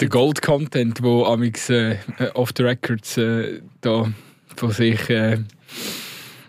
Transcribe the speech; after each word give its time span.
Der 0.00 0.08
Gold-Content, 0.08 1.02
wo 1.02 1.24
amix 1.24 1.70
äh, 1.70 1.96
off 2.34 2.50
the 2.56 2.62
records 2.62 3.16
äh, 3.16 3.60
da 3.80 4.10
von 4.56 4.70
sich. 4.70 5.08
Äh, 5.08 5.38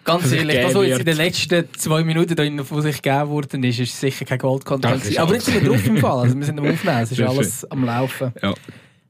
Ganz 0.04 0.32
ehrlich, 0.32 0.62
das, 0.62 0.74
was 0.74 0.88
jetzt 0.88 1.00
in 1.00 1.06
den 1.06 1.18
letzten 1.18 1.74
zwei 1.74 2.04
Minuten 2.04 2.36
da 2.36 2.64
von 2.64 2.82
sich 2.82 3.02
gegeben 3.02 3.30
worden 3.30 3.64
ist, 3.64 3.80
ist 3.80 4.00
sicher 4.00 4.26
kein 4.26 4.40
Gold-Content. 4.40 5.18
Aber 5.20 5.34
jetzt 5.34 5.46
sind 5.46 5.62
wir 5.62 5.70
drauf 5.70 5.86
im 5.86 5.98
Fall. 5.98 6.20
Also 6.20 6.38
wir 6.38 6.46
sind 6.46 6.60
am 6.60 6.68
Aufnehmen, 6.72 7.00
es 7.00 7.12
ist 7.12 7.22
alles 7.22 7.72
am 7.72 7.84
Laufen. 7.86 8.32
ja. 8.42 8.54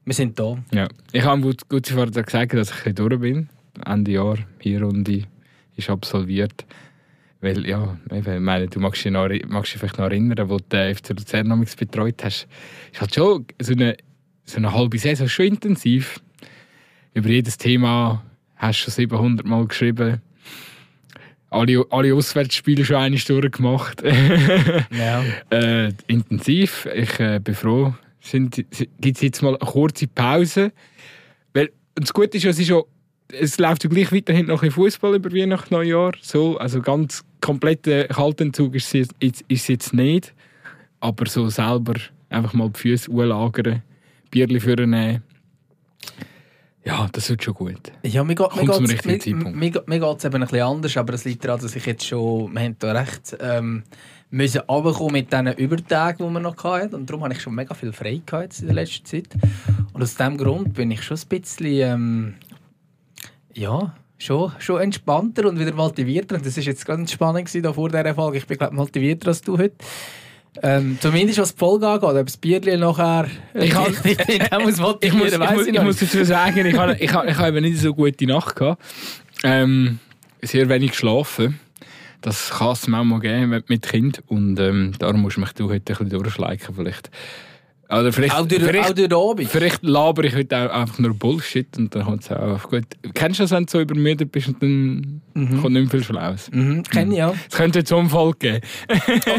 Wir 0.04 0.14
sind 0.14 0.38
da. 0.38 0.56
Ja. 0.72 0.88
Ich 1.12 1.22
habe 1.22 1.42
gut, 1.42 1.68
gut 1.68 1.86
vorher 1.86 2.10
gesagt, 2.10 2.54
dass 2.54 2.72
ich 2.86 2.94
durch 2.94 3.20
bin. 3.20 3.50
Ende 3.84 4.12
Jahr, 4.12 4.38
Hinrunde 4.58 5.24
ist 5.76 5.90
absolviert. 5.90 6.64
Weil, 7.42 7.66
ja, 7.66 7.96
ich 8.10 8.24
meine, 8.40 8.68
du 8.68 8.80
magst 8.80 9.04
dich, 9.04 9.12
noch, 9.12 9.28
magst 9.46 9.72
dich 9.72 9.78
vielleicht 9.78 9.98
noch 9.98 10.06
erinnern, 10.06 10.48
wo 10.48 10.56
du 10.56 10.64
den 10.72 10.94
FC 10.94 11.10
Luzern 11.10 11.66
betreut 11.78 12.24
hast. 12.24 12.48
Ist 12.90 13.00
halt 13.02 13.14
schon 13.14 13.44
so 13.60 13.72
eine, 13.74 13.98
so 14.48 14.56
eine 14.56 14.72
halbe 14.72 14.98
Saison 14.98 15.28
schon 15.28 15.46
intensiv. 15.46 16.20
Über 17.14 17.28
jedes 17.28 17.58
Thema 17.58 18.22
hast 18.56 18.80
du 18.80 18.84
schon 18.84 18.94
700 18.94 19.46
Mal 19.46 19.66
geschrieben. 19.66 20.22
Alle, 21.50 21.84
alle 21.90 22.14
Auswärtsspiele 22.14 22.84
schon 22.84 22.96
eine 22.96 23.18
Stunde 23.18 23.50
gemacht. 23.50 24.02
Ja. 24.02 25.24
Äh, 25.50 25.92
intensiv. 26.06 26.86
Ich 26.94 27.18
äh, 27.20 27.40
bin 27.42 27.54
froh. 27.54 27.94
Gibt 28.30 29.16
es 29.16 29.20
jetzt 29.22 29.42
mal 29.42 29.56
eine 29.56 29.70
kurze 29.70 30.06
Pause? 30.06 30.72
Weil 31.54 31.70
und 31.96 32.02
das 32.02 32.12
Gute 32.12 32.36
ist, 32.36 32.44
es, 32.44 32.58
ist 32.58 32.68
ja, 32.68 32.80
es 33.32 33.58
läuft 33.58 33.84
ja 33.84 33.90
gleich 33.90 34.12
weiterhin 34.12 34.46
noch 34.46 34.62
ein 34.62 34.70
Fußball 34.70 35.16
über 35.16 35.32
Weihnachten, 35.32 35.74
Neujahr. 35.74 36.12
So, 36.20 36.58
also 36.58 36.82
ganz 36.82 37.24
kompletter 37.40 38.04
Kaltentzug 38.04 38.74
ist 38.74 38.94
es 38.94 39.10
jetzt, 39.20 39.44
ist 39.48 39.68
jetzt 39.68 39.94
nicht. 39.94 40.34
Aber 41.00 41.26
so 41.26 41.48
selber 41.48 41.94
einfach 42.28 42.52
mal 42.52 42.70
die 42.70 42.78
Füße 42.78 43.10
anlagern, 43.10 43.82
Bierchen 44.30 44.60
vornehmen. 44.60 45.22
Ja, 46.84 47.06
das 47.12 47.28
wird 47.28 47.44
schon 47.44 47.54
gut. 47.54 47.92
Ja, 48.02 48.24
mir 48.24 48.34
geht 48.34 48.50
es 48.50 48.56
eben 48.56 50.36
ein 50.36 50.40
bisschen 50.40 50.62
anders, 50.62 50.96
aber 50.96 51.12
es 51.12 51.24
liegt 51.24 51.44
daran, 51.44 51.60
dass 51.60 51.76
ich 51.76 51.84
jetzt 51.84 52.06
schon, 52.06 52.52
wir 52.54 52.60
haben 52.62 52.76
da 52.78 52.92
recht, 52.92 53.36
ähm, 53.40 53.82
müssen 54.30 54.62
runterkommen 54.62 55.12
mit 55.12 55.30
diesen 55.30 55.52
Übertagen, 55.54 56.26
die 56.26 56.32
wir 56.32 56.40
noch 56.40 56.64
hatten. 56.64 56.94
Und 56.94 57.10
darum 57.10 57.24
habe 57.24 57.34
ich 57.34 57.42
schon 57.42 57.54
mega 57.54 57.74
viel 57.74 57.92
frei 57.92 58.22
gehabt 58.24 58.60
in 58.60 58.66
der 58.66 58.74
letzten 58.74 59.04
Zeit. 59.04 59.28
Und 59.92 60.02
aus 60.02 60.14
diesem 60.14 60.38
Grund 60.38 60.74
bin 60.74 60.90
ich 60.90 61.02
schon 61.02 61.18
ein 61.18 61.28
bisschen, 61.28 61.66
ähm, 61.66 62.34
ja, 63.52 63.94
schon, 64.18 64.52
schon 64.58 64.80
entspannter 64.80 65.46
und 65.48 65.58
wieder 65.58 65.74
motivierter. 65.74 66.36
Und 66.36 66.46
das 66.46 66.56
war 66.56 66.64
jetzt 66.64 66.86
ganz 66.86 67.12
spannend 67.12 67.46
gewesen, 67.46 67.62
da 67.62 67.72
vor 67.72 67.88
dieser 67.88 68.14
Folge. 68.14 68.38
Ich 68.38 68.46
bin, 68.46 68.56
glaube 68.56 68.74
motivierter 68.74 69.28
als 69.28 69.42
du 69.42 69.58
heute. 69.58 69.76
Ähm, 70.62 70.98
zumindest 71.00 71.38
was 71.38 71.52
die 71.54 71.58
Folge 71.58 71.86
angeht, 71.86 72.08
ob 72.08 72.26
das 72.26 72.36
Bierchen 72.36 72.80
nachher... 72.80 73.26
Ich 73.54 73.70
kann- 73.70 73.94
ich 74.04 74.58
muss 74.64 74.78
Ich 75.00 75.14
ich, 75.14 75.74
ich 75.74 75.80
dazu 76.00 76.24
sagen, 76.24 76.66
ich 76.66 76.76
habe, 76.76 76.94
ich 76.94 77.02
ich 77.02 77.12
habe 77.38 77.48
eben 77.48 77.62
nicht 77.62 77.78
so 77.78 77.94
gute 77.94 78.26
Nacht 78.26 78.56
gehabt. 78.56 78.82
Ähm, 79.44 80.00
sehr 80.42 80.68
wenig 80.68 80.90
geschlafen. 80.92 81.60
Das 82.22 82.50
kann 82.50 82.72
es 82.72 82.88
manchmal 82.88 83.20
geben 83.20 83.50
mit- 83.50 83.68
mit 83.68 83.82
Kind 83.86 84.22
und 84.26 84.58
ähm, 84.58 84.94
darum 84.98 85.20
musst 85.22 85.36
du 85.36 85.40
mich 85.40 85.52
du 85.52 85.64
heute 85.70 85.92
ein 85.92 85.98
bisschen 86.06 86.08
durchschleichen 86.10 86.74
vielleicht. 86.74 87.10
Oder 87.90 88.12
vielleicht, 88.12 88.34
Auch 88.34 88.46
durch, 88.46 88.62
vielleicht, 88.62 88.90
auch 88.90 88.94
durch 88.94 89.12
Abend. 89.12 89.48
vielleicht 89.48 89.82
laber 89.82 90.22
ich 90.24 90.34
heute 90.34 90.58
auch 90.58 90.80
einfach 90.82 90.98
nur 90.98 91.14
Bullshit 91.14 91.66
und 91.78 91.94
dann 91.94 92.04
kommt 92.04 92.22
es 92.22 92.30
auch 92.30 92.36
auf 92.38 92.68
gut. 92.68 92.84
Kennst 93.14 93.38
du 93.38 93.44
das, 93.44 93.50
wenn 93.52 93.64
du 93.64 93.70
so 93.70 93.80
übermüdet 93.80 94.30
bist 94.30 94.48
und 94.48 94.62
dann 94.62 95.22
kommt 95.62 95.72
nicht 95.72 95.90
viel 95.90 96.04
Schlaues? 96.04 96.50
Mhm, 96.52 96.82
kenne 96.82 97.12
ich 97.12 97.18
ja. 97.18 97.32
Es 97.50 97.56
könnte 97.56 97.78
jetzt 97.78 97.90
Unfall 97.90 98.32
geben. 98.38 98.60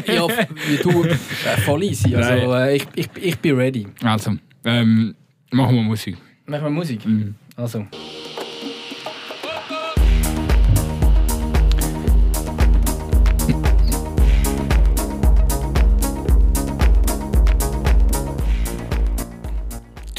ja, 0.08 0.28
wie 0.68 0.78
du, 0.82 1.04
äh, 1.04 1.16
voll 1.64 1.84
easy. 1.84 2.16
Also, 2.16 2.54
äh, 2.56 2.78
ich, 2.78 2.88
ich, 2.96 3.10
ich 3.22 3.38
bin 3.38 3.56
ready. 3.56 3.86
Also, 4.04 4.36
ähm, 4.66 5.14
machen 5.52 5.76
wir 5.76 5.84
Musik. 5.84 6.18
Machen 6.48 6.64
wir 6.64 6.70
Musik? 6.72 7.06
Mhm. 7.06 7.36
Also. 7.56 7.86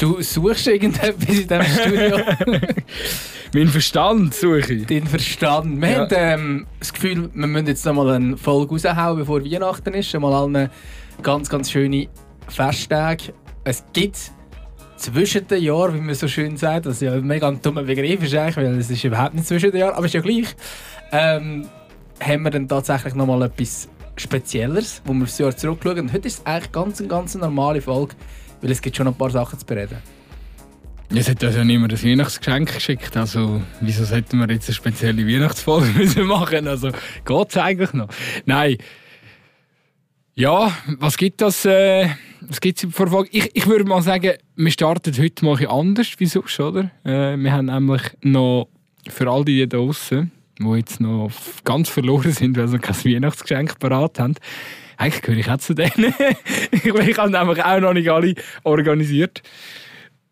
Du 0.01 0.19
suchst 0.19 0.65
irgendetwas 0.65 1.13
in 1.27 1.47
diesem 1.47 1.61
Studio. 1.61 2.17
Mein 3.53 3.67
Verstand 3.67 4.33
suche 4.33 4.73
ich. 4.73 4.87
Den 4.87 5.05
Verstand. 5.05 5.79
Wir 5.79 5.89
Ja. 5.91 5.99
haben 5.99 6.09
ähm, 6.17 6.67
das 6.79 6.91
Gefühl, 6.91 7.29
wir 7.31 7.45
müssen 7.45 7.67
jetzt 7.67 7.85
noch 7.85 7.93
mal 7.93 8.09
eine 8.09 8.35
Folge 8.35 8.71
raushauen, 8.71 9.19
bevor 9.19 9.45
Weihnachten 9.45 9.93
ist. 9.93 10.11
Mal 10.19 10.33
allen 10.33 10.71
ganz, 11.21 11.49
ganz 11.49 11.69
schöne 11.69 12.07
Festtage. 12.47 13.31
Es 13.63 13.83
gibt 13.93 14.17
zwischen 14.95 15.47
den 15.47 15.61
Jahren, 15.61 15.93
wie 15.93 16.01
man 16.01 16.15
so 16.15 16.27
schön 16.27 16.57
sagt, 16.57 16.87
das 16.87 16.95
ist 16.95 17.01
ja 17.03 17.13
ein 17.13 17.27
mega 17.27 17.51
dummer 17.51 17.83
Begriff 17.83 18.23
ist 18.23 18.33
eigentlich, 18.33 18.55
weil 18.57 18.79
es 18.79 18.89
ist 18.89 19.03
überhaupt 19.03 19.35
nicht 19.35 19.45
zwischen 19.45 19.69
den 19.69 19.81
Jahren, 19.81 19.93
aber 19.93 20.07
ist 20.07 20.15
ja 20.15 20.21
gleich, 20.21 20.47
ähm, 21.11 21.67
haben 22.19 22.41
wir 22.41 22.49
dann 22.49 22.67
tatsächlich 22.67 23.13
noch 23.13 23.27
mal 23.27 23.43
etwas 23.43 23.87
Spezielleres, 24.15 25.03
wo 25.05 25.13
wir 25.13 25.25
aufs 25.25 25.37
Jahr 25.37 25.55
zurückschauen. 25.55 25.99
Und 25.99 26.13
heute 26.13 26.27
ist 26.27 26.39
es 26.39 26.45
eigentlich 26.47 26.71
ganz, 26.71 26.99
eine 26.99 27.07
ganz 27.07 27.35
normale 27.35 27.81
Folge, 27.81 28.15
weil 28.61 28.71
es 28.71 28.81
gibt 28.81 28.95
schon 28.95 29.07
ein 29.07 29.15
paar 29.15 29.29
Sachen 29.29 29.57
zu 29.59 29.65
bereden. 29.65 29.97
Jetzt 31.13 31.29
hat 31.29 31.43
uns 31.43 31.55
ja 31.57 31.65
niemand 31.65 31.91
ein 31.91 32.03
Weihnachtsgeschenk 32.03 32.73
geschickt, 32.73 33.17
also 33.17 33.61
wieso 33.81 34.05
sollten 34.05 34.39
wir 34.39 34.49
jetzt 34.49 34.69
eine 34.69 34.75
spezielle 34.75 35.27
Weihnachtsfolge 35.27 36.23
machen? 36.23 36.67
Also 36.67 36.91
geht's 37.25 37.57
eigentlich 37.57 37.91
noch? 37.91 38.07
Nein. 38.45 38.77
Ja, 40.33 40.71
was 40.99 41.17
gibt 41.17 41.41
das? 41.41 41.65
Äh, 41.65 42.07
was 42.39 42.61
gibt's 42.61 42.87
für 42.89 43.07
Folge? 43.07 43.29
Ich, 43.33 43.51
ich 43.53 43.67
würde 43.67 43.83
mal 43.83 44.01
sagen, 44.01 44.33
wir 44.55 44.71
starten 44.71 45.13
heute 45.17 45.43
mal 45.43 45.67
anders 45.67 46.07
wie 46.17 46.25
sonst, 46.25 46.57
oder? 46.61 46.91
Äh, 47.03 47.35
wir 47.35 47.51
haben 47.51 47.65
nämlich 47.65 48.03
noch 48.21 48.69
für 49.09 49.29
all 49.29 49.43
die 49.43 49.67
da 49.67 49.77
draussen, 49.77 50.31
die 50.59 50.77
jetzt 50.77 51.01
noch 51.01 51.29
ganz 51.65 51.89
verloren 51.89 52.31
sind, 52.31 52.57
weil 52.57 52.69
sie 52.69 52.79
kein 52.79 52.95
Weihnachtsgeschenk 52.95 53.79
parat 53.79 54.17
haben. 54.17 54.35
Eigentlich 55.01 55.23
gehöre 55.23 55.39
ich 55.39 55.49
auch 55.49 55.57
zu 55.57 55.73
denen. 55.73 56.13
ich 56.71 57.17
habe 57.17 57.31
nämlich 57.31 57.63
auch 57.63 57.79
noch 57.79 57.93
nicht 57.93 58.09
alle 58.09 58.35
organisiert. 58.63 59.41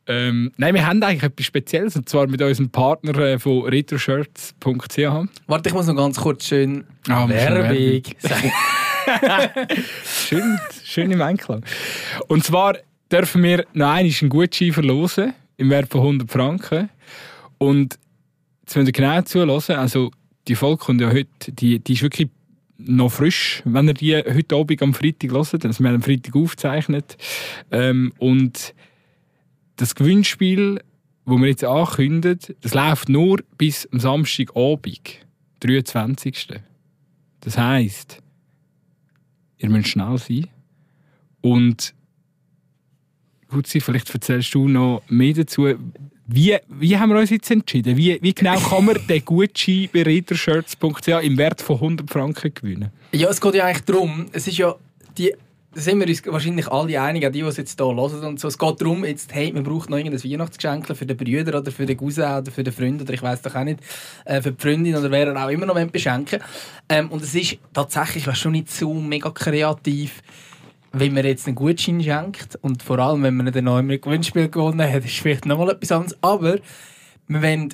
Ähm, 0.05 0.51
nein, 0.57 0.75
wir 0.75 0.85
haben 0.85 1.01
eigentlich 1.01 1.23
etwas 1.23 1.45
Spezielles, 1.47 1.95
und 1.95 2.07
zwar 2.07 2.27
mit 2.27 2.39
unserem 2.39 2.69
Partner 2.69 3.17
äh, 3.17 3.39
von 3.39 3.63
retroshirts.ch. 3.63 4.99
Warte, 5.47 5.69
ich 5.69 5.73
muss 5.73 5.87
noch 5.87 5.95
ganz 5.95 6.19
kurz 6.19 6.45
schön 6.45 6.83
schon 7.03 7.29
Werbung 7.29 8.03
sagen. 8.19 8.51
Schön, 10.05 10.59
schön 10.83 11.09
im 11.09 11.21
Einklang. 11.23 11.65
Und 12.27 12.43
zwar 12.43 12.77
dürfen 13.11 13.41
wir 13.41 13.65
noch 13.73 13.87
einmal 13.87 14.13
einen 14.21 14.29
Gutschein 14.29 14.71
verlosen 14.71 15.33
im 15.57 15.71
Wert 15.71 15.89
von 15.89 16.01
100 16.01 16.31
Franken. 16.31 16.89
Und 17.57 17.97
jetzt 18.61 18.75
müsst 18.75 18.87
ihr 18.87 18.91
genau 18.91 19.19
zuhören, 19.23 19.79
also 19.79 20.11
die 20.47 20.53
Folge 20.53 20.77
kommt 20.77 21.01
ja 21.01 21.07
heute, 21.07 21.27
die, 21.47 21.79
die 21.79 21.93
ist 21.93 22.03
wirklich 22.03 22.29
noch 22.79 23.11
frisch, 23.11 23.61
wenn 23.65 23.87
ihr 23.87 23.93
die 23.93 24.15
heute 24.15 24.55
Abend 24.55 24.81
am 24.81 24.93
Freitag 24.93 25.31
hört. 25.31 25.65
Also 25.65 25.83
wir 25.83 25.89
haben 25.89 25.95
am 25.95 26.01
Freitag 26.01 26.35
aufgezeichnet. 26.35 27.17
Ähm, 27.71 28.13
und 28.17 28.73
das 29.75 29.95
Gewinnspiel, 29.95 30.81
wo 31.25 31.37
wir 31.37 31.49
jetzt 31.49 31.63
ankündigen, 31.63 32.55
das 32.61 32.73
läuft 32.73 33.09
nur 33.09 33.43
bis 33.57 33.87
am 33.91 33.99
Samstagabend, 33.99 35.25
23. 35.59 36.47
Das 37.41 37.57
heisst, 37.57 38.21
ihr 39.57 39.69
müsst 39.69 39.89
schnell 39.89 40.17
sein. 40.17 40.47
Und 41.41 41.93
gut, 43.49 43.67
Sie, 43.67 43.81
vielleicht 43.81 44.13
erzählst 44.13 44.53
du 44.53 44.67
noch 44.67 45.03
mehr 45.09 45.33
dazu. 45.33 45.67
Wie, 46.31 46.55
wie 46.67 46.95
haben 46.95 47.09
wir 47.09 47.17
uns 47.17 47.31
jetzt 47.31 47.49
entschieden? 47.49 47.97
Wie, 47.97 48.19
wie 48.21 48.33
genau 48.35 48.59
kann 48.59 48.85
man 48.85 48.97
den 49.07 49.25
Gutschein 49.25 49.89
bei 49.91 50.03
readershirts.ch 50.03 51.07
im 51.23 51.37
Wert 51.39 51.59
von 51.59 51.77
100 51.77 52.07
Franken 52.07 52.53
gewinnen? 52.53 52.91
Ja, 53.11 53.29
es 53.29 53.41
geht 53.41 53.55
ja 53.55 53.65
eigentlich 53.65 53.85
darum, 53.85 54.27
es 54.31 54.47
ist 54.47 54.59
ja 54.59 54.75
die, 55.17 55.33
da 55.73 55.81
sind 55.81 55.99
wir 55.99 56.07
uns 56.07 56.23
wahrscheinlich 56.27 56.67
alle 56.67 57.01
einig, 57.01 57.25
auch 57.25 57.31
die, 57.31 57.41
die 57.41 57.47
es 57.47 57.57
jetzt 57.57 57.79
hier 57.79 57.95
hören 57.95 58.23
und 58.25 58.39
so. 58.39 58.47
Es 58.47 58.59
geht 58.59 58.79
darum, 58.79 59.05
jetzt, 59.05 59.33
hey, 59.33 59.51
man 59.51 59.63
braucht 59.63 59.89
noch 59.89 59.97
irgendein 59.97 60.23
Weihnachtsgeschenk 60.23 60.95
für 60.95 61.05
den 61.07 61.17
Brüder 61.17 61.57
oder 61.57 61.71
für 61.71 61.87
den 61.87 61.97
Cousin 61.97 62.37
oder 62.37 62.51
für 62.51 62.63
den 62.63 62.73
Freund 62.73 63.01
oder 63.01 63.13
ich 63.13 63.23
weiß 63.23 63.41
doch 63.41 63.55
auch 63.55 63.63
nicht, 63.63 63.79
äh, 64.25 64.39
für 64.39 64.51
die 64.51 64.61
Freundin 64.61 64.97
oder 64.97 65.09
wer 65.09 65.29
er 65.29 65.45
auch 65.45 65.49
immer 65.49 65.65
noch 65.65 65.83
beschenken 65.87 66.41
ähm, 66.89 67.09
Und 67.09 67.23
es 67.23 67.33
ist 67.33 67.57
tatsächlich 67.73 68.27
was 68.27 68.37
schon 68.37 68.51
nicht 68.51 68.69
so 68.69 68.93
mega 68.93 69.31
kreativ, 69.31 70.21
wenn 70.91 71.13
man 71.13 71.25
jetzt 71.25 71.47
einen 71.47 71.55
Gutschein 71.55 72.01
schenkt 72.01 72.57
und 72.61 72.81
vor 72.81 72.99
allem, 72.99 73.23
wenn 73.23 73.37
man 73.37 73.51
dann 73.51 73.65
noch 73.65 73.77
ein 73.77 73.87
Gewinnspiel 73.87 74.49
gewonnen 74.49 74.91
hat, 74.91 75.05
ist 75.05 75.19
vielleicht 75.19 75.45
nochmal 75.45 75.71
etwas 75.71 75.91
anderes. 75.91 76.17
Aber 76.21 76.57
wir 77.27 77.41
wollen 77.41 77.69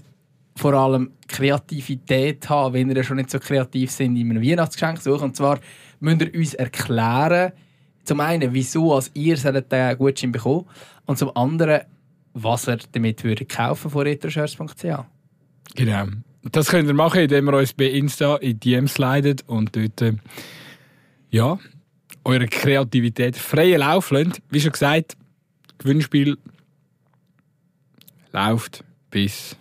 vor 0.57 0.73
allem 0.73 1.11
Kreativität 1.27 2.49
haben, 2.49 2.73
wenn 2.73 2.93
wir 2.93 3.03
schon 3.03 3.17
nicht 3.17 3.29
so 3.29 3.39
kreativ 3.39 3.91
sind, 3.91 4.15
in 4.15 4.29
einem 4.29 4.43
Weihnachtsgeschenk 4.43 5.01
suchen. 5.01 5.25
Und 5.25 5.35
zwar 5.35 5.59
müsst 5.99 6.21
ihr 6.21 6.35
uns 6.35 6.53
erklären, 6.53 7.51
zum 8.03 8.19
einen, 8.19 8.53
wieso 8.53 8.93
als 8.93 9.11
ihr 9.13 9.35
solltet 9.35 9.71
den 9.71 9.97
Gutschein 9.97 10.31
bekommen 10.31 10.65
und 11.05 11.17
zum 11.17 11.35
anderen, 11.35 11.81
was 12.33 12.67
ihr 12.67 12.77
damit 12.91 13.23
würdet 13.23 13.49
kaufen 13.49 13.89
von 13.89 14.03
retroshirts.ch. 14.03 15.05
Genau. 15.75 16.05
Das 16.43 16.67
könnt 16.67 16.87
ihr 16.87 16.93
machen, 16.93 17.21
indem 17.21 17.49
ihr 17.49 17.57
uns 17.57 17.73
bei 17.73 17.85
Insta 17.85 18.35
in 18.35 18.59
DM 18.59 18.87
slidet 18.87 19.43
und 19.47 19.75
dort 19.75 20.01
äh, 20.01 20.13
ja, 21.31 21.57
eure 22.25 22.47
Kreativität 22.47 23.37
freien 23.37 23.79
Lauf 23.79 24.11
lasst. 24.11 24.41
Wie 24.49 24.59
schon 24.59 24.71
gesagt, 24.71 25.15
Gewinnspiel 25.77 26.37
läuft 28.33 28.83
bis 29.11 29.55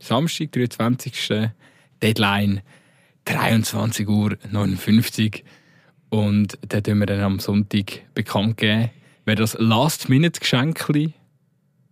Samstag, 0.00 0.52
23. 0.52 1.50
Deadline 2.02 2.62
23 3.24 4.08
Uhr 4.08 4.36
59 4.50 5.44
und 6.08 6.58
dann 6.68 6.82
tun 6.82 6.98
wir 6.98 7.06
dann 7.06 7.20
am 7.20 7.38
Sonntag 7.38 8.02
bekannt 8.14 8.56
geben, 8.56 8.90
wer 9.24 9.36
das 9.36 9.56
Last-Minute-Geschenk 9.58 10.86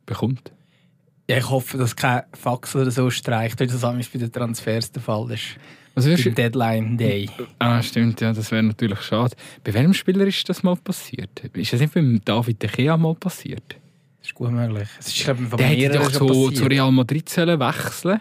bekommt. 0.07 0.53
Ja, 1.31 1.37
ich 1.37 1.49
hoffe, 1.51 1.77
dass 1.77 1.95
kein 1.95 2.23
Fax 2.33 2.75
oder 2.75 2.91
so 2.91 3.11
streicht, 3.11 3.61
wie 3.61 3.67
das 3.67 3.83
bei 3.83 4.19
den 4.19 4.33
Transfers 4.33 4.91
der 4.91 5.03
Fall 5.03 5.31
ist. 5.31 5.59
Was 5.99 6.05
Beim 6.05 6.25
wirst 6.25 6.39
Deadline 6.39 6.97
Day. 6.97 7.29
Ah, 7.59 7.83
stimmt, 7.83 8.21
ja, 8.21 8.33
das 8.33 8.53
wäre 8.53 8.63
natürlich 8.63 9.01
schade. 9.01 9.35
Bei 9.65 9.75
welchem 9.75 9.95
Spieler 9.95 10.27
ist 10.27 10.49
das 10.49 10.63
mal 10.63 10.77
passiert? 10.77 11.41
Ist 11.55 11.73
das 11.73 11.81
nicht 11.81 11.93
beim 11.93 12.21
David 12.25 12.63
De 12.63 12.71
Gea 12.71 12.97
mal 12.97 13.17
passiert? 13.17 13.77
Das 14.21 14.29
ist 14.29 14.35
gut 14.35 14.53
möglich. 14.53 14.89
Es 15.01 15.09
ist, 15.09 15.25
glaube 15.25 15.43
ich, 15.43 15.49
von 15.49 15.59
Der 15.59 15.67
hätte 15.67 15.99
doch 15.99 16.13
zu, 16.13 16.51
zu 16.53 16.67
Real 16.67 16.93
Madrid 16.93 17.29
sollen 17.29 17.59
wechseln 17.59 18.21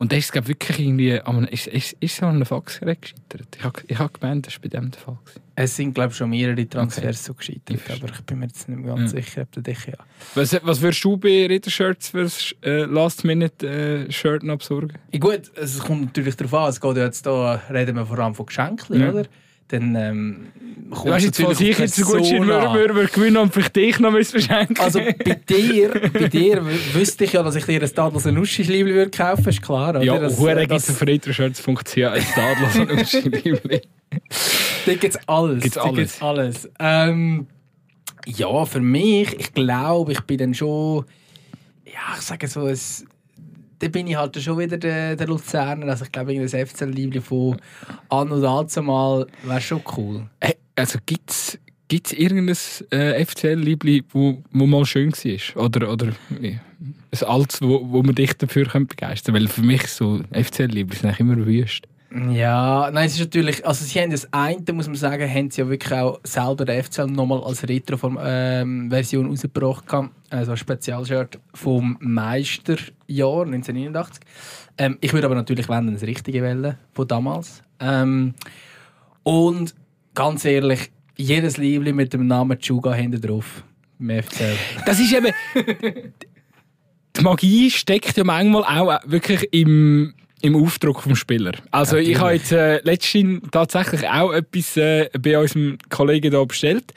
Und 0.00 0.12
der 0.12 0.18
ist, 0.20 0.30
glaube 0.32 0.46
wirklich 0.48 0.78
irgendwie... 0.78 1.20
am- 1.20 1.44
Ist, 1.44 1.66
ist, 1.66 1.96
ist 1.98 2.16
so 2.16 2.26
an 2.26 2.36
einem 2.36 2.46
Faxgerät 2.46 3.02
gescheitert? 3.02 3.56
Ich 3.58 3.64
habe 3.64 3.80
ich 3.88 3.98
hab 3.98 4.20
gemeint, 4.20 4.46
das 4.46 4.54
war 4.54 4.60
bei 4.62 4.68
dem 4.68 4.90
der 4.92 5.00
Fall. 5.00 5.18
gewesen. 5.24 5.40
Es 5.56 5.74
sind, 5.74 5.92
glaube 5.94 6.12
ich, 6.12 6.16
schon 6.16 6.30
mehrere 6.30 6.68
Transfers 6.68 7.24
so 7.24 7.34
gescheitert, 7.34 7.70
Ich 7.84 7.90
aber 8.02 8.12
ich 8.12 8.20
bin 8.20 8.38
mir 8.38 8.46
jetzt 8.46 8.68
nicht 8.68 8.78
mehr 8.78 8.94
ganz 8.94 9.12
Ja. 9.12 9.20
sicher, 9.20 9.42
ob 9.42 9.50
der 9.52 9.62
dich 9.64 9.86
ja. 9.86 9.94
Was, 10.36 10.56
was 10.62 10.80
würdest 10.80 11.02
du 11.04 11.16
bei 11.16 11.46
Rittershirts 11.48 12.10
für 12.10 12.22
das 12.22 12.54
äh, 12.62 12.84
Last-Minute-Shirt 12.84 14.42
noch 14.44 14.58
besorgen? 14.58 14.92
Ja, 15.12 15.18
gut, 15.18 15.50
es 15.56 15.78
kommt 15.80 16.02
natürlich 16.04 16.36
darauf 16.36 16.54
an, 16.54 16.68
es 16.70 16.80
geht 16.80 16.96
ja 16.96 17.04
jetzt 17.04 17.26
da, 17.26 17.60
reden 17.70 17.96
wir 17.96 18.06
vor 18.06 18.18
allem 18.20 18.34
von 18.34 18.46
Geschenken, 18.46 19.00
Ja. 19.00 19.10
oder? 19.10 19.24
Dann 19.68 19.94
ähm, 19.94 20.46
kommt 20.90 21.06
Du 21.06 21.10
weißt 21.10 21.26
jetzt, 21.26 21.44
was 21.44 21.60
ich 21.60 21.78
jetzt 21.78 21.94
so 21.96 22.04
gut 22.04 22.24
würde 22.30 23.06
gewinnen 23.08 23.36
und 23.36 23.52
vielleicht 23.52 23.76
dich 23.76 23.98
noch 24.00 24.10
müssen 24.10 24.40
verschenken 24.40 24.78
Also 24.80 25.00
bei 25.00 25.34
dir, 25.48 26.10
bei 26.12 26.28
dir 26.28 26.64
wüsste 26.94 27.24
ich 27.24 27.34
ja, 27.34 27.42
dass 27.42 27.54
ich 27.54 27.64
dir 27.66 27.82
ein 27.82 27.94
Tadels 27.94 28.24
und 28.24 28.38
Uschi-Schliebli 28.38 28.94
würde 28.94 29.10
kaufen, 29.10 29.48
ist 29.48 29.60
klar, 29.60 29.90
oder? 29.90 30.02
Ja, 30.02 30.14
Hure 30.14 30.62
äh, 30.62 30.66
gibt 30.66 30.80
es 30.80 30.86
das, 30.86 30.96
auf 30.96 31.06
Rittershirts.ch 31.06 31.98
ein 31.98 32.22
Stadler 32.22 32.70
so 32.72 32.82
ein 32.82 33.06
Schiebli. 33.06 33.82
Da 34.86 34.92
gibt 34.94 35.04
es 35.04 35.28
alles. 35.28 35.62
Gibt's 35.62 35.78
alles. 35.78 35.96
gibt's 35.96 36.22
alles. 36.22 36.70
Ähm, 36.78 37.46
ja, 38.26 38.64
für 38.64 38.80
mich, 38.80 39.38
ich 39.38 39.52
glaube, 39.52 40.12
ich 40.12 40.20
bin 40.22 40.38
dann 40.38 40.54
schon, 40.54 41.04
ja, 41.84 42.16
ich 42.16 42.22
sage 42.22 42.48
so, 42.48 42.66
es, 42.66 43.04
da 43.78 43.88
bin 43.88 44.06
ich 44.06 44.16
halt 44.16 44.40
schon 44.42 44.58
wieder 44.58 44.76
der, 44.76 45.16
der 45.16 45.26
Luzerner. 45.26 45.86
Also 45.86 46.04
ich 46.04 46.12
glaube, 46.12 46.32
irgendein 46.32 46.66
FC-Liebli 46.66 47.20
von 47.20 47.56
an 48.08 48.30
und 48.32 48.44
an 48.44 48.84
mal 48.84 49.26
wäre 49.44 49.60
schon 49.60 49.82
cool. 49.96 50.28
Hey, 50.40 50.56
also 50.76 50.98
gibt 51.04 51.30
es 51.30 52.12
irgendein 52.12 52.56
äh, 52.90 53.24
FCL-Liebli, 53.24 54.04
wo, 54.10 54.42
wo 54.50 54.66
mal 54.66 54.84
schön 54.84 55.12
war? 55.12 55.64
Oder, 55.64 55.92
oder 55.92 56.12
ja, 56.40 56.50
ein 56.50 57.26
altes, 57.26 57.62
wo, 57.62 57.90
wo 57.90 58.02
man 58.02 58.14
dich 58.14 58.34
dafür 58.34 58.64
begeistern 58.64 59.34
könnte? 59.34 59.34
Weil 59.34 59.48
für 59.48 59.62
mich 59.62 59.86
so 59.88 60.20
FCL-Liebli 60.32 60.96
sind 60.96 61.20
immer 61.20 61.36
wüst. 61.36 61.86
Ja, 62.10 62.90
nein, 62.90 63.06
es 63.06 63.14
ist 63.14 63.20
natürlich, 63.20 63.66
also 63.66 63.84
sie 63.84 64.00
haben 64.00 64.10
das 64.10 64.32
eine, 64.32 64.72
muss 64.72 64.86
man 64.86 64.96
sagen, 64.96 65.28
haben 65.28 65.50
sie 65.50 65.60
ja 65.60 65.68
wirklich 65.68 65.92
auch 65.92 66.20
selber 66.24 66.64
der 66.64 66.82
FCL 66.82 67.06
nochmal 67.06 67.42
als 67.44 67.68
Retro-Version 67.68 69.26
rausgebracht, 69.26 69.86
gehabt. 69.86 70.10
also 70.30 70.52
ein 70.52 70.56
Spezialshirt 70.56 71.38
vom 71.52 71.98
Meisterjahr 72.00 73.42
1989. 73.42 74.22
Ähm, 74.78 74.96
ich 75.02 75.12
würde 75.12 75.26
aber 75.26 75.34
natürlich 75.34 75.68
wenn, 75.68 75.84
dann 75.86 75.94
das 75.94 76.02
richtige 76.02 76.42
wählen 76.42 76.78
von 76.94 77.06
damals. 77.06 77.62
Ähm, 77.78 78.34
und 79.22 79.74
ganz 80.14 80.46
ehrlich, 80.46 80.90
jedes 81.14 81.58
Liebling 81.58 81.96
mit 81.96 82.14
dem 82.14 82.26
Namen 82.26 82.58
Chuga 82.58 82.94
hinten 82.94 83.20
drauf. 83.20 83.64
Im 84.00 84.22
FCL. 84.22 84.56
Das 84.86 84.98
ist 84.98 85.12
eben... 85.12 85.34
die 87.16 87.22
Magie 87.22 87.70
steckt 87.70 88.16
ja 88.16 88.24
manchmal 88.24 88.64
auch 88.64 89.00
wirklich 89.04 89.48
im, 89.52 90.14
im 90.42 90.56
Aufdruck 90.56 91.02
vom 91.02 91.16
Spieler. 91.16 91.52
Also 91.70 91.96
Natürlich. 91.96 92.16
ich 92.16 92.20
habe 92.20 92.32
jetzt 92.32 92.52
äh, 92.52 92.80
letztens 92.82 93.42
tatsächlich 93.50 94.08
auch 94.08 94.32
etwas 94.32 94.76
äh, 94.76 95.08
bei 95.18 95.38
unserem 95.38 95.78
Kollegen 95.90 96.30
hier 96.30 96.46
bestellt. 96.46 96.92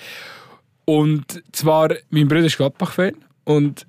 Und 0.86 1.44
zwar, 1.52 1.90
mein 2.10 2.28
Bruder 2.28 2.46
ist 2.46 2.58
Gladbach-Fan. 2.58 3.16
Und 3.44 3.86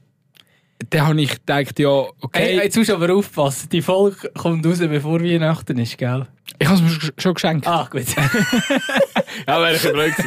dann 0.91 1.07
habe 1.09 1.21
ich 1.23 1.31
gedacht, 1.31 1.79
ja, 1.79 1.89
okay... 1.89 2.13
Hey, 2.33 2.57
jetzt 2.65 2.77
musst 2.77 2.91
du 2.91 2.95
aber 2.95 3.13
aufpassen, 3.15 3.69
die 3.71 3.83
Folge 3.83 4.31
kommt 4.37 4.65
raus, 4.67 4.79
bevor 4.79 5.21
Weihnachten 5.23 5.79
ist, 5.79 5.99
gell? 5.99 6.27
Ich 6.59 6.67
habe 6.69 6.77
es 6.77 6.83
mir 6.83 6.91
sch- 6.91 7.21
schon 7.21 7.35
geschenkt. 7.35 7.67
Ah, 7.67 7.89
gut. 7.91 8.05
Ja, 9.47 9.61
wäre 9.61 9.75
ich 9.75 9.83
gewesen. 9.83 10.25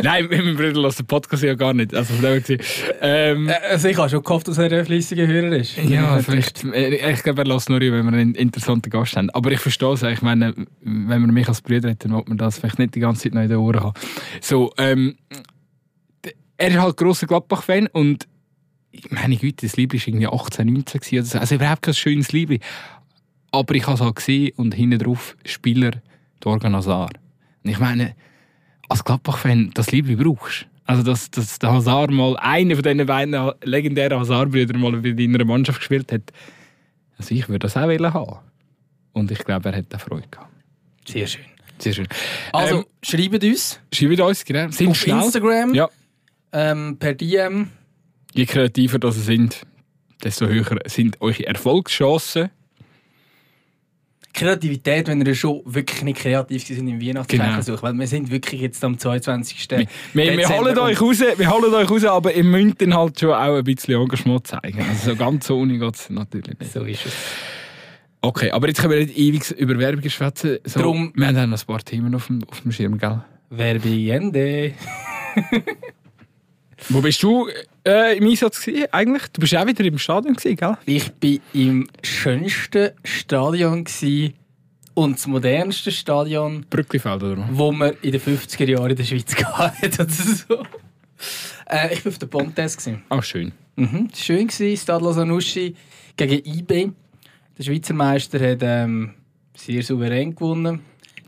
Nein, 0.02 0.28
mein 0.30 0.54
Bruder 0.54 0.82
lässt 0.82 0.98
den 0.98 1.06
Podcast 1.06 1.42
ja 1.42 1.54
gar 1.54 1.72
nicht. 1.72 1.94
Also. 1.94 2.12
Ähm, 3.00 3.50
Also 3.70 3.88
ich 3.88 3.96
habe 3.96 4.08
schon 4.10 4.22
gehofft, 4.22 4.46
dass 4.48 4.58
er 4.58 4.70
ein 4.70 4.84
fleissiger 4.84 5.26
Hörer 5.26 5.56
ist. 5.56 5.76
ja, 5.78 6.18
vielleicht. 6.22 6.62
äh, 6.64 7.12
Ich 7.12 7.22
glaube, 7.22 7.40
er 7.42 7.46
lässt 7.46 7.70
nur, 7.70 7.80
wenn 7.80 7.90
wir 8.04 8.12
einen 8.12 8.34
interessanten 8.34 8.90
Gast 8.90 9.16
haben. 9.16 9.30
Aber 9.30 9.50
ich 9.50 9.60
verstehe 9.60 9.92
es. 9.92 10.02
Ich 10.02 10.20
meine, 10.20 10.54
wenn 10.82 11.22
man 11.22 11.30
mich 11.32 11.48
als 11.48 11.62
Bruder 11.62 11.90
hat, 11.90 12.04
dann 12.04 12.12
will 12.12 12.22
man 12.26 12.36
das 12.36 12.58
vielleicht 12.58 12.78
nicht 12.78 12.94
die 12.94 13.00
ganze 13.00 13.22
Zeit 13.22 13.34
noch 13.34 13.42
in 13.42 13.48
den 13.48 13.58
Ohren 13.58 13.80
haben. 13.80 13.94
So, 14.42 14.72
ähm, 14.76 15.16
er 16.58 16.68
ist 16.68 16.78
halt 16.78 16.96
grosser 16.98 17.26
Gladbach-Fan 17.26 17.86
und 17.92 18.26
meine 19.10 19.36
Güte, 19.36 19.66
das 19.66 19.76
Liebling 19.76 20.00
war 20.02 20.08
irgendwie 20.08 20.26
18, 20.28 20.66
19 20.72 21.00
gewesen 21.00 21.18
oder 21.18 21.24
so. 21.26 21.38
Also 21.38 21.54
überhaupt 21.56 21.82
kein 21.82 21.94
schönes 21.94 22.32
Liebling. 22.32 22.60
Aber 23.50 23.74
ich 23.74 23.84
habe 23.86 23.94
es 23.94 24.00
halt 24.00 24.16
gesehen 24.16 24.52
und 24.56 24.74
hinten 24.74 24.98
drauf 24.98 25.36
Spieler 25.44 25.92
Dorgan 26.40 26.74
Hazard. 26.76 27.18
Und 27.64 27.70
ich 27.70 27.78
meine, 27.78 28.14
als 28.88 29.04
Gladbach-Fan, 29.04 29.70
das 29.74 29.90
Liebling 29.90 30.18
brauchst 30.18 30.66
Also, 30.84 31.02
dass, 31.02 31.30
dass 31.30 31.58
der 31.58 31.72
Hazard 31.72 32.10
mal, 32.10 32.36
einer 32.38 32.74
von 32.74 32.82
diesen 32.82 33.06
beiden 33.06 33.52
legendären 33.62 34.18
Hazard-Brüdern 34.20 34.80
mal 34.80 34.92
bei 35.00 35.12
deiner 35.12 35.44
Mannschaft 35.44 35.78
gespielt 35.80 36.12
hat. 36.12 36.22
Also 37.18 37.34
ich 37.34 37.48
würde 37.48 37.60
das 37.60 37.76
auch 37.76 37.82
wollen 37.88 38.12
haben. 38.14 38.36
Und 39.12 39.30
ich 39.30 39.38
glaube, 39.40 39.70
er 39.70 39.76
hat 39.78 39.86
da 39.88 39.98
Freude 39.98 40.28
gehabt. 40.30 40.52
Sehr 41.06 41.26
schön. 41.26 41.44
Sehr 41.78 41.92
schön. 41.92 42.08
Also, 42.52 42.78
Ähm, 42.78 42.84
schreibt 43.02 43.42
uns 43.44 43.80
Schreibt 43.92 44.20
uns, 44.20 44.44
genau. 44.44 44.70
Sind 44.70 44.90
auf 44.90 44.96
schnell. 44.96 45.22
Instagram, 45.22 45.74
Ja. 45.74 45.88
ähm, 46.52 46.96
per 46.98 47.14
DM. 47.14 47.70
Je 48.34 48.46
kreativer 48.46 48.98
das 48.98 49.16
ihr 49.16 49.22
sind, 49.24 49.62
desto 50.22 50.46
höher 50.46 50.78
sind 50.86 51.20
eure 51.20 51.46
Erfolgschancen. 51.46 52.50
Kreativität, 54.34 55.08
wenn 55.08 55.20
ihr 55.22 55.34
schon 55.34 55.62
wirklich 55.64 56.02
nicht 56.02 56.18
kreativ 56.18 56.64
sind 56.64 56.86
im 56.86 57.00
Weihnachtsgeschenk 57.00 57.64
Genau. 57.64 57.82
Weil 57.82 57.94
wir 57.94 58.06
sind 58.06 58.30
wirklich 58.30 58.60
jetzt 58.60 58.84
am 58.84 58.96
22. 58.96 59.68
Wir, 59.70 59.86
wir, 60.12 60.36
wir, 60.38 60.48
holen 60.48 60.78
euch 60.78 61.00
raus, 61.00 61.20
wir 61.36 61.50
holen 61.50 61.74
euch 61.74 61.90
raus, 61.90 62.04
aber 62.04 62.32
ihr 62.32 62.44
müsst 62.44 62.80
dann 62.80 62.94
halt 62.94 63.18
schon 63.18 63.32
auch 63.32 63.56
ein 63.56 63.64
bisschen 63.64 64.00
Engagement 64.00 64.46
zeigen. 64.46 64.80
Also 64.88 65.10
so 65.10 65.16
ganz 65.16 65.50
ohne 65.50 65.76
geht 65.78 65.94
es 65.94 66.10
natürlich 66.10 66.56
nicht. 66.58 66.72
So 66.72 66.84
ist 66.84 67.06
es. 67.06 67.12
Okay, 68.20 68.50
aber 68.52 68.68
jetzt 68.68 68.80
können 68.80 68.92
wir 68.92 69.04
nicht 69.06 69.16
ewig 69.18 69.50
über 69.52 69.76
Werbung 69.78 70.08
schwätzen. 70.08 70.58
So, 70.64 70.80
Drum- 70.80 71.12
wir 71.16 71.26
haben 71.26 71.50
noch 71.50 71.58
ein 71.60 71.66
paar 71.66 71.82
Themen 71.84 72.14
auf 72.14 72.26
dem, 72.26 72.44
auf 72.48 72.60
dem 72.60 72.70
Schirm, 72.70 72.98
gell? 72.98 73.20
Werbung 73.50 74.06
Ende. 74.08 74.74
Wo 76.90 77.00
bist 77.00 77.22
du 77.22 77.48
äh, 77.88 78.16
im 78.18 78.28
Einsatz 78.28 78.60
gewesen, 78.64 78.86
eigentlich? 78.92 79.22
Du 79.32 79.40
bist 79.40 79.56
auch 79.56 79.66
wieder 79.66 79.84
im 79.84 79.98
Stadion 79.98 80.34
gewesen, 80.34 80.56
gell? 80.56 80.76
Ich 80.86 81.08
war 81.08 81.40
im 81.54 81.88
schönsten 82.02 82.90
Stadion 83.04 83.84
gewesen 83.84 84.34
und 84.94 85.16
das 85.16 85.26
modernste 85.26 85.90
Stadion, 85.92 86.66
Brücklifeld, 86.68 87.22
oder 87.22 87.48
wo 87.52 87.72
man 87.72 87.94
in 88.02 88.12
den 88.12 88.20
50er 88.20 88.68
Jahren 88.68 88.90
in 88.90 88.96
der 88.96 89.04
Schweiz 89.04 89.34
gehabt 89.36 89.80
hat. 89.82 90.00
Oder 90.00 90.08
so. 90.08 90.64
äh, 91.66 91.94
ich 91.94 92.04
war 92.04 92.12
auf 92.12 92.18
der 92.18 92.26
Pontes. 92.26 92.76
gewesen. 92.76 93.02
Ah, 93.08 93.22
schön. 93.22 93.52
Mhm. 93.76 94.08
War 94.10 94.16
schön, 94.16 94.48
gewesen, 94.48 94.76
Stadler 94.76 95.12
Sanussi 95.12 95.74
gegen 96.16 96.44
IB. 96.44 96.90
Der 97.56 97.62
Schweizer 97.62 97.94
Meister 97.94 98.38
hat 98.40 98.58
ähm, 98.62 99.14
sehr 99.56 99.82
souverän 99.82 100.34
gewonnen. 100.34 100.80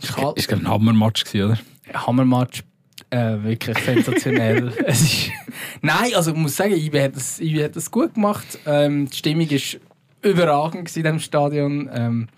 Ist, 0.02 0.17
glaube 0.17 0.38
ich, 0.38 0.52
ein 0.52 0.69
Hammermatch 0.69 1.25
gewesen, 1.25 1.50
oder? 1.50 1.59
Hammermatch. 2.07 2.62
Äh, 3.11 3.43
wirklich 3.43 3.76
sensationell. 3.79 4.73
es 4.87 5.02
ist 5.02 5.31
Nein, 5.83 6.14
also 6.14 6.31
ich 6.31 6.37
muss 6.37 6.57
sagen, 6.57 6.75
IB 6.75 7.02
hat 7.02 7.17
das, 7.17 7.40
IB 7.40 7.64
hat 7.64 7.75
das 7.75 7.90
gut 7.90 8.14
gemacht. 8.14 8.47
Ähm, 8.67 9.09
die 9.11 9.17
Stimmung 9.17 9.50
war 9.50 9.59
überragend 10.23 10.97
in 10.97 11.02
diesem 11.02 11.19
Stadion. 11.19 11.90
Ähm, 11.93 12.29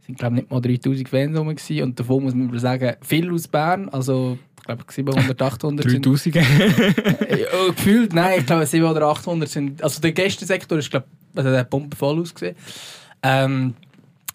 es 0.00 0.06
sind 0.06 0.18
glaube 0.18 0.36
nicht 0.36 0.50
mal 0.50 0.60
3000 0.60 1.08
Fans 1.08 1.36
rum 1.36 1.48
gewesen. 1.48 1.82
und 1.82 1.98
davon 1.98 2.22
muss 2.22 2.34
man 2.34 2.58
sagen, 2.58 2.94
viel 3.02 3.32
aus 3.32 3.48
Bern, 3.48 3.88
also 3.88 4.38
ich 4.56 4.64
glaube 4.64 4.84
700, 4.86 5.40
800 5.40 5.90
sind 5.90 6.06
3000. 6.06 6.36
äh, 6.36 6.40
oh, 7.66 7.72
gefühlt, 7.72 8.12
nein, 8.12 8.40
ich 8.40 8.46
glaube 8.46 8.66
700 8.66 8.96
oder 8.98 9.10
800 9.10 9.48
sind. 9.48 9.82
Also 9.82 10.00
der 10.00 10.12
Gästensektor 10.12 10.78
ist, 10.78 10.90
glaube 10.90 11.06
also 11.34 11.50
der 11.50 11.64
Pumpe 11.64 11.96
voll 11.96 12.20
ausgesehen. 12.20 12.56
Ähm, 13.22 13.74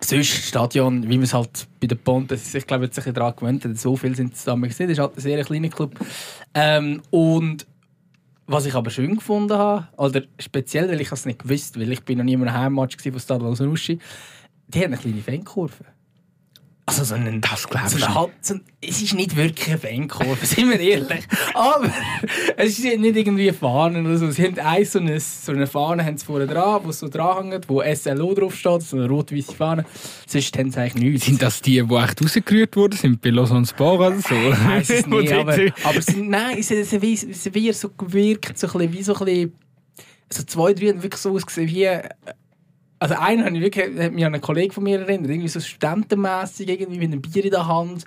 sonst 0.10 0.48
Stadion, 0.48 1.04
wie 1.04 1.18
man 1.18 1.24
es 1.24 1.34
halt 1.34 1.68
bei 1.80 1.88
der 1.88 1.96
Ponte, 1.96 2.36
ich 2.36 2.68
glaube, 2.68 2.86
jetzt 2.86 2.96
sich 2.96 3.14
daran 3.14 3.36
gewöhnt 3.36 3.66
hat, 3.66 3.78
so 3.78 3.96
viel 3.96 4.16
sind 4.16 4.34
es 4.34 4.44
damals 4.44 4.80
nicht. 4.80 4.90
Das 4.90 4.98
ist 4.98 5.02
halt 5.02 5.18
ein 5.18 5.22
sehr 5.22 5.44
kleiner 5.44 5.70
Club. 5.70 6.00
Ähm, 6.54 7.02
und 7.10 7.66
was 8.48 8.66
ich 8.66 8.76
aber 8.76 8.90
schön 8.92 9.16
gefunden 9.16 9.58
habe, 9.58 9.88
oder 9.98 10.22
speziell, 10.40 10.90
weil 10.90 11.02
ich 11.02 11.12
es 11.12 11.26
nicht 11.26 11.40
gewusst, 11.40 11.80
weil 11.80 11.92
ich 11.92 12.04
bin 12.04 12.18
noch 12.18 12.26
nie 12.26 12.34
in 12.34 12.42
einem 12.42 12.54
Heimmatch 12.54 12.98
gewesen 12.98 13.14
von 13.14 13.22
Stade 13.22 13.44
Lausanne, 13.44 13.74
die 14.68 14.80
haben 14.80 14.94
eine 14.94 14.98
kleine 14.98 15.22
Fankurve. 15.22 15.86
Also 16.88 17.04
so 17.04 17.16
einen, 17.16 17.42
Das 17.42 17.68
glaubst 17.68 17.98
so. 18.00 18.08
Halb- 18.08 18.32
so 18.42 18.54
ein, 18.54 18.62
es 18.80 19.02
ist 19.02 19.16
nicht 19.16 19.36
wirklich 19.36 19.70
eine 19.70 19.80
Fankurve, 19.80 20.46
sind 20.46 20.70
wir 20.70 20.80
ehrlich. 20.80 21.26
Aber 21.56 21.92
es 22.58 22.78
ist 22.78 22.84
nicht 22.84 23.16
irgendwie 23.16 23.52
Fahnen 23.52 24.06
oder 24.06 24.18
so. 24.20 24.30
Sie 24.30 24.44
haben 24.44 24.60
eins 24.60 24.92
so 24.92 25.00
eine, 25.00 25.20
so 25.20 25.52
eine 25.52 25.66
Fahne 25.66 26.06
haben 26.06 26.16
sie 26.18 26.26
vorne 26.26 26.46
dran, 26.46 26.82
wo 26.84 26.92
so 26.92 27.08
dran 27.08 27.50
hängt, 27.50 27.68
wo 27.70 27.82
SLO 27.82 28.36
draufsteht, 28.36 28.84
so 28.84 28.98
eine 28.98 29.08
rot-weiße 29.10 29.54
Fahne. 29.56 29.84
Sonst 30.28 30.56
haben 30.60 30.70
sie 30.70 30.80
eigentlich 30.80 31.04
nichts. 31.14 31.26
Sind 31.26 31.42
das 31.42 31.60
die, 31.62 31.82
die 31.82 31.96
echt 31.96 32.22
rausgerührt 32.22 32.76
wurden? 32.76 32.96
Sind 32.98 33.20
bei 33.20 33.32
Lausanne 33.32 33.66
Spar 33.66 33.94
oder 33.96 34.20
so? 34.20 34.36
Ich 34.36 34.66
weiss 34.68 34.90
es 34.92 35.06
nicht, 35.08 35.34
aber, 35.34 35.58
aber 35.86 36.02
sind, 36.04 36.30
nein, 36.30 36.58
es, 36.60 36.70
es, 36.70 36.94
es, 36.94 37.24
es 37.24 37.52
wie 37.54 37.74
so 37.74 37.90
gewirkt, 37.90 38.60
so 38.60 38.68
ein 38.68 38.74
bisschen, 38.74 38.94
wie 38.94 39.04
so 39.04 39.16
ein 39.16 39.26
bisschen, 39.26 39.54
so 40.32 40.44
zwei, 40.44 40.74
drei 40.74 40.90
haben 40.90 41.02
wirklich 41.02 41.20
so 41.22 41.32
ausgesehen 41.34 41.68
wie, 41.70 41.84
äh, 41.86 42.10
also 43.06 43.22
einen 43.22 43.54
ich 43.54 43.62
wirklich, 43.62 44.00
hat 44.00 44.14
mich 44.14 44.26
an 44.26 44.34
einen 44.34 44.42
Kollegen 44.42 44.74
von 44.74 44.84
mir 44.84 45.00
erinnert, 45.00 45.30
irgendwie 45.30 45.48
so 45.48 45.60
studentenmässig, 45.60 46.68
irgendwie 46.68 46.98
mit 46.98 47.12
einem 47.12 47.22
Bier 47.22 47.46
in 47.46 47.52
der 47.52 47.68
Hand 47.68 48.04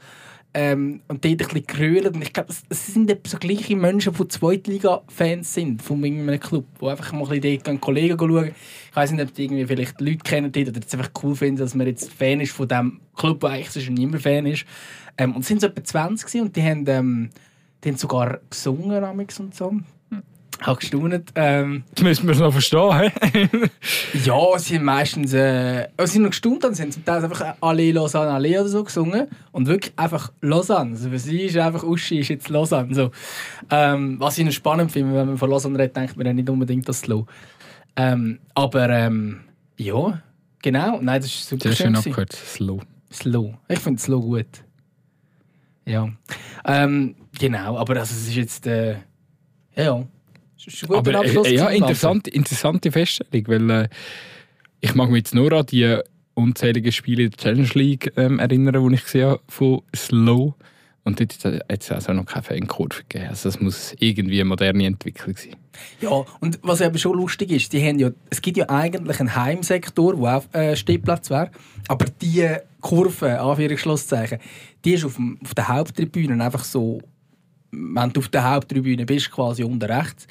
ähm, 0.55 1.03
und 1.07 1.25
dort 1.25 1.35
ein 1.35 1.37
bisschen 1.37 1.67
gerölt 1.69 2.15
und 2.17 2.23
ich 2.23 2.33
glaube, 2.33 2.53
es, 2.69 2.87
sind 2.87 3.09
so 3.25 3.39
gleiche 3.39 3.77
Menschen, 3.77 4.13
die 4.13 4.27
Zweitliga-Fans 4.27 5.55
sind 5.55 5.83
von 5.83 6.03
irgendeinem 6.03 6.41
Club, 6.41 6.65
die 6.81 6.87
einfach 6.87 7.13
mal 7.13 7.31
ein 7.31 7.41
bisschen 7.41 7.63
dort 7.65 7.81
Kollegen 7.81 8.19
schauen. 8.19 8.55
Ich 8.91 8.97
weiß 8.97 9.13
nicht, 9.13 9.23
ob 9.23 9.35
die 9.35 9.45
irgendwie 9.45 9.67
vielleicht 9.67 10.01
Leute 10.01 10.19
kennen 10.19 10.51
dort 10.51 10.69
oder 10.69 10.81
es 10.85 10.93
einfach 10.93 11.11
cool 11.23 11.37
finden, 11.37 11.61
dass 11.61 11.77
man 11.77 11.87
jetzt 11.87 12.13
Fan 12.13 12.41
ist 12.41 12.51
von 12.51 12.67
dem 12.67 13.01
Club, 13.17 13.39
der 13.41 13.51
eigentlich 13.51 13.71
sonst 13.71 13.91
niemand 13.91 14.23
Fan 14.23 14.47
ist. 14.47 14.65
Ähm, 15.17 15.37
und 15.37 15.43
es 15.43 15.49
sind 15.49 15.61
so 15.61 15.69
etwa 15.69 15.85
20 15.85 16.27
gewesen 16.27 16.47
und 16.47 16.57
die 16.57 16.63
haben, 16.65 16.85
ähm, 16.89 17.31
die 17.85 17.91
haben 17.91 17.97
sogar 17.99 18.41
gesungen 18.51 19.05
und 19.39 19.55
so. 19.55 19.75
Ich 20.61 20.67
habe 20.67 20.81
gestaunt. 20.81 21.31
Ähm, 21.37 21.85
Das 21.95 22.03
müssen 22.03 22.27
wir 22.27 22.33
es 22.35 22.41
noch 22.41 22.51
verstehen. 22.53 23.13
ja, 24.25 24.59
sie 24.59 24.77
haben 24.77 24.85
meistens 24.85 25.33
äh, 25.33 25.87
also 25.97 26.11
sie 26.11 26.15
sind 26.15 26.23
noch 26.23 26.31
gestaunt, 26.31 26.65
dann 26.65 26.75
sind 26.75 26.93
zum 26.93 27.05
Teil 27.05 27.23
einfach 27.25 27.55
«Alle 27.61 27.93
Lausanne, 27.93 28.33
alle» 28.33 28.49
oder 28.61 28.69
so 28.69 28.83
gesungen. 28.83 29.29
Und 29.53 29.69
wirklich 29.69 29.93
einfach 29.97 30.33
«Lausanne». 30.41 30.93
Also 30.93 31.11
für 31.11 31.19
sie 31.19 31.43
ist 31.43 31.57
einfach 31.57 31.85
«Uschi 31.85 32.19
ist 32.19 32.29
jetzt 32.29 32.49
Lausanne». 32.49 32.93
So. 32.95 33.11
Ähm, 33.71 34.17
was 34.19 34.37
ich 34.39 34.45
noch 34.45 34.53
spannend 34.53 34.91
finde, 34.91 35.15
wenn 35.15 35.27
man 35.29 35.39
von 35.39 35.49
Lausanne 35.49 35.79
redet, 35.79 35.97
denkt 35.97 36.17
man 36.17 36.27
ja 36.27 36.33
nicht 36.33 36.51
unbedingt 36.51 36.89
das 36.89 37.01
Slow. 37.01 37.27
Ähm, 37.95 38.41
aber 38.55 38.89
ähm, 38.89 39.41
ja, 39.77 40.21
genau. 40.61 40.99
Nein, 41.01 41.21
das 41.21 41.27
ist 41.31 41.49
super 41.49 41.69
Sehr 41.69 41.77
schön 41.77 41.93
gewesen. 41.93 42.09
abgehört. 42.11 42.33
Slow. 42.33 42.81
Slow. 43.13 43.55
Ich 43.69 43.79
finde 43.79 44.01
Slow 44.03 44.21
gut. 44.21 44.47
Ja. 45.85 46.09
Ähm, 46.67 47.15
genau, 47.39 47.79
aber 47.79 47.97
also, 47.97 48.13
es 48.13 48.29
ist 48.29 48.35
jetzt. 48.35 48.67
Äh, 48.67 48.97
ja, 49.77 50.03
Aber 50.89 51.25
äh, 51.25 51.55
ja, 51.55 51.69
interessant, 51.69 52.29
interessante 52.29 52.91
Feststellung, 52.93 53.47
weil 53.49 53.71
äh, 53.71 53.89
ich 54.81 54.95
mag 54.95 55.11
mich 55.11 55.19
jetzt 55.19 55.35
nur 55.35 55.53
an 55.53 55.67
die 55.67 55.99
unzähligen 56.35 56.93
Spiele 56.93 57.25
in 57.25 57.31
der 57.31 57.39
Challenge 57.39 57.71
League 57.75 58.13
ähm, 58.17 58.39
erinnern, 58.39 58.89
die 58.89 58.95
ich 58.95 59.05
gesehen 59.05 59.29
habe 59.29 59.43
von 59.49 59.83
Slow. 59.95 60.55
Und 61.05 61.21
dort 61.21 61.43
hat 61.43 61.83
es 61.83 61.91
also 61.91 62.13
noch 62.13 62.27
keine 62.27 62.43
Fankurve 62.43 63.03
gegeben. 63.09 63.29
Also 63.31 63.49
das 63.49 63.61
muss 63.61 63.95
irgendwie 63.99 64.41
eine 64.41 64.49
moderne 64.51 64.85
Entwicklung 64.85 65.37
sein. 65.37 65.57
Ja, 66.03 66.11
und 66.41 66.59
was 66.63 66.83
eben 66.83 66.99
schon 66.99 67.17
lustig 67.17 67.51
ist, 67.51 67.73
die 67.73 67.83
haben 67.83 67.99
ja, 67.99 68.11
es 68.29 68.43
gibt 68.43 68.59
ja 68.59 68.69
eigentlich 68.69 69.19
einen 69.19 69.35
Heimsektor, 69.35 70.19
wo 70.19 70.27
auch 70.27 70.45
äh, 70.53 70.77
Stehplatz 70.77 71.31
wäre, 71.31 71.51
aber 71.89 72.05
die 72.21 72.47
Kurve, 72.83 73.41
Anführungsschlusszeichen, 73.41 74.39
die 74.85 74.95
ist 74.95 75.05
auf, 75.05 75.17
dem, 75.17 75.39
auf 75.43 75.55
der 75.55 75.69
Haupttribüne 75.69 76.45
einfach 76.45 76.65
so, 76.65 77.01
wenn 77.71 78.13
du 78.13 78.21
auf 78.21 78.29
der 78.29 78.51
Haupttribüne 78.51 79.05
bist, 79.05 79.31
quasi 79.31 79.63
unten 79.63 79.91
rechts, 79.91 80.27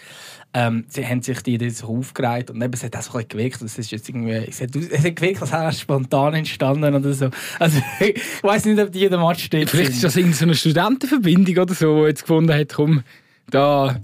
ähm, 0.54 0.86
sie 0.88 1.06
haben 1.06 1.22
sich 1.22 1.42
die 1.42 1.70
so 1.70 1.88
aufgereiht 1.88 2.50
und 2.50 2.62
eben, 2.62 2.74
es 2.74 2.84
hat 2.84 2.96
auch 2.96 3.02
so 3.02 3.12
ein 3.12 3.26
bisschen 3.26 3.30
gewirkt, 3.30 3.62
es 3.62 3.78
ist 3.78 3.92
jetzt 3.92 4.10
irgendwie, 4.10 4.32
es 4.32 4.62
hat, 4.62 4.76
es 4.76 5.04
hat 5.04 5.16
gewirkt, 5.16 5.42
als 5.42 5.52
wäre 5.52 5.70
es 5.70 5.80
spontan 5.80 6.34
entstanden 6.34 6.96
oder 6.96 7.14
so. 7.14 7.30
Also, 7.60 7.80
ich 8.00 8.44
weiß 8.44 8.66
nicht, 8.66 8.80
ob 8.80 8.92
die 8.92 9.00
jeden 9.00 9.22
Match 9.22 9.44
steht. 9.44 9.70
Vielleicht 9.70 9.92
ist 9.92 10.04
das 10.04 10.16
irgendeine 10.16 10.38
so 10.38 10.46
eine 10.46 10.56
Studentenverbindung 10.56 11.58
oder 11.58 11.74
so, 11.74 12.02
die 12.02 12.08
jetzt 12.08 12.22
gefunden 12.22 12.54
hat, 12.54 12.74
komm, 12.74 13.04
da 13.50 14.00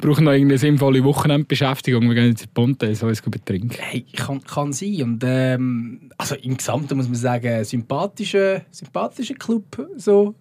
brauchen 0.00 0.24
wir 0.24 0.30
noch 0.30 0.32
irgendeine 0.32 0.58
sinnvolle 0.58 1.02
Wochenendbeschäftigung. 1.02 2.06
Wir 2.08 2.14
gehen 2.14 2.28
jetzt 2.28 2.44
in 2.44 2.50
Ponte, 2.52 2.94
so 2.94 3.06
uns 3.06 3.22
betrinken. 3.22 3.76
Hey, 3.78 4.04
kann, 4.14 4.42
kann 4.44 4.72
sein. 4.72 5.02
Und, 5.02 5.24
ähm, 5.24 6.10
also 6.18 6.34
im 6.36 6.56
Gesamten 6.56 6.96
muss 6.96 7.06
man 7.06 7.16
sagen, 7.16 7.64
sympathischer, 7.64 8.62
sympathischer 8.70 9.34
Club. 9.34 9.64
So. 9.96 10.34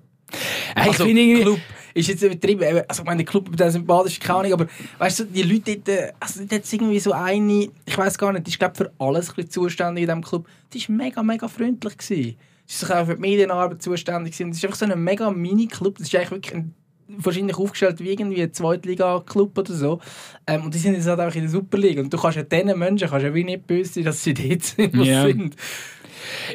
Hey, 0.76 0.84
ich 0.84 0.88
also, 0.90 1.06
irgendwie- 1.06 1.42
Club 1.42 1.60
ist 1.96 2.08
jetzt 2.10 2.22
übertrieben. 2.22 2.62
Eben, 2.62 2.84
Also, 2.88 3.02
ich 3.02 3.06
meine, 3.08 3.24
der 3.24 3.26
Club, 3.26 3.56
der 3.58 3.72
sympathisch, 3.72 4.20
keine 4.20 4.40
Ahnung, 4.40 4.54
aber 4.54 4.68
weißt 5.00 5.20
du, 5.22 5.24
die 5.26 5.42
Leute 5.44 5.78
dort, 5.78 5.90
äh, 5.90 6.12
also 6.20 6.42
dort 6.42 6.52
hat's 6.52 6.72
irgendwie 6.74 7.00
so 7.00 7.12
eine, 7.14 7.70
ich 7.86 7.98
weiß 7.98 8.18
gar 8.18 8.32
nicht, 8.34 8.46
die 8.46 8.52
ist, 8.52 8.60
glaube 8.60 8.76
für 8.76 8.92
alles 9.00 9.30
ein 9.30 9.36
bisschen 9.36 9.50
zuständig 9.52 10.04
in 10.04 10.08
diesem 10.10 10.22
Club. 10.24 10.48
Die 10.74 10.88
war 10.88 10.96
mega, 10.96 11.24
mega 11.24 11.48
freundlich. 11.48 11.98
Gewesen. 11.98 12.36
Sie 12.68 12.84
ist 12.86 12.92
auch 12.92 13.06
für 13.06 13.16
die 13.16 13.22
Medienarbeit 13.22 13.82
zuständig. 13.82 14.34
Gewesen. 14.34 14.50
Das 14.52 14.58
ist 14.58 14.66
einfach 14.66 14.78
so 14.78 14.86
ein 14.86 15.04
mega 15.04 15.32
Mini-Club. 15.32 15.98
Das 15.98 16.08
ist 16.08 16.16
eigentlich 16.16 16.32
wirklich 16.32 16.56
ein 16.56 16.74
wahrscheinlich 17.08 17.56
aufgestellt 17.58 18.00
wie 18.00 18.10
irgendwie 18.10 18.42
ein 18.42 18.52
Zweitliga-Club 18.52 19.56
oder 19.58 19.74
so. 19.74 20.00
Ähm, 20.48 20.64
und 20.64 20.74
die 20.74 20.80
sind 20.80 20.96
jetzt 20.96 21.06
halt 21.08 21.20
auch 21.20 21.36
in 21.36 21.42
der 21.42 21.50
Superliga. 21.52 22.02
Und 22.02 22.12
du 22.12 22.18
kannst 22.18 22.36
ja 22.38 22.44
diesen 22.44 22.78
Menschen 22.80 23.08
kannst 23.08 23.24
ja 23.24 23.34
wie 23.34 23.44
nicht 23.44 23.68
böse 23.68 23.94
sein, 23.94 24.06
dass 24.06 24.24
sie 24.24 24.34
dort 24.34 24.64
sind, 24.64 24.96
Ja. 24.96 25.24
sind. 25.28 25.56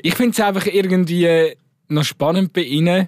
Ich 0.02 0.14
finde 0.16 0.32
es 0.32 0.40
einfach 0.40 0.66
irgendwie 0.66 1.24
äh, 1.24 1.54
noch 1.88 2.02
spannend 2.04 2.52
bei 2.52 2.62
ihnen, 2.62 3.06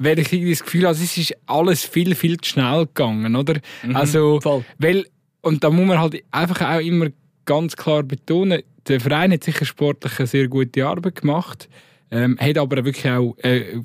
weil 0.00 0.18
ich 0.18 0.30
das 0.30 0.64
Gefühl 0.64 0.84
habe, 0.84 0.94
es 0.94 1.16
ist 1.16 1.36
alles 1.46 1.84
viel, 1.84 2.14
viel 2.14 2.38
zu 2.38 2.50
schnell 2.50 2.86
gegangen, 2.86 3.36
oder? 3.36 3.60
also, 3.92 4.36
Mhm, 4.36 4.40
voll. 4.40 4.64
weil, 4.78 5.06
und 5.42 5.62
da 5.62 5.70
muss 5.70 5.86
man 5.86 6.00
halt 6.00 6.24
einfach 6.30 6.62
auch 6.62 6.80
immer 6.80 7.08
ganz 7.44 7.76
klar 7.76 8.02
betonen, 8.02 8.62
der 8.88 8.98
Verein 8.98 9.30
hat 9.32 9.44
sicher 9.44 9.66
sportlich 9.66 10.18
eine 10.18 10.26
sehr 10.26 10.48
gute 10.48 10.86
Arbeit 10.86 11.20
gemacht, 11.20 11.68
ähm, 12.10 12.38
hat 12.40 12.56
aber 12.56 12.82
wirklich 12.84 13.12
auch 13.12 13.36
äh, 13.42 13.80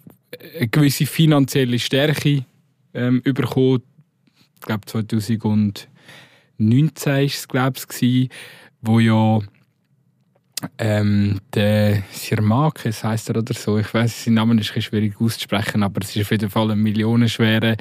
eine 0.57 0.67
gewisse 0.69 1.05
finanzielle 1.05 1.79
Stärke 1.79 2.45
ähm, 2.93 3.21
bekommen. 3.21 3.83
Ich 4.55 4.61
glaube 4.61 4.85
2019 4.85 5.87
war 7.11 7.19
es, 7.21 7.47
glaube 7.47 7.79
ich, 7.99 8.29
wo 8.81 8.99
ja 8.99 9.39
ähm, 10.77 11.39
der 11.53 12.03
Sirmakes 12.11 13.03
heisst 13.03 13.29
er 13.29 13.37
oder 13.37 13.53
so. 13.53 13.77
Ich 13.77 13.93
weiß, 13.93 14.25
sein 14.25 14.35
Name 14.35 14.59
ist 14.59 14.67
schwierig 14.67 15.19
auszusprechen, 15.19 15.83
aber 15.83 16.01
es 16.01 16.15
ist 16.15 16.21
auf 16.21 16.31
jeden 16.31 16.49
Fall 16.49 16.71
ein 16.71 16.79
millionenschwerer 16.79 17.75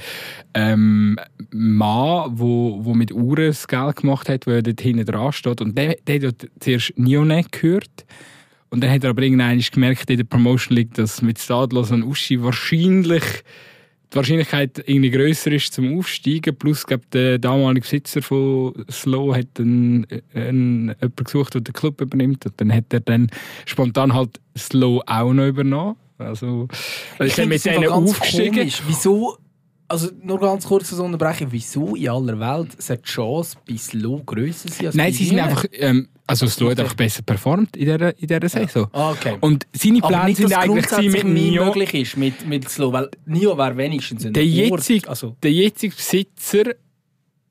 ähm, 0.54 1.18
Mann, 1.50 2.30
wo, 2.32 2.84
wo 2.84 2.94
mit 2.94 3.12
Uhren 3.12 3.46
das 3.46 3.68
Geld 3.68 3.96
gemacht 3.96 4.28
hat, 4.28 4.46
der 4.46 4.62
dort 4.62 4.80
hinten 4.80 5.06
dran 5.06 5.32
steht. 5.32 5.60
Und 5.60 5.78
der, 5.78 5.96
der 6.06 6.28
hat 6.28 6.48
zuerst 6.60 6.92
Nionet 6.96 7.52
gehört. 7.52 8.04
Und 8.70 8.82
dann 8.82 8.90
hat 8.90 9.04
er 9.04 9.10
aber 9.10 9.22
irgendwann 9.22 9.58
gemerkt 9.60 10.10
in 10.10 10.16
der 10.16 10.24
Promotion 10.24 10.76
League, 10.76 10.94
dass 10.94 11.22
mit 11.22 11.38
Stadlos 11.38 11.92
und 11.92 12.02
Uschi 12.02 12.42
wahrscheinlich 12.42 13.22
die 14.14 14.18
Wahrscheinlichkeit 14.18 14.84
irgendwie 14.86 15.10
grösser 15.10 15.50
ist 15.50 15.72
zum 15.72 15.98
Aufsteigen. 15.98 16.54
Plus, 16.56 16.86
glaub, 16.86 17.10
der 17.10 17.38
damalige 17.38 17.80
Besitzer 17.80 18.22
von 18.22 18.72
Slow 18.88 19.34
hat 19.36 19.58
einen, 19.58 20.06
einen, 20.34 20.94
jemanden 21.00 21.24
gesucht, 21.24 21.54
der 21.54 21.62
den 21.62 21.72
Club 21.72 22.00
übernimmt. 22.00 22.46
Und 22.46 22.54
dann 22.60 22.72
hat 22.72 22.92
er 22.92 23.00
dann 23.00 23.28
spontan 23.66 24.14
halt 24.14 24.40
Slow 24.56 25.02
auch 25.06 25.32
noch 25.32 25.48
übernommen. 25.48 25.96
Also, 26.18 26.68
ist 27.18 27.38
er 27.40 27.46
mit 27.46 27.64
denen 27.64 27.88
aufgestiegen. 27.88 28.54
komisch. 28.54 28.82
Wieso, 28.86 29.36
also 29.88 30.10
nur 30.22 30.40
ganz 30.40 30.66
kurz 30.66 30.88
zu 30.88 31.02
unterbrechen, 31.02 31.48
wieso 31.50 31.94
in 31.94 32.08
aller 32.08 32.38
Welt 32.38 32.80
sollte 32.82 33.02
die 33.02 33.08
Chance 33.08 33.56
bei 33.68 33.76
Slow 33.76 34.22
grösser 34.24 34.68
sein 34.68 34.86
als 34.86 34.94
Nein, 34.94 35.12
sie 35.12 35.24
sind 35.24 35.40
einfach, 35.40 35.64
ähm, 35.72 36.08
also 36.26 36.46
Slow 36.46 36.70
hat 36.70 36.80
einfach 36.80 36.94
besser 36.94 37.22
performt 37.22 37.76
in 37.76 37.84
dieser, 37.84 38.18
in 38.18 38.26
dieser 38.26 38.48
Saison. 38.48 38.88
Ah, 38.92 39.10
okay. 39.10 39.36
Und 39.40 39.66
seine 39.72 39.98
Aber 40.02 40.08
Pläne 40.08 40.24
nicht, 40.26 40.42
dass 40.42 40.50
sind 40.50 40.58
eigentlich 40.58 40.86
gewesen 40.86 41.12
mit 41.12 41.24
Nio. 41.24 41.64
möglich 41.64 41.94
ist 41.94 42.16
mit, 42.16 42.46
mit 42.46 42.68
Slow, 42.68 42.92
weil 42.92 43.10
Nio 43.26 43.56
wäre 43.56 43.76
wenigstens 43.76 44.24
ein 44.24 44.32
Der 44.32 44.46
jetzige, 44.46 45.08
also 45.08 45.36
der 45.42 45.52
jetzige 45.52 45.94
Besitzer 45.94 46.74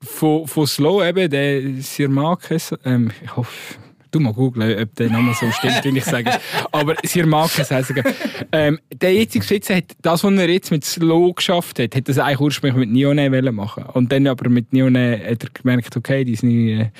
von, 0.00 0.46
von 0.46 0.66
Slow, 0.66 1.06
eben, 1.06 1.30
der 1.30 1.82
Sir 1.82 2.08
Marquez, 2.08 2.74
ähm, 2.84 3.10
ich 3.22 3.36
hoffe, 3.36 3.78
du 4.14 4.20
mal 4.20 4.32
googeln, 4.32 4.82
ob 4.82 4.94
der 4.96 5.10
Name 5.10 5.34
so 5.34 5.50
stimmt, 5.50 5.84
wenn 5.84 5.96
ich 5.96 6.04
sage. 6.04 6.30
Aber 6.72 6.94
Sir 7.04 7.26
Marquez 7.26 7.70
heisst 7.70 7.90
er. 7.90 8.04
ähm, 8.52 8.78
Der 8.92 9.12
jetzige 9.14 9.42
Besitzer 9.42 9.76
hat 9.76 9.84
das, 10.02 10.22
was 10.24 10.32
er 10.34 10.48
jetzt 10.48 10.70
mit 10.70 10.84
Slow 10.84 11.32
geschafft 11.34 11.78
hat, 11.78 11.94
hat 11.96 12.08
das 12.08 12.18
eigentlich 12.18 12.40
ursprünglich 12.40 12.86
mit 12.86 12.90
Nione 12.92 13.52
machen. 13.52 13.84
Und 13.92 14.10
dann 14.12 14.26
aber 14.26 14.48
mit 14.48 14.72
Nione 14.72 15.20
hat 15.30 15.44
er 15.44 15.50
gemerkt, 15.52 15.96
okay, 15.96 16.24
die, 16.24 16.36
sind, 16.36 16.50
äh, 16.68 16.90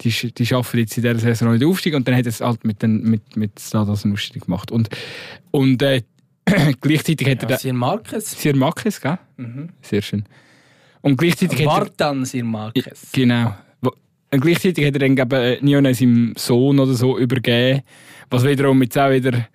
die, 0.00 0.10
die 0.10 0.46
schaffen 0.46 0.78
jetzt 0.80 0.96
in 0.96 1.02
dieser 1.02 1.18
Saison 1.18 1.48
noch 1.48 1.54
nicht 1.58 1.66
Aufstieg. 1.66 1.94
Und 1.94 2.06
dann 2.08 2.14
hat 2.16 2.24
er 2.26 2.30
es 2.30 2.40
halt 2.40 2.64
mit, 2.64 2.82
den, 2.82 3.02
mit, 3.02 3.36
mit 3.36 3.58
Stados 3.60 4.04
einen 4.04 4.14
Aufstieg 4.14 4.44
gemacht. 4.44 4.70
Und, 4.70 4.88
und 5.50 5.82
äh, 5.82 6.02
gleichzeitig 6.80 7.28
hat 7.28 7.42
er... 7.42 7.50
ja, 7.50 7.56
den- 7.56 7.58
Sir 7.58 7.72
Marquez. 7.74 8.40
Sir 8.40 8.56
Marquez, 8.56 9.00
gell? 9.00 9.18
Sehr 9.82 10.02
schön. 10.02 10.24
Und 11.02 11.16
gleichzeitig 11.16 11.66
hat 11.66 11.98
er, 12.00 12.24
Sir 12.26 12.44
Marquez. 12.44 13.08
genau. 13.12 13.54
Und 14.32 14.40
gleichzeitig 14.40 14.86
hat 14.86 14.94
er 14.94 15.00
dann 15.00 15.16
glaube 15.16 15.58
Nione 15.60 15.94
seinem 15.94 16.34
Sohn 16.36 16.78
oder 16.78 16.94
so 16.94 17.18
übergeben, 17.18 17.82
was 18.30 18.44
wiederum 18.44 18.80
jetzt 18.82 18.96
auch 18.96 19.10
wieder 19.10 19.46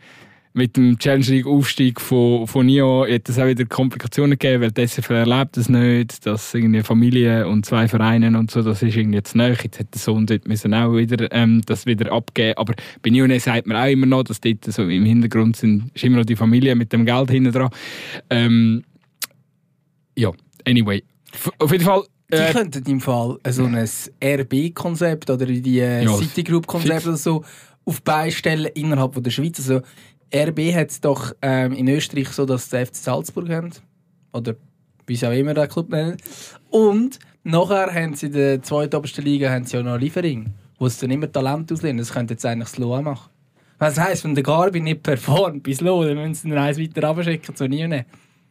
mit 0.56 0.78
dem 0.78 0.98
Challenge 0.98 1.26
League 1.26 1.48
Aufstieg 1.48 2.00
von, 2.00 2.48
von 2.48 2.66
Nio 2.66 3.06
hat 3.06 3.28
es 3.28 3.38
auch 3.38 3.46
wieder 3.46 3.66
Komplikationen 3.66 4.40
gegeben, 4.40 4.64
weil 4.64 4.88
SFL 4.88 5.14
erlebt 5.14 5.58
das 5.58 5.68
nicht, 5.68 6.26
dass 6.26 6.54
irgendwie 6.54 6.82
Familie 6.82 7.46
und 7.46 7.66
zwei 7.66 7.90
Vereine 7.90 8.38
und 8.38 8.50
so, 8.50 8.62
das 8.62 8.82
ist 8.82 8.96
irgendwie 8.96 9.18
jetzt 9.18 9.36
neu. 9.36 9.50
Jetzt 9.50 9.80
hat 9.80 9.94
der 9.94 10.00
Sohn 10.00 10.26
dort 10.26 10.48
müssen 10.48 10.74
auch 10.74 10.96
wieder 10.96 11.30
ähm, 11.34 11.62
das 11.66 11.86
wieder 11.86 12.10
abgeben. 12.14 12.58
Aber 12.58 12.74
bei 13.02 13.10
Nio 13.10 13.28
sagt 13.38 13.68
man 13.68 13.76
auch 13.76 13.92
immer 13.92 14.06
noch, 14.06 14.24
dass 14.24 14.40
dort 14.40 14.64
so 14.64 14.84
im 14.84 15.04
Hintergrund 15.04 15.58
sind, 15.58 15.92
ist 15.94 16.06
immer 16.06 16.20
noch 16.20 16.26
die 16.26 16.38
Familie 16.38 16.74
mit 16.76 16.94
dem 16.94 17.06
Geld 17.06 17.30
hinten 17.32 17.52
dran. 17.52 17.70
Ähm, 18.30 18.86
ja, 20.16 20.32
anyway. 20.66 21.04
Auf 21.60 21.74
jeden 21.74 21.84
Fall 21.84 22.04
die 22.32 22.38
äh, 22.38 22.52
könnten 22.52 22.84
im 22.90 23.02
Fall 23.02 23.38
so 23.50 23.66
ein 23.66 23.88
RB-Konzept 24.24 25.30
oder 25.30 25.46
die 25.46 25.80
äh, 25.80 26.04
ja, 26.04 26.14
City 26.18 26.44
Group-Konzept 26.44 27.06
oder 27.06 27.18
so 27.18 27.44
auf 27.86 28.02
beistellen 28.02 28.72
innerhalb 28.74 29.22
der 29.24 29.32
Schweiz. 29.32 29.60
Also 29.60 29.82
RB 30.34 30.74
hat 30.74 30.90
es 30.90 31.02
doch 31.02 31.34
ähm, 31.42 31.74
in 31.74 31.88
Österreich 31.88 32.30
so, 32.30 32.46
dass 32.46 32.70
sie 32.70 32.86
FC 32.86 32.96
Salzburg 32.96 33.50
haben. 33.50 33.72
Oder 34.34 34.56
wie 35.08 35.16
sie 35.16 35.28
auch 35.28 35.34
immer 35.34 35.54
den 35.54 35.70
Club 35.70 35.90
nennen. 35.90 36.18
Und 36.70 37.20
nachher 37.44 37.94
haben 37.94 38.16
sie 38.16 38.28
in 38.28 38.34
der 38.34 38.62
zweiten 38.64 38.96
obersten 38.96 39.24
Liga 39.24 39.50
haben 39.50 39.66
sie 39.66 39.78
ja 39.78 39.84
noch 39.84 39.98
Liefering, 39.98 40.54
wo 40.80 40.90
sie 40.90 41.02
dann 41.02 41.12
immer 41.12 41.32
Talent 41.32 41.72
auslehnen. 41.72 42.00
Das 42.00 42.12
könnte 42.12 42.34
jetzt 42.34 42.46
eigentlich 42.46 42.70
Slow 42.70 43.02
machen. 43.02 43.30
Was 43.78 44.00
heisst, 44.00 44.24
wenn 44.24 44.34
der 44.34 44.44
Garbi 44.44 44.80
nicht 44.80 45.04
performt 45.04 45.62
bis 45.62 45.78
Slow, 45.78 46.06
dann 46.06 46.18
müssen 46.18 46.34
sie 46.34 46.48
ihn 46.50 46.58
eins 46.58 46.80
weiter 46.80 47.08
abschicken 47.08 47.56
zu 47.56 47.68
nie 47.68 48.04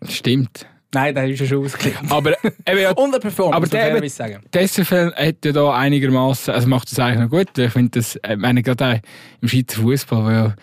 Stimmt. 0.07 0.67
Nein, 0.95 1.15
der 1.15 1.29
ist 1.29 1.41
ja 1.41 1.47
schon 1.47 1.65
ausgeklickt. 1.65 1.99
Aber 2.11 2.33
eben 2.43 2.81
ja, 2.81 2.93
Unterperformt, 2.93 3.55
aber 3.55 3.67
der, 3.67 3.97
eben, 3.97 4.09
sagen. 4.09 4.41
Der 4.53 4.67
SFL 4.67 5.13
hat 5.15 5.45
ja 5.45 5.53
da 5.53 5.75
einigermaßen, 5.75 6.55
also 6.55 6.69
macht 6.69 6.91
das 6.91 6.99
eigentlich 6.99 7.21
noch 7.21 7.31
gut. 7.31 7.59
Ich 7.59 7.73
finde 7.73 7.91
das, 7.99 8.17
ich 8.17 8.37
meine, 8.37 8.63
gerade 8.63 9.03
im 9.41 9.49
Schweizer 9.49 9.83
Fußball, 9.83 10.25
wo 10.25 10.31
ja, 10.31 10.55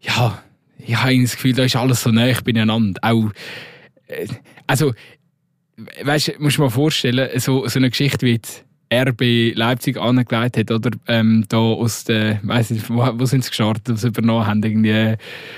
ja, 0.00 0.42
ich 0.78 0.96
habe 0.96 1.20
das 1.20 1.32
Gefühl, 1.32 1.54
da 1.54 1.64
ist 1.64 1.76
alles 1.76 2.02
so 2.02 2.10
nah 2.10 2.32
beieinander. 2.44 3.00
Auch, 3.02 3.30
äh, 4.06 4.28
also, 4.66 4.92
weißt 6.02 6.28
du, 6.28 6.32
musst 6.38 6.56
du 6.56 6.62
dir 6.62 6.66
mal 6.66 6.70
vorstellen, 6.70 7.40
so, 7.40 7.66
so 7.66 7.78
eine 7.78 7.90
Geschichte 7.90 8.26
wie 8.26 8.32
jetzt, 8.32 8.64
RB 8.92 9.54
Leipzig 9.54 9.98
angelegt 9.98 10.56
hat, 10.56 10.70
oder 10.70 10.90
ähm, 11.06 11.44
da 11.48 11.58
aus 11.58 12.04
der, 12.04 12.40
weiß 12.42 12.70
nicht, 12.70 12.88
wo, 12.88 13.06
wo 13.14 13.26
sind 13.26 13.44
sie 13.44 13.50
gestartet, 13.50 13.88
was 13.88 14.04
übernommen 14.04 14.46
haben, 14.46 14.62
irgendwie 14.62 14.90
äh, 14.90 15.16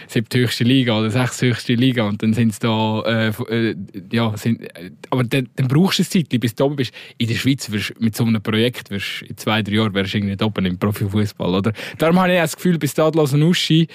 siebthöchste 0.08 0.64
Liga 0.64 0.98
oder 0.98 1.10
sechshöchste 1.10 1.74
Liga 1.74 2.08
und 2.08 2.22
dann 2.22 2.32
sind 2.34 2.54
sie 2.54 2.60
da, 2.60 3.02
äh, 3.02 3.28
äh, 3.48 3.76
ja, 4.12 4.36
sind, 4.36 4.62
äh, 4.62 4.90
aber 5.10 5.24
dann, 5.24 5.48
dann 5.56 5.68
brauchst 5.68 5.98
du 5.98 6.02
eine 6.02 6.26
Zeit, 6.28 6.40
bis 6.40 6.54
du 6.54 6.64
oben 6.64 6.76
bist. 6.76 6.92
In 7.18 7.28
der 7.28 7.34
Schweiz 7.36 7.70
wirst, 7.70 8.00
mit 8.00 8.16
so 8.16 8.24
einem 8.24 8.42
Projekt 8.42 8.90
wirst, 8.90 9.22
in 9.22 9.36
zwei, 9.36 9.62
drei 9.62 9.74
Jahren 9.74 9.94
wärst 9.94 10.14
du 10.14 10.18
irgendwie 10.18 10.44
oben 10.44 10.66
im 10.66 10.78
Profifußball, 10.78 11.54
oder? 11.54 11.72
Darum 11.98 12.18
habe 12.18 12.32
ich 12.32 12.38
das 12.38 12.56
Gefühl, 12.56 12.78
bis 12.78 12.94
da 12.94 13.08
Uschi 13.08 13.88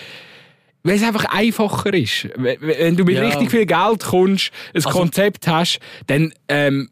weil 0.86 0.98
es 0.98 1.04
einfach 1.04 1.26
einfacher 1.26 1.94
ist. 1.96 2.30
Wenn 2.36 2.96
du 2.96 3.06
mit 3.06 3.16
ja. 3.16 3.26
richtig 3.26 3.50
viel 3.50 3.66
Geld 3.66 4.04
kommst, 4.04 4.52
ein 4.68 4.76
also, 4.76 4.90
Konzept 4.92 5.48
hast, 5.48 5.80
dann 6.06 6.32
ähm, 6.48 6.90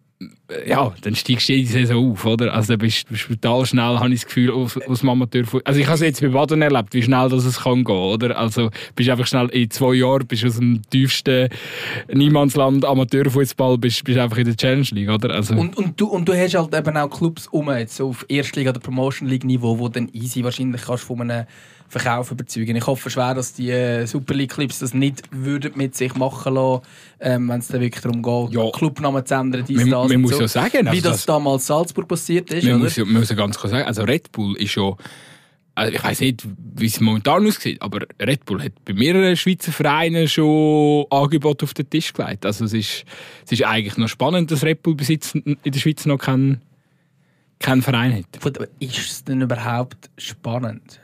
ja, 0.65 0.93
dann 1.01 1.15
steigst 1.15 1.49
du 1.49 1.53
jede 1.53 1.69
Saison 1.69 2.11
auf, 2.11 2.25
oder? 2.25 2.53
Also, 2.53 2.73
du 2.73 2.79
bist, 2.79 3.07
bist 3.09 3.27
total 3.27 3.65
schnell, 3.65 3.99
habe 3.99 4.09
ich 4.09 4.21
das 4.21 4.25
Gefühl, 4.25 4.51
aus, 4.51 4.77
aus 4.77 4.99
dem 4.99 5.09
Amateur 5.09 5.43
Also, 5.63 5.79
ich 5.79 5.85
habe 5.85 5.95
es 5.95 6.01
jetzt 6.01 6.21
bei 6.21 6.27
Baden 6.27 6.61
erlebt, 6.61 6.93
wie 6.93 7.01
schnell 7.01 7.29
das 7.29 7.45
es 7.45 7.61
kann 7.61 7.83
gehen, 7.83 7.95
oder? 7.95 8.37
Also, 8.37 8.69
bist 8.95 9.09
einfach 9.09 9.27
schnell 9.27 9.47
in 9.49 9.69
zwei 9.69 9.95
Jahren, 9.95 10.27
bist 10.27 10.45
aus 10.45 10.57
dem 10.57 10.81
tiefsten 10.89 11.49
Niemandsland 12.11 12.85
Amateurfußball, 12.85 13.77
bist, 13.77 14.03
bist 14.03 14.19
einfach 14.19 14.37
in 14.37 14.45
der 14.45 14.57
Challenge 14.57 14.87
League, 14.91 15.09
oder? 15.09 15.33
Also. 15.33 15.55
Und, 15.55 15.77
und, 15.77 15.99
du, 15.99 16.07
und 16.07 16.27
du 16.27 16.33
hast 16.33 16.55
halt 16.55 16.75
eben 16.75 16.97
auch 16.97 17.09
Clubs 17.09 17.47
um, 17.47 17.71
jetzt 17.71 17.99
auf 18.01 18.25
Erstliga- 18.29 18.71
oder 18.71 18.79
Promotion 18.79 19.27
League 19.27 19.43
Niveau, 19.43 19.79
wo 19.79 19.89
dann 19.89 20.09
easy 20.13 20.43
wahrscheinlich 20.43 20.81
kannst 20.83 21.03
von 21.03 21.21
einem 21.21 21.45
Verkauf 21.87 22.31
überzeugen. 22.31 22.75
Ich 22.75 22.87
hoffe 22.87 23.09
schwer, 23.09 23.33
dass 23.33 23.53
die 23.53 23.69
äh, 23.69 24.05
Super 24.05 24.33
League 24.33 24.51
Clips 24.51 24.79
das 24.79 24.93
nicht 24.93 25.21
würden 25.31 25.73
mit 25.75 25.95
sich 25.95 26.15
machen 26.15 26.55
lassen, 26.55 26.81
ähm, 27.19 27.49
wenn 27.49 27.59
es 27.59 27.67
dann 27.67 27.81
wirklich 27.81 28.01
darum 28.01 28.23
geht, 28.23 28.55
ja. 28.55 28.69
Clubnamen 28.71 29.25
zu 29.25 29.35
ändern, 29.35 29.63
dies, 29.67 29.77
man, 29.77 29.89
das 29.89 30.09
man 30.09 30.21
muss 30.21 30.31
so. 30.31 30.41
ja 30.41 30.47
sagen, 30.47 30.85
wie 30.85 30.89
also 30.89 31.01
das, 31.01 31.11
das 31.17 31.25
damals 31.25 31.67
Salzburg 31.67 32.07
passiert 32.07 32.51
ist. 32.51 32.65
Man 32.65 32.79
muss 32.79 32.95
ja, 32.95 33.05
man 33.05 33.19
muss 33.19 33.29
ja 33.29 33.35
ganz 33.35 33.57
klar 33.57 33.69
sagen, 33.69 33.85
also 33.85 34.03
Red 34.03 34.31
Bull 34.31 34.57
ist 34.57 34.75
ja 34.75 34.95
also 35.75 35.91
ich 35.91 36.03
weiß 36.03 36.19
nicht, 36.19 36.47
wie 36.75 36.85
es 36.85 36.99
momentan 36.99 37.47
aussieht, 37.47 37.81
aber 37.81 38.05
Red 38.21 38.45
Bull 38.45 38.61
hat 38.61 38.73
bei 38.85 38.93
mehreren 38.93 39.35
Schweizer 39.35 39.71
Vereinen 39.71 40.27
schon 40.27 41.05
Angebote 41.09 41.65
auf 41.65 41.73
den 41.73 41.89
Tisch 41.89 42.13
gelegt. 42.13 42.45
Also 42.45 42.65
es 42.65 42.73
ist, 42.73 43.05
es 43.45 43.53
ist 43.53 43.63
eigentlich 43.63 43.97
noch 43.97 44.07
spannend, 44.07 44.51
dass 44.51 44.63
Red 44.63 44.83
Bull 44.83 44.93
besitzt 44.93 45.33
in 45.33 45.57
der 45.65 45.79
Schweiz 45.79 46.05
noch 46.05 46.19
keinen 46.19 46.61
kein 47.59 47.81
Verein 47.81 48.13
hat. 48.13 48.55
Ist 48.79 48.97
es 48.97 49.23
denn 49.23 49.41
überhaupt 49.41 50.11
spannend? 50.17 50.99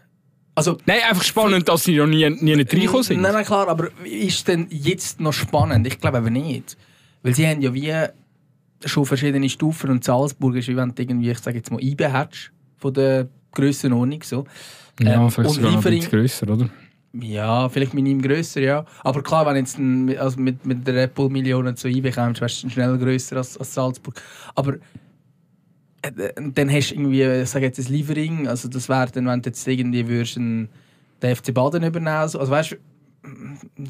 Also, 0.60 0.78
nein, 0.86 1.00
einfach 1.10 1.24
spannend, 1.24 1.70
dass 1.70 1.86
sie 1.86 1.96
noch 1.96 2.06
nie, 2.06 2.30
nie 2.30 2.58
nicht 2.58 2.74
reingekommen 2.74 3.04
sind. 3.04 3.22
Nein, 3.22 3.32
nein, 3.32 3.46
klar, 3.46 3.70
aber 3.70 3.88
ist 4.04 4.36
es 4.36 4.44
denn 4.44 4.68
jetzt 4.70 5.22
noch 5.22 5.32
spannend? 5.32 5.88
Ich 5.88 6.02
glaube 6.02 6.18
aber 6.18 6.30
nicht. 6.30 6.76
Weil 7.24 7.34
sie 7.34 7.48
haben 7.48 7.62
ja 7.62 7.74
wie 7.74 7.94
schon 8.84 9.06
verschiedene 9.06 9.48
Stufen 9.48 9.90
und 9.90 10.04
Salzburg 10.04 10.58
ist, 10.58 10.68
wie 10.68 10.76
wenn 10.76 10.94
du 10.94 11.02
irgendwie, 11.02 11.32
ich 11.32 11.40
sage 11.40 11.56
jetzt 11.56 11.72
mal, 11.72 11.82
IB 11.82 12.06
hättest, 12.06 12.52
von 12.76 12.94
der 12.94 13.30
Grössenordnung. 13.54 14.22
So. 14.24 14.44
Ja, 15.00 15.24
ähm, 15.24 15.32
vielleicht 15.32 15.56
sogar 15.56 15.72
noch 15.72 15.86
ein 15.86 15.92
bisschen 15.94 16.12
grösser, 16.12 16.50
oder? 16.50 16.70
Ja, 17.14 17.70
vielleicht 17.70 17.94
mit 17.94 18.06
ihm 18.06 18.22
grösser, 18.22 18.60
ja. 18.60 18.86
Aber 19.06 19.24
klar, 19.24 19.46
wenn 19.46 19.56
jetzt 19.56 19.78
ein, 19.78 20.18
also 20.18 20.42
mit, 20.42 20.66
mit 20.66 20.86
der 20.86 21.04
Apple 21.04 21.30
Millionen 21.30 21.78
zu 21.78 21.88
IB 21.88 22.12
kommst, 22.12 22.42
wärst 22.42 22.64
du 22.64 22.70
schnell 22.70 22.98
grösser 22.98 23.38
als, 23.38 23.58
als 23.58 23.74
Salzburg. 23.74 24.22
Aber 24.56 24.76
dann 26.02 26.72
hast 26.72 26.90
du 26.90 26.96
irgendwie, 26.96 27.24
ich 27.24 27.50
sage 27.50 27.66
jetzt, 27.66 27.80
ein 27.80 27.92
Liefering, 27.92 28.48
also 28.48 28.68
das 28.68 28.88
wäre 28.90 29.12
dann, 29.12 29.26
wenn 29.28 29.42
du 29.42 29.50
jetzt 29.50 29.68
irgendwie 29.68 30.08
würdest, 30.08 30.38
den 30.38 30.70
FC 31.22 31.54
Baden 31.54 31.84
übernehmen, 31.84 32.08
also, 32.08 32.40
also 32.40 32.52
weißt 32.52 32.72
du, 32.72 32.76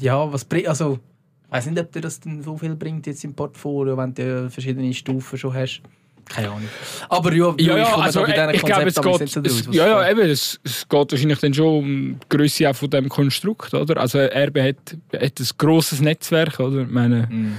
ja, 0.00 0.32
was 0.32 0.44
bringt, 0.44 0.68
also 0.68 0.98
ich 1.46 1.52
weiß 1.52 1.66
nicht, 1.66 1.80
ob 1.80 1.92
dir 1.92 2.00
das 2.00 2.20
denn 2.20 2.42
so 2.42 2.56
viel 2.56 2.76
bringt 2.76 3.06
jetzt 3.06 3.24
im 3.24 3.34
Portfolio, 3.34 3.96
wenn 3.96 4.14
du 4.14 4.48
verschiedene 4.50 4.92
Stufen 4.94 5.38
schon 5.38 5.52
hast. 5.52 5.82
Keine 6.28 6.48
Ahnung. 6.48 6.68
Aber 7.08 7.32
ja, 7.32 7.52
ja, 7.58 7.78
ja 7.78 7.96
also, 7.96 8.24
ich, 8.24 8.34
ich 8.52 8.62
glaube, 8.62 8.86
es 8.86 8.94
geht, 8.94 9.46
es, 9.46 9.68
ja, 9.72 9.88
ja, 9.88 10.10
eben, 10.10 10.20
es, 10.20 10.60
es 10.62 10.88
geht 10.88 11.12
wahrscheinlich 11.12 11.40
dann 11.40 11.52
schon 11.52 11.78
um 11.78 12.20
die 12.20 12.36
Größe 12.36 12.72
von 12.72 12.90
dem 12.90 13.08
Konstrukt, 13.08 13.74
oder? 13.74 14.00
Also 14.00 14.20
RB 14.20 14.58
hat, 14.60 14.96
hat 15.12 15.40
ein 15.40 15.46
grosses 15.58 16.00
Netzwerk, 16.00 16.60
oder? 16.60 16.82
Ich 16.82 16.90
meine, 16.90 17.26
mm 17.28 17.56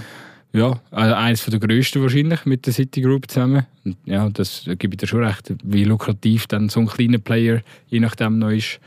ja, 0.53 0.79
also 0.91 1.15
eines 1.15 1.45
der 1.45 1.59
grössten 1.59 2.01
wahrscheinlich 2.01 2.45
mit 2.45 2.65
der 2.65 2.73
City 2.73 3.01
Group 3.01 3.29
zusammen. 3.29 3.65
Und 3.85 3.95
ja, 4.05 4.29
das 4.29 4.63
gebe 4.65 4.93
ich 4.93 4.97
dir 4.97 5.07
schon 5.07 5.23
recht, 5.23 5.53
wie 5.63 5.85
lukrativ 5.85 6.47
dann 6.47 6.67
so 6.69 6.81
ein 6.81 6.87
kleiner 6.87 7.19
Player 7.19 7.61
je 7.87 7.99
nachdem 7.99 8.39
noch 8.39 8.49
ist. 8.49 8.79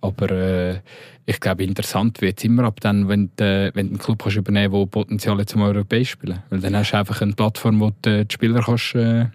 Aber 0.00 0.30
äh, 0.30 0.80
ich 1.26 1.40
glaube, 1.40 1.64
interessant 1.64 2.20
wird 2.20 2.38
es 2.38 2.44
immer 2.44 2.64
ab 2.64 2.80
dann, 2.80 3.08
wenn 3.08 3.30
du, 3.36 3.70
wenn 3.74 3.88
einen 3.88 3.98
Club 3.98 4.22
kannst 4.22 4.36
übernehmen 4.36 4.72
kannst, 4.72 4.94
der 4.94 5.00
Potenzial 5.00 5.46
zum 5.46 5.62
Europäisch 5.62 6.10
spielen 6.10 6.42
Weil 6.50 6.60
dann 6.60 6.76
hast 6.76 6.92
du 6.92 6.98
einfach 6.98 7.20
eine 7.20 7.32
Plattform, 7.32 7.80
wo 7.80 7.92
die 8.04 8.24
Spieler 8.30 8.62
kannst, 8.62 8.94
äh, 8.94 9.26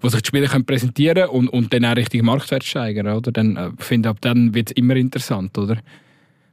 wo 0.00 0.08
sich 0.08 0.22
die 0.22 0.28
Spieler 0.28 0.46
können 0.46 0.64
präsentieren 0.64 1.28
und, 1.28 1.48
und 1.48 1.72
dann 1.72 1.84
auch 1.84 1.96
richtig 1.96 2.22
Marktwert 2.22 2.64
steigern. 2.64 3.08
Oder? 3.08 3.32
Dann, 3.32 3.56
äh, 3.56 3.70
finde 3.78 4.10
ab 4.10 4.18
dann 4.20 4.54
wird 4.54 4.70
es 4.70 4.76
immer 4.76 4.96
interessant. 4.96 5.56
Oder? 5.56 5.78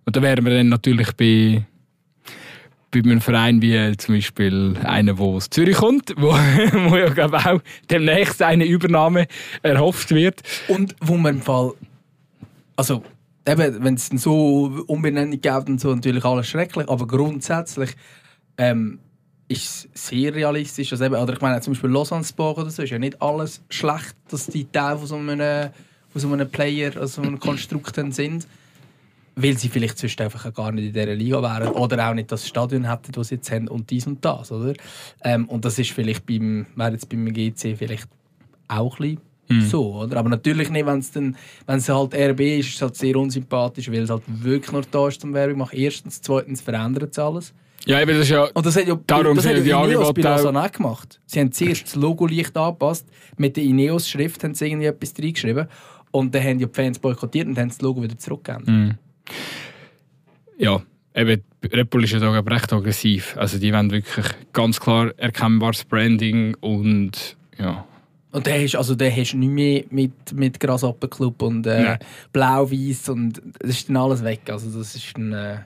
Und 0.05 0.15
da 0.15 0.21
wären 0.21 0.45
wir 0.45 0.53
dann 0.55 0.69
natürlich 0.69 1.13
bei 1.13 1.65
bei 2.91 2.99
einem 2.99 3.21
Verein 3.21 3.61
wie 3.61 3.95
zum 3.97 4.15
Beispiel 4.15 4.75
einer, 4.83 5.15
der 5.15 5.25
aus 5.25 5.49
Zürich 5.49 5.77
kommt, 5.77 6.13
wo, 6.17 6.31
wo 6.89 6.95
ja 6.95 7.09
glaube 7.09 7.37
auch 7.37 7.61
demnächst 7.89 8.41
eine 8.41 8.65
Übernahme 8.65 9.27
erhofft 9.61 10.11
wird. 10.11 10.41
Und 10.67 10.95
wo 11.01 11.17
man 11.17 11.35
im 11.35 11.41
Fall, 11.41 11.73
also 12.75 13.03
eben, 13.45 13.83
wenn 13.83 13.95
es 13.95 14.07
so 14.07 14.83
Umbenennung 14.87 15.39
gibt 15.41 15.69
und 15.69 15.81
so, 15.81 15.93
natürlich 15.93 16.23
alles 16.23 16.47
schrecklich, 16.47 16.87
aber 16.87 17.05
grundsätzlich 17.07 17.91
ähm, 18.57 18.99
ist 19.49 19.89
es 19.93 20.07
sehr 20.07 20.33
realistisch. 20.33 20.91
Also 20.91 21.05
eben, 21.05 21.15
oder 21.15 21.33
ich 21.33 21.41
meine 21.41 21.59
zum 21.61 21.73
Beispiel 21.73 21.89
Lausanne 21.89 22.23
Sport 22.23 22.57
oder 22.59 22.69
so, 22.69 22.83
ist 22.83 22.89
ja 22.89 22.99
nicht 22.99 23.21
alles 23.21 23.61
schlecht, 23.69 24.15
dass 24.29 24.47
die 24.47 24.65
Teil 24.65 24.97
von 24.97 25.07
so 25.07 25.15
einem, 25.17 25.69
von 26.09 26.21
so 26.21 26.31
einem 26.31 26.49
Player, 26.49 26.95
also 26.95 27.21
so 27.21 27.27
einem 27.27 27.39
Konstrukt 27.39 27.95
sind 28.13 28.47
weil 29.37 29.57
sie 29.57 29.69
vielleicht 29.69 29.99
sonst 29.99 30.19
einfach 30.19 30.51
gar 30.53 30.71
nicht 30.71 30.87
in 30.87 30.93
dieser 30.93 31.13
Liga 31.13 31.41
wären 31.41 31.69
oder 31.73 32.09
auch 32.09 32.13
nicht 32.13 32.31
das 32.31 32.47
Stadion 32.47 32.89
hätten, 32.89 33.11
das 33.11 33.27
sie 33.27 33.35
jetzt 33.35 33.51
haben 33.51 33.67
und 33.67 33.89
dies 33.89 34.07
und 34.07 34.25
das, 34.25 34.51
oder? 34.51 34.73
Ähm, 35.23 35.47
und 35.47 35.63
das 35.63 35.77
ist 35.77 35.91
vielleicht 35.91 36.25
beim, 36.25 36.65
wäre 36.75 36.91
jetzt 36.91 37.07
beim 37.07 37.31
GC 37.31 37.77
vielleicht 37.77 38.09
auch 38.67 38.99
ein 38.99 39.17
bisschen 39.49 39.61
mhm. 39.61 39.67
so, 39.67 39.93
oder? 39.93 40.17
Aber 40.17 40.29
natürlich 40.29 40.71
nicht, 40.71 40.87
wenn 40.87 40.99
es 40.99 41.11
dann, 41.11 41.37
wenn 41.67 41.77
es 41.77 41.87
halt 41.87 42.15
RB 42.15 42.39
ist, 42.41 42.69
ist 42.69 42.75
es 42.75 42.81
halt 42.81 42.95
sehr 42.95 43.15
unsympathisch, 43.15 43.91
weil 43.91 44.01
es 44.01 44.09
halt 44.09 44.23
wirklich 44.27 44.71
nur 44.71 44.81
da 44.89 45.07
ist 45.07 45.21
zum 45.21 45.35
Werbung 45.35 45.59
machen. 45.59 45.77
Erstens, 45.77 46.19
zweitens 46.19 46.61
verändert 46.61 47.11
es 47.11 47.19
alles. 47.19 47.53
Ja, 47.85 48.01
eben, 48.01 48.11
das 48.11 48.23
ist 48.23 48.29
ja... 48.29 48.43
Und 48.53 48.65
das 48.65 48.75
hat 48.75 48.87
ja, 48.87 48.99
darum 49.05 49.35
das 49.35 49.45
hat 49.45 49.55
ja 49.55 49.61
die 49.61 49.69
Ineos 49.69 50.13
bei 50.13 50.21
Lausanne 50.21 50.63
auch 50.63 50.71
gemacht. 50.71 51.21
Sie 51.27 51.39
haben 51.39 51.51
zuerst 51.51 51.85
das 51.85 51.95
Logo 51.95 52.25
leicht 52.25 52.57
angepasst, 52.57 53.07
mit 53.37 53.55
der 53.55 53.63
Ineos-Schrift 53.63 54.43
haben 54.43 54.55
sie 54.55 54.65
irgendwie 54.65 54.87
etwas 54.87 55.13
reingeschrieben 55.17 55.67
und 56.09 56.33
dann 56.33 56.43
haben 56.43 56.59
ja 56.59 56.65
die 56.65 56.73
Fans 56.73 56.97
boykottiert 56.97 57.47
und 57.47 57.57
haben 57.57 57.69
das 57.69 57.81
Logo 57.81 58.01
wieder 58.01 58.17
zurückgegeben. 58.17 58.65
Mhm. 58.65 58.97
Ja, 60.57 60.81
eben, 61.15 61.43
Red 61.71 61.89
Bull 61.89 62.03
ist 62.03 62.13
ja 62.13 62.19
da 62.19 62.31
recht 62.31 62.73
aggressiv. 62.73 63.35
Also 63.37 63.59
die 63.59 63.73
wollen 63.73 63.91
wirklich 63.91 64.25
ganz 64.53 64.79
klar 64.79 65.11
erkennbares 65.17 65.83
Branding 65.85 66.55
und 66.61 67.35
ja, 67.59 67.85
Und 68.31 68.45
der 68.45 68.61
hast, 68.63 68.75
also 68.75 68.95
der 68.95 69.11
hast 69.15 69.33
nicht 69.33 69.49
mehr 69.49 69.83
mit, 69.89 70.33
mit 70.33 70.59
Grasshopper-Club 70.59 71.41
und 71.41 71.65
äh. 71.67 71.97
Blau-Weiß 72.33 73.09
und 73.09 73.41
das 73.59 73.69
ist 73.71 73.89
dann 73.89 73.97
alles 73.97 74.23
weg. 74.23 74.41
Also 74.47 74.77
das 74.77 74.95
ist 74.95 75.17
ein... 75.17 75.33
Äh, 75.33 75.57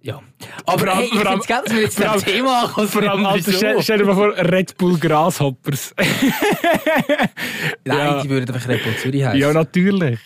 ja. 0.00 0.22
Aber 0.64 0.78
Vor 0.78 0.88
allem- 0.88 0.98
hey, 0.98 1.04
ich 1.06 1.18
finde 1.18 1.38
es 1.40 1.46
geil, 1.46 1.62
dass 1.64 1.74
wir 1.74 1.82
jetzt 1.82 2.00
das 2.00 2.24
Thema 2.24 2.62
ankommen. 2.64 2.88
Vor 2.88 3.02
allem, 3.02 3.26
Alter, 3.26 3.52
stell, 3.52 3.82
stell 3.82 3.98
dir 3.98 4.04
mal 4.06 4.14
vor, 4.14 4.32
Red 4.36 4.76
Bull 4.78 4.96
Grasshoppers. 4.98 5.92
Nein, 5.98 7.28
Ja. 7.84 8.22
die 8.22 8.28
würden 8.30 8.54
einfach 8.54 8.68
Red 8.68 8.82
Bull 8.84 8.96
Zürich 8.96 9.24
heißen. 9.24 9.40
ja, 9.40 9.52
natürlich. 9.52 10.18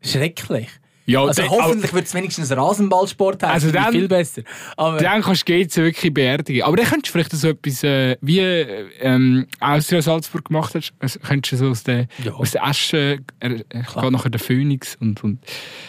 Schrecklich. 0.00 0.68
Ja, 1.04 1.24
Also 1.24 1.42
dann- 1.42 1.50
hoffentlich 1.50 1.92
wird 1.92 2.06
es 2.06 2.14
wenigstens 2.14 2.50
Rasenballsport 2.56 3.42
heißen. 3.42 3.52
Also 3.52 3.70
dann- 3.72 3.90
viel 3.92 4.06
besser. 4.06 4.42
Aber 4.76 4.98
Dann 4.98 5.20
kannst 5.22 5.48
du 5.48 5.52
GC 5.52 5.76
wirklich 5.82 6.14
beerdigen. 6.14 6.62
Aber 6.62 6.76
dann 6.76 6.86
könntest 6.86 7.08
du 7.08 7.12
vielleicht 7.12 7.32
so 7.32 7.48
etwas, 7.48 7.82
äh, 7.82 8.16
wie 8.20 8.38
äh, 8.38 8.84
ähm, 9.00 9.46
Austria 9.58 10.00
Salzburg 10.00 10.44
gemacht 10.44 10.74
hast, 10.76 10.92
also 11.00 11.18
könntest 11.18 11.52
du 11.52 11.56
so 11.56 11.68
aus 11.70 11.82
der, 11.82 12.06
Ja. 12.24 12.32
aus 12.34 12.52
der 12.52 12.64
Asche, 12.64 13.18
äh, 13.40 13.48
gehe 13.48 14.12
nachher 14.12 14.30
der 14.30 14.38
Phoenix 14.40 14.96
und, 15.00 15.24
und 15.24 15.40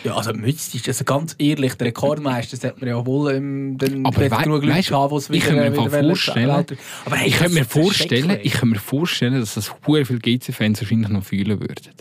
ja, 0.03 0.15
also 0.15 0.33
Mütz 0.33 0.73
ist 0.73 0.87
also 0.87 1.03
ganz 1.03 1.35
ehrlich, 1.37 1.75
der 1.75 1.87
Rekordmeister 1.87 2.57
sollte 2.57 2.79
man 2.79 2.89
ja 2.89 3.05
wohl 3.05 3.33
im 3.33 3.77
Aber 4.05 4.27
genug 4.29 4.63
Leute 4.63 4.67
weißt 4.77 4.89
du, 4.89 4.95
haben, 4.95 5.09
die 5.11 5.15
es 5.17 5.29
ich 5.29 5.43
könnte 5.43 5.61
mir 5.69 5.73
wieder, 5.73 5.85
wieder 5.91 6.03
vorstellen-. 6.07 6.65
Aber 7.05 7.15
hey, 7.17 7.27
ich 7.29 7.37
könnte 7.37 7.53
mir 7.53 7.65
vorstellen, 7.65 8.39
ich 8.41 8.53
könnte 8.53 8.65
mir 8.65 8.79
vorstellen, 8.79 9.39
dass 9.39 9.53
das 9.53 9.71
hure 9.85 10.05
viele 10.05 10.19
GC-Fans 10.19 10.81
wahrscheinlich 10.81 11.09
noch 11.09 11.23
fühlen 11.23 11.59
würden. 11.59 11.91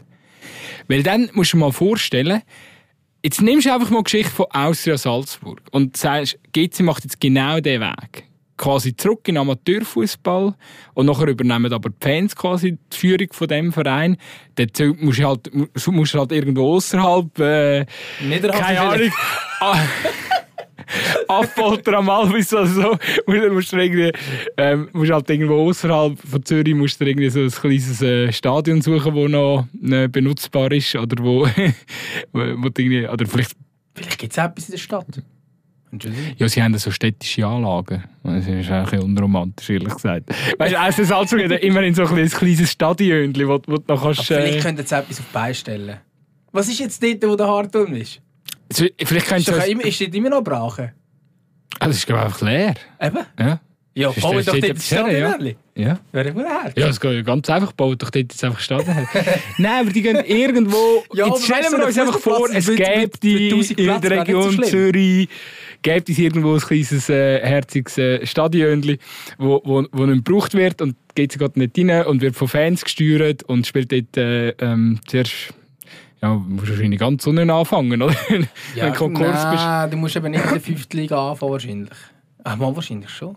Weil 0.89 1.03
dann 1.03 1.29
musst 1.35 1.53
du 1.53 1.59
dir 1.59 1.61
mal 1.65 1.73
vorstellen, 1.73 2.43
jetzt 3.23 3.41
nimmst 3.41 3.67
du 3.67 3.73
einfach 3.73 3.91
mal 3.91 3.99
die 3.99 4.05
Geschichte 4.05 4.33
von 4.33 4.47
Austria 4.51 4.99
Salzburg 4.99 5.61
und 5.71 5.97
sagst, 5.97 6.39
GC 6.53 6.81
macht 6.81 7.05
jetzt 7.05 7.21
genau 7.21 7.61
diesen 7.61 7.81
Weg. 7.81 8.25
Quasi 8.57 8.95
zurück 8.95 9.27
in 9.27 9.35
den 9.35 9.41
Amateurfußball 9.41 10.55
und 10.95 11.07
nachher 11.07 11.27
übernehmen 11.27 11.73
aber 11.73 11.91
die 11.91 11.97
Fans 12.01 12.37
quasi 12.37 12.79
die 12.93 12.97
Führung 12.97 13.33
von 13.33 13.49
dem 13.49 13.73
Verein. 13.73 14.17
Dazu 14.55 14.95
musst 15.01 15.19
du 15.19 15.27
halt, 15.27 15.51
musst 15.87 16.15
du 16.15 16.19
halt 16.19 16.33
irgendwo 16.33 16.77
außerhalb 16.77 17.39
äh, 17.41 17.87
Niederhausen 18.21 18.65
keine. 18.65 18.81
Ahnung. 18.81 19.11
Affolter 21.29 21.99
am 21.99 22.09
Alvis 22.09 22.53
oder 22.53 22.67
so. 22.67 22.97
Musst, 23.27 23.51
musst 23.53 23.73
du 23.73 23.77
irgendwie, 23.77 24.13
ähm, 24.57 24.89
musst 24.93 25.11
halt 25.13 25.31
irgendwo 25.31 25.69
außerhalb 25.69 26.19
von 26.19 26.45
Zürich 26.45 26.75
musst 26.75 27.01
du 27.01 27.05
irgendwie 27.07 27.31
so 27.31 27.41
ein 27.41 27.51
kleines 27.51 28.03
äh, 28.03 28.33
Stadion 28.33 28.81
suchen, 28.83 29.15
das 29.15 29.31
noch 29.31 29.67
äh, 29.91 30.09
benutzbar 30.09 30.73
ist. 30.73 30.95
Oder 30.97 31.23
wo, 31.23 31.47
wo, 32.33 32.41
irgendwie, 32.41 33.07
oder 33.07 33.27
vielleicht, 33.27 33.53
Vielleicht 33.95 34.19
gibt 34.19 34.33
es 34.33 34.39
etwas 34.39 34.65
in 34.67 34.73
der 34.73 34.79
Stadt. 34.79 35.23
Ja, 36.39 36.49
sie 36.49 36.63
haben 36.63 36.77
so 36.79 36.91
städtische 36.91 37.47
Anlagen. 37.47 38.03
Das 38.23 38.47
ist 38.47 38.71
ein 38.71 38.85
bisschen 38.85 39.01
unromantisch, 39.03 39.69
ehrlich 39.69 39.93
gesagt. 39.93 40.31
Weißt 40.59 40.73
du, 40.73 40.81
also 40.81 41.05
Salzburg 41.05 41.45
hat 41.51 41.61
immerhin 41.61 41.95
so 41.95 42.03
ein 42.03 42.09
kleines, 42.09 42.35
kleines 42.35 42.73
Stadion, 42.73 43.35
wo, 43.37 43.61
wo 43.67 43.77
du 43.77 43.83
noch 43.87 44.03
kannst. 44.03 44.21
Aber 44.21 44.41
vielleicht 44.41 44.59
Äh, 44.59 44.61
könnten 44.61 44.87
sie 44.87 44.95
etwas 44.97 45.21
auf 45.21 45.27
die 45.27 45.33
Beine 45.35 45.55
stellen. 45.55 45.97
Was 46.51 46.69
ist 46.69 46.81
jetzt 46.81 47.03
dort, 47.03 47.23
wo 47.25 47.37
der 47.37 47.47
Hartturm 47.47 47.93
ist? 47.95 48.23
Vielleicht 49.05 49.31
doch 49.49 49.55
das- 49.57 49.69
immer, 49.69 49.83
dort 49.83 50.01
immer 50.15 50.31
noch 50.31 50.43
Brachen? 50.43 50.93
Ah, 51.79 51.87
das 51.87 51.97
ist, 51.97 52.07
glaube 52.07 52.23
einfach 52.23 52.43
leer. 52.43 52.75
Eben? 53.01 53.19
Ja. 53.39 53.61
Ja, 53.95 54.09
Ist 54.09 54.25
das 54.25 54.45
doch 54.47 54.59
dort 54.59 54.71
das 54.71 54.91
ja? 54.91 54.99
Stadion. 55.01 55.55
ja. 55.75 56.01
Wäre 56.13 56.33
gut 56.33 56.45
her. 56.47 56.73
Ja, 56.77 56.89
es 56.89 56.99
geht 56.99 57.27
ganz 57.27 57.51
einfach, 57.51 57.73
baut 57.73 58.03
doch 58.03 58.09
dort 58.09 58.33
jetzt 58.33 58.43
einfach 58.43 58.61
Stadion. 58.61 59.07
Nein, 59.59 59.81
aber 59.83 59.91
die 59.91 60.01
gehen 60.01 60.17
irgendwo... 60.27 61.05
Ja, 61.13 61.27
jetzt 61.27 61.45
stellen 61.45 61.67
wir 61.71 61.87
uns 61.87 61.99
einfach 61.99 62.19
vor, 62.19 62.49
es 62.55 62.67
gäbe 62.69 63.11
die 63.23 63.35
mit 63.35 63.53
1000 63.53 63.79
in 63.79 64.01
der 64.01 64.11
Region. 64.11 64.63
Zürich 64.63 65.29
gäbe 65.83 66.11
es 66.11 66.19
irgendwo 66.19 66.55
ein 66.55 66.61
kleines, 66.61 67.09
äh, 67.11 67.41
herziges 67.47 67.99
äh, 67.99 68.25
Stadion, 68.25 68.97
wo, 69.37 69.61
wo, 69.65 69.85
wo 69.93 70.07
nicht 70.07 70.25
gebraucht 70.25 70.55
wird 70.55 70.81
und 70.81 70.97
geht 71.15 71.33
sie 71.33 71.39
gerade 71.39 71.59
nicht 71.59 71.77
rein 71.79 72.07
und 72.07 72.23
wird 72.23 72.35
von 72.35 72.49
Fans 72.49 72.83
gesteuert 72.85 73.43
und 73.43 73.67
spielt 73.67 73.93
dort 73.93 74.17
äh, 74.17 74.51
ähm, 74.51 75.01
zuerst... 75.07 75.53
Ja, 76.23 76.35
musst 76.35 76.69
du 76.69 76.73
wahrscheinlich 76.75 77.01
ganz 77.01 77.27
unten 77.27 77.51
anfangen, 77.51 78.01
oder? 78.01 78.15
Wenn 78.29 78.47
du 78.75 78.93
Konkurs 78.93 79.51
bist. 79.51 79.65
nein, 79.65 79.91
du 79.91 79.97
musst 79.97 80.15
eben 80.17 80.31
nicht 80.31 80.45
in 80.45 80.51
der 80.51 80.61
fünften 80.61 80.97
Liga 80.97 81.31
anfangen, 81.31 81.53
wahrscheinlich. 81.53 81.91
Ach, 82.45 82.57
mal 82.57 82.75
wahrscheinlich 82.77 83.11
schon. 83.11 83.37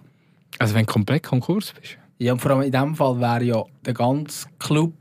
Also 0.60 0.74
wenn 0.76 0.86
du 0.86 0.94
komplett 0.94 1.24
Konkurs 1.24 1.74
bist. 1.80 1.98
Ja, 2.20 2.34
und 2.34 2.40
vor 2.40 2.52
allem 2.52 2.62
in 2.62 2.72
dem 2.72 2.96
Fall 2.96 3.20
wäre 3.20 3.44
ja 3.44 3.64
der 3.86 3.94
ganze 3.94 4.48
Club... 4.60 4.94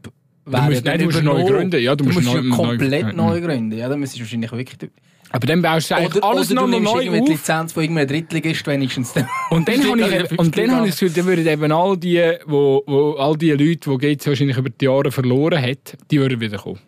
wäre 0.46 0.62
musst- 0.64 0.84
ja 0.84 0.90
nein, 0.90 0.98
du 0.98 1.04
musst 1.04 1.22
neu 1.22 1.44
gründen. 1.44 1.80
Ja, 1.80 1.94
du 1.94 2.04
musst 2.04 2.20
ja 2.20 2.34
neu- 2.34 2.42
neu- 2.42 2.56
komplett 2.56 3.02
ja. 3.02 3.12
neu 3.12 3.40
gründen. 3.40 3.78
Ja, 3.78 3.88
dann 3.88 4.00
müsstest 4.00 4.20
du 4.20 4.24
wahrscheinlich 4.24 4.50
wirklich... 4.52 4.90
Aber 5.30 5.46
dann 5.46 5.62
baust 5.62 5.90
du 5.90 5.96
eigentlich 5.96 6.16
Oder, 6.16 6.24
alles 6.26 6.50
oder 6.50 6.60
du 6.60 6.66
nochmal 6.66 6.80
nimmst 6.80 6.94
neu 6.94 7.00
irgendwie 7.02 7.16
die 7.18 7.22
auf. 7.32 7.38
Lizenz 7.38 7.72
von 7.72 7.82
irgendeinem 7.82 8.08
Drittligist 8.08 8.66
wenigstens. 8.66 9.14
Und 9.50 9.68
dann 9.68 9.80
habe 9.90 10.00
ich, 10.30 10.38
und 10.38 10.56
dann 10.56 10.70
habe 10.70 10.86
ich 10.88 10.92
das 10.92 11.00
Gefühl, 11.00 11.10
dann 11.14 11.26
würden 11.26 11.46
eben 11.46 11.72
all 11.72 11.96
die, 11.96 12.32
wo, 12.46 12.82
wo, 12.86 13.12
all 13.14 13.36
die 13.36 13.50
Leute, 13.50 13.90
die 13.98 14.16
GC 14.16 14.26
wahrscheinlich 14.28 14.56
über 14.56 14.70
die 14.70 14.84
Jahre 14.84 15.10
verloren 15.10 15.60
hat, 15.60 15.96
die 16.10 16.18
würden 16.20 16.40
wieder 16.40 16.58
kommen. 16.58 16.78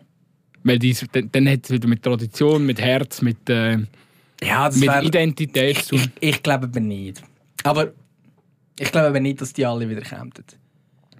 Weil 0.67 0.81
die, 0.81 0.97
dann, 1.13 1.29
dann 1.31 1.49
hat 1.49 1.61
es 1.65 1.71
wieder 1.71 1.87
mit 1.87 2.03
Tradition, 2.03 2.67
mit 2.67 2.81
Herz, 2.81 3.23
mit, 3.23 3.49
äh, 3.49 3.79
Ja, 4.43 4.69
mit 4.73 4.81
wär, 4.83 5.03
Identität 5.03 5.77
zu 5.85 5.95
ich, 5.95 6.03
tun. 6.03 6.13
ich, 6.21 6.29
ich 6.37 6.43
glaube 6.43 6.65
aber 6.67 6.81
nicht. 6.81 7.23
Aber 7.63 7.93
ich 8.79 8.91
glaube 8.91 9.07
aber 9.09 9.21
nicht, 9.21 9.41
dass 9.41 9.53
die 9.53 9.65
alle 9.65 9.89
wieder 9.89 10.01
kämen. 10.01 10.33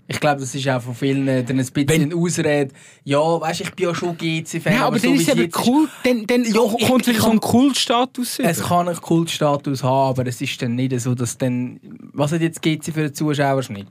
Ich 0.09 0.21
glaube, 0.21 0.41
das 0.41 0.55
ist 0.55 0.69
auch 0.69 0.81
von 0.83 0.95
vielen 0.95 1.27
äh, 1.29 1.43
dann 1.45 1.59
ein 1.59 1.67
bisschen 1.67 1.89
Wenn- 1.89 2.13
Ausrede. 2.15 2.73
Ja, 3.05 3.19
weißt 3.41 3.61
du, 3.61 3.65
ich 3.65 3.71
bin 3.75 3.87
ja 3.87 3.95
schon 3.95 4.17
GC-Fan. 4.17 4.73
Ja, 4.75 4.87
aber 4.87 4.99
so 4.99 5.07
dann 5.09 5.17
ist 5.17 5.29
es 5.29 5.35
eben 5.37 5.51
cool, 5.65 5.89
dann, 6.05 6.27
dann 6.27 6.45
Ja, 6.45 6.61
kommt 6.61 7.03
ich 7.03 7.09
wieder 7.15 7.21
so 7.23 7.31
ein 7.31 7.41
Kultstatus. 7.41 8.39
Es 8.41 8.63
kann 8.63 8.89
einen 8.89 9.01
Kultstatus 9.01 9.83
haben, 9.83 10.11
aber 10.11 10.27
es 10.29 10.41
ist 10.41 10.61
dann 10.63 10.75
nicht 10.77 10.99
so, 11.01 11.15
dass 11.15 11.39
dann... 11.39 11.81
Was 12.13 12.31
hat 12.33 12.41
jetzt 12.41 12.63
GC 12.63 12.85
für 12.93 13.01
einen 13.01 13.15
Zuschauerschnitt? 13.15 13.87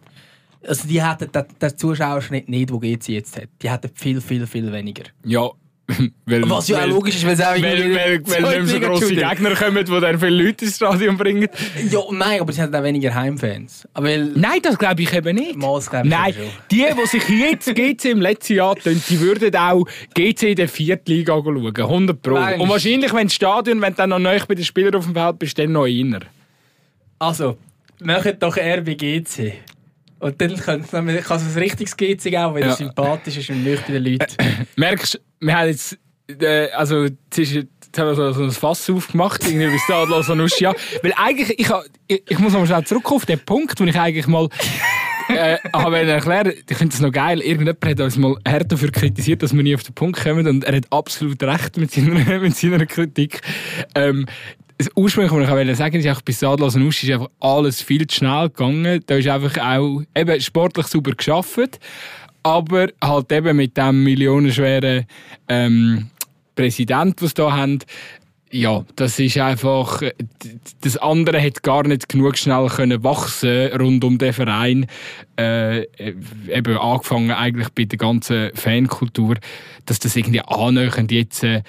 Also 0.67 0.87
die 0.87 1.03
hätten 1.03 1.31
den, 1.31 1.45
den 1.61 1.77
Zuschauerschnitt 1.77 2.49
nicht, 2.49 2.69
den 2.69 2.79
GC 2.79 3.09
jetzt 3.09 3.37
hat. 3.37 3.49
Die 3.61 3.69
hätten 3.69 3.89
viel, 3.93 4.21
viel, 4.21 4.47
viel 4.47 4.71
weniger. 4.71 5.03
Ja, 5.23 5.49
weil, 6.25 6.49
Was 6.49 6.67
ja 6.67 6.77
auch 6.77 6.81
weil, 6.81 6.89
logisch 6.89 7.15
ist, 7.15 7.25
weil 7.25 7.33
es 7.33 7.41
auch 7.41 7.51
weil, 7.51 7.77
irgendwie 7.77 7.95
weil, 7.95 8.43
weil 8.43 8.63
nicht 8.63 8.71
so 8.71 8.79
grosse 8.79 9.13
Gegner 9.13 9.53
kommen, 9.53 9.85
die 9.85 9.99
dann 10.01 10.19
viele 10.19 10.43
Leute 10.43 10.65
ins 10.65 10.77
Stadion 10.77 11.15
bringen. 11.15 11.47
Ja, 11.91 11.99
nein, 12.11 12.41
aber 12.41 12.51
sie 12.51 12.61
haben 12.61 12.73
auch 12.73 12.83
weniger 12.83 13.13
Heimfans. 13.13 13.87
Weil, 13.93 14.31
Nein, 14.35 14.59
das 14.63 14.79
glaube 14.79 15.03
ich 15.03 15.13
eben 15.13 15.35
nicht. 15.35 15.55
Mal, 15.55 15.75
das 15.75 15.89
glaube 15.89 16.07
ich 16.07 16.13
Nein, 16.13 16.33
schon. 16.33 16.43
die, 16.71 16.85
die 16.89 17.07
sich 17.07 17.29
jetzt 17.29 17.75
GC 17.75 18.05
im 18.11 18.21
letzten 18.21 18.55
Jahr 18.55 18.75
tun, 18.75 18.99
die 19.07 19.19
würden 19.19 19.55
auch 19.55 19.85
GC 20.15 20.43
in 20.43 20.55
der 20.55 20.69
vierten 20.69 21.11
Liga 21.11 21.33
schauen. 21.33 21.75
100 21.75 22.21
Pro. 22.21 22.31
Meinst 22.31 22.57
du? 22.57 22.63
Und 22.63 22.69
wahrscheinlich, 22.69 23.13
wenn 23.13 23.27
das 23.27 23.35
Stadion, 23.35 23.79
wenn 23.79 23.93
du 23.93 23.97
dann 23.97 24.09
noch 24.09 24.19
neu 24.19 24.39
bei 24.47 24.55
den 24.55 24.65
Spielern 24.65 24.95
auf 24.95 25.05
dem 25.05 25.13
Feld 25.13 25.37
bist, 25.37 25.59
dann 25.59 25.71
noch 25.71 25.85
inner. 25.85 26.21
Also, 27.19 27.57
macht 28.01 28.41
doch 28.41 28.57
RBGC. 28.57 29.53
Und 30.25 30.41
dann 30.41 30.55
kann 30.57 30.81
es 30.81 30.87
es 30.91 30.93
ein 31.55 31.61
richtiges 31.61 31.95
GC 31.95 32.17
geben, 32.31 32.55
weil 32.55 32.63
Ja. 32.63 32.71
es 32.71 32.79
sympathisch 32.79 33.37
ist 33.37 33.51
und 33.51 33.63
möchte 33.63 33.91
den 33.91 34.03
Leuten. 34.03 34.35
Merkst 34.75 35.13
du, 35.13 35.19
wir 35.39 35.55
haben 35.55 35.67
jetzt, 35.67 35.99
äh, 36.41 36.71
also, 36.71 37.03
jetzt, 37.03 37.39
haben 37.95 38.17
wir 38.17 38.33
so, 38.33 38.43
ein 38.43 38.49
Fass 38.49 38.89
aufgemacht, 38.89 39.45
irgendwie 39.45 39.67
bis 39.67 39.81
Stadler 39.83 40.23
Sanussia. 40.23 40.73
Weil 41.03 41.13
eigentlich, 41.15 41.59
ich, 41.59 41.69
ich, 42.07 42.23
ich 42.27 42.39
muss 42.39 42.53
noch 42.53 42.61
mal 42.61 42.65
schnell 42.65 42.83
zurück 42.85 43.11
auf 43.11 43.27
den 43.27 43.37
Punkt, 43.37 43.79
wo 43.79 43.83
ich 43.83 43.99
eigentlich 43.99 44.25
mal 44.25 44.49
äh, 45.29 45.59
habe 45.71 45.99
erklären, 45.99 46.53
ich 46.67 46.75
finde 46.75 46.93
das 46.93 47.01
noch 47.01 47.11
geil, 47.11 47.39
irgendjemand 47.41 47.85
hat 47.85 47.99
uns 47.99 48.17
mal 48.17 48.35
hart 48.47 48.71
dafür 48.71 48.91
kritisiert, 48.91 49.43
dass 49.43 49.53
wir 49.53 49.61
nie 49.61 49.75
auf 49.75 49.83
den 49.83 49.93
Punkt 49.93 50.19
kommen 50.23 50.47
und 50.47 50.63
er 50.63 50.75
hat 50.77 50.91
absolut 50.91 51.41
recht 51.43 51.77
mit 51.77 51.91
seiner, 51.91 52.39
mit 52.39 52.55
seiner 52.55 52.85
Kritik. 52.87 53.41
Ähm, 53.93 54.25
das 54.77 54.89
ursprünglich, 54.95 55.31
was 55.31 55.43
ich 55.43 55.49
auch 55.49 55.55
wollte 55.55 55.75
sagen, 55.75 55.99
ist 55.99 56.05
einfach, 56.05 56.21
bei 56.21 56.33
Sadler 56.33 56.69
Sanussi 56.69 57.07
ist 57.07 57.13
einfach 57.13 57.29
alles 57.39 57.81
viel 57.81 58.05
zu 58.07 58.17
schnell 58.17 58.49
gegangen. 58.49 59.01
Da 59.05 59.15
ist 59.15 59.27
einfach 59.27 59.57
auch 59.57 60.01
eben 60.15 60.41
sportlich 60.41 60.87
super 60.87 61.11
geschafft, 61.11 61.79
aber 62.43 62.87
halt 63.03 63.31
eben 63.31 63.57
mit 63.57 63.77
dem 63.77 64.03
millionenschweren 64.03 65.05
ähm, 65.47 66.09
Präsident, 66.55 67.21
was 67.21 67.33
da 67.33 67.51
haben, 67.51 67.79
ja, 68.51 68.85
das 68.95 69.19
ist 69.19 69.37
einfach, 69.37 70.01
das 70.81 70.97
andere 70.97 71.41
hat 71.41 71.63
gar 71.63 71.85
nicht 71.85 72.07
genug 72.07 72.37
schnell 72.37 72.67
können 72.67 73.03
wachsen 73.03 73.67
rund 73.73 74.03
um 74.03 74.17
den 74.17 74.31
Verein. 74.31 74.85
Äh, 75.37 75.87
eben 76.47 76.77
angefangen 76.77 77.31
eigentlich 77.31 77.69
bei 77.69 77.83
der 77.83 77.97
ganzen 77.97 78.51
Fankultur, 78.53 79.35
dass 79.85 79.99
das 79.99 80.15
irgendwie 80.15 80.41
annähernd 80.41 81.11
jetzt 81.11 81.43
äh, 81.43 81.63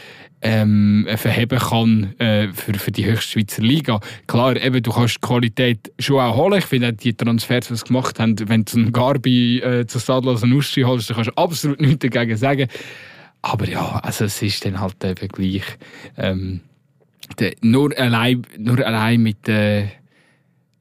ähm, 0.47 1.09
verheben 1.17 1.59
kann 1.59 2.15
äh, 2.21 2.53
für, 2.53 2.75
für 2.75 2.93
die 2.93 3.05
höchste 3.05 3.33
Schweizer 3.33 3.63
Liga. 3.63 3.99
Klar, 4.29 4.57
eben, 4.57 4.81
du 4.81 4.93
kannst 4.93 5.17
die 5.17 5.27
Qualität 5.27 5.93
schon 5.99 6.21
auch 6.21 6.37
holen. 6.37 6.61
Ich 6.61 6.67
finde 6.67 6.93
die 6.93 7.15
Transfers, 7.15 7.67
die 7.67 7.75
sie 7.75 7.85
gemacht 7.85 8.21
haben, 8.21 8.37
wenn 8.49 8.65
du 8.65 8.77
einen 8.77 8.93
Garbi 8.93 9.59
äh, 9.59 9.87
zu 9.87 9.99
Stadler 9.99 10.37
Sanussi 10.37 10.83
holst, 10.83 11.11
dann 11.11 11.17
kannst 11.17 11.31
du 11.31 11.37
absolut 11.37 11.81
nichts 11.81 11.99
dagegen 11.99 12.37
sagen. 12.37 12.69
Aber 13.43 13.69
ja, 13.69 13.99
also 14.05 14.27
es 14.27 14.41
ist 14.41 14.65
dann 14.65 14.81
halt 14.81 15.03
eben 15.03 15.29
gleich. 15.29 15.65
Ähm, 16.17 16.61
der, 17.41 17.55
nur, 17.63 17.97
allein, 17.99 18.43
nur 18.57 18.79
allein 18.87 19.21
mit 19.23 19.49
äh, 19.49 19.89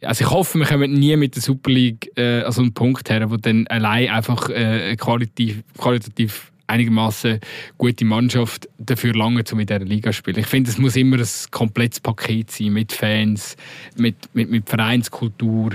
also 0.04 0.26
ich 0.26 0.30
hoffe, 0.30 0.60
wir 0.60 0.68
kommen 0.68 0.94
nie 0.94 1.16
mit 1.16 1.34
der 1.36 1.42
Super 1.42 1.72
League 1.72 2.12
äh, 2.16 2.44
an 2.44 2.52
so 2.52 2.62
einen 2.62 2.74
Punkt 2.74 3.10
her, 3.10 3.32
wo 3.32 3.38
dann 3.38 3.66
allein 3.68 4.10
einfach 4.10 4.48
äh, 4.50 4.96
qualitativ, 4.96 5.64
qualitativ 5.76 6.52
einigermaßen 6.68 7.40
gute 7.78 8.06
Mannschaft 8.06 8.70
dafür 8.78 9.14
lange, 9.14 9.44
um 9.52 9.60
in 9.60 9.68
dieser 9.68 9.80
Liga 9.80 10.12
zu 10.12 10.18
spielen. 10.18 10.40
Ich 10.40 10.48
finde, 10.48 10.70
es 10.70 10.78
muss 10.78 10.96
immer 10.96 11.18
ein 11.18 11.28
komplettes 11.52 12.00
Paket 12.00 12.52
sein 12.52 12.74
mit 12.74 12.92
Fans, 12.92 13.56
mit, 13.98 14.16
mit, 14.34 14.50
mit 14.50 14.70
Vereinskultur. 14.70 15.72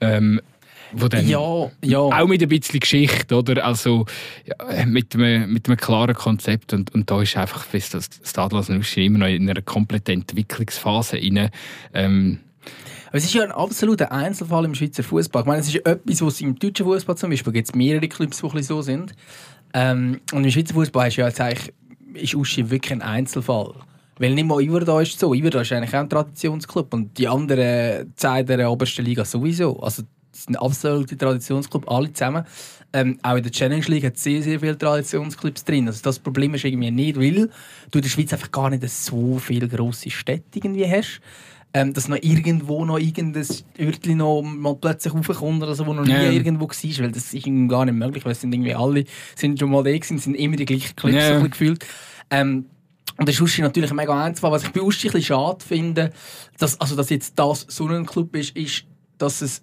Ähm, 0.00 0.40
Wo 0.92 1.08
dann 1.08 1.28
Ja, 1.28 1.70
ja. 1.84 1.98
Auch 1.98 2.26
mit 2.26 2.42
ein 2.42 2.48
bisschen 2.48 2.80
Geschichte, 2.80 3.36
oder? 3.36 3.64
Also 3.64 4.06
ja, 4.46 4.86
mit, 4.86 5.14
einem, 5.14 5.52
mit 5.52 5.68
einem 5.68 5.76
klaren 5.76 6.14
Konzept. 6.14 6.72
Und, 6.72 6.94
und 6.94 7.10
da 7.10 7.20
ist 7.22 7.36
einfach 7.36 7.64
fest, 7.64 7.94
dass 7.94 8.68
Nuschi 8.68 9.06
immer 9.06 9.18
noch 9.18 9.26
in 9.26 9.48
einer 9.48 9.62
kompletten 9.62 10.20
Entwicklungsphase 10.20 11.16
rein. 11.16 11.50
Ähm, 11.92 12.38
Aber 13.08 13.18
es 13.18 13.24
ist 13.24 13.34
ja 13.34 13.42
ein 13.44 13.52
absoluter 13.52 14.10
Einzelfall 14.10 14.64
im 14.64 14.74
Schweizer 14.74 15.02
Fußball. 15.02 15.42
Ich 15.42 15.46
meine, 15.46 15.60
es 15.60 15.68
ist 15.68 15.86
etwas, 15.86 16.22
was 16.22 16.40
im 16.40 16.58
deutschen 16.58 16.86
Fußball 16.86 17.16
zum 17.16 17.30
Beispiel 17.30 17.52
gibt 17.52 17.68
es 17.68 17.74
mehrere 17.74 18.08
Clubs, 18.08 18.40
die 18.40 18.62
so 18.62 18.82
sind. 18.82 19.14
Ähm, 19.74 20.20
und 20.32 20.44
im 20.44 20.50
Schweizer 20.50 20.74
Fußball 20.74 21.08
ist 21.08 21.16
ja 21.16 21.26
jetzt 21.26 21.40
eigentlich, 21.40 21.72
ist 22.14 22.34
Uschi 22.34 22.68
wirklich 22.70 22.92
ein 22.92 23.02
Einzelfall. 23.02 23.74
Weil 24.18 24.34
nicht 24.34 24.46
mal 24.46 24.60
Iverda 24.60 25.00
ist 25.00 25.18
so. 25.18 25.32
Iverda 25.32 25.62
ist 25.62 25.72
eigentlich 25.72 25.94
auch 25.94 26.00
ein 26.00 26.08
Traditionsclub 26.10 26.92
und 26.92 27.16
die 27.16 27.26
anderen 27.26 28.12
zwei 28.16 28.42
der 28.42 28.70
obersten 28.70 29.04
Liga 29.04 29.24
sowieso. 29.24 29.80
Also 29.80 30.02
das 30.30 30.44
sind 30.44 30.56
absolute 30.56 31.16
Traditionsclub, 31.16 31.90
alle 31.90 32.12
zusammen. 32.12 32.44
Ähm, 32.92 33.18
auch 33.22 33.36
in 33.36 33.42
der 33.42 33.52
Challenge 33.52 33.84
League 33.86 34.04
hat 34.04 34.18
sehr, 34.18 34.42
sehr 34.42 34.60
viele 34.60 34.76
Traditionsclubs 34.76 35.64
drin. 35.64 35.86
Also 35.86 36.02
das 36.02 36.18
Problem 36.18 36.54
ist 36.54 36.64
irgendwie 36.64 36.90
nicht, 36.90 37.18
weil 37.18 37.48
du 37.90 37.98
in 37.98 38.02
der 38.02 38.08
Schweiz 38.08 38.32
einfach 38.32 38.50
gar 38.50 38.68
nicht 38.68 38.88
so 38.90 39.38
viele 39.38 39.68
grosse 39.68 40.10
Städte 40.10 40.58
irgendwie 40.58 40.86
hast. 40.86 41.20
Ähm, 41.72 41.92
dass 41.92 42.08
noch 42.08 42.18
irgendwo 42.20 42.84
noch 42.84 42.98
irgendein 42.98 43.46
Örtchen 43.78 44.18
noch 44.18 44.42
mal 44.42 44.74
plötzlich 44.74 45.14
raufkommt 45.14 45.62
oder 45.62 45.74
so, 45.76 45.86
wo 45.86 45.94
noch 45.94 46.04
nie 46.04 46.12
irgendwo 46.36 46.64
war, 46.68 47.04
weil 47.04 47.12
das 47.12 47.32
ist 47.32 47.44
gar 47.68 47.84
nicht 47.84 47.94
möglich, 47.94 48.24
weil 48.24 48.32
es 48.32 48.40
sind 48.40 48.52
irgendwie 48.52 48.74
alle 48.74 49.04
sind 49.36 49.56
schon 49.58 49.70
mal 49.70 49.84
da 49.84 49.92
gewesen, 49.92 50.18
sind 50.18 50.34
immer 50.34 50.56
die 50.56 50.64
gleichen 50.64 50.96
Clubs 50.96 51.14
Ja. 51.14 51.38
so 51.38 51.48
gefühlt. 51.48 51.86
Ähm, 52.30 52.66
und 53.18 53.28
das 53.28 53.36
ist 53.36 53.40
Uschi 53.42 53.62
natürlich 53.62 53.92
mega 53.92 54.24
Einzelfall. 54.24 54.50
Was 54.50 54.64
ich 54.64 54.70
bei 54.70 54.80
Uschi 54.80 55.08
ein 55.08 55.12
bisschen 55.12 55.36
schade 55.36 55.64
finde, 55.64 56.10
dass, 56.58 56.80
also, 56.80 56.96
dass 56.96 57.10
jetzt 57.10 57.38
das 57.38 57.66
so 57.68 57.86
ein 57.86 58.06
Club 58.06 58.34
ist, 58.34 58.56
ist, 58.56 58.84
dass 59.18 59.40
es, 59.42 59.62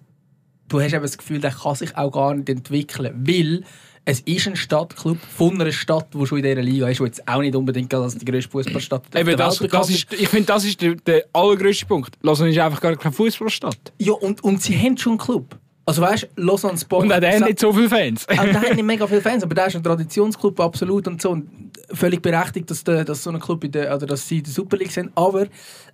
du 0.68 0.80
hast 0.80 0.92
eben 0.92 1.02
das 1.02 1.18
Gefühl, 1.18 1.40
der 1.40 1.50
kann 1.50 1.74
sich 1.74 1.96
auch 1.96 2.10
gar 2.10 2.34
nicht 2.34 2.48
entwickeln, 2.48 3.12
weil 3.26 3.64
es 4.04 4.20
ist 4.20 4.48
ein 4.48 4.56
Stadtclub 4.56 5.18
von 5.18 5.60
einer 5.60 5.70
Stadt, 5.70 6.14
die 6.14 6.26
schon 6.26 6.38
in 6.38 6.44
dieser 6.44 6.62
Liga 6.62 6.88
ist, 6.88 6.98
die 7.00 7.04
jetzt 7.04 7.28
auch 7.28 7.40
nicht 7.40 7.54
unbedingt 7.54 7.92
als 7.92 8.16
die 8.16 8.24
grösste 8.24 8.50
Fußballstadt 8.50 9.14
eben 9.14 9.26
der 9.26 9.36
das, 9.36 9.60
Welt 9.60 9.74
das 9.74 9.90
ist, 9.90 10.12
ich 10.14 10.28
finde, 10.28 10.46
das 10.46 10.64
ist 10.64 10.80
der, 10.80 10.94
der 10.94 11.26
allergrößte 11.32 11.84
Punkt. 11.84 12.16
Lausanne 12.22 12.50
ist 12.50 12.58
einfach 12.58 12.80
gar 12.80 12.96
keine 12.96 13.12
Fußballstadt. 13.12 13.92
Ja, 13.98 14.14
und, 14.14 14.42
und 14.42 14.62
sie 14.62 14.78
haben 14.78 14.96
schon 14.96 15.12
einen 15.12 15.18
Club. 15.18 15.58
Also 15.84 16.00
weißt 16.02 16.28
du, 16.34 16.42
Lausanne 16.42 16.78
Sport... 16.78 17.04
Und 17.04 17.12
auch 17.12 17.20
der 17.20 17.36
hat 17.36 17.46
nicht 17.46 17.58
so 17.58 17.70
viele 17.72 17.88
Fans. 17.88 18.26
Auch 18.28 18.44
der 18.44 18.60
hat 18.60 18.74
nicht 18.74 18.84
mega 18.84 19.06
viele 19.06 19.20
Fans, 19.20 19.42
aber 19.42 19.54
der 19.54 19.66
ist 19.66 19.76
ein 19.76 19.82
Traditionsclub, 19.82 20.58
absolut. 20.60 21.06
Und 21.06 21.20
so. 21.20 21.30
Und 21.30 21.48
völlig 21.92 22.22
berechtigt, 22.22 22.70
dass, 22.70 22.84
der, 22.84 23.04
dass 23.04 23.22
so 23.22 23.30
ein 23.30 23.40
Club 23.40 23.64
in 23.64 23.72
der, 23.72 23.94
oder 23.94 24.06
dass 24.06 24.26
sie 24.26 24.38
in 24.38 24.44
der 24.44 24.52
Super 24.52 24.78
League 24.78 24.92
sind. 24.92 25.10
Aber 25.14 25.46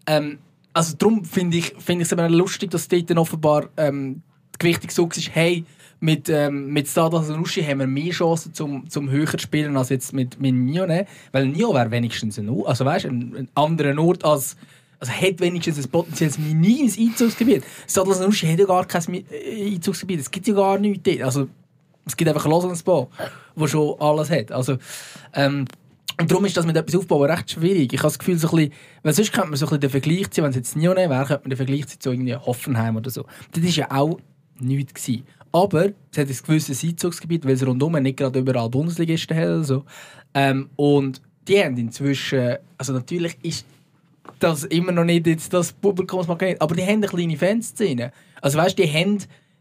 ähm, 0.06 0.38
also 0.72 0.96
darum 0.96 1.24
finde 1.24 1.56
ich 1.56 1.74
es 1.86 2.12
eben 2.12 2.32
lustig, 2.32 2.70
dass 2.70 2.88
dort 2.88 3.10
dann 3.10 3.18
offenbar 3.18 3.70
ähm, 3.76 4.22
Gewichtung 4.58 4.90
so 4.90 5.08
ist, 5.08 5.34
hey, 5.34 5.64
mit, 6.00 6.28
ähm, 6.28 6.68
mit 6.72 6.86
Stadas 6.86 7.30
und 7.30 7.40
Uschi 7.40 7.62
haben 7.62 7.80
wir 7.80 7.86
mehr 7.86 8.12
Chancen 8.12 8.52
zum, 8.52 8.88
zum 8.90 9.10
höher 9.10 9.26
zu 9.26 9.38
spielen 9.38 9.76
als 9.76 9.88
jetzt 9.88 10.12
mit, 10.12 10.38
mit 10.40 10.54
Nione. 10.54 11.06
Weil 11.32 11.46
Nio 11.46 11.72
wäre 11.72 11.90
wenigstens 11.90 12.38
ein, 12.38 12.50
also 12.64 12.84
weißt, 12.84 13.06
ein, 13.06 13.34
ein 13.36 13.48
anderer 13.54 13.98
Ort 13.98 14.24
als 14.24 14.56
also 15.00 15.12
hat 15.12 15.40
wenigstens 15.40 15.78
ein 15.78 15.90
potenzielles 15.90 16.38
minimes 16.38 16.98
Einzugsgebiet. 16.98 17.64
Stadas 17.88 18.20
und 18.20 18.28
Uschi 18.28 18.46
hat 18.46 18.58
ja 18.58 18.64
gar 18.64 18.86
kein 18.86 19.02
äh, 19.14 19.74
Einzugsgebiet. 19.74 20.20
Es 20.20 20.30
gibt 20.30 20.46
ja 20.46 20.54
gar 20.54 20.78
nichts 20.78 21.02
dort. 21.02 21.22
Also, 21.22 21.48
es 22.06 22.16
gibt 22.16 22.28
einfach 22.28 22.46
Lausanne-Spa, 22.46 23.08
wo 23.54 23.66
schon 23.66 24.00
alles 24.00 24.30
hat. 24.30 24.52
Also, 24.52 24.78
ähm, 25.34 25.66
und 26.20 26.30
darum 26.30 26.44
ist 26.44 26.56
das 26.56 26.64
mit 26.64 26.76
etwas 26.76 26.94
aufbauen 26.94 27.30
recht 27.30 27.50
schwierig. 27.50 27.92
Ich 27.92 27.98
habe 27.98 28.08
das 28.08 28.18
Gefühl, 28.18 28.38
so 28.38 28.48
ein 28.50 28.56
bisschen, 28.56 28.72
weil 29.02 29.12
sonst 29.14 29.32
könnte 29.32 29.48
man 29.50 29.56
so 29.56 29.66
ein 29.66 29.68
bisschen 29.68 29.80
den 29.80 29.90
Vergleich 29.90 30.30
ziehen, 30.30 30.44
wenn 30.44 30.50
es 30.50 30.56
jetzt 30.56 30.76
Nione 30.76 31.10
wäre, 31.10 31.26
könnte 31.26 31.42
man 31.42 31.50
den 31.50 31.56
Vergleich 31.56 31.86
ziehen 31.88 32.00
zu 32.00 32.12
irgendwie 32.12 32.36
Hoffenheim 32.36 32.96
oder 32.96 33.10
so. 33.10 33.24
Das 33.52 33.62
war 33.62 33.70
ja 33.70 33.90
auch 33.90 34.18
nichts. 34.60 34.94
Gewesen. 34.94 35.24
Aber 35.52 35.90
es 36.10 36.18
hat 36.18 36.28
ein 36.28 36.36
gewisses 36.46 36.82
Einzugsgebiet, 36.82 37.44
weil 37.44 37.52
es 37.52 37.64
rundum 37.64 37.92
nicht 37.92 38.16
gerade 38.16 38.40
überall 38.40 38.68
Bundesligisten 38.68 39.36
hat 39.36 39.44
oder 39.44 39.64
so. 39.64 39.84
Ähm, 40.34 40.68
und 40.76 41.22
die 41.46 41.62
haben 41.62 41.76
inzwischen, 41.76 42.56
also 42.76 42.92
natürlich 42.92 43.36
ist 43.42 43.66
das 44.40 44.64
immer 44.64 44.92
noch 44.92 45.04
nicht 45.04 45.26
jetzt 45.26 45.52
das 45.52 45.72
Publikumsmagnet, 45.72 46.60
aber 46.60 46.74
die 46.74 46.82
haben 46.82 46.94
eine 46.94 47.06
kleine 47.06 47.36
Fanszene. 47.36 48.12
Also 48.40 48.58
weißt, 48.58 48.78
die 48.78 48.90
haben, 48.90 49.18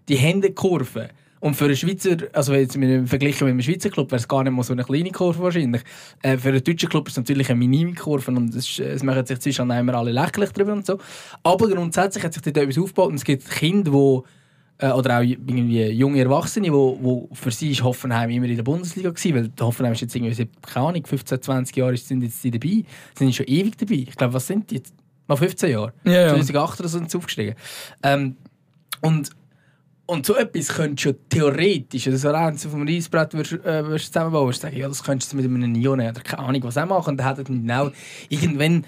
die 0.10 0.18
haben 0.18 0.42
eine 0.42 0.52
Kurve. 0.52 1.10
Und 1.40 1.56
für 1.56 1.66
einen 1.66 1.76
Schweizer, 1.76 2.16
also 2.32 2.54
jetzt 2.54 2.78
mit 2.78 2.90
einem 2.90 3.06
Verglichen 3.06 3.46
mit 3.46 3.52
einem 3.52 3.62
Schweizer 3.62 3.90
Club, 3.90 4.10
wäre 4.12 4.20
es 4.20 4.28
gar 4.28 4.44
nicht 4.44 4.54
mal 4.54 4.64
so 4.64 4.72
eine 4.72 4.86
kleine 4.86 5.12
Kurve 5.12 5.44
wahrscheinlich. 5.44 5.84
Äh, 6.22 6.38
für 6.38 6.50
einen 6.50 6.64
deutschen 6.64 6.88
Club 6.88 7.08
ist 7.08 7.14
es 7.14 7.18
natürlich 7.18 7.50
eine 7.50 7.60
minime 7.60 7.94
Kurve 7.96 8.32
und 8.32 8.56
es, 8.56 8.80
es 8.80 9.04
machen 9.04 9.26
sich 9.26 9.40
zwischen 9.40 9.70
immer 9.70 9.94
alle 9.94 10.14
lächerlich 10.14 10.52
drüber 10.52 10.72
und 10.72 10.86
so. 10.86 10.98
Aber 11.44 11.68
grundsätzlich 11.68 12.24
hat 12.24 12.34
sich 12.34 12.42
dort 12.42 12.58
etwas 12.58 12.78
aufgebaut 12.78 13.10
und 13.10 13.16
es 13.16 13.26
gibt 13.26 13.50
Kinder, 13.50 13.92
die 13.92 14.22
äh, 14.78 14.92
oder 14.92 15.20
auch 15.20 15.24
irgendwie 15.24 15.88
junge 15.90 16.20
Erwachsene, 16.20 16.72
wo, 16.72 16.98
wo 17.02 17.30
für 17.34 17.52
sie 17.52 17.72
ist 17.72 17.84
Hoffenheim 17.84 18.30
immer 18.30 18.48
in 18.48 18.56
der 18.56 18.64
Bundesliga 18.64 19.10
gewesen, 19.10 19.36
weil 19.36 19.52
Hoffenheim 19.66 19.94
ist 19.94 20.02
jetzt 20.02 20.16
irgendwie 20.16 20.34
seit, 20.34 20.50
keine 20.62 20.88
Ahnung, 20.88 21.06
15, 21.06 21.42
20 21.42 21.76
Jahre 21.76 21.98
sind 21.98 22.24
jetzt 22.24 22.44
die 22.44 22.52
dabei, 22.52 22.84
sind 23.18 23.36
schon 23.36 23.46
ewig 23.48 23.78
dabei. 23.78 23.96
Ich 23.96 24.16
glaube, 24.16 24.34
was 24.34 24.48
sind 24.48 24.70
die 24.72 24.76
jetzt? 24.76 24.94
Mal 25.28 25.38
15 25.38 25.72
Jahre. 25.72 25.94
Ja, 26.04 26.12
ja. 26.12 26.30
2008 26.30 26.80
oder 26.82 26.90
so 26.90 26.98
sind 26.98 27.10
sie 27.10 27.18
aufgestiegen. 27.18 27.56
Ähm, 28.04 28.36
und, 29.02 29.30
und 30.06 30.26
so 30.26 30.36
etwas 30.36 30.68
könntest 30.68 31.06
du 31.06 31.10
ja 31.10 31.16
theoretisch, 31.30 32.04
das 32.04 32.24
wäre 32.24 32.38
eins 32.38 32.66
auf 32.66 32.74
dem 32.74 32.86
Reisbrett 32.86 33.34
würdest, 33.34 33.54
äh, 33.66 33.86
würdest 33.86 34.08
du 34.08 34.12
zusammenbauen, 34.12 34.48
würdest 34.48 34.62
sagen, 34.64 34.76
ja, 34.76 34.88
das 34.90 35.02
könntest 35.02 35.32
du 35.32 35.38
mit 35.38 35.46
einem 35.46 35.72
Nione 35.72 36.10
oder 36.10 36.20
keine 36.20 36.44
Ahnung 36.44 36.64
was 36.64 36.78
auch 36.78 36.86
machen. 36.86 37.12
Und 37.12 37.18
dann 37.18 37.38
hätten 37.38 37.62
genau 37.62 37.90
irgendwann 38.28 38.86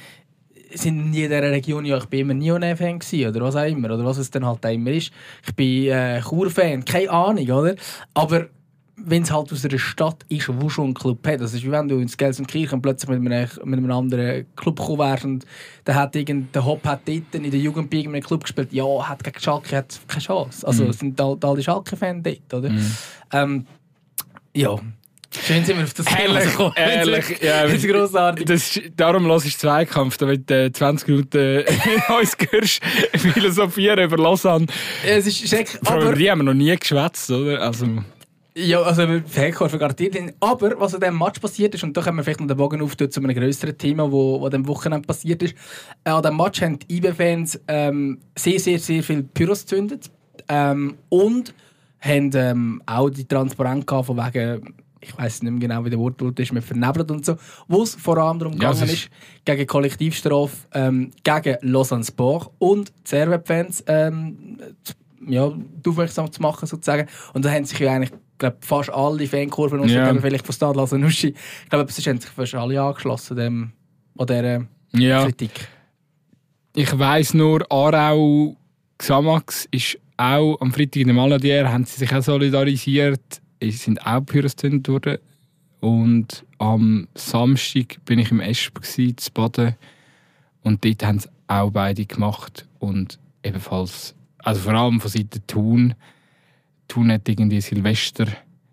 sind 0.73 0.99
in 0.99 1.13
jeder 1.13 1.41
Region, 1.41 1.86
ja, 1.86 1.97
ich 1.97 2.06
bin 2.06 2.30
immer 2.30 2.60
gewesen, 2.60 3.30
oder 3.30 3.41
was 3.41 3.56
auch 3.56 3.65
immer, 3.65 3.91
oder 3.91 4.06
was 4.06 4.17
es 4.17 4.32
dann 4.32 4.45
halt 4.45 4.65
auch 4.65 4.71
immer 4.71 4.91
ist. 4.91 5.12
Ich 5.45 5.56
bin 5.56 5.88
äh, 5.88 6.21
Chur-Fan, 6.21 6.86
keine 6.86 7.10
Ahnung, 7.10 7.49
oder? 7.49 7.75
Aber 8.13 8.47
wenn 8.97 9.23
es 9.23 9.32
halt 9.32 9.51
aus 9.51 9.65
einer 9.65 9.78
Stadt 9.78 10.25
ist, 10.30 10.49
wo 10.49 10.69
schon 10.69 10.89
ein 10.89 10.93
Club 10.93 11.25
hat, 11.28 11.41
das 11.41 11.54
ist 11.54 11.63
wie 11.63 11.71
wenn 11.71 11.88
du 11.88 11.99
ins 11.99 12.17
Gelsenkirchen 12.17 12.82
plötzlich 12.82 13.19
mit 13.19 13.32
einem, 13.32 13.49
mit 13.65 13.80
einem 13.80 13.91
anderen 13.91 14.45
Club 14.56 14.80
gekommen 14.80 14.99
wärst 14.99 15.25
und 15.25 15.45
der, 15.86 15.95
hat 15.95 16.15
irgend, 16.15 16.56
der 16.56 16.65
Hopp 16.65 16.86
hat 16.86 17.01
dort 17.06 17.36
in 17.36 17.43
der 17.51 17.60
Jugend 17.60 17.89
bei 17.89 17.97
irgendeinem 17.97 18.23
Club 18.23 18.43
gespielt, 18.43 18.71
ja, 18.71 18.86
hat 19.08 19.23
gegen 19.23 19.39
Schalke 19.39 19.75
hat 19.75 19.99
keine 20.08 20.21
Chance. 20.21 20.65
Also 20.65 20.86
es 20.86 20.99
sind 20.99 21.19
all, 21.19 21.38
all 21.43 21.56
die 21.58 21.63
Schalke-Fans 21.63 22.23
dort, 22.23 22.54
oder? 22.54 22.73
Ähm, 23.34 23.65
ja, 24.54 24.80
schön 25.43 25.63
sind 25.65 25.78
wir 25.78 25.84
auf 25.84 25.93
das 25.93 26.06
Thema 26.06 26.19
Ehrlich, 26.19 26.52
gekommen. 26.52 26.74
ehrlich, 26.76 27.41
ja, 27.41 27.63
Das 27.63 27.74
ist 27.74 27.88
grossartig. 27.88 28.45
Das, 28.45 28.80
darum 28.95 29.28
lass 29.28 29.45
ich 29.45 29.58
Zweikampf, 29.58 30.17
damit 30.17 30.50
du 30.50 30.65
äh, 30.65 30.71
20 30.71 31.08
Minuten 31.08 31.38
äh, 31.38 31.65
uns 32.19 32.38
hörst 32.50 32.84
philosophieren 33.15 34.00
über 34.00 34.17
Lausanne. 34.17 34.67
Es 35.06 35.28
ist 35.28 35.48
schrecklich, 35.48 35.80
aber... 35.86 36.13
die 36.13 36.30
haben 36.30 36.39
wir 36.39 36.43
noch 36.43 36.54
nie 36.54 36.76
geschwätzt, 36.76 37.30
oder? 37.32 37.62
Also, 37.62 37.88
Ja, 38.58 38.82
also 38.82 39.06
Fankurve 39.28 39.78
garantiert. 39.78 40.15
Aber 40.39 40.80
was 40.80 40.93
an 40.93 41.02
diesem 41.02 41.17
Match 41.17 41.39
passiert 41.39 41.76
ist, 41.76 41.84
und 41.84 41.95
da 41.95 42.02
können 42.02 42.17
wir 42.17 42.24
vielleicht 42.24 42.39
noch 42.39 42.48
den 42.48 42.58
Bogen 42.58 42.82
auftun 42.82 43.12
zu 43.12 43.19
einem 43.21 43.36
größeren 43.36 43.78
Thema, 43.78 44.12
wo, 44.12 44.39
wo 44.39 44.50
dem 44.50 44.65
Wochenende 44.67 45.06
passiert 45.06 45.43
ist. 45.43 45.56
Äh, 46.06 46.12
an 46.12 46.21
diesem 46.21 46.38
Match 46.38 46.62
haben 46.62 46.80
die 46.80 46.98
IB-Fans 46.98 47.60
ähm, 47.67 48.19
sehr, 48.38 48.60
sehr, 48.60 48.80
sehr 48.80 49.04
viel 49.04 49.24
Pyros 49.24 49.62
gezündet. 49.62 50.10
Ähm, 50.48 50.95
und 51.10 51.54
haben 52.00 52.32
ähm, 52.36 52.82
auch 52.86 53.10
die 53.10 53.28
Transparenz 53.28 53.86
gehabt, 53.86 54.06
von 54.06 54.17
wegen, 54.17 54.76
ich 55.07 55.17
weiß 55.17 55.43
nicht 55.43 55.51
mehr 55.51 55.59
genau, 55.59 55.85
wie 55.85 55.89
der 55.89 55.99
Wortlaut 55.99 56.39
ist, 56.39 56.51
mit 56.53 56.63
vernebelt 56.63 57.09
und 57.11 57.25
so. 57.25 57.35
Wo 57.67 57.83
es 57.83 57.95
vor 57.95 58.17
allem 58.17 58.39
darum 58.39 58.53
Ja, 58.59 58.71
gegangen 58.71 58.89
ist- 58.91 59.09
gegen 59.45 59.67
Kollektivstrafe, 59.67 60.55
ähm, 60.73 61.11
gegen 61.23 61.57
Lausanne 61.61 62.03
Sport 62.03 62.51
und 62.59 62.91
Servet-Fans 63.03 63.83
ähm, 63.87 64.57
ja, 65.27 65.51
aufmerksam 65.87 66.31
zu 66.31 66.41
machen, 66.41 66.67
sozusagen. 66.67 67.07
Und 67.33 67.45
da 67.45 67.51
haben 67.51 67.65
sich 67.65 67.79
ja 67.79 67.91
eigentlich 67.93 68.11
glaub, 68.37 68.63
fast 68.63 68.89
alle 68.91 69.25
Fankurven, 69.27 69.87
Ja. 69.87 70.11
dem 70.11 70.21
vielleicht 70.21 70.45
von 70.45 70.53
Stade 70.53 70.97
Nuschi, 70.97 71.29
ich 71.63 71.69
glaube, 71.69 71.89
es 71.89 72.07
haben 72.07 72.19
sich 72.19 72.29
fast 72.29 72.53
alle 72.55 72.81
angeschlossen 72.81 73.37
dem, 73.37 73.71
an 74.17 74.27
dieser 74.27 74.65
ja. 74.93 75.23
Kritik. 75.23 75.67
Ich 76.75 76.97
weiss 76.99 77.33
nur, 77.33 77.65
Aarau 77.71 78.55
Xamax 78.97 79.67
ist 79.71 79.97
auch 80.17 80.57
am 80.61 80.71
Freitag 80.71 80.97
in 80.97 81.07
der 81.07 81.15
Maladier, 81.15 81.71
haben 81.71 81.85
sie 81.85 81.97
sich 81.97 82.13
auch 82.13 82.21
solidarisiert. 82.21 83.41
Es 83.69 83.84
sind 83.84 84.06
auch 84.06 84.21
Pyros 84.21 84.56
gezündet 84.56 84.88
worden. 84.88 85.17
Und 85.80 86.45
am 86.58 87.08
Samstag 87.15 88.04
bin 88.06 88.19
ich 88.19 88.32
im 88.32 88.39
Esp 88.39 88.84
zu 88.84 89.32
Baden. 89.34 89.75
Und 90.62 90.84
dort 90.84 91.06
haben 91.06 91.19
sie 91.19 91.30
auch 91.47 91.71
beide 91.71 92.06
gemacht. 92.06 92.67
Und 92.80 93.19
ebenfalls, 93.43 94.15
also 94.39 94.62
vor 94.62 94.73
allem 94.73 94.99
von 94.99 95.12
Seiten 95.12 95.45
Thun. 95.47 95.95
Thun 96.88 97.12
hat 97.12 97.28
irgendwie 97.28 97.62
Silvester, 97.62 98.28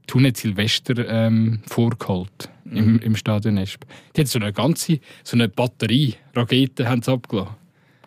Thun 0.07 0.27
hat 0.27 0.37
Silvester 0.37 1.09
ähm, 1.09 1.61
vorgeholt 1.67 2.51
im, 2.67 2.99
im 3.01 3.17
Stadion 3.17 3.57
Esp. 3.57 3.85
Die 4.15 4.21
hat 4.21 4.29
so 4.29 4.39
eine 4.39 4.53
ganze, 4.53 5.01
so 5.25 5.37
eine 5.37 5.49
Batterie 5.49 6.15
Raketen 6.35 6.89
haben 6.89 7.03
sie 7.03 7.13
abgelassen. 7.13 7.55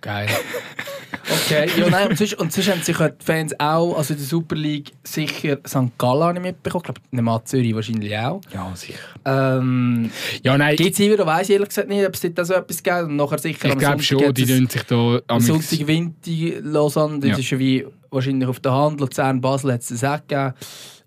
Geil. 0.02 0.30
Okay, 1.29 1.67
ja, 1.79 1.89
nein, 1.89 2.09
und 2.09 2.17
sonst, 2.17 2.33
und 2.35 2.51
sonst 2.53 2.69
haben 2.69 2.81
sich 2.81 2.97
die 2.97 3.25
Fans 3.25 3.59
auch, 3.59 3.97
also 3.97 4.13
in 4.13 4.19
der 4.19 4.27
Super 4.27 4.55
League, 4.55 4.91
sicher 5.03 5.57
St. 5.67 5.97
Gallen 5.97 6.33
nicht 6.33 6.43
mitbekommen. 6.43 6.81
Ich 6.83 6.93
glaube, 6.93 7.01
Nemat 7.11 7.47
Zürich 7.47 7.73
wahrscheinlich 7.73 8.15
auch. 8.17 8.41
Ja, 8.53 8.71
sicher. 8.75 8.99
Ähm, 9.25 10.11
Ja, 10.43 10.57
nein, 10.57 10.75
Gibt 10.75 10.93
es 10.93 10.99
wieder, 10.99 11.25
weiß 11.25 11.49
ich 11.49 11.53
ehrlich 11.53 11.69
gesagt 11.69 11.89
nicht, 11.89 12.05
ob 12.05 12.13
es 12.13 12.21
dort 12.21 12.45
so 12.47 12.53
etwas 12.53 12.83
gibt. 12.83 13.01
Und 13.03 13.15
nachher 13.15 13.39
sicher 13.39 13.69
ich 13.69 13.77
glaube 13.77 14.03
schon, 14.03 14.33
die 14.33 14.45
tun 14.45 14.67
sich 14.69 14.83
da 14.83 15.19
Am 15.27 15.39
Sonntag 15.39 15.88
Winti 15.88 16.57
Lausanne, 16.61 17.19
das 17.19 17.29
Ja. 17.31 17.38
ist 17.38 17.49
ja 17.49 17.59
wie 17.59 17.85
wahrscheinlich 18.11 18.47
auf 18.47 18.59
der 18.59 18.71
Hand. 18.73 18.99
Luzern, 18.99 19.41
Basel 19.41 19.73
hat 19.73 19.81
es 19.81 20.03
auch 20.03 20.19
gegeben. 20.27 20.53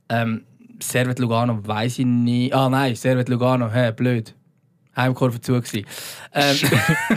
Ähm, 0.09 0.43
Servet 0.81 1.19
Lugano 1.19 1.59
weiß 1.67 1.99
ich 2.01 2.07
nicht. 2.07 2.53
Ah 2.55 2.69
nein, 2.69 2.95
Servet 2.95 3.29
Lugano, 3.29 3.71
hä, 3.73 3.93
blöd. 3.93 4.35
Heimkurve 4.99 5.41
zu 5.41 5.55
gewesen. 5.55 5.87
Ähm, 6.35 6.57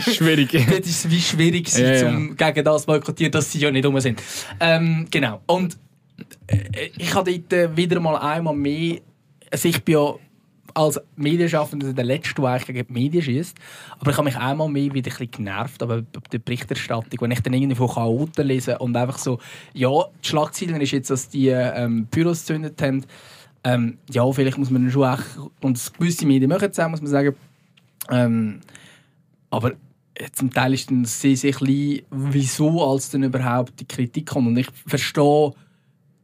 schwierig. 0.00 0.50
dort 0.70 0.86
ist 0.86 1.10
wie 1.10 1.20
schwierig, 1.20 1.66
gewesen, 1.66 1.84
Ja, 1.84 2.46
ja. 2.46 2.50
gegen 2.52 2.64
das 2.64 2.86
boykottieren, 2.86 3.32
dass 3.32 3.50
sie 3.50 3.58
ja 3.58 3.70
nicht 3.70 3.84
rum 3.84 3.98
sind. 4.00 4.22
Ähm, 4.60 5.06
genau. 5.10 5.40
Und 5.46 5.76
äh, 6.46 6.90
ich 6.96 7.14
habe 7.14 7.30
dort 7.32 7.52
äh, 7.52 7.76
wieder 7.76 8.00
mal 8.00 8.16
einmal 8.16 8.54
mehr. 8.54 8.98
Also 9.50 9.68
ich 9.68 9.82
bin 9.82 9.94
ja 9.96 10.14
als 10.74 11.00
Medienschaffender 11.16 11.92
der 11.92 12.04
Letzte, 12.04 12.40
der 12.40 12.50
eigentlich 12.50 12.66
gegen 12.66 12.86
die 12.86 12.92
Medien 12.92 13.22
schießt. 13.22 13.56
Aber 13.98 14.10
ich 14.10 14.16
habe 14.16 14.24
mich 14.24 14.36
einmal 14.36 14.68
mehr 14.68 14.92
wieder 14.92 15.10
ein 15.10 15.16
bisschen 15.16 15.30
genervt 15.30 15.82
aber 15.82 16.02
bei 16.02 16.20
der 16.32 16.38
Berichterstattung, 16.38 17.20
wenn 17.20 17.30
ich 17.30 17.40
dann 17.40 17.52
irgendwie 17.52 17.76
von 17.76 17.88
Chaoten 17.88 18.46
lese 18.46 18.78
und 18.78 18.96
einfach 18.96 19.18
so, 19.18 19.38
ja, 19.74 19.90
die 20.24 20.28
Schlagzeilen 20.28 20.80
ist 20.80 20.92
jetzt, 20.92 21.10
dass 21.10 21.28
die 21.28 21.48
ähm, 21.48 22.06
Büros 22.06 22.40
gezündet 22.40 22.80
haben. 22.80 23.04
Ähm, 23.64 23.98
ja, 24.10 24.30
vielleicht 24.32 24.58
muss 24.58 24.70
man 24.70 24.90
schon 24.90 25.12
echt, 25.12 25.24
und 25.60 25.76
das 25.76 25.92
gewisse 25.92 26.26
Medien 26.26 26.48
machen 26.48 26.70
auch, 26.76 26.88
muss 26.88 27.00
man 27.00 27.10
sagen. 27.10 27.34
Ähm, 28.10 28.60
aber 29.50 29.72
äh, 30.14 30.28
zum 30.32 30.52
Teil 30.52 30.74
ist 30.74 30.90
dann 30.90 31.04
sehr, 31.04 31.36
sehr 31.36 31.52
klein, 31.52 32.02
wieso 32.10 32.90
als 32.90 33.10
denn 33.10 33.22
überhaupt 33.22 33.78
die 33.80 33.86
Kritik 33.86 34.26
kommt. 34.26 34.48
Und 34.48 34.56
ich 34.56 34.68
verstehe 34.86 35.52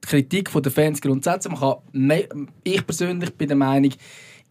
die 0.03 0.07
Kritik 0.07 0.51
der 0.53 0.73
Fans 0.73 1.01
grundsätzlich. 1.01 1.53
Man 1.53 1.61
kann, 1.61 2.49
ich 2.65 2.87
persönlich 2.87 3.35
bin 3.35 3.49
der 3.49 3.57
Meinung, 3.57 3.93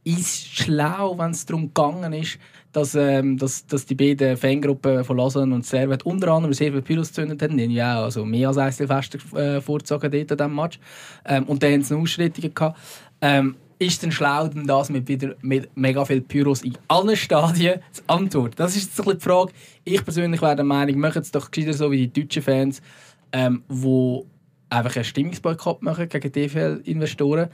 ist 0.03 0.47
schlau, 0.47 1.17
wenn 1.17 1.31
es 1.31 1.45
darum 1.45 1.73
gegangen 1.73 2.13
ist, 2.13 2.39
dass, 2.71 2.95
ähm, 2.95 3.37
dass, 3.37 3.65
dass 3.65 3.85
die 3.85 3.95
beiden 3.95 4.37
Fangruppen 4.37 5.03
von 5.03 5.17
Lausanne 5.17 5.53
und 5.53 5.65
Servet 5.65 6.05
unter 6.05 6.29
anderem 6.29 6.53
sehr 6.53 6.69
viele 6.69 6.81
Pyros 6.81 7.09
gezündet 7.09 7.41
haben. 7.41 7.57
Die 7.57 7.63
haben 7.63 7.71
ja 7.71 7.99
auch 7.99 8.03
also 8.05 8.23
mehr 8.23 8.47
als 8.47 8.57
ein 8.57 8.71
Silvester 8.71 9.17
äh, 9.37 9.59
vorgezogen 9.59 10.11
dort 10.11 10.31
an 10.31 10.37
diesem 10.37 10.55
Match. 10.55 10.79
Ähm, 11.25 11.43
und 11.45 11.61
dann 11.61 11.73
haben 11.73 11.83
sie 11.83 11.95
Ausschreitungen 11.95 12.53
gehabt. 12.53 12.79
Ähm, 13.19 13.55
ist 13.79 14.01
denn 14.03 14.11
schlau, 14.11 14.47
denn 14.47 14.65
das 14.65 14.89
mit, 14.89 15.07
wieder, 15.07 15.35
mit 15.41 15.69
mega 15.75 16.03
viel 16.05 16.21
Pyros 16.21 16.63
in 16.63 16.77
allen 16.87 17.15
Stadien 17.15 17.81
zu 17.91 18.01
antworten? 18.07 18.55
Das 18.57 18.75
ist 18.75 18.85
jetzt 18.85 18.99
ein 18.99 19.05
bisschen 19.05 19.19
die 19.19 19.23
Frage. 19.23 19.51
Ich 19.83 20.03
persönlich 20.03 20.41
wäre 20.41 20.55
der 20.55 20.65
Meinung, 20.65 20.99
machen 20.99 21.21
es 21.21 21.31
doch 21.31 21.49
so 21.53 21.91
wie 21.91 22.07
die 22.07 22.21
deutschen 22.21 22.41
Fans, 22.41 22.81
ähm, 23.31 23.63
wo 23.67 24.25
einfach 24.69 24.95
einen 24.95 25.05
Stimmungsboykott 25.05 25.81
machen 25.81 26.09
gegen 26.09 26.31
DFL-Investoren. 26.31 27.49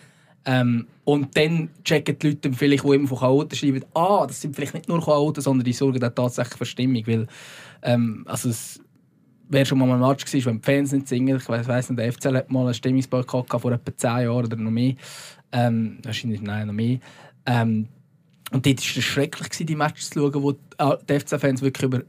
Ähm, 0.46 0.88
und 1.06 1.36
dann 1.38 1.70
checken 1.84 2.18
die 2.20 2.30
Leute 2.30 2.52
vielleicht, 2.54 2.84
die 2.84 2.96
immer 2.96 3.08
von 3.08 3.20
Chaoten 3.20 3.58
schreiben, 3.58 3.86
ah, 3.94 4.26
das 4.28 4.42
sind 4.42 4.56
vielleicht 4.56 4.74
nicht 4.74 4.90
nur 4.90 5.04
Chaoten, 5.04 5.42
sondern 5.42 5.64
die 5.64 5.74
sorgen 5.74 6.04
auch 6.04 6.10
tatsächlich 6.10 6.58
für 6.58 6.66
Stimmung. 6.66 7.04
Weil, 7.06 7.28
ähm, 7.82 8.26
also 8.28 8.50
es 8.50 8.82
wäre 9.48 9.66
schon 9.66 9.78
mal 9.80 9.90
ein 9.90 10.00
Match 10.00 10.26
gewesen, 10.26 10.48
wenn 10.48 10.62
die 10.62 10.66
Fans 10.66 10.92
nicht 10.92 11.08
singen. 11.08 11.38
Ich 11.38 11.48
weiss 11.48 11.90
nicht, 11.90 12.00
der 12.00 12.12
FCL 12.12 12.38
hat 12.38 12.52
mal 12.52 12.66
einen 12.66 12.74
Stimmungsboykott 12.74 13.50
vor 13.50 13.72
etwa 13.72 13.96
10 13.96 14.10
Jahren 14.10 14.46
oder 14.46 14.56
noch 14.58 14.72
mehr. 14.72 14.96
Ähm, 15.54 16.00
wahrscheinlich, 16.04 16.42
nein, 16.42 16.68
noch 16.68 16.74
mehr. 16.74 17.00
Ähm, 17.46 17.88
und 18.52 18.66
dort 18.66 18.78
war 18.80 18.98
es 18.98 19.04
schrecklich, 19.04 19.66
die 19.66 19.76
Matches 19.76 20.10
zu 20.10 20.20
schauen, 20.20 20.44
wo 20.44 20.52
die, 20.52 20.60
die 21.10 21.20
FC-Fans 21.20 21.62
wirklich 21.62 21.84
über 21.84 22.02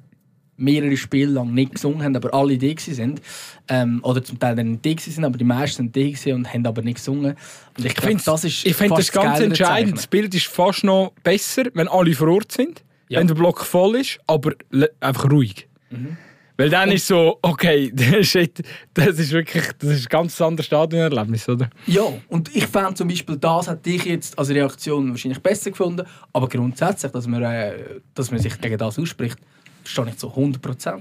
mehrere 0.57 0.97
Spiele 0.97 1.33
lang 1.33 1.53
nicht 1.53 1.75
gesungen 1.75 2.03
haben, 2.03 2.17
aber 2.17 2.33
alle 2.35 2.59
die 2.59 2.77
sind. 2.79 3.21
Ähm, 3.69 4.01
oder 4.03 4.23
zum 4.23 4.39
Teil 4.39 4.57
dann 4.57 4.73
nicht 4.73 4.85
die 4.85 4.97
sind, 4.99 5.25
aber 5.25 5.39
die 5.39 5.45
meisten 5.45 5.85
sind 5.85 5.97
die 5.97 6.13
gewesen 6.13 6.33
und 6.35 6.53
haben 6.53 6.67
aber 6.67 6.83
nicht 6.83 6.97
gesungen. 6.97 7.37
Und 7.77 7.85
ich 7.85 7.93
finde 8.01 8.23
das 8.25 8.45
ist 8.45 8.65
ich 8.65 8.77
find 8.77 8.93
das 8.97 9.11
ganz 9.11 9.41
entscheidend. 9.41 9.97
Das. 9.97 10.07
Bild 10.07 10.35
ist 10.35 10.47
fast 10.47 10.85
noch 10.85 11.13
besser, 11.23 11.65
wenn 11.75 11.89
alle 11.89 12.15
vor 12.15 12.29
Ort 12.29 12.53
sind, 12.53 12.85
Ja. 13.09 13.21
wenn 13.21 13.27
der 13.27 13.35
Block 13.35 13.65
voll 13.65 13.97
ist, 13.97 14.21
aber 14.27 14.53
einfach 15.01 15.31
ruhig. 15.31 15.69
Mhm. 15.91 16.17
Weil 16.57 16.71
dann 16.71 16.93
ist 16.93 17.07
so, 17.09 17.39
okay, 17.43 17.91
das 17.93 18.13
ist, 18.13 18.37
echt- 18.37 18.63
das 18.95 19.19
ist 19.19 19.33
wirklich 19.33 19.65
das 19.79 19.91
ist 19.91 20.07
ein 20.07 20.09
ganz 20.09 20.41
anderes 20.41 20.67
Stadionerlebnis, 20.67 21.49
oder? 21.49 21.69
Ja, 21.87 22.03
und 22.29 22.55
ich 22.55 22.67
fand 22.67 22.97
zum 22.97 23.09
Beispiel, 23.09 23.37
das 23.37 23.67
hat 23.69 23.85
dich 23.85 24.05
jetzt 24.05 24.39
als 24.39 24.51
Reaktion 24.51 25.11
wahrscheinlich 25.11 25.41
besser 25.41 25.71
gefunden, 25.71 26.07
aber 26.33 26.49
grundsätzlich, 26.49 27.11
dass 27.11 27.27
man, 27.27 27.43
äh, 27.43 27.75
dass 28.15 28.31
man 28.31 28.39
sich 28.41 28.61
gegen 28.61 28.79
das 28.79 28.99
ausspricht, 28.99 29.37
verstehe 29.83 30.09
ich 30.11 30.17
zu 30.17 30.29
100%. 30.29 31.01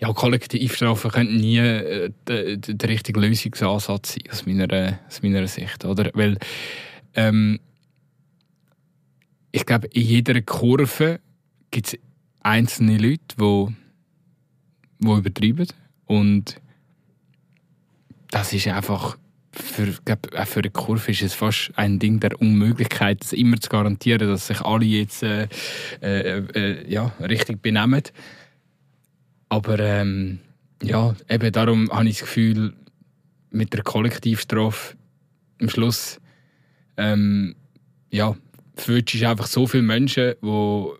Ja, 0.00 0.12
Kollektivstrafen 0.12 1.12
könnten 1.12 1.36
nie 1.36 1.58
äh, 1.58 2.10
der, 2.26 2.88
richtige 2.88 3.20
Lösungsansatz 3.20 4.14
sein, 4.14 4.24
aus 4.32 4.44
meiner, 4.46 4.98
aus 5.06 5.22
meiner 5.22 5.46
Sicht. 5.46 5.84
Oder? 5.84 6.10
Weil 6.14 6.38
ähm, 7.14 7.60
ich 9.52 9.64
glaube, 9.64 9.86
in 9.92 10.02
jeder 10.02 10.40
Kurve 10.42 11.20
gibt 11.70 11.86
es 11.86 11.98
einzelne 12.40 12.98
Leute, 12.98 13.20
die, 13.38 13.66
die 15.02 15.10
übertreiben. 15.10 15.68
Und 16.06 16.60
das 18.30 18.52
ist 18.52 18.66
einfach, 18.68 19.18
für, 19.52 19.88
ich 19.88 20.04
glaub, 20.04 20.34
auch 20.34 20.46
für 20.46 20.60
eine 20.60 20.70
Kurve 20.70 21.10
ist 21.10 21.22
es 21.22 21.34
fast 21.34 21.72
ein 21.76 21.98
Ding 21.98 22.20
der 22.20 22.40
Unmöglichkeit, 22.40 23.20
das 23.20 23.32
immer 23.32 23.60
zu 23.60 23.68
garantieren, 23.68 24.28
dass 24.28 24.46
sich 24.46 24.60
alle 24.62 24.84
jetzt 24.84 25.22
äh, 25.22 25.48
äh, 26.00 26.38
äh, 26.54 26.90
ja, 26.90 27.12
richtig 27.20 27.60
benehmen. 27.60 28.02
Aber 29.48 29.78
ähm, 29.78 30.38
ja, 30.82 31.14
eben 31.28 31.52
darum 31.52 31.90
habe 31.92 32.08
ich 32.08 32.18
das 32.18 32.28
Gefühl, 32.28 32.72
mit 33.50 33.74
der 33.74 33.82
Kollektivstrafe 33.82 34.96
am 35.60 35.68
Schluss 35.68 36.18
ähm, 36.96 37.54
ja, 38.10 38.34
verwünschst 38.76 39.22
einfach 39.24 39.46
so 39.46 39.66
viele 39.66 39.82
Menschen, 39.82 40.34
wo 40.40 40.96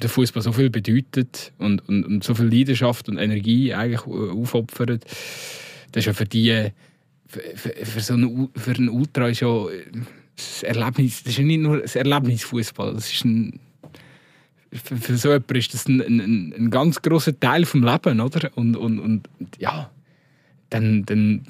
der 0.00 0.08
Fußball 0.08 0.42
so 0.42 0.52
viel 0.52 0.70
bedeutet 0.70 1.52
und, 1.58 1.86
und, 1.88 2.04
und 2.04 2.24
so 2.24 2.34
viel 2.34 2.46
Leidenschaft 2.46 3.08
und 3.08 3.18
Energie 3.18 3.74
eigentlich 3.74 4.06
äh, 4.06 4.30
aufopfern. 4.30 5.00
Das 5.92 6.00
ist 6.02 6.06
ja 6.06 6.12
für 6.12 6.26
die, 6.26 6.70
für, 7.26 7.40
für, 7.84 8.00
so 8.00 8.14
einen, 8.14 8.48
für 8.56 8.72
einen 8.72 8.88
Ultra 8.88 9.28
ist 9.28 9.40
ja 9.40 9.68
äh, 9.68 9.84
das 10.36 10.62
Erlebnis, 10.62 11.22
das 11.22 11.32
ist 11.32 11.38
ja 11.38 11.44
nicht 11.44 11.60
nur 11.60 11.82
ein 11.82 11.88
Erlebnis 11.94 12.44
Fußball, 12.44 12.94
das 12.94 13.12
ist 13.12 13.24
ein 13.24 13.60
für, 14.72 14.96
für 14.96 15.16
so 15.16 15.28
jemanden 15.30 15.56
ist 15.56 15.74
das 15.74 15.86
ein, 15.88 16.00
ein, 16.00 16.54
ein 16.56 16.70
ganz 16.70 17.00
großer 17.00 17.38
Teil 17.40 17.64
vom 17.64 17.82
Leben, 17.82 18.20
oder? 18.20 18.50
Und, 18.54 18.76
und, 18.76 18.98
und 18.98 19.28
ja, 19.58 19.90
dann, 20.70 21.04
dann 21.06 21.42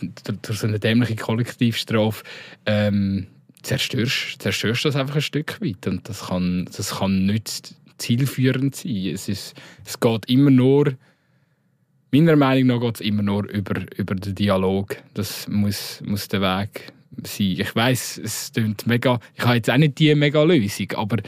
durch- 0.43 0.61
so 0.61 0.67
eine 0.67 0.79
dämliche 0.79 1.17
Kollektivstrafe 1.17 2.23
ähm, 2.67 3.27
zerstörst, 3.63 4.41
zerstörst 4.41 4.85
du 4.85 4.89
das 4.89 4.97
einfach 4.97 5.17
ein 5.17 5.23
Stück 5.23 5.61
weit. 5.61 5.87
Und 5.87 6.09
das 6.09 6.27
kann, 6.27 6.69
das 6.77 6.99
kann 6.99 7.27
nicht 7.27 7.75
zielführend 7.99 8.75
sein. 8.75 9.11
Es, 9.13 9.29
ist, 9.29 9.55
es 9.85 10.01
geht 10.01 10.27
immer 10.27 10.51
nur, 10.51 10.95
meiner 12.11 12.37
Meinung 12.37 12.69
nach 12.69 12.81
geht 12.81 12.97
es 12.97 13.01
immer 13.01 13.23
nur 13.23 13.49
über, 13.51 13.83
über 13.97 14.15
den 14.15 14.35
Dialog. 14.35 14.97
Das 15.15 15.49
muss, 15.49 16.01
muss 16.05 16.29
der 16.29 16.41
Weg 16.41 16.93
sein. 17.25 17.57
Ich 17.59 17.75
weiß, 17.75 18.21
es 18.23 18.53
klingt 18.53 18.87
mega, 18.87 19.21
ich 19.35 19.45
habe 19.45 19.57
jetzt 19.57 19.71
auch 19.71 19.77
nicht 19.77 19.99
die 19.99 20.15
mega 20.15 20.43
Lösung, 20.43 20.93
aber 20.97 21.19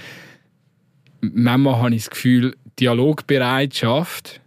manchmal 1.20 1.76
habe 1.76 1.94
ich 1.94 2.04
das 2.04 2.10
Gefühl, 2.10 2.56
Dialogbereitschaft. 2.78 4.40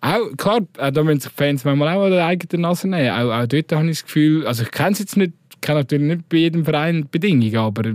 Auch, 0.00 0.36
klar, 0.36 0.60
auch 0.78 0.90
da 0.90 1.02
müssen 1.02 1.20
sich 1.20 1.32
Fans 1.32 1.64
manchmal 1.64 1.96
auch 1.96 2.04
an 2.04 2.12
der 2.12 2.26
eigenen 2.26 2.62
Nase 2.62 2.88
nehmen. 2.88 3.10
Auch, 3.10 3.32
auch 3.32 3.46
dort 3.46 3.72
habe 3.72 3.84
ich 3.86 3.98
das 3.98 4.04
Gefühl, 4.04 4.46
also 4.46 4.62
ich 4.62 4.70
kenne 4.70 4.92
es 4.92 5.00
jetzt 5.00 5.16
nicht, 5.16 5.32
ich 5.52 5.60
kenne 5.60 5.80
natürlich 5.80 6.16
nicht 6.16 6.28
bei 6.28 6.36
jedem 6.38 6.64
Verein 6.64 7.08
Bedingungen, 7.10 7.56
aber 7.56 7.86
äh, 7.86 7.94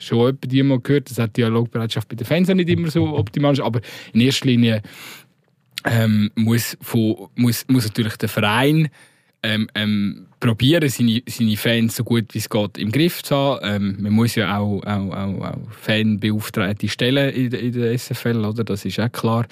schon 0.00 0.18
jemand 0.18 0.52
die 0.52 0.62
mal 0.62 0.80
gehört, 0.80 1.10
dass 1.10 1.16
die 1.16 1.32
Dialogbereitschaft 1.34 2.08
bei 2.08 2.16
den 2.16 2.26
Fans 2.26 2.48
nicht 2.48 2.68
immer 2.68 2.90
so 2.90 3.16
optimal 3.16 3.52
ist, 3.52 3.60
aber 3.60 3.80
in 4.12 4.20
erster 4.20 4.46
Linie 4.46 4.82
ähm, 5.84 6.30
muss, 6.34 6.76
von, 6.80 7.28
muss, 7.36 7.64
muss 7.68 7.84
natürlich 7.84 8.16
der 8.16 8.28
Verein 8.28 8.88
ähm, 9.42 9.68
ähm, 9.74 10.26
probieren, 10.38 10.88
seine, 10.88 11.22
seine 11.26 11.56
Fans 11.56 11.96
so 11.96 12.04
gut 12.04 12.34
wie 12.34 12.38
es 12.38 12.48
geht 12.48 12.78
im 12.78 12.92
Griff 12.92 13.22
zu 13.22 13.34
haben. 13.34 13.60
Ähm, 13.62 13.96
man 14.00 14.12
muss 14.12 14.34
ja 14.34 14.58
auch, 14.58 14.82
auch, 14.84 15.14
auch, 15.14 15.40
auch 15.40 15.70
Fanbeauftragte 15.70 16.88
stellen 16.88 17.32
in, 17.32 17.52
in 17.52 17.72
der 17.72 17.98
SFL, 17.98 18.44
oder? 18.44 18.64
das 18.64 18.84
ist 18.84 19.00
auch 19.00 19.12
klar. 19.12 19.46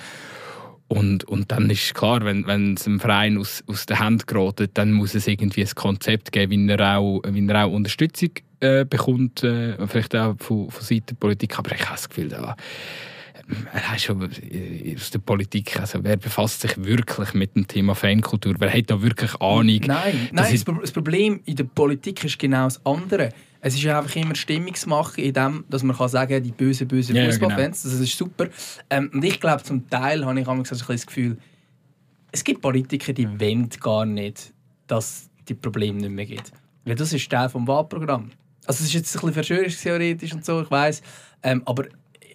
Und, 0.88 1.24
und 1.24 1.52
dann 1.52 1.68
ist 1.68 1.94
klar, 1.94 2.24
wenn, 2.24 2.46
wenn 2.46 2.74
es 2.74 2.86
einem 2.86 2.98
Verein 2.98 3.36
aus, 3.36 3.62
aus 3.66 3.84
der 3.84 3.98
Hand 3.98 4.26
gerät, 4.26 4.70
dann 4.74 4.92
muss 4.92 5.14
es 5.14 5.26
irgendwie 5.26 5.62
ein 5.62 5.74
Konzept 5.74 6.32
geben, 6.32 6.66
wie 6.66 6.72
er 6.72 6.98
auch, 6.98 7.20
wie 7.28 7.46
er 7.46 7.66
auch 7.66 7.72
Unterstützung 7.72 8.30
äh, 8.60 8.86
bekommt, 8.86 9.44
äh, 9.44 9.86
vielleicht 9.86 10.16
auch 10.16 10.34
von, 10.38 10.70
von 10.70 10.82
Seiten 10.82 11.06
der 11.06 11.14
Politik. 11.16 11.58
Aber 11.58 11.72
ich 11.74 11.82
habe 11.82 11.92
das 11.92 12.08
Gefühl, 12.08 12.28
da, 12.30 12.56
hat 13.72 14.00
schon 14.00 14.30
äh, 14.50 14.94
aus 14.96 15.10
der 15.10 15.18
Politik, 15.20 15.78
also 15.78 16.02
wer 16.02 16.16
befasst 16.16 16.62
sich 16.62 16.82
wirklich 16.82 17.34
mit 17.34 17.54
dem 17.54 17.66
Thema 17.66 17.94
Fankultur? 17.94 18.54
Wer 18.58 18.72
hat 18.72 18.90
da 18.90 19.00
wirklich 19.00 19.34
Ahnung? 19.40 19.80
Nein, 19.86 20.28
nein 20.32 20.32
das, 20.32 20.64
das 20.64 20.92
Problem 20.92 21.40
in 21.44 21.56
der 21.56 21.64
Politik 21.64 22.24
ist 22.24 22.38
genau 22.38 22.64
das 22.64 22.84
andere. 22.84 23.30
Es 23.60 23.74
ist 23.74 23.86
einfach 23.86 24.14
immer 24.16 24.34
Stimmungsmache 24.34 25.20
in 25.20 25.32
dem, 25.32 25.64
dass 25.68 25.82
man 25.82 25.96
kann 25.96 26.08
sagen 26.08 26.42
die 26.42 26.52
bösen, 26.52 26.86
bösen 26.86 27.16
Ja, 27.16 27.22
ja, 27.22 27.30
Fußballfans. 27.30 27.82
Das 27.82 27.92
ist 27.94 28.16
super. 28.16 28.48
Ähm, 28.88 29.10
und 29.12 29.24
ich 29.24 29.40
glaube, 29.40 29.62
zum 29.62 29.88
Teil 29.90 30.24
habe 30.24 30.38
ich 30.38 30.46
manchmal 30.46 30.64
so 30.64 30.84
ein 30.84 30.92
das 30.92 31.06
Gefühl, 31.06 31.36
es 32.30 32.44
gibt 32.44 32.60
Politiker, 32.60 33.12
die 33.12 33.28
wollen 33.40 33.68
gar 33.80 34.04
nicht, 34.04 34.52
dass 34.86 35.28
die 35.48 35.54
Probleme 35.54 36.00
nicht 36.00 36.10
mehr 36.10 36.26
gibt. 36.26 36.52
Weil 36.84 36.94
das 36.94 37.12
ist 37.12 37.28
Teil 37.28 37.48
des 37.48 37.54
Wahlprogramms. 37.54 38.32
Also 38.66 38.82
es 38.82 38.88
ist 38.88 38.94
jetzt 38.94 39.16
ein 39.16 39.20
bisschen 39.20 39.34
verschwörungstheoretisch 39.34 40.32
und 40.34 40.44
so, 40.44 40.60
ich 40.60 40.70
weiß, 40.70 41.02
ähm, 41.42 41.62
aber 41.64 41.86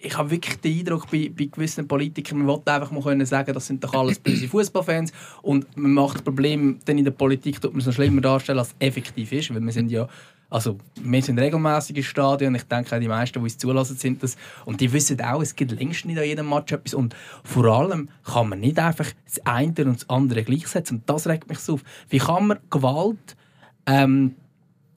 ich 0.02 0.18
habe 0.18 0.32
wirklich 0.32 0.58
den 0.58 0.80
Eindruck 0.80 1.10
bei, 1.10 1.32
bei 1.36 1.46
gewissen 1.46 1.88
Politikern, 1.88 2.40
man 2.40 2.48
wollte 2.48 2.74
einfach 2.74 2.92
mal 2.92 3.02
können 3.02 3.26
sagen, 3.26 3.54
das 3.54 3.68
sind 3.68 3.84
doch 3.84 3.94
alles 3.94 4.20
böse 4.20 4.48
Fußballfans 4.48 5.14
und 5.42 5.78
man 5.78 5.94
macht 5.94 6.16
das 6.16 6.22
Problem 6.24 6.80
dann 6.86 6.98
in 6.98 7.06
der 7.06 7.12
Politik, 7.12 7.62
tut 7.62 7.72
man 7.72 7.80
es 7.80 7.86
noch 7.86 7.94
schlimmer 7.94 8.22
darstellen, 8.22 8.60
als 8.60 8.70
es 8.70 8.76
effektiv 8.80 9.32
ist, 9.32 9.54
weil 9.54 9.62
wir 9.62 9.72
sind 9.72 9.90
ja 9.92 10.08
also 10.54 10.78
wir 11.02 11.22
sind 11.24 11.40
regelmäßig 11.40 11.98
im 11.98 12.04
Stadion. 12.04 12.54
Ich 12.54 12.64
denke, 12.64 13.00
die 13.00 13.08
meisten, 13.08 13.40
die 13.40 13.44
uns 13.44 13.58
zulassen, 13.58 13.98
sind 13.98 14.22
das. 14.22 14.38
Und 14.66 14.82
die 14.82 14.94
wissen 14.94 15.20
auch, 15.20 15.42
es 15.42 15.56
gibt 15.56 15.72
längst 15.72 16.06
nicht 16.06 16.20
an 16.20 16.26
jedem 16.26 16.48
Match 16.48 16.72
etwas. 16.72 16.94
Und 16.94 17.16
vor 17.44 17.66
allem 17.66 18.10
kann 18.24 18.50
man 18.50 18.60
nicht 18.60 18.78
einfach 18.78 19.10
das 19.26 19.44
eine 19.48 19.74
und 19.86 19.96
das 19.96 20.10
andere 20.12 20.44
gleichsetzen. 20.44 20.98
Und 20.98 21.10
das 21.10 21.26
regt 21.26 21.50
mich 21.50 21.58
so 21.58 21.74
auf. 21.74 21.84
Wie 22.08 22.20
kann 22.20 22.46
man 22.46 22.60
Gewalt 22.70 23.36
ähm, 23.88 24.36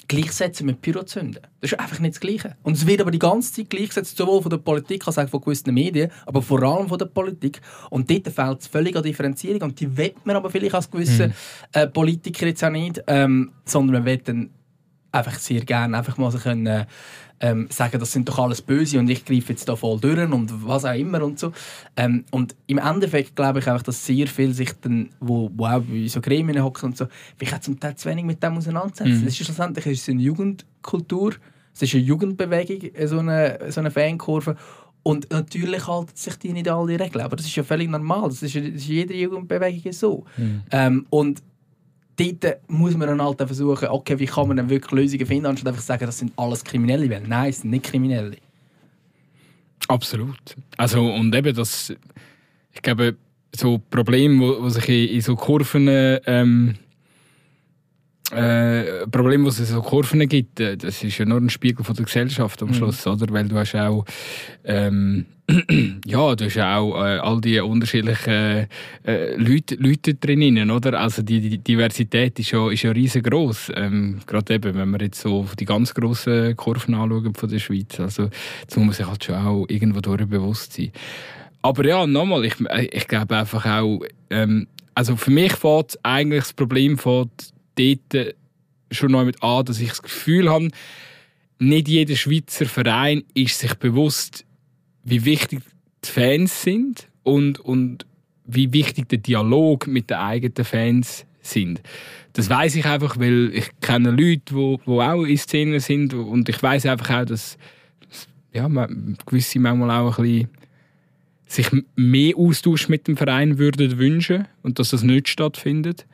gleichsetzen 0.08 0.66
mit 0.66 0.82
Pyrozünden? 0.82 1.40
Das 1.62 1.72
ist 1.72 1.80
einfach 1.80 2.00
nicht 2.00 2.16
das 2.16 2.20
Gleiche. 2.20 2.54
Und 2.62 2.76
es 2.76 2.86
wird 2.86 3.00
aber 3.00 3.10
die 3.10 3.18
ganze 3.18 3.54
Zeit 3.54 3.70
gleichgesetzt, 3.70 4.14
sowohl 4.14 4.42
von 4.42 4.50
der 4.50 4.58
Politik 4.58 5.06
als 5.06 5.16
auch 5.16 5.26
von 5.30 5.40
gewissen 5.40 5.72
Medien, 5.72 6.10
aber 6.26 6.42
vor 6.42 6.62
allem 6.62 6.86
von 6.86 6.98
der 6.98 7.06
Politik. 7.06 7.62
Und 7.88 8.10
dort 8.10 8.28
fehlt 8.28 8.60
es 8.60 8.66
völlig 8.66 8.94
an 8.94 9.02
Differenzierung. 9.02 9.62
Und 9.62 9.80
die 9.80 9.96
will 9.96 10.12
man 10.24 10.36
aber 10.36 10.50
vielleicht 10.50 10.74
als 10.74 10.90
gewisse 10.90 11.28
mhm. 11.28 11.34
äh, 11.72 11.86
Politiker 11.86 12.46
jetzt 12.46 12.62
auch 12.62 12.68
nicht, 12.68 13.02
ähm, 13.06 13.52
sondern 13.64 13.94
man 13.94 14.04
will 14.04 14.18
dann 14.18 14.50
einfach 15.16 15.38
sehr 15.38 15.64
gerne 15.64 15.96
einfach 15.96 16.16
mal 16.18 16.30
so 16.30 16.38
können, 16.38 16.86
ähm, 17.40 17.68
sagen, 17.70 17.98
das 17.98 18.12
sind 18.12 18.28
doch 18.28 18.38
alles 18.38 18.62
Böse 18.62 18.98
und 18.98 19.10
ich 19.10 19.24
greife 19.24 19.52
jetzt 19.52 19.68
da 19.68 19.76
voll 19.76 20.00
durch 20.00 20.30
und 20.30 20.66
was 20.66 20.84
auch 20.84 20.94
immer 20.94 21.22
und 21.22 21.38
so. 21.38 21.52
Ähm, 21.96 22.24
und 22.30 22.54
im 22.66 22.78
Endeffekt 22.78 23.36
glaube 23.36 23.58
ich 23.58 23.68
einfach, 23.68 23.82
dass 23.82 24.04
sehr 24.04 24.26
viel 24.26 24.52
sich 24.54 24.72
dann, 24.80 25.10
wo, 25.20 25.50
wo 25.54 25.66
auch 25.66 25.80
bei 25.80 26.06
so 26.08 26.20
Gremien 26.20 26.62
hocken 26.62 26.86
und 26.86 26.96
so, 26.96 27.06
ich 27.38 27.52
habe 27.52 27.60
zum 27.60 27.78
Teil 27.78 27.96
zu 27.96 28.08
wenig 28.08 28.24
mit 28.24 28.42
dem 28.42 28.56
auseinandersetzen. 28.56 29.20
Mhm. 29.20 29.26
ist 29.26 29.36
schlussendlich 29.36 29.86
ist 29.86 30.08
eine 30.08 30.22
Jugendkultur, 30.22 31.34
es 31.74 31.82
ist 31.82 31.94
eine 31.94 32.04
Jugendbewegung, 32.04 32.90
so 33.06 33.18
eine, 33.18 33.58
so 33.68 33.80
eine 33.80 33.90
Fankurve 33.90 34.56
und 35.02 35.30
natürlich 35.30 35.86
halten 35.86 36.12
sich 36.14 36.36
die 36.38 36.52
nicht 36.52 36.68
alle 36.68 36.98
Regeln, 36.98 37.24
aber 37.24 37.36
das 37.36 37.46
ist 37.46 37.54
ja 37.54 37.62
völlig 37.62 37.88
normal, 37.88 38.28
das 38.28 38.42
ist, 38.42 38.56
das 38.56 38.64
ist 38.64 38.88
jede 38.88 39.14
Jugendbewegung 39.14 39.92
so. 39.92 40.24
Mhm. 40.36 40.62
Ähm, 40.70 41.06
und 41.10 41.42
dort 42.16 42.58
muss 42.68 42.96
man 42.96 43.08
dann 43.08 43.22
halt 43.22 43.38
versuchen, 43.38 43.88
okay, 43.88 44.18
wie 44.18 44.26
kann 44.26 44.48
man 44.48 44.56
dann 44.56 44.70
wirklich 44.70 44.92
Lösungen 44.92 45.26
finden, 45.26 45.46
anstatt 45.46 45.68
einfach 45.68 45.80
zu 45.80 45.86
sagen, 45.86 46.06
das 46.06 46.18
sind 46.18 46.32
alles 46.36 46.64
Kriminelle. 46.64 47.08
Weil 47.10 47.22
nein, 47.22 47.50
es 47.50 47.60
sind 47.60 47.70
nicht 47.70 47.84
Kriminelle. 47.84 48.36
Absolut. 49.88 50.56
Also, 50.76 51.06
und 51.06 51.34
eben 51.34 51.54
das, 51.54 51.94
ich 52.72 52.82
glaube, 52.82 53.16
so 53.54 53.78
Probleme, 53.78 54.40
wo 54.60 54.68
sich 54.68 54.88
in, 54.88 55.16
in 55.16 55.20
so 55.20 55.36
Kurven 55.36 55.88
ähm, 55.88 56.74
äh, 58.32 59.06
Problem, 59.06 59.46
was 59.46 59.58
es 59.58 59.70
so 59.70 59.82
Kurven 59.82 60.28
gibt, 60.28 60.58
äh, 60.60 60.76
das 60.76 61.02
ist 61.04 61.18
ja 61.18 61.24
nur 61.24 61.38
ein 61.38 61.50
Spiegel 61.50 61.84
von 61.84 61.94
der 61.94 62.04
Gesellschaft 62.04 62.62
am 62.62 62.68
mhm. 62.68 62.74
Schluss, 62.74 63.06
mhm. 63.06 63.12
oder? 63.12 63.32
Weil 63.32 63.48
du 63.48 63.56
hast 63.56 63.74
auch 63.76 64.04
ähm, 64.64 65.26
ja, 66.04 66.34
du 66.34 66.44
hast 66.44 66.58
auch 66.58 66.96
äh, 66.96 67.18
all 67.18 67.40
die 67.40 67.60
unterschiedlichen 67.60 68.66
äh, 69.06 69.36
Leute, 69.36 69.76
Leute 69.76 70.14
drinnen, 70.14 70.70
oder? 70.72 70.98
Also 70.98 71.22
die, 71.22 71.40
die 71.40 71.58
Diversität 71.58 72.38
ist 72.40 72.50
ja, 72.50 72.68
ist 72.68 72.82
ja 72.82 72.90
riesengroß. 72.90 73.72
Ähm, 73.76 74.18
Gerade 74.26 74.54
eben, 74.54 74.74
wenn 74.74 74.90
wir 74.90 75.02
jetzt 75.02 75.20
so 75.20 75.46
die 75.58 75.64
ganz 75.64 75.94
grossen 75.94 76.56
Kurven 76.56 76.94
anschauen 76.94 77.34
von 77.34 77.48
der 77.48 77.60
Schweiz. 77.60 78.00
Also, 78.00 78.28
das 78.66 78.76
muss 78.76 78.86
man 78.86 78.92
sich 78.92 79.06
halt 79.06 79.22
schon 79.22 79.36
auch 79.36 79.66
irgendwo 79.68 80.00
durch 80.00 80.26
bewusst 80.26 80.72
sein. 80.72 80.90
Aber 81.62 81.86
ja, 81.86 82.06
nochmal, 82.06 82.44
ich, 82.44 82.54
ich 82.90 83.06
glaube 83.06 83.36
einfach 83.36 83.64
auch, 83.66 84.00
ähm, 84.30 84.66
also 84.96 85.14
für 85.14 85.30
mich 85.30 85.52
fängt 85.52 85.96
eigentlich 86.02 86.44
das 86.44 86.52
Problem 86.54 86.98
von 86.98 87.30
dort 87.76 88.34
schon 88.90 89.12
noch 89.12 89.24
mit 89.24 89.42
an, 89.42 89.64
dass 89.64 89.80
ich 89.80 89.88
das 89.88 90.02
Gefühl 90.02 90.50
habe, 90.50 90.70
nicht 91.58 91.88
jeder 91.88 92.16
Schweizer 92.16 92.66
Verein 92.66 93.24
ist 93.34 93.58
sich 93.58 93.74
bewusst, 93.74 94.44
wie 95.04 95.24
wichtig 95.24 95.62
die 96.04 96.10
Fans 96.10 96.62
sind 96.62 97.08
und, 97.22 97.58
und 97.60 98.06
wie 98.44 98.72
wichtig 98.72 99.08
der 99.08 99.18
Dialog 99.18 99.86
mit 99.86 100.10
den 100.10 100.18
eigenen 100.18 100.64
Fans 100.64 101.24
sind. 101.40 101.80
Das 102.32 102.50
weiß 102.50 102.76
ich 102.76 102.84
einfach, 102.84 103.18
weil 103.18 103.50
ich 103.54 103.70
kenne 103.80 104.10
Leute, 104.10 104.54
wo, 104.54 104.80
wo 104.84 105.00
auch 105.00 105.24
in 105.24 105.38
Szenen 105.38 105.80
sind 105.80 106.12
und 106.12 106.48
ich 106.48 106.62
weiß 106.62 106.86
einfach 106.86 107.22
auch, 107.22 107.24
dass 107.24 107.56
ja, 108.52 108.68
man, 108.68 109.16
gewisse 109.26 109.58
manchmal 109.58 109.90
auch 109.90 110.18
ein 110.18 110.24
bisschen 110.24 110.48
sich 111.46 111.68
mehr 111.94 112.36
Austausch 112.36 112.88
mit 112.88 113.06
dem 113.06 113.16
Verein 113.16 113.58
würden 113.58 113.98
wünschen 113.98 114.48
und 114.62 114.78
dass 114.78 114.90
das 114.90 115.02
nicht 115.02 115.28
stattfindet. 115.28 116.06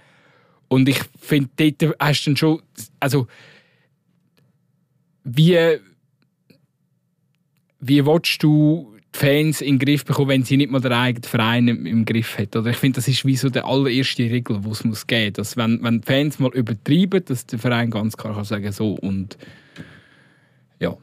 Und 0.72 0.88
ich 0.88 1.00
finde, 1.20 1.50
dort 1.56 1.96
hast 2.00 2.24
du 2.24 2.30
dann 2.30 2.36
schon, 2.38 2.62
also 2.98 3.26
wie 5.22 5.58
wie 7.78 8.06
willst 8.06 8.42
du 8.42 8.96
die 9.14 9.18
Fans 9.18 9.60
in 9.60 9.78
den 9.78 9.86
Griff 9.86 10.06
bekommen, 10.06 10.30
wenn 10.30 10.44
sie 10.44 10.56
nicht 10.56 10.70
mal 10.70 10.80
den 10.80 10.92
eigenen 10.92 11.24
Verein 11.24 11.68
im, 11.68 11.84
im 11.84 12.06
Griff 12.06 12.38
hat? 12.38 12.56
Oder 12.56 12.70
ich 12.70 12.78
finde, 12.78 12.96
das 12.96 13.08
ist 13.08 13.26
wie 13.26 13.36
so 13.36 13.50
der 13.50 13.66
allererste 13.66 14.22
Regel, 14.22 14.62
die 14.62 14.70
es 14.70 14.82
muss 14.82 15.06
geben 15.06 15.34
muss. 15.36 15.58
Wenn, 15.58 15.82
wenn 15.82 16.00
die 16.00 16.06
Fans 16.06 16.38
mal 16.38 16.50
übertreiben, 16.54 17.22
dass 17.22 17.44
der 17.44 17.58
Verein 17.58 17.90
ganz 17.90 18.16
klar 18.16 18.34
kann 18.34 18.44
sagen 18.44 18.72
so 18.72 18.94
und 18.94 19.36
ja. 20.80 20.96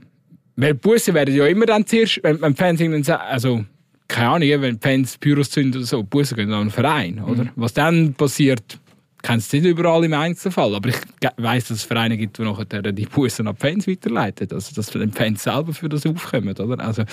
Weil 0.56 0.74
Busse 0.74 1.14
werden 1.14 1.36
ja 1.36 1.46
immer 1.46 1.68
dann 1.68 1.86
zuerst, 1.86 2.22
wenn, 2.24 2.42
wenn 2.42 2.56
Fans 2.56 2.82
irgendwann 2.82 3.04
sagen, 3.04 3.22
also 3.22 3.66
keine 4.08 4.30
Ahnung, 4.30 4.62
wenn 4.62 4.80
Fans 4.80 5.20
Pyros 5.20 5.52
zünden 5.52 5.82
oder 5.82 5.86
so, 5.86 6.02
Busse 6.02 6.34
gehen 6.34 6.52
an 6.52 6.62
einen 6.62 6.72
Verein, 6.72 7.22
oder? 7.22 7.44
Mhm. 7.44 7.52
Was 7.56 7.76
dann 7.76 8.16
passiert, 8.16 8.80
kenne 9.22 9.40
es 9.40 9.52
nicht 9.52 9.66
überall 9.66 10.04
im 10.04 10.14
Einzelfall, 10.14 10.76
aber 10.76 10.90
ich 10.90 10.98
weiß, 11.38 11.68
dass 11.68 11.78
es 11.78 11.84
Vereine 11.84 12.18
gibt, 12.18 12.38
die 12.38 12.44
nachher 12.44 12.66
die 12.66 13.06
Bussen 13.06 13.48
an 13.48 13.56
die 13.56 13.62
Fans 13.62 13.88
weiterleiten. 13.88 14.48
Also, 14.52 14.74
dass 14.74 14.88
die 14.88 15.08
Fans 15.08 15.44
selber 15.44 15.74
für 15.74 15.90
das 15.90 16.06
aufkommen. 16.06 16.56
Oder? 16.58 16.84
Also, 16.84 17.04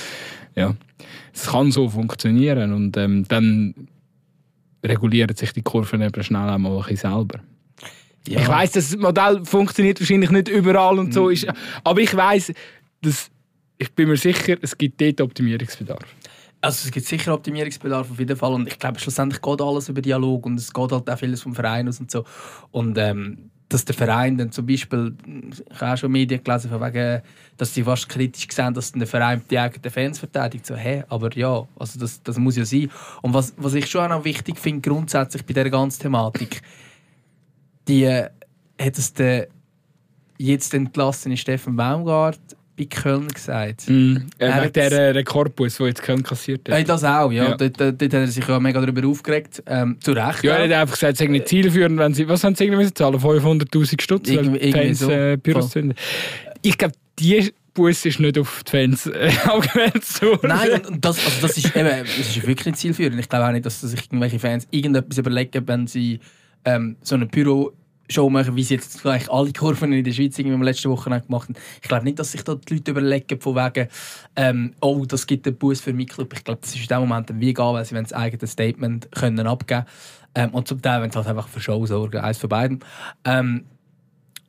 ja, 0.55 0.75
es 1.33 1.47
kann 1.47 1.71
so 1.71 1.89
funktionieren 1.89 2.73
und 2.73 2.97
ähm, 2.97 3.27
dann 3.29 3.75
regulieren 4.85 5.35
sich 5.35 5.53
die 5.53 5.63
Kurven 5.63 6.03
eben 6.03 6.23
schnell 6.23 6.49
einmal 6.49 6.73
ein 6.73 6.79
bisschen 6.79 7.13
selber. 7.13 7.41
Ja. 8.29 8.41
Ich 8.41 8.49
weiß, 8.49 8.73
das 8.73 8.97
Modell 8.97 9.45
funktioniert 9.45 10.01
wahrscheinlich 10.01 10.31
nicht 10.31 10.49
überall 10.49 10.99
und 10.99 11.15
so, 11.15 11.27
mhm. 11.27 11.33
ist, 11.33 11.47
aber 11.85 12.01
ich 12.01 12.15
weiß, 12.15 12.53
dass 13.03 13.31
ich 13.79 13.93
bin 13.93 14.09
mir 14.09 14.17
sicher, 14.17 14.57
es 14.61 14.77
gibt 14.77 15.01
dort 15.01 15.21
Optimierungsbedarf. 15.21 16.05
Also 16.67 16.87
es 16.87 16.91
gibt 16.91 17.07
sicher 17.07 17.33
Optimierungsbedarf 17.33 18.11
auf 18.11 18.19
jeden 18.19 18.37
Fall 18.37 18.53
und 18.53 18.67
ich 18.67 18.77
glaube 18.77 18.99
schlussendlich 18.99 19.41
geht 19.41 19.63
alles 19.63 19.89
über 19.89 20.03
Dialog 20.03 20.47
und 20.47 20.59
es 20.59 20.73
geht 20.73 20.91
halt 20.91 21.09
auch 21.09 21.19
vieles 21.19 21.41
vom 21.41 21.55
Verein 21.55 21.89
aus 21.89 22.01
und 22.01 22.11
so 22.11 22.25
und 22.73 22.99
ähm, 22.99 23.53
dass 23.69 23.85
der 23.85 23.95
Verein 23.95 24.37
dann 24.37 24.51
zum 24.51 24.67
Beispiel, 24.67 25.15
ich 25.53 25.81
habe 25.81 25.93
auch 25.93 25.97
schon 25.97 26.11
Medien 26.11 26.43
gelesen, 26.43 26.69
von 26.69 26.81
wegen, 26.81 27.23
dass 27.57 27.73
sie 27.73 27.85
fast 27.85 28.09
kritisch 28.09 28.49
sehen, 28.51 28.75
dass 28.75 28.91
der 28.91 29.07
Verein 29.07 29.43
die 29.49 29.59
eigenen 29.61 29.93
Fans 29.93 30.19
verteidigt. 30.19 30.67
So, 30.67 30.75
hä, 30.75 31.05
aber 31.09 31.33
ja, 31.37 31.67
also 31.79 32.01
das, 32.01 32.21
das 32.23 32.37
muss 32.37 32.57
ja 32.57 32.65
sein. 32.65 32.91
Und 33.23 33.33
was, 33.35 33.55
was 33.57 33.75
ich 33.75 33.87
schon 33.87 34.03
auch 34.03 34.19
noch 34.19 34.25
wichtig 34.25 34.59
finde, 34.59 34.89
grundsätzlich 34.89 35.45
bei 35.45 35.53
dieser 35.53 35.71
ganzen 35.71 36.03
Thematik, 36.03 36.63
die 37.87 38.05
äh, 38.05 38.29
hat 38.81 38.99
es 38.99 39.13
der 39.13 39.49
jetzt 40.39 40.75
entlassene 40.75 41.37
Steffen 41.37 41.77
Baumgart 41.77 42.56
bei 42.77 42.85
Köln 42.85 43.29
gesagt. 43.29 43.89
Mm, 43.89 44.17
äh, 44.39 44.63
wegen 44.63 44.73
der 44.73 45.15
Rekordbus, 45.15 45.79
der 45.79 45.87
jetzt 45.89 46.03
Köln 46.03 46.23
kassiert 46.23 46.69
hat. 46.69 46.79
Äh, 46.79 46.85
das 46.85 47.05
auch, 47.05 47.33
ja. 47.33 47.51
ja. 47.51 47.57
Dort, 47.57 47.81
dort, 47.81 48.03
hat 48.03 48.13
er 48.13 48.27
sich 48.27 48.47
ja 48.47 48.61
mega 48.61 48.81
darüber 48.81 49.07
aufgeregt. 49.09 49.63
Ähm, 49.67 49.97
zu 50.01 50.13
Recht. 50.13 50.45
Ja, 50.45 50.57
er 50.57 50.65
hat 50.65 50.73
einfach 50.73 50.95
gesagt, 50.95 51.15
es 51.15 51.21
ist 51.21 51.29
nicht 51.29 51.49
zielführend, 51.49 51.99
wenn 51.99 52.15
sie, 52.15 52.29
was 52.29 52.45
haben 52.45 52.55
sie 52.55 52.65
irgendwie 52.65 52.93
zahlen? 52.93 53.19
500'000 53.19 54.01
Stutz, 54.01 54.29
irgendwie 54.29 54.73
Fans 54.73 54.99
so. 54.99 55.11
äh, 55.11 55.39
Pyros 55.39 55.75
Ich 56.63 56.77
glaube, 56.77 56.95
die 57.19 57.53
Bus 57.77 58.05
ist 58.05 58.21
nicht 58.21 58.39
auf 58.39 58.63
die 58.65 58.71
Fans 58.71 59.07
äh, 59.07 59.31
angewendet 59.45 60.23
worden. 60.23 60.49
Nein, 60.49 60.87
und 60.87 61.05
das, 61.05 61.25
also 61.25 61.47
das, 61.47 61.57
ist, 61.59 61.77
eben, 61.77 61.89
das 61.89 62.19
ist 62.19 62.47
wirklich 62.47 62.67
nicht 62.67 62.79
zielführend. 62.79 63.21
Ich 63.21 63.29
glaube 63.29 63.47
auch 63.47 63.53
nicht, 63.53 63.67
dass 63.67 63.81
sich 63.81 64.05
irgendwelche 64.07 64.39
Fans 64.39 64.67
irgendetwas 64.71 65.19
überlegen, 65.19 65.69
wenn 65.69 65.87
sie 65.87 66.21
ähm, 66.65 66.97
so 67.03 67.15
eine 67.15 67.27
Pyro 67.27 67.73
Show 68.09 68.31
machen, 68.31 68.57
wie 68.57 68.63
sie 68.63 68.75
jetzt 68.75 69.03
gleich 69.03 69.31
alle 69.31 69.53
Kurven 69.53 69.93
in 69.93 70.05
der 70.05 70.13
Schweiz 70.13 70.39
irgendwie 70.39 70.65
letzte 70.65 70.91
Woche 70.91 71.11
gemacht 71.11 71.49
haben. 71.49 71.55
Ich 71.83 71.89
glaube 71.89 72.05
nicht, 72.05 72.19
dass 72.19 72.33
sich 72.33 72.45
da 72.45 72.55
die 72.55 72.75
Leute 72.75 72.91
überlegen, 72.91 73.41
von 73.41 73.57
wegen, 73.57 73.89
ähm, 74.37 74.75
oh, 74.81 75.05
das 75.07 75.27
gibt 75.27 75.47
einen 75.47 75.57
Boost 75.57 75.83
für 75.83 75.93
meinen 75.93 76.07
Club. 76.07 76.33
Ich 76.35 76.45
glaube, 76.45 76.61
das 76.61 76.75
ist 76.75 76.83
in 76.83 76.89
dem 76.89 77.01
Moment 77.01 77.31
wie 77.35 77.51
egal, 77.51 77.75
weil 77.75 77.85
sie 77.85 77.95
das 77.95 78.13
eigene 78.13 78.47
Statement 78.47 79.11
können 79.13 79.47
abgeben. 79.47 79.85
Ähm, 80.35 80.51
und 80.51 80.69
zum 80.69 80.83
Teil, 80.83 81.03
wenn 81.03 81.11
sie 81.11 81.17
halt 81.17 81.27
einfach 81.27 81.49
für 81.49 81.61
Show 81.61 81.85
sorgen, 81.87 82.19
eins 82.19 82.39
von 82.39 82.49
beiden. 82.49 82.81
Ähm, 83.25 83.65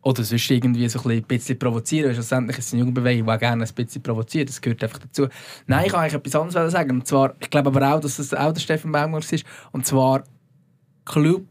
oder 0.08 0.24
sonst 0.24 0.50
irgendwie 0.50 0.88
so 0.88 1.02
ein 1.10 1.24
bisschen 1.24 1.60
provozieren. 1.60 2.14
Schlussendlich 2.14 2.58
ist 2.58 2.68
es 2.68 2.74
eine 2.74 2.80
Jugendbewegung, 2.80 3.28
die 3.30 3.38
gerne 3.40 3.66
ein 3.66 3.74
bisschen 3.74 4.02
provoziert. 4.02 4.48
Das 4.48 4.62
gehört 4.62 4.82
einfach 4.84 5.00
dazu. 5.00 5.28
Nein, 5.66 5.86
ich 5.86 5.92
kann 5.92 6.02
eigentlich 6.02 6.14
etwas 6.14 6.36
anderes 6.36 6.72
sagen. 6.72 6.92
Und 6.92 7.08
zwar, 7.08 7.36
ich 7.40 7.50
glaube 7.50 7.68
aber 7.70 7.94
auch, 7.94 8.00
dass 8.00 8.18
das 8.18 8.34
auch 8.34 8.54
der 8.54 8.62
Steffen 8.62 8.92
Baumgart 8.92 9.32
ist. 9.32 9.46
Und 9.72 9.86
zwar 9.86 10.24
Club 11.04 11.46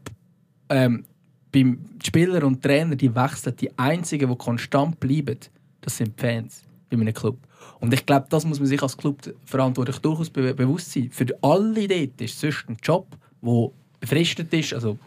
ähm, 0.69 1.05
beim 1.51 1.79
Spieler 2.03 2.43
und 2.43 2.61
Trainer, 2.61 2.95
die 2.95 3.13
wechseln, 3.13 3.55
die 3.55 3.77
einzigen, 3.77 4.29
die 4.29 4.37
konstant 4.37 4.99
bleiben, 4.99 5.39
das 5.81 5.97
sind 5.97 6.17
die 6.17 6.21
Fans 6.21 6.63
bei 6.89 6.97
einem 6.97 7.13
Club. 7.13 7.37
Und 7.79 7.93
ich 7.93 8.05
glaube, 8.05 8.27
das 8.29 8.45
muss 8.45 8.59
man 8.59 8.67
sich 8.67 8.81
als 8.81 8.97
Club 8.97 9.21
verantwortlich 9.45 9.99
durchaus 9.99 10.29
be 10.29 10.53
bewusst 10.53 10.91
sein. 10.91 11.09
Für 11.11 11.25
alle 11.41 11.87
dort 11.87 12.21
ist 12.21 12.33
es 12.33 12.39
sonst 12.39 12.69
ein 12.69 12.77
Job, 12.81 13.07
wo 13.41 13.73
befristet 13.99 14.53
ist, 14.53 14.73
also 14.73 14.97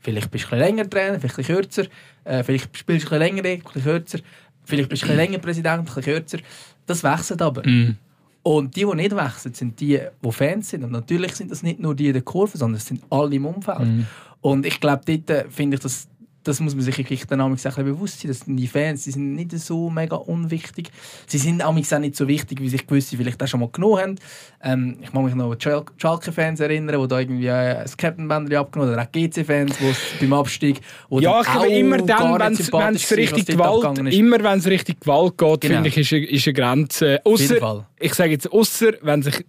vielleicht 0.00 0.30
bist 0.30 0.46
du 0.50 0.54
ein 0.54 0.60
länger 0.60 0.88
Trainer, 0.88 1.20
vielleicht 1.20 1.38
ein 1.38 1.44
kürzer, 1.44 1.84
äh, 2.24 2.42
vielleicht 2.42 2.76
spielst 2.76 3.10
du 3.10 3.14
ein 3.14 3.18
länger, 3.18 3.44
ein 3.44 3.62
kürzer, 3.62 4.20
vielleicht 4.64 4.88
bist 4.88 5.02
du 5.02 5.08
ein 5.08 5.16
länger 5.16 5.38
Präsident, 5.38 5.80
ein 5.80 5.84
bisschen 5.84 6.02
kürzer. 6.02 6.38
Das 6.86 7.02
wechselt 7.02 7.42
aber. 7.42 7.66
Mhm. 7.66 7.96
Und 8.42 8.74
die, 8.74 8.86
die 8.86 8.94
nicht 8.94 9.14
wechseln, 9.14 9.52
sind 9.52 9.78
die, 9.80 10.00
die 10.24 10.32
Fans 10.32 10.70
sind. 10.70 10.84
Und 10.84 10.92
natürlich 10.92 11.34
sind 11.34 11.50
das 11.50 11.62
nicht 11.62 11.78
nur 11.78 11.94
die 11.94 12.06
in 12.06 12.14
der 12.14 12.22
Kurve, 12.22 12.56
sondern 12.56 12.78
es 12.78 12.86
sind 12.86 13.02
alle 13.10 13.34
im 13.34 13.44
Umfeld. 13.44 13.80
Mhm. 13.80 14.06
Und 14.40 14.66
ich 14.66 14.80
glaube, 14.80 15.02
dort 15.06 15.30
äh, 15.30 15.44
finde 15.50 15.76
ich, 15.76 15.82
dass 15.82 16.08
das 16.44 16.60
muss 16.60 16.74
man 16.74 16.82
sich 16.84 16.96
wirklich 16.96 17.26
dann 17.26 17.40
auch 17.40 17.50
bewusst 17.50 18.20
sein, 18.20 18.28
dass 18.28 18.40
die 18.46 18.66
Fans, 18.66 19.04
die 19.04 19.10
sind 19.10 19.34
nicht 19.34 19.52
so 19.58 19.90
mega 19.90 20.16
unwichtig. 20.16 20.90
Sie 21.26 21.38
sind 21.38 21.62
auch 21.62 21.74
nicht 21.74 22.16
so 22.16 22.28
wichtig, 22.28 22.60
wie 22.60 22.68
sich 22.68 22.86
gewisse 22.86 23.16
vielleicht 23.16 23.42
auch 23.42 23.46
schon 23.46 23.60
mal 23.60 23.68
genommen 23.70 24.00
haben. 24.00 24.16
Ähm, 24.62 24.96
ich 25.02 25.12
mag 25.12 25.24
mich 25.24 25.34
noch 25.34 25.52
an 25.52 25.84
Schalke-Fans 25.96 26.60
erinnern, 26.60 27.00
die 27.00 27.08
da 27.08 27.18
irgendwie 27.18 27.46
äh, 27.46 27.82
das 27.82 27.96
Captain-Bändchen 27.96 28.56
abgenommen 28.56 28.96
haben, 28.96 29.00
oder 29.00 29.08
auch 29.08 29.12
GC-Fans, 29.12 29.76
die 29.78 30.26
beim 30.26 30.32
Abstieg... 30.32 30.80
Ja, 31.10 31.40
ich 31.40 31.46
glaube, 31.46 31.68
immer 31.68 31.98
dann, 31.98 32.40
wenn 32.40 32.94
es 32.94 33.12
richtig 33.16 33.46
Gewalt, 33.46 33.98
immer 34.14 34.42
wenn 34.42 34.58
es 34.58 34.66
richtig 34.66 35.00
Gewalt 35.00 35.36
geht, 35.36 35.60
Genau. 35.60 35.74
finde 35.74 35.88
ich, 35.88 35.96
ist 35.98 36.12
eine, 36.12 36.26
ist 36.26 36.46
eine 36.46 36.54
Grenze. 36.54 37.20
Ausser, 37.24 37.86
ich 37.98 38.14
sage 38.14 38.30
jetzt, 38.30 38.50
außer 38.50 38.92
wenn 39.02 39.22
sich 39.22 39.44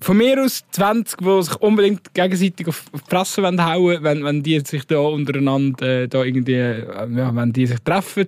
von 0.00 0.16
mir 0.18 0.42
aus 0.42 0.62
20, 0.72 1.18
die 1.18 1.42
sich 1.42 1.56
unbedingt 1.56 2.12
gegenseitig 2.14 2.68
auf 2.68 2.84
die 2.94 2.98
Fresse 3.08 3.42
wollen 3.42 3.64
hauen 3.64 3.98
wenn, 4.02 4.24
wenn 4.24 4.42
die 4.42 4.60
sich 4.60 4.86
da 4.86 4.98
untereinander 4.98 6.02
äh, 6.02 6.08
da 6.08 6.22
irgendwie, 6.22 6.54
äh, 6.54 7.08
ja, 7.16 7.34
wenn 7.34 7.52
die 7.52 7.66
sich 7.66 7.78
treffen 7.80 8.26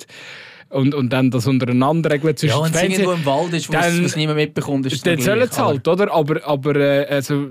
und, 0.70 0.94
und 0.94 1.12
dann 1.12 1.30
das 1.30 1.46
untereinander 1.46 2.10
regeln 2.10 2.36
zwischen 2.36 2.58
Ja, 2.58 2.64
wenn 2.74 2.92
es 2.92 2.98
irgendwo 2.98 3.12
im 3.12 3.24
Wald 3.26 3.52
ist, 3.54 3.68
wo 3.68 3.76
es 3.76 4.12
dann- 4.12 4.18
niemand 4.18 4.36
mitbekommt, 4.38 4.86
ist 4.86 4.94
es 4.94 5.02
dann 5.02 5.20
sollen 5.20 5.48
sie 5.50 5.62
halt, 5.62 5.86
oder? 5.86 6.12
Aber, 6.12 6.44
aber 6.46 6.76
äh, 6.76 7.06
also, 7.06 7.48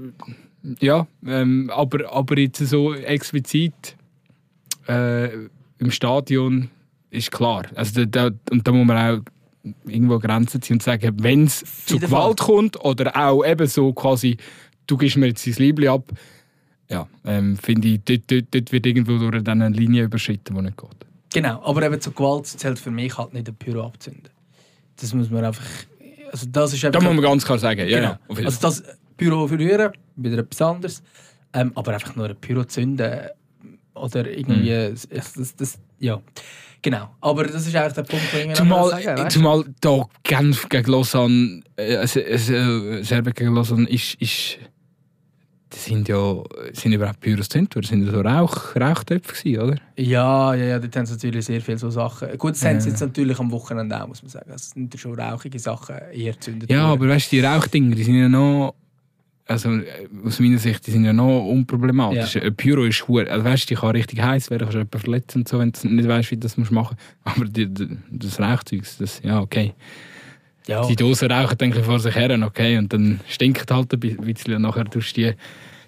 ja, 0.80 1.07
ähm, 1.26 1.72
aber, 1.74 2.11
aber 2.11 2.38
jetzt 2.39 2.57
so 2.59 2.93
explizit 2.93 3.95
äh, 4.88 5.30
im 5.80 5.91
Stadion 5.91 6.70
ist 7.09 7.32
klar. 7.32 7.63
Also 7.76 8.05
da, 8.05 8.30
da, 8.30 8.36
und 8.51 8.68
da 8.68 8.72
muss 8.72 8.86
man 8.86 8.97
auch 8.97 9.22
irgendwo 9.86 10.20
Grenzen 10.20 10.61
ziehen 10.61 10.76
und 10.76 10.84
sagen, 10.84 11.15
wenn 11.22 11.45
es 11.45 11.63
zu 11.86 11.99
Gewalt 11.99 12.39
kommt 12.39 12.84
oder 12.84 13.15
auch 13.15 13.43
eben 13.45 13.68
so 13.68 13.93
quasi, 13.93 14.38
du 14.88 14.97
gibst 14.97 15.18
mir 15.18 15.28
jetzt 15.28 15.45
dein 15.45 15.53
Liebling 15.55 15.89
ab, 15.89 16.11
ja, 16.89 17.07
ähm, 17.26 17.57
finde 17.57 17.88
ich, 17.88 18.01
dort, 18.05 18.32
dort, 18.32 18.45
dort 18.51 18.72
wird 18.72 18.86
irgendwo 18.86 19.18
durch 19.18 19.43
dann 19.43 19.61
eine 19.61 19.76
Linie 19.76 20.03
überschritten, 20.03 20.55
die 20.55 20.61
nicht 20.61 20.78
geht. 20.78 20.89
Genau, 21.34 21.61
aber 21.63 21.84
eben 21.84 21.99
zur 21.99 22.13
Gewalt 22.13 22.47
zählt 22.47 22.80
für 22.80 22.91
mich 22.91 23.18
halt 23.18 23.34
nicht 23.34 23.47
ein 23.49 23.55
Pyro 23.55 23.86
abzünden. 23.86 24.30
Das 24.99 25.13
muss 25.13 25.30
man 25.30 25.45
einfach... 25.45 25.65
Also 26.32 26.47
das 26.49 26.74
ist 26.74 26.84
Da 26.84 26.99
muss 26.99 27.13
man 27.13 27.22
ganz 27.22 27.45
klar 27.45 27.59
sagen, 27.59 27.88
ja, 27.88 27.99
genau. 27.99 28.18
jeden 28.30 28.45
also 28.45 28.61
das 28.61 28.84
Pyro 29.18 29.47
verlieren, 29.47 29.91
wieder 30.15 30.39
etwas 30.39 30.61
anderes. 30.61 31.03
Ähm, 31.53 31.72
aber 31.76 31.93
einfach 31.93 32.15
nur 32.15 32.30
ein 32.30 32.36
Pyro 32.38 32.63
zünden 32.63 33.28
oder 33.93 34.30
irgendwie... 34.30 34.89
Mhm. 34.89 34.95
Das, 35.09 35.55
das, 35.55 35.80
ja, 36.00 36.22
genau. 36.82 37.10
Aber 37.22 37.43
das 37.45 37.68
ist 37.68 37.76
eigentlich 37.76 37.93
der 37.93 38.04
Punkt, 38.04 38.34
den 38.34 38.50
ich 38.52 38.56
Zumal, 38.58 38.89
sagen 38.89 39.06
weißt? 39.20 39.32
zumal 39.32 39.64
da 39.82 40.06
Genf 40.24 40.68
gegen 40.70 40.91
Lausanne, 40.91 41.62
äh, 41.76 41.95
also, 41.98 42.20
äh, 42.20 43.04
Serbien 43.04 43.34
gegen 43.34 43.54
Lausanne 43.56 43.89
ist, 43.89 44.16
ist 44.16 44.58
das 45.70 45.84
sind 45.84 46.08
ja 46.08 46.43
sind 46.72 46.93
überhaupt 46.93 47.20
Pyros 47.20 47.50
das 47.50 47.88
sind 47.89 48.06
ja 48.06 48.12
so 48.12 48.22
Rauch, 48.22 48.74
Rauchtöpfe 48.78 49.62
oder? 49.62 49.76
Ja, 49.98 50.54
ja, 50.56 50.64
ja, 50.66 50.80
dort 50.80 50.95
haben 50.95 51.06
sie 51.06 51.14
natürlich 51.14 51.45
sehr 51.45 51.60
viele 51.60 51.78
so 51.78 51.89
Sachen. 51.89 52.38
Gut, 52.38 52.54
das 52.54 52.64
haben 52.64 52.80
sie 52.80 52.88
Ja. 52.88 52.91
jetzt 52.93 53.02
natürlich 53.02 53.38
am 53.38 53.52
Wochenende 53.52 54.02
auch, 54.02 54.08
muss 54.08 54.24
man 54.24 54.30
sagen. 54.30 54.50
Es 54.56 54.70
sind 54.70 54.98
schon 54.98 55.20
rauchige 55.20 55.60
Sachen 55.60 55.95
eher 56.14 56.32
gezündet 56.32 56.70
Ja, 56.72 56.84
worden. 56.88 56.91
aber 57.02 57.10
weißt 57.10 57.30
du, 57.32 57.36
die 57.36 57.41
Rauchdinger, 57.41 57.95
die 57.95 58.04
sind 58.04 58.16
ja 58.16 58.30
noch, 58.30 58.76
also 59.48 59.70
äh, 59.70 60.08
aus 60.26 60.39
meiner 60.39 60.58
Sicht, 60.58 60.86
die 60.86 60.91
sind 60.91 61.06
ja 61.06 61.14
noch 61.14 61.45
unproblematisch. 61.45 62.38
Ein 62.38 62.56
Pyro 62.56 62.84
ist 62.84 63.08
hure, 63.08 63.30
also 63.30 63.43
weißt 63.43 63.64
du, 63.64 63.68
die 63.76 63.80
kann 63.80 63.91
richtig 63.91 64.22
heiß 64.22 64.50
werden, 64.50 64.64
kannst 64.64 64.76
du 64.76 64.80
jemanden 64.80 65.00
verletzen 65.00 65.38
und 65.39 65.48
so, 65.48 65.60
wenn 65.60 65.72
du 65.72 65.88
nicht 65.88 66.08
weißt, 66.08 66.32
wie 66.32 66.36
du 66.36 66.41
das 66.41 66.58
musst 66.58 66.72
machen. 66.72 66.98
Aber 67.24 67.45
die, 67.45 67.68
die, 67.68 67.88
das 68.12 68.39
Rauchzeug, 68.39 68.84
das, 69.00 69.22
ja, 69.24 69.39
okay. 69.39 69.74
ja. 70.68 70.86
Die 70.88 70.95
Dosen 70.95 71.32
rauchen 71.32 71.58
denke 71.58 71.80
ich 71.80 71.86
vor 71.86 72.00
sich 72.00 72.16
her, 72.16 72.38
okay, 72.45 72.78
und 72.78 72.91
dann 72.91 73.22
stinkt 73.28 73.72
halt 73.72 73.93
ein 73.93 74.00
bisschen 74.00 74.56
und 74.56 74.62
nachher 74.64 74.86
tust 74.86 75.16
du 75.16 75.22
die, 75.22 75.34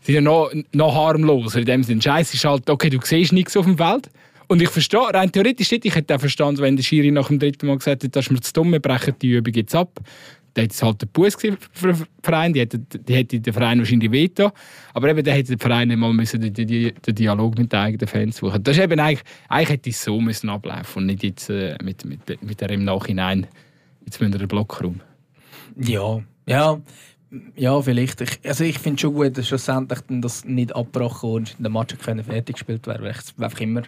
sind 0.02 0.16
ja 0.16 0.22
noch, 0.22 0.52
noch 0.72 0.96
harmloser 0.96 1.60
in 1.60 1.66
dem 1.66 1.84
Sinne. 1.84 2.02
Scheiße 2.02 2.36
ist 2.36 2.46
halt, 2.46 2.70
okay, 2.70 2.90
du 2.90 3.00
siehst 3.04 3.34
nichts 3.34 3.58
auf 3.58 3.66
dem 3.66 3.78
Feld. 3.78 4.10
Und 4.48 4.64
ich 4.64 4.70
verstehe, 4.70 5.14
rein 5.14 5.32
theoretisch 5.32 5.70
nicht, 5.70 5.86
ich 5.86 5.94
hätte 5.94 6.16
auch 6.16 6.20
verstanden, 6.20 6.62
wenn 6.62 6.76
der 6.76 6.82
Schiri 6.82 7.12
nach 7.12 7.28
dem 7.28 7.38
dritten 7.38 7.68
Mal 7.68 7.78
gesagt 7.78 8.02
hätte, 8.04 8.10
das 8.10 8.26
ist 8.26 8.32
mir 8.32 8.42
zu 8.42 8.52
dumm, 8.52 8.72
wir 8.72 8.80
brechen 8.80 9.14
die 9.22 9.34
Übung 9.34 9.54
jetzt 9.54 9.76
ab. 9.76 10.00
Dann 10.60 10.64
hätte 10.64 10.74
es 10.74 10.84
halt 10.84 11.02
der 11.02 11.08
Bus 11.08 11.36
für 11.36 11.94
den 11.94 12.08
Verein, 12.22 12.52
die 12.52 12.60
hätte, 12.60 12.80
die 12.80 13.40
der 13.40 13.54
Verein 13.54 13.80
wahrscheinlich 13.80 14.12
veto. 14.12 14.52
Aber 14.94 15.10
eben, 15.10 15.24
dann 15.24 15.34
hätte 15.34 15.56
der 15.56 15.60
Verein 15.60 15.98
mal 15.98 16.12
müssen 16.12 16.42
den, 16.42 16.54
den, 16.54 16.68
den 16.68 17.16
Dialog 17.16 17.58
mit 17.58 17.72
den 17.72 17.80
eigenen 17.80 18.08
Fans 18.08 18.38
suchen. 18.38 18.62
Das 18.62 18.76
ist 18.76 18.84
eben 18.84 19.00
eigentlich, 19.00 19.24
eigentlich 19.48 19.70
hätte 19.70 19.90
es 19.90 20.04
so 20.04 20.20
müssen 20.20 20.50
ablaufen 20.50 21.04
und 21.04 21.06
nicht 21.06 21.24
jetzt 21.24 21.50
äh, 21.50 21.78
mit, 21.82 22.04
mit, 22.04 22.44
mit 22.44 22.60
der 22.60 22.72
im 22.72 22.84
Nachhinein, 22.84 23.48
jetzt 24.06 24.20
müssen 24.20 24.34
wir 24.34 24.40
den 24.40 24.50
Block 24.50 24.84
rum. 24.84 25.00
Ja, 25.78 26.22
ja, 26.46 26.82
ja, 27.56 27.82
vielleicht. 27.82 28.20
Ich, 28.20 28.40
also 28.46 28.66
ich 28.66 28.80
finde 28.80 29.00
schon 29.00 29.14
gut, 29.14 29.38
dass 29.38 29.48
schlussendlich 29.48 30.00
das 30.10 30.44
nicht 30.44 30.76
abgebrochen 30.76 31.30
und 31.30 31.56
der 31.58 31.72
Match 31.72 31.98
können 32.00 32.26
fertig 32.26 32.58
gespielt 32.58 32.86
werden, 32.86 33.04
weil 33.04 33.12
ich 33.12 33.20
es 33.20 33.34
einfach 33.40 33.62
immer 33.62 33.84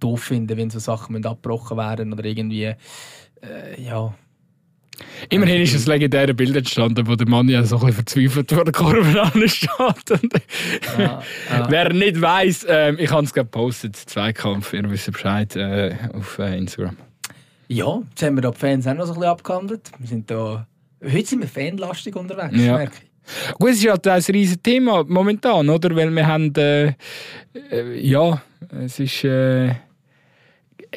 doof 0.00 0.24
finde, 0.24 0.56
wenn 0.56 0.70
so 0.70 0.80
Sachen 0.80 1.24
abgebrochen 1.24 1.76
werden 1.76 2.12
oder 2.12 2.24
irgendwie, 2.24 2.64
äh, 2.64 2.76
ja. 3.78 4.14
Immerhin 5.30 5.62
ist 5.62 5.74
ein 5.74 5.92
legendäres 5.92 6.34
Bild 6.36 6.56
entstanden, 6.56 7.06
wo 7.06 7.14
der 7.14 7.28
Mann 7.28 7.48
ja 7.48 7.62
so 7.64 7.76
ein 7.76 7.86
bisschen 7.86 7.94
verzweifelt 8.04 8.52
vor 8.52 8.64
der 8.64 8.72
Kurve 8.72 9.22
ansteht. 9.22 9.68
Ja, 10.98 11.22
ja. 11.50 11.66
Wer 11.70 11.92
nicht 11.92 12.20
weiss, 12.20 12.66
ähm, 12.68 12.96
ich 12.98 13.10
habe 13.10 13.24
es 13.24 13.32
gepostet, 13.32 13.96
Zweikampf, 13.96 14.72
ihr 14.72 14.88
wisst 14.90 15.10
Bescheid, 15.12 15.54
äh, 15.56 15.94
auf 16.14 16.38
äh, 16.38 16.56
Instagram. 16.58 16.96
ja, 17.68 18.00
jetzt 18.10 18.22
haben 18.22 18.36
wir 18.36 18.42
da 18.42 18.50
die 18.50 18.58
Fans 18.58 18.86
auch 18.86 18.94
noch 18.94 19.06
so 19.06 19.12
ein 19.12 19.18
bisschen 19.20 19.30
abgehandelt. 19.30 19.90
Wir 19.98 20.08
sind 20.08 20.30
da, 20.30 20.66
heute 21.04 21.26
sind 21.26 21.40
wir 21.40 21.48
fanlastig 21.48 22.16
unterwegs, 22.16 22.56
Ja. 22.56 22.76
merke 22.78 22.92
ich. 23.02 23.52
Gut, 23.58 23.70
es 23.70 23.84
ist 23.84 23.90
halt 23.90 24.06
ein 24.08 24.22
riesiges 24.22 24.62
Thema 24.62 25.04
momentan, 25.06 25.68
oder? 25.68 25.94
Weil 25.94 26.10
wir 26.14 26.26
haben, 26.26 26.52
äh, 26.56 26.94
äh, 27.70 28.00
ja, 28.00 28.40
es 28.82 28.98
ist 29.00 29.22
äh, 29.24 29.68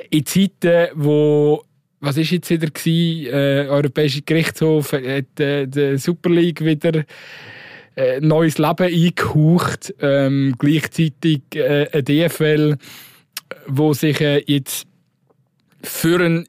in 0.09 0.25
Zeiten, 0.25 0.87
wo, 0.95 1.61
was 2.01 2.17
ist 2.17 2.31
jetzt 2.31 2.49
wieder 2.49 2.67
gewesen, 2.67 3.27
äh, 3.33 3.67
Europäischer 3.69 4.21
Gerichtshof 4.25 4.91
hat 4.93 5.39
äh, 5.39 5.67
die 5.67 5.97
Super 5.97 6.29
League 6.31 6.63
wieder 6.65 7.05
äh, 7.95 8.19
neues 8.19 8.57
Leben 8.57 8.83
eingehaucht, 8.83 9.93
ähm, 10.01 10.55
gleichzeitig 10.57 11.41
äh, 11.53 11.87
eine 11.91 12.03
DFL, 12.03 12.77
wo 13.67 13.93
sich 13.93 14.19
äh, 14.21 14.43
jetzt 14.47 14.87
für 15.83 16.19
einen 16.23 16.47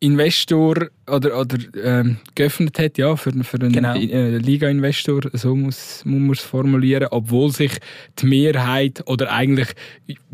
Investor 0.00 0.88
oder, 1.10 1.40
oder 1.40 1.58
ähm, 1.82 2.18
geöffnet 2.34 2.78
hat, 2.78 2.98
ja, 2.98 3.16
für, 3.16 3.32
für 3.42 3.60
einen 3.60 3.72
Genau. 3.72 3.94
äh, 3.94 4.36
Liga-Investor, 4.36 5.22
so 5.32 5.54
muss, 5.54 6.04
muss 6.04 6.20
man 6.20 6.30
es 6.32 6.40
formulieren, 6.40 7.08
obwohl 7.10 7.50
sich 7.50 7.72
die 8.18 8.26
Mehrheit 8.26 9.02
oder 9.06 9.32
eigentlich 9.32 9.68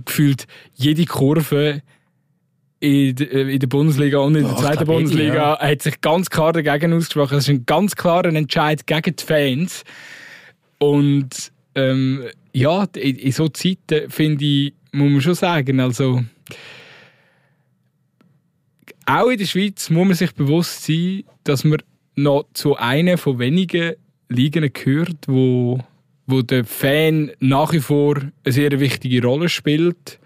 gefühlt 0.05 0.47
jede 0.75 1.05
Kurve 1.05 1.83
in, 2.81 3.17
äh, 3.17 3.53
in 3.53 3.59
der 3.59 3.67
Bundesliga 3.67 4.19
und 4.19 4.35
in 4.35 4.43
der 4.43 4.53
Ja, 4.53 4.59
ich 4.59 4.65
zweiten 4.65 4.87
Bundesliga 4.87 5.59
hat 5.59 5.83
sich 5.83 6.01
ganz 6.01 6.31
klar 6.31 6.53
dagegen 6.53 6.93
ausgesprochen. 6.93 7.35
Das 7.35 7.45
ist 7.45 7.51
ein 7.51 7.67
ganz 7.67 7.95
klarer 7.95 8.35
Entscheid 8.35 8.87
gegen 8.87 9.17
die 9.17 9.25
Fans. 9.25 9.85
Und 10.79 11.53
ähm, 11.75 12.25
ja, 12.53 12.87
in, 12.97 13.17
in 13.17 13.33
so 13.33 13.49
Zeiten 13.49 14.11
finde 14.11 14.45
ich, 14.45 14.73
muss 14.93 15.11
man 15.11 15.21
schon 15.21 15.35
sagen, 15.35 15.79
also 15.79 16.25
auch 19.07 19.29
in 19.29 19.39
der 19.39 19.47
Schweiz 19.47 19.91
muss 19.91 20.07
man 20.07 20.17
sich 20.17 20.33
bewusst 20.33 20.85
sein, 20.85 21.25
dass 21.45 21.65
man 21.65 21.83
noch 22.17 22.47
zu 22.55 22.77
einer 22.77 23.19
von 23.19 23.39
wenigen 23.39 23.95
Ligen 24.29 24.73
gehört, 24.73 25.27
wo, 25.27 25.81
wo 26.27 26.43
der 26.43 26.65
Fan 26.65 27.33
nach 27.41 27.73
wie 27.73 27.81
vor 27.81 28.17
eine 28.17 28.53
sehr 28.53 28.79
wichtige 28.79 29.23
Rolle 29.23 29.49
spielt. 29.49 30.20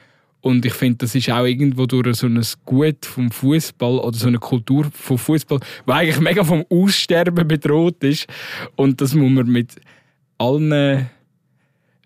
Und 0.45 0.67
ich 0.67 0.75
finde, 0.75 0.99
das 0.99 1.15
ist 1.15 1.31
auch 1.31 1.47
irgendwo 1.47 1.87
durch 1.87 2.19
so 2.19 2.27
ein 2.27 2.39
Gut 2.67 3.07
vom 3.07 3.31
Fußball 3.31 3.99
oder 3.99 4.15
so 4.15 4.29
eine 4.29 4.39
Kultur 4.39 4.91
vom 4.93 5.17
Fußball, 5.17 5.59
die 5.87 5.91
eigentlich 5.91 6.21
mega 6.21 6.45
vom 6.45 6.67
Aussterben 6.69 7.49
bedroht 7.49 8.05
ist. 8.05 8.27
Und 8.77 9.01
das 9.01 9.15
muss 9.15 9.31
man 9.31 9.47
mit 9.47 9.77
allen, 10.37 11.09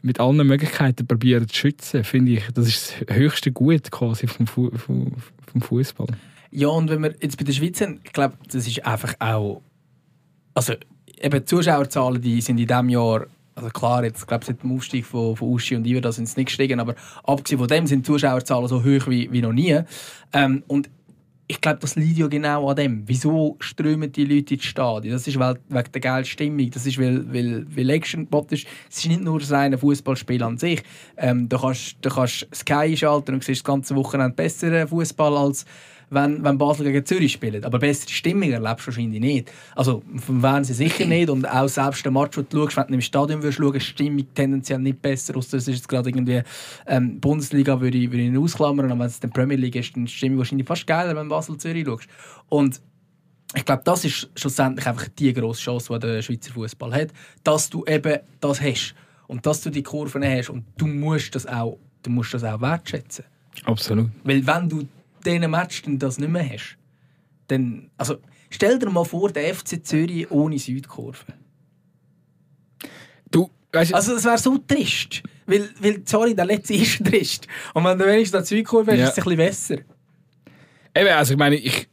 mit 0.03 0.21
allen 0.21 0.47
Möglichkeiten 0.47 1.05
probieren 1.05 1.49
zu 1.49 1.57
schützen, 1.57 2.05
finde 2.05 2.31
ich. 2.31 2.45
Das 2.55 2.69
ist 2.69 3.03
das 3.09 3.17
höchste 3.17 3.51
Gut 3.51 3.91
quasi 3.91 4.29
vom, 4.29 4.47
Fu 4.47 4.71
vom, 4.71 5.15
vom 5.51 5.61
Fußball. 5.61 6.07
Ja, 6.53 6.69
und 6.69 6.91
wenn 6.91 7.03
wir 7.03 7.17
jetzt 7.21 7.39
bei 7.39 7.45
der 7.45 7.53
Schweiz 7.53 7.79
sind, 7.79 8.03
ich 8.05 8.13
glaube, 8.13 8.39
das 8.53 8.69
ist 8.69 8.87
einfach 8.87 9.15
auch. 9.19 9.63
Also, 10.55 10.75
eben 11.21 11.41
die 11.41 11.45
Zuschauerzahlen 11.45 12.23
die 12.23 12.41
sind 12.41 12.61
in 12.61 12.69
diesem 12.69 12.89
Jahr. 12.89 13.27
Also 13.59 13.71
klar, 13.71 14.05
jetzt 14.05 14.27
glaube 14.29 14.45
seit 14.45 14.63
dem 14.63 14.73
Aufstieg 14.73 15.05
von, 15.05 15.35
von 15.35 15.49
Uschi 15.49 15.75
und 15.75 15.85
Iver, 15.85 16.13
sind 16.13 16.29
sie 16.29 16.39
nicht 16.39 16.47
gestiegen, 16.47 16.79
aber 16.79 16.95
abgesehen 17.25 17.59
von 17.59 17.67
dem 17.67 17.89
sind 17.89 18.07
die 18.07 18.13
Zuschauerzahlen 18.13 18.69
so 18.69 18.85
hoch 18.85 19.09
wie, 19.09 19.31
wie 19.33 19.43
noch 19.43 19.53
nie. 19.53 19.81
Ähm, 20.33 20.63
und 20.69 20.89
ich 21.49 21.61
glaube, 21.61 21.79
das 21.81 21.97
liegt 21.97 22.19
ja 22.19 22.29
genau 22.29 22.69
an 22.69 22.77
dem. 22.77 23.03
Wieso 23.07 23.57
strömen 23.59 24.13
die 24.13 24.27
Leute 24.27 24.55
ins 24.55 24.65
Stadion? 24.65 25.15
Das 25.15 25.27
ist 25.27 25.41
wegen 25.41 25.59
der 25.71 26.01
geilen 26.01 26.25
Stimmung, 26.25 26.71
das 26.71 26.87
ist, 26.87 26.99
weil, 26.99 27.33
weil, 27.33 27.67
weil 27.75 27.91
Action 27.91 28.29
ist. 28.51 28.67
Es 28.91 28.99
ist 28.99 29.09
nicht 29.09 29.23
nur 29.23 29.41
das 29.41 29.51
reine 29.51 29.79
Fußballspiel 29.79 30.43
an 30.43 30.59
sich. 30.59 30.83
Ähm, 31.17 31.49
du, 31.49 31.59
kannst, 31.59 31.97
du 32.03 32.11
kannst 32.11 32.47
Sky 32.55 32.97
schalten 32.97 33.35
und 33.35 33.43
siehst 33.43 33.63
das 33.63 33.65
ganze 33.65 33.97
Wochenende 33.97 34.37
besseren 34.37 34.87
Fußball 34.87 35.37
als 35.37 35.65
wenn, 36.11 36.43
wenn 36.43 36.59
Basel 36.59 36.87
gegen 36.87 37.05
Zürich 37.05 37.33
spielt. 37.33 37.65
Aber 37.65 37.79
bessere 37.79 38.11
Stimmung 38.11 38.51
erlebst 38.51 38.87
du 38.87 38.91
wahrscheinlich 38.91 39.21
nicht. 39.21 39.53
Also 39.75 40.03
vom 40.17 40.41
Fernsehen 40.41 40.77
sicher 40.77 41.05
nicht 41.05 41.29
und 41.29 41.47
auch 41.47 41.69
selbst 41.69 42.05
der 42.05 42.13
Match, 42.13 42.37
den 42.37 42.47
du 42.49 42.63
schaust, 42.63 42.77
wenn 42.77 42.87
du 42.89 42.95
im 42.95 43.01
Stadion 43.01 43.43
würdest 43.43 43.61
die 43.61 43.81
Stimmung 43.81 44.27
tendenziell 44.35 44.79
nicht 44.79 45.03
besser, 45.03 45.37
außer 45.37 45.59
es 45.59 45.69
ist 45.69 45.77
jetzt 45.77 45.89
gerade 45.89 46.09
irgendwie 46.09 46.43
ähm, 46.87 47.21
Bundesliga, 47.21 47.81
würde 47.81 47.99
ich, 47.99 48.11
würde 48.11 48.23
ich 48.23 48.39
ausklammern, 48.39 48.91
aber 48.91 49.01
wenn 49.01 49.07
es 49.07 49.21
die 49.21 49.27
Premier 49.27 49.57
League 49.57 49.77
ist, 49.77 49.95
dann 49.95 50.05
ist 50.05 50.13
die 50.13 50.19
Stimmung 50.19 50.39
wahrscheinlich 50.39 50.67
fast 50.67 50.87
geiler, 50.87 51.15
wenn 51.15 51.29
du 51.29 51.35
Basel-Zürich 51.35 51.87
schaust. 51.87 52.09
Und 52.49 52.81
ich 53.55 53.65
glaube, 53.65 53.83
das 53.85 54.05
ist 54.05 54.29
schlussendlich 54.35 54.87
einfach 54.87 55.09
die 55.09 55.33
grosse 55.33 55.63
Chance, 55.63 55.93
die 55.95 55.99
der 56.01 56.23
Schweizer 56.23 56.53
Fußball 56.53 56.93
hat, 56.93 57.09
dass 57.45 57.71
du 57.71 57.85
eben 57.87 58.19
das 58.41 58.61
hast 58.61 58.95
und 59.27 59.45
dass 59.47 59.63
du 59.63 59.71
die 59.71 59.83
Kurven 59.83 60.23
hast 60.25 60.51
und 60.51 60.65
du 60.77 60.87
musst 60.87 61.35
das 61.35 61.47
auch, 61.47 61.79
du 62.03 62.11
musst 62.11 62.35
das 62.35 62.45
auch 62.45 62.61
wertschätzen. 62.61 63.25
Absolut. 63.65 64.11
Weil 64.25 64.47
wenn 64.47 64.69
du 64.69 64.87
diesen 65.29 65.51
Match 65.51 65.83
dann 65.83 65.99
das 65.99 66.19
nicht 66.19 66.31
mehr 66.31 66.49
hast, 66.49 66.77
dann, 67.49 67.91
also 67.97 68.17
stell 68.51 68.79
dir 68.79 68.91
mal 68.91 69.05
vor, 69.05 69.31
der 69.31 69.55
FC 69.55 69.85
Zürich 69.85 70.31
ohne 70.31 70.59
Südkurve. 70.59 71.19
Du, 73.31 73.51
weißt, 73.73 73.95
Also 73.95 74.15
das 74.15 74.25
wäre 74.25 74.39
so 74.39 74.59
trist. 74.59 75.23
Weil, 75.47 75.69
weil, 75.81 76.03
sorry, 76.05 76.35
der 76.35 76.45
letzte 76.47 76.75
ist 76.75 77.05
trist. 77.05 77.47
Und 77.75 77.85
wenn 77.85 77.99
du 77.99 78.07
wenigstens 78.07 78.37
eine 78.37 78.47
Südkurve 78.47 78.93
hast, 78.93 78.99
Ja. 78.99 79.05
ist 79.07 79.13
es 79.13 79.19
ein 79.19 79.25
bisschen 79.25 79.37
besser. 79.37 79.77
Eben, 80.95 81.09
also 81.11 81.33
ich 81.35 81.39
meine, 81.39 81.57
ich, 81.57 81.89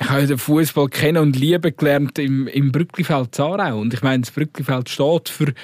ich 0.00 0.10
habe 0.10 0.26
den 0.26 0.38
Fußball 0.38 0.88
kennen 0.88 1.18
und 1.22 1.36
lieben 1.36 1.76
gelernt 1.76 2.18
im, 2.18 2.48
im 2.48 2.72
Brücklifeld 2.72 3.34
Zarau. 3.34 3.80
Und 3.80 3.94
ich 3.94 4.02
meine, 4.02 4.22
das 4.22 4.30
Brücklifeld 4.32 4.88
steht 4.88 5.28
für 5.28 5.54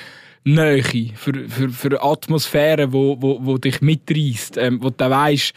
Nähe, 0.54 1.12
für, 1.14 1.48
für, 1.48 1.68
für 1.70 2.02
Atmosphäre, 2.02 2.92
wo, 2.92 3.20
wo, 3.20 3.38
wo 3.42 3.58
dich 3.58 3.80
mitreißt. 3.80 4.56
Ähm, 4.58 4.82
wo 4.82 4.90
du 4.90 5.10
weißt, 5.10 5.52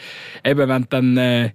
eben, 0.45 0.69
wenn 0.69 0.81
du 0.83 0.87
dann 0.89 1.17
äh, 1.17 1.45
äh, 1.45 1.51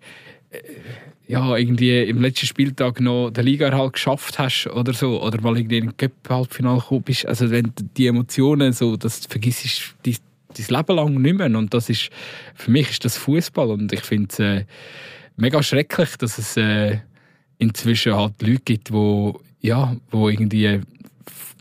ja, 1.29 1.57
irgendwie 1.57 2.03
im 2.03 2.23
letzten 2.23 2.47
Spieltag 2.47 3.01
noch 3.01 3.31
den 3.31 3.45
Liga-Erhalt 3.45 3.95
geschafft 3.95 4.39
hast 4.39 4.69
oder 4.69 4.93
so, 4.93 5.21
oder 5.23 5.41
mal 5.41 5.57
irgendwie 5.57 5.79
in 5.79 5.87
den 5.87 5.97
Cup-Halbfinale 5.97 6.79
gekommen 6.79 7.03
bist, 7.03 7.27
also 7.27 7.51
wenn 7.51 7.73
die 7.97 8.07
Emotionen 8.07 8.73
so, 8.73 8.97
das 8.97 9.27
vergisst 9.27 9.95
du 10.05 10.13
dein 10.13 10.77
Leben 10.77 10.97
lang 10.97 11.21
nicht 11.21 11.37
mehr. 11.37 11.47
Und 11.47 11.75
das 11.75 11.91
ist, 11.91 12.11
für 12.55 12.71
mich 12.71 12.91
ist 12.91 13.05
das 13.05 13.17
Fußball 13.17 13.71
und 13.71 13.93
ich 13.93 14.03
finde 14.03 14.29
es 14.31 14.39
äh, 14.39 14.65
mega 15.37 15.63
schrecklich, 15.63 16.17
dass 16.17 16.39
es 16.39 16.57
äh, 16.57 16.99
inzwischen 17.59 18.15
halt 18.15 18.41
Leute 18.41 18.63
gibt, 18.65 18.93
wo 18.93 19.41
ja, 19.61 19.97
wo 20.11 20.29
irgendwie 20.29 20.81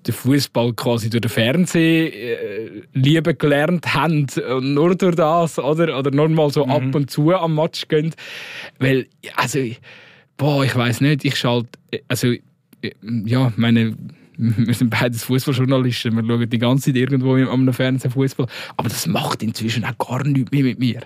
den 0.05 0.13
Fußball 0.13 0.73
quasi 0.73 1.09
durch 1.09 1.21
den 1.21 1.29
Fernseher 1.29 2.13
äh, 2.13 2.81
lieben 2.93 3.37
gelernt 3.37 3.93
haben 3.93 4.27
und 4.49 4.73
nur 4.73 4.95
durch 4.95 5.15
das 5.15 5.57
oder 5.59 5.97
oder 5.97 6.11
nur 6.11 6.29
mal 6.29 6.49
so 6.49 6.65
ab 6.65 6.93
und 6.93 7.09
zu 7.09 7.33
am 7.33 7.55
Match 7.55 7.87
gehen, 7.87 8.13
weil 8.79 9.07
also 9.35 9.59
boah, 10.37 10.63
ich 10.63 10.75
weiß 10.75 11.01
nicht, 11.01 11.25
ich 11.25 11.35
schalte 11.35 11.69
also 12.07 12.27
äh, 12.27 12.91
ja, 13.25 13.51
meine 13.55 13.95
wir 14.37 14.73
sind 14.73 14.89
beides 14.89 15.23
Fußballjournalisten, 15.23 16.15
wir 16.15 16.23
schauen 16.25 16.49
die 16.49 16.57
ganze 16.57 16.91
Zeit 16.91 16.97
irgendwo 16.97 17.35
am 17.35 17.73
Fernsehen 17.73 18.11
Fußball, 18.11 18.47
aber 18.77 18.89
das 18.89 19.07
macht 19.07 19.41
inzwischen 19.43 19.85
auch 19.85 19.97
gar 19.97 20.23
nichts 20.23 20.51
mehr 20.51 20.63
mit 20.63 20.79
mir. 20.79 21.01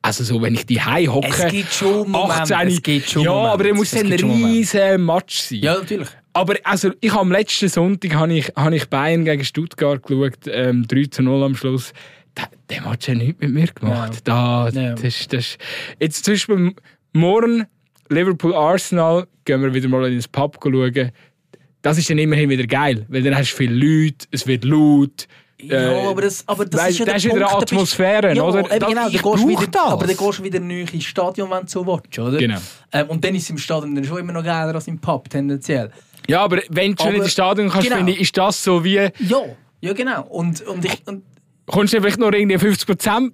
Also 0.00 0.22
so, 0.22 0.40
wenn 0.40 0.54
ich 0.54 0.64
die 0.64 0.80
hocke, 0.80 1.26
Es 1.28 1.50
gibt 1.50 1.72
schon 1.72 2.10
Momente, 2.10 2.56
18, 2.56 2.68
es 2.68 2.82
gibt 2.82 3.10
schon 3.10 3.22
ja, 3.22 3.30
Momente, 3.30 3.52
aber 3.52 3.64
der 3.64 3.74
muss 3.74 3.94
ein 3.94 4.06
riesen 4.06 5.04
Match 5.04 5.38
sein. 5.38 5.58
Ja, 5.58 5.74
natürlich. 5.74 6.08
Aber 6.38 6.54
also, 6.62 6.92
ich 7.00 7.10
habe 7.10 7.22
am 7.22 7.32
letzten 7.32 7.68
Sonntag 7.68 8.14
habe 8.14 8.32
ich, 8.32 8.52
habe 8.54 8.76
ich 8.76 8.88
Bayern 8.88 9.24
gegen 9.24 9.44
Stuttgart 9.44 10.00
geschaut, 10.04 10.38
ähm, 10.46 10.86
3 10.86 11.04
zu 11.10 11.22
0 11.22 11.42
am 11.42 11.56
Schluss. 11.56 11.92
Der, 12.36 12.48
der 12.70 12.82
Match 12.88 13.08
hat 13.08 13.16
nichts 13.16 13.40
mit 13.40 13.50
mir 13.52 13.66
gemacht. 13.66 14.20
Da, 14.22 14.68
Ja. 14.68 14.94
das, 14.94 15.26
das, 15.26 15.58
jetzt 15.98 16.24
zum 16.24 16.34
Beispiel 16.34 16.74
morgen 17.12 17.66
Liverpool-Arsenal, 18.08 19.26
gehen 19.44 19.62
wir 19.62 19.74
wieder 19.74 19.88
mal 19.88 20.06
in 20.06 20.14
ins 20.14 20.28
Pub 20.28 20.58
schauen. 20.62 21.10
Das 21.82 21.98
ist 21.98 22.08
dann 22.10 22.18
immerhin 22.18 22.48
wieder 22.50 22.66
geil, 22.66 23.04
weil 23.08 23.22
dann 23.22 23.36
hast 23.36 23.52
du 23.52 23.56
viele 23.56 23.74
Leute, 23.74 24.26
es 24.30 24.46
wird 24.46 24.64
laut. 24.64 25.26
Ja, 25.60 26.04
äh, 26.04 26.06
aber 26.06 26.22
das, 26.22 26.46
aber 26.46 26.66
das 26.66 26.80
weißt, 26.80 26.90
ist 26.90 26.98
ja 27.00 27.04
der 27.06 27.16
ist 27.16 27.24
wieder 27.24 27.34
Punkt, 27.46 27.60
bist- 27.62 27.72
Atmosphäre, 27.72 28.34
ja, 28.36 28.42
oder? 28.44 28.60
Eben 28.60 28.68
Das- 28.68 28.88
genau, 28.88 28.88
ich 28.88 28.94
dann 28.94 29.10
gehst 29.10 29.24
du 29.24 29.30
brauch 29.30 29.48
wieder, 29.48 29.66
das. 29.72 29.82
aber 29.82 30.06
dann 30.06 30.16
gehst 30.16 30.38
du 30.38 30.44
wieder 30.44 30.60
neu 30.60 30.80
ins 30.92 31.04
Stadion, 31.04 31.50
wenn 31.50 31.60
du 31.62 31.66
so 31.68 31.84
willst, 31.84 32.16
oder? 32.18 32.38
Genau. 32.38 32.58
Ähm, 32.92 33.06
und 33.08 33.24
dann 33.24 33.34
ist 33.34 33.42
es 33.42 33.50
im 33.50 33.58
Stadion 33.58 33.92
dann 33.96 34.04
schon 34.04 34.18
immer 34.18 34.32
noch 34.32 34.44
geiler 34.44 34.72
als 34.72 34.86
im 34.86 35.00
Pub, 35.00 35.28
tendenziell. 35.28 35.90
Ja, 36.28 36.42
aber 36.42 36.60
wenn 36.68 36.94
du 36.94 37.02
schon 37.02 37.14
in 37.14 37.22
das 37.22 37.32
Stadion 37.32 37.70
kannst, 37.70 37.86
genau. 37.86 37.96
finde 37.96 38.12
ich, 38.12 38.20
ist 38.20 38.36
das 38.36 38.62
so 38.62 38.84
wie, 38.84 38.96
Ja, 39.18 39.42
ja 39.80 39.92
genau. 39.92 40.24
Und, 40.24 40.60
und 40.62 40.84
ich... 40.84 41.02
Und, 41.06 41.22
kommst 41.66 41.92
du 41.92 42.00
vielleicht 42.00 42.18
noch 42.18 42.32
irgendwie 42.32 42.56
50% 42.56 43.32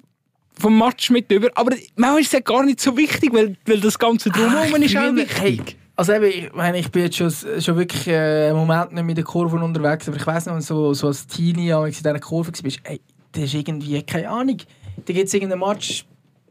vom 0.59 0.78
Match 0.78 1.11
mit 1.11 1.30
über. 1.30 1.49
Aber 1.55 1.74
manchmal 1.97 2.20
ist 2.20 2.26
es 2.28 2.32
ja 2.32 2.40
gar 2.40 2.64
nicht 2.64 2.80
so 2.80 2.97
wichtig, 2.97 3.32
weil, 3.32 3.57
weil 3.66 3.80
das 3.80 3.99
Ganze 3.99 4.30
drumherum 4.30 4.82
ist 4.82 4.97
auch 4.97 5.14
wichtig. 5.14 5.76
Also 5.97 6.12
eben, 6.12 6.24
ich 6.24 6.53
meine, 6.53 6.78
ich 6.78 6.90
bin 6.90 7.05
jetzt 7.05 7.16
schon, 7.16 7.30
schon 7.30 7.76
wirklich 7.76 8.09
äh, 8.09 8.49
einen 8.49 8.57
Moment 8.57 8.92
nicht 8.92 9.05
mit 9.05 9.16
den 9.16 9.24
Kurven 9.24 9.62
unterwegs, 9.62 10.09
aber 10.09 10.16
ich 10.16 10.26
weiss 10.26 10.47
noch, 10.47 10.61
so, 10.61 10.92
so 10.92 11.07
als 11.07 11.26
Teenie 11.26 11.72
als 11.72 11.90
ich 11.90 11.99
in 11.99 12.03
dieser 12.03 12.18
Kurve 12.18 12.53
warst, 12.53 12.80
ey, 12.82 13.01
das 13.30 13.45
ist 13.45 13.55
irgendwie, 13.55 14.03
keine 14.03 14.28
Ahnung, 14.28 14.59
da 15.05 15.12
gibt 15.12 15.28
es 15.28 15.34
irgendeinen 15.34 15.61
Match, 15.61 16.05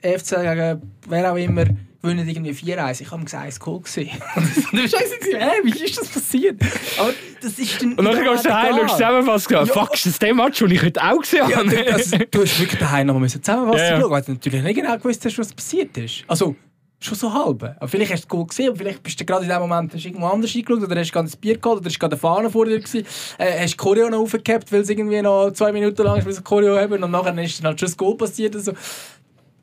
FC 0.04 0.42
gegen 0.42 0.82
wer 1.08 1.32
auch 1.32 1.38
immer, 1.38 1.66
gewinnen 2.02 2.28
irgendwie 2.28 2.52
4-1. 2.52 3.02
Ich 3.02 3.12
habe 3.12 3.24
gesagt, 3.24 3.48
es 3.48 3.60
war 3.62 3.68
cool. 3.68 3.82
gewesen. 3.82 4.10
Und 4.36 4.74
du 4.74 4.82
bist 4.82 4.92
so, 4.92 5.38
hä, 5.38 5.52
wie 5.64 5.84
ist 5.86 5.98
das 5.98 6.08
passiert? 6.10 6.62
Aber 7.00 7.14
das 7.42 7.58
ist 7.58 7.82
dann... 7.82 7.94
Und 7.94 8.06
dann 8.06 8.16
gehst 8.16 8.46
du 8.46 8.50
und 8.50 8.80
schaust 8.80 8.98
zusammenfassen. 8.98 9.54
Ja. 9.54 9.64
Ja. 9.64 9.74
Fuck, 9.74 9.94
ist 9.94 10.06
das 10.06 10.20
der 10.20 10.34
Match, 10.34 10.60
den 10.60 10.72
ich 10.72 10.84
heute 10.84 11.02
auch 11.02 11.20
gesehen 11.20 11.50
Ja, 11.50 11.58
habe? 11.58 11.70
du, 11.70 11.94
also, 11.94 12.18
du 12.30 12.42
hast 12.42 12.60
wirklich 12.60 12.80
daheim 12.80 13.08
noch 13.08 13.18
mal 13.20 13.30
zusammenfassen 13.30 13.86
Ja, 13.86 13.92
ja. 13.94 14.02
schauen, 14.02 14.12
weil 14.12 14.22
du 14.22 14.32
natürlich 14.34 14.64
nicht 14.64 14.76
genau 14.76 14.98
gewusst 14.98 15.26
hast, 15.26 15.38
was 15.38 15.54
passiert 15.54 15.98
ist. 15.98 16.24
Also, 16.28 16.56
schon 17.00 17.16
so 17.18 17.34
halb. 17.34 17.64
Aber 17.64 17.88
vielleicht 17.88 18.12
hast 18.14 18.24
du 18.24 18.26
es 18.26 18.30
gut 18.30 18.50
gesehen, 18.50 18.70
aber 18.70 18.78
vielleicht 18.78 19.04
bist 19.04 19.20
du 19.20 19.26
gerade 19.26 19.44
in 19.44 19.50
dem 19.50 19.60
Moment 19.60 19.94
hast 19.94 20.06
irgendwo 20.06 20.28
anders 20.28 20.56
eingeschaut 20.56 20.84
oder 20.84 21.00
hast 21.00 21.12
gerade 21.12 21.30
ein 21.30 21.40
Bier 21.40 21.58
geholt 21.58 21.80
oder 21.80 21.90
hast 21.90 22.00
gerade 22.00 22.14
eine 22.14 22.20
Fahne 22.20 22.50
vor 22.50 22.66
dir 22.66 22.80
gewesen, 22.80 23.06
äh, 23.38 23.62
hast 23.62 23.74
die 23.74 23.78
Choreo 23.78 24.10
noch 24.10 24.20
aufgehabt, 24.20 24.72
weil 24.72 24.82
es 24.82 24.90
irgendwie 24.90 25.22
noch 25.22 25.52
zwei 25.52 25.72
Minuten 25.72 26.02
lang 26.04 26.18
ist, 26.20 26.26
weil 26.26 26.34
sie 26.34 26.42
Choreo 26.42 26.78
haben 26.78 27.04
und 27.04 27.12
nachher 27.12 27.38
ist 27.44 27.60
dann 27.60 27.68
halt 27.68 27.80
schon 27.80 27.88
das 27.88 27.98
Goal 27.98 28.16
passiert. 28.16 28.56
Also, 28.56 28.74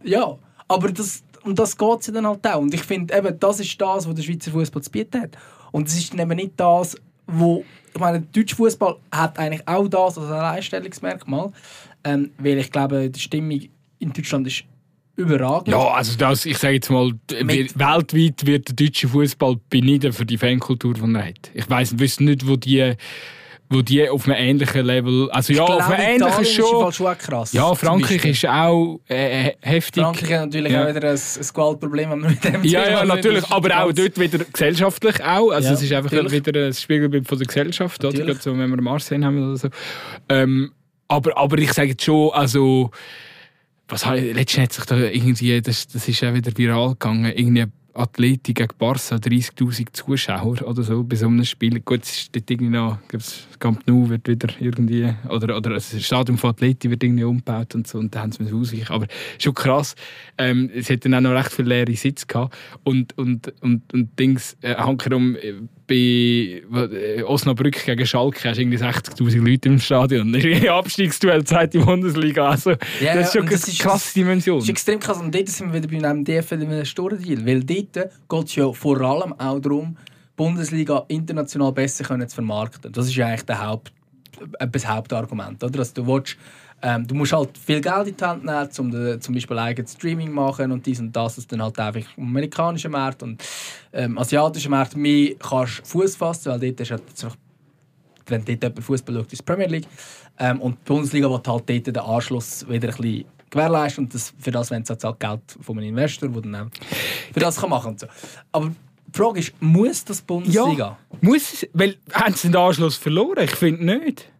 ja, 0.04 0.38
aber 0.68 0.92
das, 0.92 1.22
um 1.44 1.54
das 1.54 1.76
geht 1.76 2.00
es 2.00 2.06
ja 2.08 2.12
dann 2.12 2.26
halt 2.26 2.46
auch. 2.46 2.60
Und 2.60 2.74
ich 2.74 2.82
finde, 2.82 3.16
eben, 3.16 3.38
das 3.38 3.60
ist 3.60 3.80
das, 3.80 4.06
was 4.06 4.14
der 4.14 4.22
Schweizer 4.22 4.50
Fußball 4.50 4.82
zu 4.82 4.90
bieten 4.90 5.22
hat. 5.22 5.36
Und 5.72 5.88
es 5.88 5.96
ist 5.96 6.12
dann 6.12 6.20
eben 6.20 6.36
nicht 6.36 6.52
das, 6.56 6.96
wo 7.26 7.64
ich 7.92 8.00
meine, 8.00 8.20
der 8.20 8.42
deutsche 8.42 8.54
Fußball 8.56 8.96
hat 9.10 9.38
eigentlich 9.38 9.66
auch 9.66 9.88
das 9.88 10.16
als 10.16 10.26
ein 10.28 10.32
Alleinstellungsmerkmal, 10.32 11.50
ähm, 12.04 12.30
weil 12.38 12.58
ich 12.58 12.70
glaube, 12.70 13.10
die 13.10 13.18
Stimmung 13.18 13.60
in 13.98 14.12
Deutschland 14.12 14.46
ist 14.46 14.64
überragend. 15.16 15.68
Ja, 15.68 15.88
also 15.88 16.16
das, 16.16 16.46
ich 16.46 16.56
sage 16.56 16.74
jetzt 16.74 16.90
mal, 16.90 17.12
Mit- 17.42 17.78
weltweit 17.78 18.46
wird 18.46 18.68
der 18.68 18.76
deutsche 18.76 19.08
Fußball 19.08 19.56
beneiden 19.68 20.12
für 20.12 20.24
die 20.24 20.38
Fankultur, 20.38 20.94
die 20.94 21.14
er 21.14 21.26
hat. 21.28 21.50
Ich 21.52 21.68
weiß 21.68 21.98
wüsste 21.98 22.24
nicht, 22.24 22.46
wo 22.46 22.56
die, 22.56 22.94
wo 23.72 23.82
die 23.82 24.08
auf 24.08 24.26
einem 24.26 24.36
ähnlichen 24.36 24.84
Level, 24.84 25.30
also 25.30 25.52
ja, 25.52 25.62
auf 25.62 25.88
einem 25.88 26.20
ähnlichen 26.22 26.44
schon. 26.44 26.92
Schon 26.92 27.06
auch 27.06 27.16
krass. 27.16 27.52
Ja, 27.52 27.72
Frankreich 27.76 28.24
ist 28.24 28.44
auch 28.44 28.98
äh, 29.08 29.52
heftig. 29.60 30.02
Frankreich 30.02 30.32
hat 30.32 30.46
natürlich 30.46 30.72
Ja. 30.72 30.84
auch 30.84 30.88
wieder 30.94 31.08
ein, 31.08 31.16
ein 31.16 31.46
Gewaltproblem, 31.54 32.10
wenn 32.10 32.20
wir 32.22 32.30
mit 32.30 32.42
dem 32.44 32.64
Ja, 32.64 32.90
ja, 32.90 33.04
natürlich, 33.04 33.44
aber 33.48 33.68
auch 33.80 33.86
ganz- 33.86 33.94
dort 34.00 34.18
wieder 34.18 34.44
gesellschaftlich 34.44 35.22
auch. 35.22 35.50
Also 35.52 35.68
Ja, 35.68 35.74
es 35.74 35.82
ist 35.82 35.92
einfach 35.92 36.10
natürlich. 36.10 36.44
wieder 36.46 36.66
ein 36.66 36.74
Spiegelbild 36.74 37.28
von 37.28 37.38
der 37.38 37.46
Gesellschaft, 37.46 38.04
oder? 38.04 38.18
Gerade 38.18 38.40
so, 38.40 38.58
wenn 38.58 38.68
wir 38.70 38.82
Marseille 38.82 39.24
haben 39.24 39.38
oder 39.50 39.56
so. 39.56 39.68
Ähm, 40.28 40.72
aber, 41.06 41.38
aber 41.38 41.58
ich 41.58 41.72
sage 41.72 41.90
jetzt 41.90 42.02
schon, 42.04 42.30
also 42.32 42.90
was 43.88 44.04
habe 44.06 44.18
ich, 44.20 44.34
letztens 44.34 44.64
hat 44.64 44.72
sich 44.72 44.84
da 44.86 44.96
irgendwie, 44.96 45.60
das, 45.62 45.86
das 45.86 46.08
ist 46.08 46.22
auch 46.24 46.34
wieder 46.34 46.50
viral 46.56 46.90
gegangen, 46.90 47.32
irgendwie 47.34 47.64
Athletik 48.00 48.56
gegen 48.56 48.74
Barca, 48.78 49.16
30'000 49.16 49.88
Zuschauer 49.92 50.62
oder 50.62 50.82
so 50.82 51.04
bei 51.04 51.16
so 51.16 51.26
einem 51.26 51.44
Spiel. 51.44 51.80
Gut, 51.80 52.02
es 52.02 52.10
ist 52.12 52.36
dort 52.36 52.50
irgendwie 52.50 52.72
noch, 52.72 52.98
das 53.10 53.46
Camp 53.58 53.86
Nou 53.86 54.08
wird 54.08 54.26
wieder 54.28 54.48
irgendwie, 54.58 55.12
oder, 55.28 55.56
oder 55.56 55.70
das 55.70 56.02
Stadion 56.04 56.38
von 56.38 56.50
Atleti 56.50 56.90
wird 56.90 57.02
irgendwie 57.02 57.24
umgebaut 57.24 57.74
und 57.74 57.86
so, 57.86 57.98
und 57.98 58.14
da 58.14 58.20
haben 58.20 58.32
sie 58.32 58.42
müssen 58.42 58.60
ausweichen. 58.60 58.92
Aber 58.92 59.06
schon 59.38 59.54
krass, 59.54 59.94
ähm, 60.38 60.70
es 60.74 60.90
hat 60.90 61.04
dann 61.04 61.14
auch 61.14 61.20
noch 61.20 61.32
recht 61.32 61.52
viele 61.52 61.68
leere 61.68 61.96
Sitze 61.96 62.26
gehabt. 62.26 62.56
Und, 62.84 63.16
und, 63.18 63.52
und, 63.60 63.92
und 63.92 64.18
Dings, 64.18 64.56
äh, 64.62 64.72
äh, 64.72 65.54
bei 65.90 66.62
äh, 67.16 67.22
Osnabrück 67.24 67.84
gegen 67.84 68.06
Schalke 68.06 68.48
hast 68.48 68.56
du 68.58 68.62
irgendwie 68.62 68.78
60'000 68.78 69.44
Leute 69.50 69.68
im 69.68 69.78
Stadion. 69.80 70.32
Das 70.32 70.44
ist 70.44 70.62
ein 70.62 70.68
Abstiegsduell, 70.68 71.42
zweite 71.44 71.80
Bundesliga. 71.80 72.48
Also, 72.50 72.70
Ja, 73.00 73.14
das 73.16 73.26
ist 73.26 73.32
schon 73.32 73.42
eine 73.46 73.54
ist- 73.54 73.78
krasse 73.80 74.14
Dimension. 74.14 74.58
Das 74.58 74.64
ist 74.64 74.70
extrem 74.70 75.00
krass. 75.00 75.18
Und 75.20 75.34
dort 75.34 75.48
sind 75.48 75.72
wir 75.72 75.82
wieder 75.82 76.00
bei 76.00 76.08
einem 76.08 76.24
DFL 76.24 76.62
in 76.62 76.68
einem 76.70 76.84
Storendeal. 76.84 77.44
Weil 77.44 77.64
dort 77.64 77.92
geht 78.28 78.44
es 78.46 78.54
ja 78.54 78.72
vor 78.72 79.00
allem 79.00 79.32
auch 79.32 79.58
darum, 79.58 79.96
Bundesliga 80.36 81.04
international 81.08 81.72
besser 81.72 82.04
können 82.04 82.28
zu 82.28 82.36
vermarkten. 82.36 82.92
Das 82.92 83.06
ist 83.06 83.16
ja 83.16 83.26
eigentlich 83.26 83.42
der 83.42 83.66
Haupt, 83.66 83.92
das 84.72 84.86
Hauptargument. 84.88 85.62
Oder? 85.64 85.78
Dass 85.78 85.92
du 85.92 86.06
willst, 86.06 86.36
ähm, 86.82 87.06
du 87.06 87.14
musst 87.14 87.32
halt 87.32 87.56
viel 87.58 87.80
Geld 87.80 88.08
in 88.08 88.16
die 88.16 88.24
Hand 88.24 88.44
nehmen, 88.44 88.68
um 88.78 88.90
de, 88.90 89.18
zum 89.20 89.34
Beispiel 89.34 89.58
eigenes 89.58 89.92
Streaming 89.92 90.30
machen 90.30 90.72
und 90.72 90.84
dies 90.86 91.00
und 91.00 91.14
das. 91.14 91.36
Das 91.36 91.46
dann 91.46 91.62
halt 91.62 91.78
einfach 91.78 92.16
im 92.16 92.24
amerikanischen 92.24 92.92
Markt 92.92 93.22
und 93.22 93.42
ähm, 93.92 94.16
asiatischen 94.18 94.70
Markt 94.70 94.96
mehr 94.96 95.34
kannst 95.34 95.86
Fuß 95.86 96.16
fassen, 96.16 96.52
weil 96.52 96.60
dort 96.60 96.80
ist 96.80 96.90
halt 96.90 97.02
wenn 98.26 98.44
dort 98.44 98.62
jemand 98.62 98.84
Fußball 98.84 99.14
schaut, 99.16 99.32
ist 99.32 99.44
Premier 99.44 99.66
League. 99.66 99.86
Ähm, 100.38 100.60
und 100.60 100.78
die 100.78 100.84
Bundesliga 100.84 101.28
wird 101.30 101.46
halt 101.46 101.68
dort 101.68 101.86
den 101.86 101.96
Anschluss 101.98 102.66
wieder 102.68 102.88
ein 102.88 102.96
bisschen 102.96 103.24
gewährleisten 103.50 104.04
und 104.04 104.14
das, 104.14 104.32
für 104.38 104.50
das 104.50 104.70
wenn 104.70 104.82
es 104.82 104.90
halt 104.90 105.20
Geld 105.20 105.40
von 105.60 105.76
einem 105.76 105.88
Investor, 105.88 106.28
der 106.28 106.42
dann 106.42 106.70
für 107.32 107.40
das 107.40 107.56
kann 107.56 107.70
machen 107.70 107.96
kann. 107.96 107.98
So. 107.98 108.06
Aber 108.52 108.68
die 108.68 109.18
Frage 109.18 109.40
ist, 109.40 109.52
muss 109.60 110.04
das 110.04 110.22
Bundesliga? 110.22 110.96
Ja, 111.10 111.18
muss 111.20 111.52
es, 111.52 111.68
weil 111.72 111.96
haben 112.12 112.34
sie 112.34 112.48
den 112.48 112.56
Anschluss 112.56 112.96
verloren? 112.96 113.44
Ich 113.44 113.56
finde 113.56 113.84
nicht. 113.84 114.30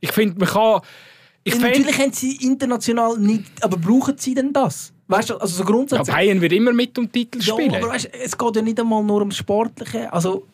Ich 0.00 0.12
finde, 0.12 0.38
man 0.38 0.48
kann... 0.48 0.80
Ich 1.44 1.54
Ja, 1.54 1.60
natürlich 1.60 1.98
haben 1.98 2.12
sie 2.12 2.36
international 2.36 3.18
nicht, 3.18 3.44
aber 3.64 3.76
brauchen 3.76 4.16
sie 4.16 4.34
denn 4.34 4.52
das? 4.52 4.92
Weißt 5.08 5.30
du, 5.30 5.36
also 5.38 5.54
so 5.56 5.62
ja, 5.62 5.66
grundsätzlich. 5.70 6.14
Bayern 6.14 6.40
wird 6.40 6.52
immer 6.52 6.72
mit 6.72 6.96
um 6.98 7.10
Titel 7.10 7.38
Ja, 7.42 7.54
spielen. 7.54 7.74
aber 7.74 7.88
weißt, 7.88 8.10
es 8.14 8.38
geht 8.38 8.56
ja 8.56 8.62
nicht 8.62 8.78
einmal 8.78 9.02
nur 9.02 9.18
ums 9.18 9.36
Sportliche. 9.36 10.12
Also, 10.12 10.46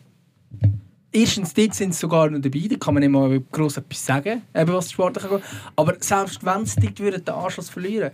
erstens, 1.11 1.53
dort 1.53 1.75
sind 1.75 1.93
sie 1.93 1.99
sogar 1.99 2.29
noch 2.29 2.39
dabei, 2.41 2.67
da 2.69 2.75
kann 2.77 2.93
man 2.95 3.01
nicht 3.01 3.11
mal 3.11 3.39
gross 3.51 3.77
etwas 3.77 4.03
sagen, 4.05 4.41
eben 4.55 4.73
was 4.73 4.91
Sportliche 4.91 5.29
geht. 5.29 5.41
Aber 5.75 5.95
selbst 5.99 6.43
wenn 6.43 6.65
sie 6.65 6.79
dort 6.81 6.99
würden, 6.99 7.23
den 7.25 7.35
Anschluss 7.35 7.69
verlieren 7.69 8.11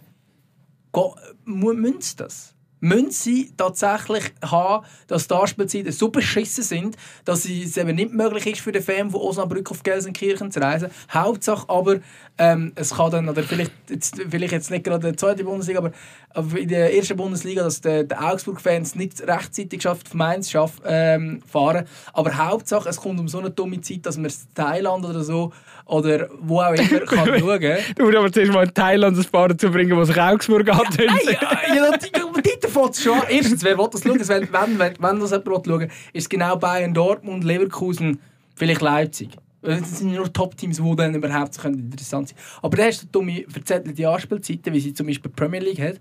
mu- 1.46 1.74
müssen 1.74 2.02
sie 2.02 2.16
das? 2.18 2.55
Müssen 2.86 3.10
sie 3.10 3.52
tatsächlich 3.58 4.26
haben, 4.44 4.86
dass 5.08 5.28
die 5.28 5.34
Anspielzeiten 5.34 5.92
so 5.92 6.10
beschissen 6.10 6.64
sind, 6.64 6.96
dass 7.26 7.46
es 7.46 7.78
eben 7.78 7.96
nicht 7.96 8.14
möglich 8.14 8.46
ist 8.46 8.62
für 8.62 8.72
den 8.72 8.84
Fan 8.84 9.10
von 9.10 9.22
Osnabrück 9.22 9.72
auf 9.72 9.82
Gelsenkirchen 9.82 10.52
zu 10.52 10.62
reisen. 10.62 10.92
Hauptsache 11.12 11.68
aber, 11.68 11.98
ähm, 12.38 12.74
es 12.76 12.94
kann 12.94 13.10
dann, 13.10 13.28
oder 13.28 13.42
vielleicht 13.42 13.72
jetzt, 13.90 14.22
vielleicht 14.30 14.54
jetzt 14.54 14.70
nicht 14.70 14.84
gerade 14.84 15.08
in 15.08 15.14
der 15.14 15.18
zweiten 15.18 15.46
Bundesliga, 15.46 15.80
aber, 15.80 16.58
in 16.60 16.68
der 16.68 16.96
ersten 16.96 17.18
Bundesliga, 17.18 17.64
dass 17.64 17.82
die, 17.82 18.08
die 18.08 18.16
Augsburg-Fans 18.16 18.94
nicht 18.94 19.20
rechtzeitig 19.22 19.82
schafft, 19.82 20.06
auf 20.06 20.14
Mainz 20.14 20.52
schaff, 20.52 20.74
ähm, 20.86 21.42
fahren. 21.52 21.88
Aber 22.14 22.38
Hauptsache, 22.38 22.88
es 22.88 22.98
kommt 22.98 23.20
um 23.20 23.28
so 23.28 23.40
eine 23.40 23.50
dumme 23.50 23.82
Zeit, 23.82 24.06
dass 24.06 24.18
man 24.18 24.28
es 24.28 24.48
Thailand 24.54 25.06
oder 25.06 25.24
so 25.24 25.52
oder 25.86 26.30
wo 26.40 26.62
auch 26.62 26.74
immer 26.74 27.00
kann 27.06 27.40
schauen 27.40 27.60
kann. 27.60 27.78
Du 27.96 28.04
musst 28.06 28.18
aber 28.18 28.32
zuerst 28.32 28.52
mal 28.52 28.66
in 28.66 28.74
Thailand 28.74 29.18
ein 29.18 29.26
paar 29.26 29.50
dazu 29.50 29.72
bringen, 29.72 29.98
die 29.98 30.06
sich 30.06 30.22
Augsburg. 30.22 30.68
Nein, 30.68 31.08
ja, 31.26 31.76
ja, 31.76 31.92
dort 31.92 32.46
dort 32.46 32.55
fängt 32.76 32.96
schon. 32.98 33.22
Erstens, 33.30 33.64
wer 33.64 33.78
will 33.78 33.88
das 33.92 34.04
schauen? 34.04 34.20
Wenn, 34.20 34.80
wenn, 34.80 34.96
wenn, 35.00 35.20
das 35.20 35.32
jemand 35.32 35.66
schauen 35.66 35.80
will, 35.80 35.90
ist 36.14 36.30
genau 36.30 36.56
Bayern, 36.58 36.94
Dortmund, 36.94 37.44
Leverkusen, 37.44 38.20
vielleicht 38.56 38.82
Leipzig. 38.82 39.30
Das 39.62 39.98
sind 39.98 40.14
nur 40.14 40.32
Top-Teams, 40.32 40.78
die 40.78 40.96
dann 40.96 41.16
überhaupt 41.16 41.58
interessant 41.66 42.30
können. 42.30 42.60
Aber 42.62 42.78
dann 42.78 42.88
hast 42.88 43.04
du 43.04 43.08
dumme 43.08 43.46
verzettelte 43.48 44.08
Anspielzeiten, 44.08 44.72
wie 44.74 44.80
sie 44.80 44.94
zum 44.94 45.08
Beispiel 45.08 45.32
die 45.32 45.36
Premier 45.36 45.60
League 45.60 45.80
hat. 45.80 46.00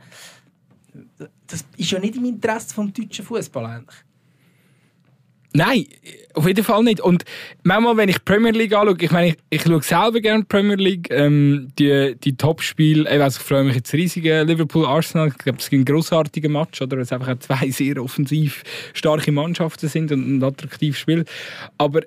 Das 1.46 1.64
ist 1.76 1.90
ja 1.90 1.98
nicht 1.98 2.16
im 2.16 2.26
Interesse 2.26 2.74
des 2.74 2.92
deutschen 2.92 3.24
Fußball 3.24 3.64
eigentlich. 3.64 3.96
Nein, 5.56 5.86
auf 6.34 6.48
jeden 6.48 6.64
Fall 6.64 6.82
nicht. 6.82 7.00
Und 7.00 7.24
manchmal, 7.62 7.96
wenn 7.96 8.08
ich 8.08 8.24
Premier 8.24 8.50
League 8.50 8.74
anschaue, 8.74 8.96
ich 8.98 9.10
meine, 9.12 9.28
ich, 9.28 9.36
ich 9.50 9.62
schaue 9.62 9.82
selber 9.82 10.20
gerne 10.20 10.42
Premier 10.44 10.74
League, 10.74 11.08
ähm, 11.12 11.68
die, 11.78 12.16
die 12.16 12.36
Top-Spiele, 12.36 13.08
ich, 13.08 13.20
weiss, 13.20 13.36
ich 13.36 13.42
freue 13.42 13.62
mich 13.62 13.76
jetzt 13.76 13.92
riesig, 13.92 14.24
Liverpool-Arsenal, 14.24 15.28
ich 15.28 15.38
glaube, 15.38 15.60
es 15.60 15.70
gibt 15.70 15.78
einen 15.78 15.84
grossartigen 15.84 16.50
Match, 16.50 16.82
oder, 16.82 16.96
weil 16.96 17.04
es 17.04 17.12
einfach 17.12 17.38
zwei 17.38 17.70
sehr 17.70 18.02
offensiv 18.02 18.64
starke 18.94 19.30
Mannschaften 19.30 19.88
sind 19.88 20.10
und 20.10 20.38
ein 20.38 20.42
attraktives 20.42 20.98
Spiel. 20.98 21.24
Aber 21.78 22.00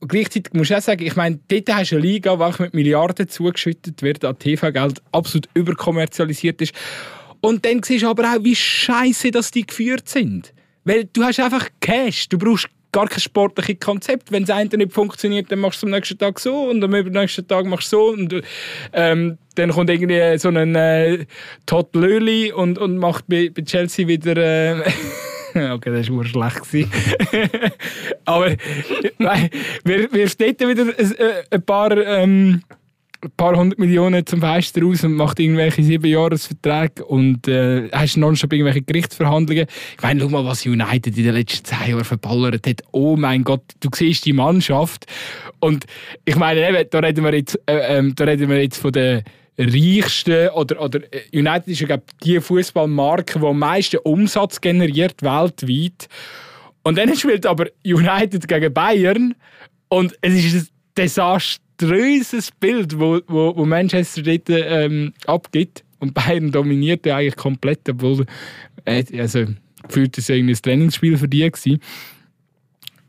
gleichzeitig 0.00 0.54
muss 0.54 0.70
ich 0.70 0.76
auch 0.76 0.80
sagen, 0.80 1.04
ich 1.04 1.14
meine, 1.14 1.38
dort 1.48 1.74
hast 1.74 1.92
du 1.92 1.96
eine 1.96 2.06
Liga, 2.06 2.36
die 2.36 2.62
mit 2.62 2.72
Milliarden 2.72 3.28
zugeschüttet 3.28 4.00
wird 4.00 4.24
an 4.24 4.38
TV-Geld, 4.38 5.02
absolut 5.12 5.50
überkommerzialisiert 5.52 6.62
ist. 6.62 6.72
Und 7.42 7.66
dann 7.66 7.82
siehst 7.82 8.04
du 8.04 8.08
aber 8.08 8.24
auch, 8.24 8.42
wie 8.42 8.56
scheiße 8.56 9.30
dass 9.30 9.50
die 9.50 9.66
geführt 9.66 10.08
sind. 10.08 10.54
Weil 10.84 11.04
du 11.04 11.22
hast 11.22 11.40
einfach 11.40 11.68
Cash, 11.80 12.30
du 12.30 12.38
brauchst 12.38 12.68
gar 12.94 13.08
kein 13.08 13.20
sportliches 13.20 13.80
Konzept. 13.80 14.30
Wenn 14.30 14.44
das 14.44 14.56
eine 14.56 14.70
nicht 14.76 14.92
funktioniert, 14.92 15.50
dann 15.50 15.58
machst 15.58 15.82
du 15.82 15.86
es 15.86 15.92
am 15.92 15.96
nächsten 15.96 16.16
Tag 16.16 16.38
so 16.38 16.70
und 16.70 16.82
am 16.82 16.94
übernächsten 16.94 17.46
Tag 17.46 17.66
machst 17.66 17.92
du 17.92 17.96
so 17.96 18.08
und 18.12 18.42
ähm, 18.92 19.36
dann 19.56 19.70
kommt 19.70 19.90
irgendwie 19.90 20.38
so 20.38 20.48
ein 20.48 20.74
äh, 20.76 21.26
Todd 21.66 21.94
Löhli 21.94 22.52
und, 22.52 22.78
und 22.78 22.98
macht 22.98 23.26
bei, 23.28 23.50
bei 23.54 23.62
Chelsea 23.62 24.06
wieder... 24.08 24.36
Äh, 24.36 24.82
Okay, 25.54 25.92
das 25.92 26.10
war 26.10 26.24
schlecht. 26.24 26.88
Aber 28.24 28.56
nein, 29.18 29.50
wir, 29.84 30.12
wir 30.12 30.28
steht 30.28 30.58
wieder 30.58 30.82
ein, 30.98 31.14
ein 31.48 31.62
paar, 31.62 31.96
ähm, 31.96 32.60
ein 33.24 33.30
paar 33.36 33.56
hundert 33.56 33.78
Millionen 33.78 34.24
zum 34.26 34.40
Fenster 34.40 34.82
raus 34.82 35.02
und 35.04 35.14
macht 35.14 35.40
irgendwelche 35.40 35.82
Siebenjahresverträge 35.82 37.04
und 37.04 37.48
äh, 37.48 37.88
hast 37.90 38.16
nonstop 38.16 38.52
irgendwelche 38.52 38.82
Gerichtsverhandlungen. 38.82 39.66
Ich 39.96 40.02
meine, 40.02 40.20
schau 40.20 40.28
mal, 40.28 40.44
was 40.44 40.66
United 40.66 41.16
in 41.16 41.24
den 41.24 41.34
letzten 41.34 41.64
zehn 41.64 41.90
Jahren 41.90 42.04
verballert 42.04 42.66
hat. 42.66 42.82
Oh 42.92 43.16
mein 43.16 43.44
Gott, 43.44 43.64
du 43.80 43.88
siehst 43.94 44.26
die 44.26 44.32
Mannschaft. 44.32 45.06
Und 45.60 45.86
ich 46.24 46.36
meine, 46.36 46.68
eben, 46.68 46.88
da 46.90 46.98
reden 46.98 47.24
wir 47.24 47.34
jetzt, 47.34 47.58
äh, 47.66 47.98
ähm, 47.98 48.14
da 48.14 48.24
reden 48.24 48.48
wir 48.48 48.62
jetzt 48.62 48.78
von 48.78 48.92
der 48.92 49.22
reichsten 49.56 50.48
oder, 50.50 50.80
oder 50.80 51.00
äh, 51.12 51.38
United 51.38 51.68
ist 51.68 51.80
ja 51.80 51.86
glaub, 51.86 52.02
die 52.22 52.40
Fußballmarke, 52.40 53.38
die 53.38 53.46
am 53.46 53.58
meisten 53.58 53.98
Umsatz 53.98 54.60
generiert 54.60 55.22
weltweit. 55.22 56.08
Und 56.82 56.98
dann 56.98 57.14
spielt 57.16 57.46
aber 57.46 57.66
United 57.84 58.46
gegen 58.46 58.72
Bayern 58.72 59.34
und 59.88 60.14
es 60.20 60.34
ist 60.34 60.54
ein 60.54 61.08
desaströses 61.78 62.50
Bild, 62.52 62.98
wo, 62.98 63.20
wo, 63.26 63.56
wo 63.56 63.64
Manchester 63.64 64.22
dort 64.22 64.48
ähm, 64.48 65.12
abgibt. 65.26 65.84
Und 65.98 66.12
Bayern 66.12 66.52
dominiert 66.52 67.06
ja 67.06 67.16
eigentlich 67.16 67.36
komplett, 67.36 67.88
obwohl 67.88 68.26
äh, 68.84 69.04
also, 69.18 69.46
gefühlt 69.86 70.18
ist 70.18 70.28
irgendwie 70.28 70.54
ein 70.54 70.62
Trainingsspiel 70.62 71.16
für 71.16 71.28
die 71.28 71.50
gewesen. 71.50 71.80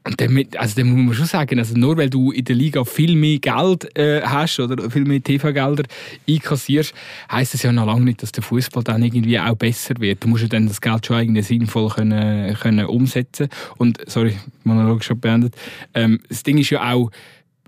Und 0.07 0.21
damit, 0.21 0.55
also 0.55 0.75
dann 0.75 0.91
muss 0.91 1.05
man 1.05 1.13
schon 1.15 1.25
sagen, 1.25 1.57
also 1.57 1.75
nur 1.75 1.97
weil 1.97 2.11
du 2.11 2.31
in 2.31 2.45
der 2.45 2.55
Liga 2.55 2.83
viel 2.83 3.15
mehr 3.15 3.39
Geld 3.39 3.97
äh, 3.97 4.21
hast 4.21 4.59
oder 4.59 4.89
viel 4.91 5.03
mehr 5.03 5.21
TV-Gelder 5.21 5.83
einkassierst, 6.29 6.93
heisst 7.31 7.55
das 7.55 7.63
ja 7.63 7.71
noch 7.71 7.87
lange 7.87 8.05
nicht, 8.05 8.21
dass 8.21 8.31
der 8.31 8.43
Fußball 8.43 8.83
dann 8.83 9.01
irgendwie 9.01 9.39
auch 9.39 9.55
besser 9.55 9.95
wird. 9.97 10.23
Du 10.23 10.27
musst 10.27 10.43
ja 10.43 10.47
dann 10.47 10.67
das 10.67 10.79
Geld 10.79 11.07
schon 11.07 11.19
irgendwie 11.19 11.41
sinnvoll 11.41 11.89
können, 11.89 12.55
können 12.55 12.85
umsetzen. 12.85 13.49
Und 13.77 13.97
sorry, 14.05 14.37
Monolog 14.63 15.03
schon 15.03 15.19
beendet. 15.19 15.55
Ähm, 15.95 16.19
das 16.29 16.43
Ding 16.43 16.59
ist 16.59 16.69
ja 16.69 16.93
auch, 16.93 17.09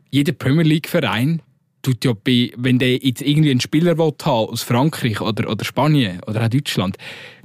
jeder 0.09 0.33
Premier 0.33 0.63
League-Verein 0.63 1.41
tut 1.81 2.03
ja 2.03 2.13
bei, 2.13 2.51
wenn 2.57 2.79
der 2.79 2.97
jetzt 2.97 3.21
irgendwie 3.21 3.51
einen 3.51 3.61
Spieler 3.61 3.97
will 3.97 4.13
haben 4.23 4.49
aus 4.49 4.63
Frankreich 4.63 5.21
oder, 5.21 5.49
oder 5.49 5.63
Spanien 5.63 6.21
oder 6.27 6.45
auch 6.45 6.49
Deutschland, 6.49 6.97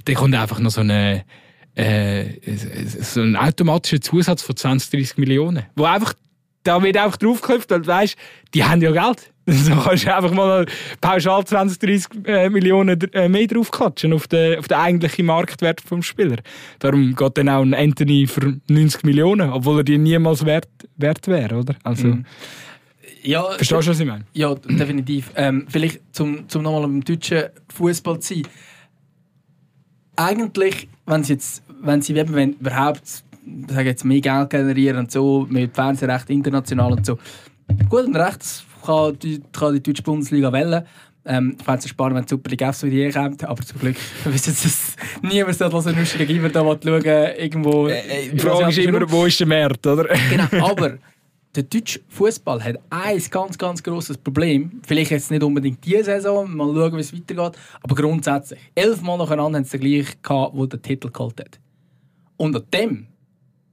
dann 0.05 0.15
kommt 0.15 0.35
einfach 0.35 0.59
noch 0.59 0.71
so 0.71 0.81
eine 0.81 1.23
äh, 1.75 2.25
so 3.01 3.21
ein 3.21 3.35
automatischer 3.35 3.99
Zusatz 3.99 4.43
von 4.43 4.55
20, 4.55 4.91
30 4.91 5.17
Millionen. 5.17 5.65
Wo 5.75 5.85
einfach, 5.85 6.13
da 6.63 6.81
wird 6.81 6.97
einfach 6.97 7.17
draufgeklopft, 7.17 7.69
weil 7.71 7.81
du 7.81 7.87
weißt, 7.87 8.15
die 8.53 8.63
haben 8.63 8.81
ja 8.81 8.91
Geld. 8.91 9.29
So 9.45 9.75
kannst 9.75 10.05
du 10.05 10.15
einfach 10.15 10.31
mal 10.31 10.65
pauschal 11.01 11.43
20, 11.43 11.77
30 11.79 12.27
äh, 12.27 12.49
Millionen 12.49 12.97
äh, 13.11 13.27
mehr 13.27 13.45
draufklatschen 13.45 14.13
auf 14.13 14.25
den, 14.29 14.57
auf 14.57 14.69
den 14.69 14.77
eigentlichen 14.77 15.25
Marktwert 15.25 15.81
vom 15.81 16.01
Spieler. 16.01 16.37
Darum 16.79 17.13
geht 17.13 17.37
dann 17.37 17.49
auch 17.49 17.61
ein 17.61 17.73
Anthony 17.73 18.25
für 18.25 18.57
90 18.69 19.03
Millionen, 19.03 19.49
obwohl 19.49 19.81
er 19.81 19.83
die 19.83 19.97
niemals 19.97 20.45
wert, 20.45 20.69
wert 20.95 21.27
wäre, 21.27 21.55
oder? 21.57 21.75
Also, 21.83 22.07
Mhm. 22.07 22.25
Ja, 23.21 23.43
Verstehst 23.43 23.87
du, 23.87 23.91
was 23.91 23.99
ich 23.99 24.05
meine? 24.05 24.25
Ja, 24.33 24.53
definitiv. 24.55 25.31
Ähm, 25.35 25.65
vielleicht 25.69 26.01
zum, 26.13 26.47
zum 26.49 26.61
nochmal 26.63 26.83
im 26.85 27.03
deutschen 27.03 27.43
Fußball 27.73 28.19
zu 28.19 28.35
sein. 28.35 28.43
Eigentlich, 30.15 30.87
wenn 31.05 31.23
sie 31.23 31.33
jetzt, 31.33 31.63
wenn 31.81 32.01
sie 32.01 32.15
eben, 32.15 32.33
wenn 32.35 32.53
überhaupt 32.53 33.23
sage 33.67 33.89
jetzt, 33.89 34.05
mehr 34.05 34.21
Geld 34.21 34.49
generieren 34.49 34.97
und 34.97 35.11
so, 35.11 35.45
mit 35.49 35.73
Fernsehrecht 35.73 36.29
international 36.29 36.93
und 36.93 37.05
so. 37.05 37.17
Gut 37.89 38.05
und 38.05 38.15
recht, 38.15 38.41
das 38.41 38.63
kann 38.85 39.17
die, 39.19 39.41
kann 39.51 39.73
die 39.73 39.83
deutsche 39.83 40.03
Bundesliga 40.03 40.51
wählen. 40.51 40.83
Ähm, 41.25 41.55
ich 41.57 41.63
fände 41.63 41.79
es 41.79 41.89
spannend, 41.89 42.17
wenn 42.17 42.25
die 42.25 42.29
Super 42.29 42.49
League 42.49 42.73
so 42.73 42.87
die 42.87 43.09
kommt, 43.09 43.43
aber 43.45 43.63
zum 43.63 43.79
Glück 43.79 43.95
wissen 44.25 44.53
sie, 44.53 44.67
dass 44.67 44.95
niemand 45.21 45.55
so 45.55 45.71
was 45.71 45.87
ein 45.87 45.97
lustiger 45.97 46.25
Giver 46.25 46.49
da 46.49 46.61
schauen 46.61 47.01
irgendwo. 47.37 47.87
Die 47.87 48.39
Frage 48.39 48.69
ist 48.69 48.77
immer, 48.79 49.09
wo 49.09 49.25
ist 49.25 49.39
der 49.39 49.47
Markt, 49.47 49.87
oder? 49.87 50.05
Genau, 50.29 50.65
aber 50.69 50.97
der 51.55 51.63
deutsche 51.63 52.01
Fußball 52.09 52.63
hat 52.63 52.79
ein 52.89 53.21
ganz, 53.29 53.57
ganz 53.57 53.81
grosses 53.81 54.17
Problem. 54.17 54.81
Vielleicht 54.85 55.11
jetzt 55.11 55.31
nicht 55.31 55.43
unbedingt 55.43 55.85
diese 55.85 56.05
Saison, 56.05 56.53
mal 56.53 56.73
schauen, 56.73 56.97
wie 56.97 57.01
es 57.01 57.13
weitergeht, 57.13 57.59
aber 57.81 57.95
grundsätzlich. 57.95 58.59
Elfmal 58.75 59.17
nacheinander 59.17 59.59
haben 59.59 59.65
sie 59.65 59.77
den 59.77 59.91
gleichen 59.91 60.17
gehabt, 60.21 60.55
der 60.55 60.67
den 60.67 60.81
Titel 60.81 61.09
geholt 61.09 61.39
hat. 61.39 61.59
Und 62.37 62.55
an 62.55 62.63
dem 62.73 63.07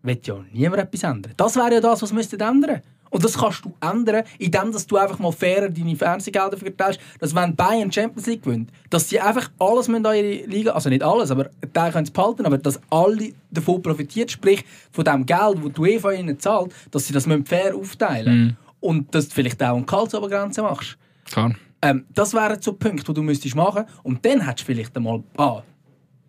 wird 0.03 0.27
ja 0.27 0.37
niemand 0.53 0.83
etwas 0.83 1.03
ändern. 1.03 1.33
Das 1.37 1.57
wäre 1.57 1.75
ja 1.75 1.81
das, 1.81 2.03
was 2.03 2.13
müsste 2.13 2.39
ändern. 2.39 2.83
Und 3.11 3.25
das 3.25 3.37
kannst 3.37 3.65
du 3.65 3.75
ändern, 3.81 4.23
indem 4.39 4.71
dass 4.71 4.87
du 4.87 4.97
einfach 4.97 5.19
mal 5.19 5.33
fairer 5.33 5.69
deine 5.69 5.97
Fernsehgelder 5.97 6.57
verteilst, 6.57 7.01
dass 7.19 7.35
wenn 7.35 7.57
Bayern 7.57 7.91
Champions 7.91 8.27
League 8.29 8.45
gewinnt, 8.45 8.71
dass 8.89 9.09
sie 9.09 9.19
einfach 9.19 9.51
alles 9.59 9.89
an 9.89 10.05
ihre 10.05 10.47
Liga, 10.47 10.71
also 10.73 10.89
nicht 10.89 11.03
alles, 11.03 11.33
aber 11.33 11.51
Teil 11.73 11.91
können 11.91 12.07
sie 12.07 12.13
behalten, 12.13 12.47
aber 12.47 12.59
dass 12.59 12.81
alle 12.89 13.33
davon 13.51 13.83
profitieren, 13.83 14.29
sprich 14.29 14.65
von 14.93 15.05
dem 15.05 15.27
Geld, 15.27 15.59
das 15.65 15.73
du 15.73 15.83
UEFA 15.83 16.13
ihnen 16.13 16.39
zahlt, 16.39 16.73
dass 16.93 17.07
sie 17.09 17.13
das 17.13 17.27
fair 17.47 17.75
aufteilen 17.75 18.45
Mhm. 18.45 18.57
und 18.79 19.13
dass 19.15 19.29
du 19.29 19.35
vielleicht 19.35 19.61
auch 19.61 19.77
eine 19.77 19.85
Kaltsobergrenze 19.87 20.63
machst. 20.63 20.97
Klar. 21.25 21.55
Ähm, 21.83 22.05
das 22.15 22.33
wären 22.35 22.61
so 22.63 22.75
Punkte, 22.75 23.07
die 23.07 23.15
du 23.15 23.23
müsstest 23.23 23.57
machen 23.57 23.87
Und 24.03 24.25
dann 24.25 24.41
hättest 24.47 24.69
du 24.69 24.73
vielleicht 24.73 24.97
einmal, 24.97 25.23
ah, 25.37 25.63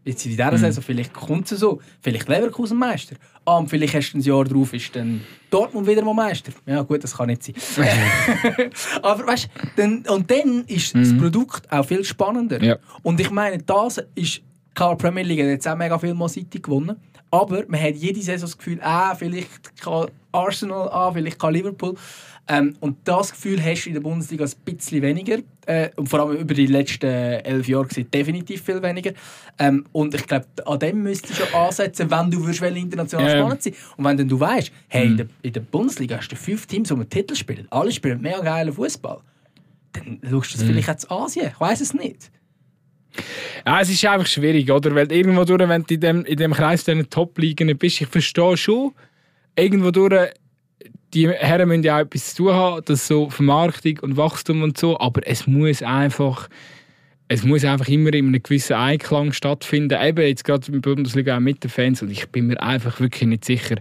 jetzt 0.04 0.26
in 0.26 0.32
dieser 0.32 0.58
Saison, 0.58 0.84
vielleicht 0.84 1.14
kommt 1.14 1.52
es 1.52 1.60
so, 1.60 1.80
vielleicht 2.02 2.28
Leverkusen 2.28 2.78
Meister. 2.78 3.16
Ah, 3.46 3.58
und 3.58 3.70
vielleicht 3.70 4.14
du 4.14 4.18
ein 4.18 4.22
Jahr 4.22 4.44
drauf, 4.44 4.74
ist 4.74 4.96
dann 4.96 5.22
Dortmund 5.50 5.88
wieder 5.88 6.04
mal 6.04 6.14
Meister. 6.14 6.52
Ja 6.66 6.82
gut, 6.82 7.04
das 7.04 7.16
kann 7.16 7.28
nicht 7.28 7.44
sein. 7.44 7.56
Aber 9.02 9.28
weißt 9.28 9.50
du, 9.76 10.14
und 10.14 10.30
dann 10.30 10.64
ist 10.68 10.96
das 10.96 11.16
Produkt 11.18 11.72
auch 11.72 11.86
viel 11.86 12.04
spannender. 12.04 12.62
Ja. 12.64 12.78
Und 13.04 13.20
ich 13.20 13.32
meine, 13.32 13.60
das 13.60 14.04
ist, 14.16 14.42
klar, 14.74 14.96
die 14.96 15.04
Premier 15.04 15.24
League 15.24 15.40
hat 15.40 15.48
jetzt 15.48 15.68
auch 15.68 15.76
mega 15.76 15.98
viel 15.98 16.14
Mal 16.14 16.30
City 16.30 16.60
gewonnen. 16.60 16.98
Aber 17.32 17.64
man 17.68 17.82
hat 17.82 17.96
jede 17.96 18.22
Saison 18.22 18.42
das 18.42 18.58
Gefühl, 18.58 18.80
ah, 18.82 19.16
vielleicht 19.16 19.82
kann 19.82 20.08
Arsenal, 20.34 20.90
ah, 20.90 21.12
vielleicht 21.12 21.40
kann 21.40 21.54
Liverpool. 21.54 21.96
Ähm, 22.48 22.76
und 22.80 22.98
das 23.06 23.32
Gefühl 23.32 23.64
hast 23.64 23.86
du 23.86 23.90
in 23.90 23.94
der 23.94 24.02
Bundesliga 24.02 24.44
ein 24.44 24.52
bisschen 24.66 25.02
weniger. 25.02 25.38
Äh, 25.68 25.90
und 25.96 26.10
vor 26.10 26.22
allem 26.22 26.38
über 26.38 26.54
die 26.54 26.66
letzten 26.66 27.06
elf 27.06 27.68
Jahre 27.68 27.86
gesehen 27.86 28.10
definitiv 28.12 28.64
viel 28.64 28.82
weniger. 28.82 29.12
Ähm, 29.60 29.86
und 29.92 30.14
ich 30.16 30.26
glaube, 30.26 30.46
an 30.66 30.80
dem 30.80 31.04
müsstest 31.04 31.40
du 31.40 31.46
schon 31.46 31.54
ansetzen, 31.54 32.10
wenn 32.10 32.32
du 32.32 32.46
willst, 32.46 32.62
international 32.62 33.30
ja. 33.30 33.38
spannend 33.38 33.64
sein 33.64 33.74
Und 33.96 34.06
wenn 34.06 34.18
dann 34.18 34.28
du 34.28 34.40
weißt, 34.40 34.72
hey, 34.88 35.08
in, 35.08 35.18
der, 35.18 35.28
in 35.44 35.54
der 35.54 35.62
Bundesliga 35.62 36.18
hast 36.18 36.30
du 36.30 36.36
fünf 36.36 36.66
Teams, 36.66 36.90
die 36.90 36.96
einen 36.96 37.10
Titel 37.10 37.36
spielen. 37.36 37.68
Alle 37.70 37.92
spielen 37.92 38.22
mega 38.22 38.42
geilen 38.42 38.74
Fußball. 38.74 39.20
Dann 39.94 40.20
schaust 40.30 40.54
du 40.54 40.58
das 40.58 40.68
vielleicht 40.68 40.90
auch 40.90 40.98
zu 40.98 41.12
Asien. 41.12 41.52
Ich 41.54 41.60
weiß 41.60 41.82
es 41.82 41.94
nicht. 41.94 42.32
Ja, 43.66 43.82
es 43.82 43.90
ist 43.90 44.04
einfach 44.06 44.28
schwierig, 44.28 44.72
oder? 44.72 44.96
Weil 44.96 45.12
irgendwo 45.12 45.44
durch, 45.44 45.68
wenn 45.68 45.84
du 45.84 45.94
in 45.94 46.00
dem, 46.00 46.26
in 46.26 46.38
dem 46.38 46.54
Kreis 46.54 46.84
dieser 46.84 47.08
Top-Ligen 47.10 47.78
bist, 47.78 48.02
ich 48.02 48.08
verstehe 48.08 48.58
schon, 48.58 48.94
irgendwo 49.56 49.92
durch, 49.92 50.32
die 51.14 51.30
Herren 51.30 51.68
müssen 51.68 51.84
ja 51.84 51.98
auch 51.98 52.02
etwas 52.02 52.34
zu 52.34 52.44
tun 52.44 52.54
haben, 52.54 52.82
das 52.86 53.08
so 53.08 53.30
Vermarktung 53.30 54.00
und 54.02 54.18
Wachstum 54.18 54.64
und 54.64 54.78
so, 54.78 55.00
aber 55.00 55.22
es 55.26 55.48
muss 55.48 55.84
einfach 55.84 56.48
es 57.28 57.44
muss 57.46 57.64
einfach 57.64 57.88
immer 57.88 58.14
in 58.14 58.28
einem 58.28 58.44
gewissen 58.44 58.74
Einklang 58.74 59.32
stattfinden. 59.32 59.98
Eben 60.04 60.28
jetzt 60.28 60.44
gerade 60.44 60.68
in 60.68 60.74
der 60.74 60.82
Bundesliga 60.82 61.38
auch 61.38 61.40
mit 61.40 61.64
den 61.64 61.70
Fans 61.70 62.02
und 62.02 62.12
ich 62.12 62.28
bin 62.28 62.48
mir 62.48 62.62
einfach 62.62 63.00
wirklich 63.00 63.30
nicht 63.30 63.46
sicher, 63.46 63.78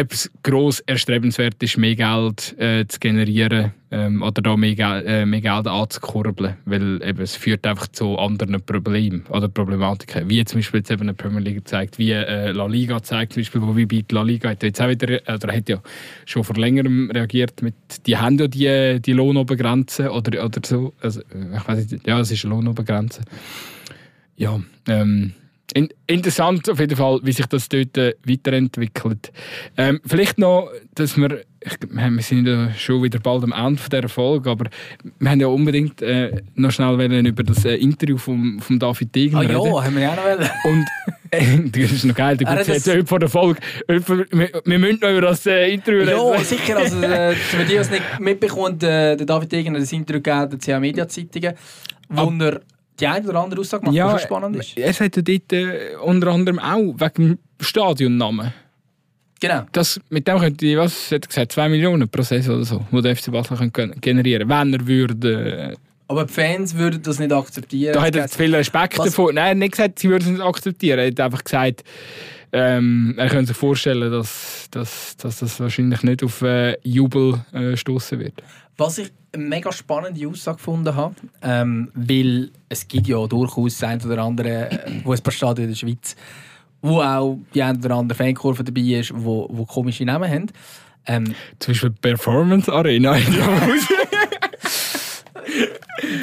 ob 0.00 0.12
es 0.12 0.30
gross 0.42 0.80
erstrebenswert 0.80 1.62
ist, 1.62 1.78
mehr 1.78 1.96
Geld 1.96 2.58
äh, 2.58 2.86
zu 2.86 2.98
generieren 2.98 3.72
ähm, 3.90 4.22
oder 4.22 4.42
da 4.42 4.56
mehr, 4.56 4.74
Gel 4.74 5.04
äh, 5.06 5.26
mehr 5.26 5.40
Geld 5.40 5.66
anzukurbeln, 5.66 6.56
weil 6.64 7.02
eben, 7.02 7.20
es 7.20 7.36
führt 7.36 7.66
einfach 7.66 7.88
zu 7.88 8.18
anderen 8.18 8.60
Problemen 8.62 9.24
oder 9.30 9.48
Problematiken, 9.48 10.28
wie 10.28 10.44
zum 10.44 10.58
Beispiel 10.58 10.80
jetzt 10.80 10.90
eben 10.90 11.06
die 11.06 11.14
Premier 11.14 11.40
League 11.40 11.66
zeigt, 11.66 11.98
wie 11.98 12.12
äh, 12.12 12.50
La 12.52 12.66
Liga 12.66 13.02
zeigt, 13.02 13.32
zum 13.32 13.42
Beispiel, 13.42 13.62
wo 13.62 13.76
wie 13.76 13.86
bei 13.86 14.04
La 14.10 14.22
Liga 14.22 14.50
hat 14.50 14.62
jetzt 14.62 14.80
auch 14.80 14.88
wieder, 14.88 15.20
oder 15.32 15.52
hat 15.52 15.68
ja 15.68 15.80
schon 16.24 16.44
vor 16.44 16.56
längerem 16.56 17.10
reagiert 17.10 17.62
mit, 17.62 17.74
die 18.06 18.16
haben 18.16 18.38
ja 18.38 18.48
die, 18.48 19.00
die 19.00 19.12
Lohnobergrenze 19.12 20.10
oder, 20.10 20.44
oder 20.44 20.60
so, 20.64 20.92
also, 21.00 21.20
äh, 21.20 21.56
ich 21.56 21.68
weiß 21.68 21.90
nicht, 21.90 22.06
ja, 22.06 22.20
es 22.20 22.30
ist 22.30 22.44
eine 22.44 22.54
Lohnobergrenze. 22.54 23.22
Ja, 24.36 24.60
ähm, 24.88 25.32
in, 25.74 25.88
interessant 26.06 26.68
auf 26.70 26.78
jeden 26.78 26.96
Fall, 26.96 27.20
wie 27.22 27.32
sich 27.32 27.46
das 27.46 27.68
dort 27.68 27.96
äh, 27.98 28.14
weiterentwickelt. 28.24 29.32
Ähm, 29.76 30.00
vielleicht 30.06 30.38
noch, 30.38 30.70
dass 30.94 31.16
wir, 31.16 31.42
ich, 31.60 31.72
wir 31.90 32.22
sind 32.22 32.46
ja 32.46 32.72
schon 32.74 33.02
wieder 33.02 33.18
bald 33.18 33.42
am 33.42 33.52
Ende 33.52 33.82
dieser 33.90 34.08
Folge, 34.08 34.48
aber 34.50 34.66
wir 35.18 35.30
haben 35.30 35.40
ja 35.40 35.48
unbedingt 35.48 36.00
äh, 36.02 36.42
noch 36.54 36.70
schnell 36.70 36.96
wollen 36.98 37.26
über 37.26 37.42
das 37.42 37.64
äh, 37.64 37.74
Interview 37.76 38.16
von 38.16 38.60
vom 38.60 38.78
David 38.78 39.14
Degen 39.14 39.36
Ah 39.36 39.42
ja, 39.42 39.58
haben 39.58 39.94
wir 39.96 40.02
ja 40.02 40.12
auch 40.12 40.16
noch 40.16 40.24
wollen. 40.24 40.50
Und 40.64 40.86
äh, 41.32 41.82
das 41.82 41.92
ist 41.92 42.04
noch 42.04 42.14
geil, 42.14 42.36
der 42.36 42.46
Er 42.46 42.52
hat 42.52 42.60
hat 42.60 42.68
das- 42.68 42.86
heute 42.86 43.04
vor 43.06 43.18
der 43.18 43.28
Folge, 43.28 43.60
wir, 43.88 44.00
wir 44.64 44.78
müssen 44.78 45.00
noch 45.00 45.10
über 45.10 45.20
das 45.22 45.44
äh, 45.46 45.72
Interview 45.72 46.02
Ja, 46.04 46.22
reden. 46.30 46.44
sicher. 46.44 46.76
Also, 46.76 47.02
äh, 47.02 47.34
für 47.34 47.64
die, 47.64 47.74
es 47.74 47.90
nicht 47.90 48.02
mitbekommen, 48.20 48.76
äh, 48.82 49.16
der 49.16 49.26
David 49.26 49.50
Degen 49.52 49.74
hat 49.74 49.82
ein 49.82 49.88
Interview 49.98 50.22
gegeben 50.22 50.50
der 50.50 50.58
CA 50.60 50.78
Media 50.80 51.08
Zeitungen, 51.08 51.54
wo 52.08 52.32
er 52.38 52.60
die 53.00 53.06
eine 53.06 53.28
oder 53.28 53.40
andere 53.42 53.60
Aussage 53.60 53.84
macht, 53.84 53.94
die 53.94 54.00
schon 54.00 54.18
spannend 54.18 54.56
ist. 54.56 54.76
er 54.76 54.92
sagt 54.92 55.16
ja 55.16 55.22
dort 55.22 55.52
äh, 55.52 55.96
unter 56.02 56.28
anderem 56.28 56.58
auch 56.58 56.94
wegen 56.98 57.28
dem 57.28 57.38
Stadionnamen. 57.60 58.52
Genau. 59.40 59.62
Das, 59.72 60.00
mit 60.08 60.26
dem 60.26 60.38
könnte 60.38 60.66
ich, 60.66 60.76
was 60.76 61.10
hat 61.12 61.28
gesagt, 61.28 61.52
2 61.52 61.68
Millionen 61.68 62.08
pro 62.08 62.22
Saison 62.22 62.56
oder 62.56 62.64
so, 62.64 62.86
wo 62.90 63.00
der 63.00 63.14
FC 63.14 63.30
Basel 63.30 63.70
generieren 64.00 64.48
wenn 64.48 64.72
er 64.72 64.86
würde. 64.86 65.76
Aber 66.08 66.24
die 66.24 66.32
Fans 66.32 66.74
würden 66.76 67.02
das 67.02 67.18
nicht 67.18 67.32
akzeptieren. 67.32 67.92
Da 67.92 68.02
hat 68.02 68.16
er 68.16 68.28
zu 68.28 68.38
viel 68.38 68.54
Respekt 68.54 68.98
Was- 68.98 69.06
davor. 69.06 69.32
Nein, 69.32 69.44
er 69.44 69.50
hat 69.50 69.56
nicht 69.58 69.72
gesagt, 69.72 69.98
sie 69.98 70.08
würden 70.08 70.22
es 70.24 70.30
nicht 70.30 70.42
akzeptieren. 70.42 70.98
Er 70.98 71.06
hat 71.08 71.20
einfach 71.20 71.44
gesagt, 71.44 71.84
ähm, 72.52 73.14
er 73.18 73.28
könnte 73.28 73.48
sich 73.48 73.56
vorstellen, 73.56 74.10
dass, 74.10 74.68
dass, 74.70 75.16
dass 75.16 75.40
das 75.40 75.60
wahrscheinlich 75.60 76.02
nicht 76.02 76.22
auf 76.22 76.42
äh, 76.42 76.76
Jubel 76.82 77.44
äh, 77.52 77.76
stoßen 77.76 78.18
wird. 78.20 78.34
Was 78.78 78.98
ich 78.98 79.10
eine 79.32 79.44
mega 79.44 79.72
spannende 79.72 80.28
Aussage 80.28 80.58
gefunden 80.58 80.94
habe, 80.94 81.14
ähm, 81.42 81.90
weil 81.94 82.50
es 82.68 82.86
gibt 82.86 83.06
ja 83.06 83.26
durchaus 83.26 83.82
ein 83.82 84.02
oder 84.02 84.22
andere 84.22 84.70
äh, 84.70 85.00
Fußballstadien 85.02 85.68
in 85.68 85.70
der 85.70 85.78
Schweiz, 85.78 86.14
wo 86.82 87.00
auch 87.00 87.38
die 87.54 87.62
ein 87.62 87.76
oder 87.76 87.94
andere 87.94 88.16
Fankurve 88.16 88.64
dabei 88.64 88.82
ist, 88.82 89.12
wo, 89.14 89.48
wo 89.50 89.64
komische 89.64 90.04
Namen 90.04 90.30
haben. 90.30 90.46
Ähm, 91.06 91.34
Zum 91.58 91.72
Beispiel 91.72 91.90
Performance 91.90 92.70
Arena. 92.72 93.16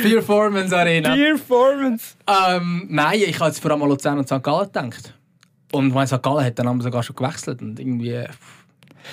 Performance 0.03 0.75
Arena. 0.75 1.15
Performance! 1.15 2.15
Ähm, 2.27 2.87
nein, 2.89 3.19
ich 3.25 3.39
habe 3.39 3.49
jetzt 3.49 3.59
vor 3.61 3.71
allem 3.71 3.81
an 3.83 3.89
Luzern 3.89 4.19
und 4.19 4.27
St. 4.27 4.43
Gallen 4.43 4.67
gedacht. 4.67 5.13
Und 5.71 5.93
mein 5.93 6.07
St. 6.07 6.21
Gallen 6.21 6.45
hat 6.45 6.59
dann 6.59 6.81
sogar 6.81 7.01
schon 7.03 7.15
gewechselt. 7.15 7.61
Und 7.61 7.79
irgendwie. 7.79 8.25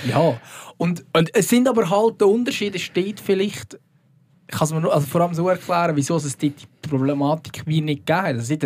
Ja. 0.09 0.41
Und, 0.77 1.05
und 1.13 1.35
es 1.35 1.49
sind 1.49 1.69
aber 1.69 1.89
halt 1.91 2.21
der 2.21 2.29
Unterschied, 2.29 2.75
es 2.75 2.83
steht 2.83 3.21
vielleicht. 3.21 3.79
Ich 4.49 4.57
kann 4.59 4.67
es 4.67 4.73
mir 4.73 4.81
nur, 4.81 4.93
also 4.93 5.07
vor 5.07 5.21
allem 5.21 5.35
so 5.35 5.49
erklären, 5.49 5.95
wieso 5.95 6.17
es 6.17 6.37
die 6.37 6.53
Problematik 6.83 7.63
wie 7.67 7.81
nicht 7.81 8.05
gegeben 8.05 8.23
hat. 8.23 8.35
Also 8.35 8.53
ich 8.53 8.61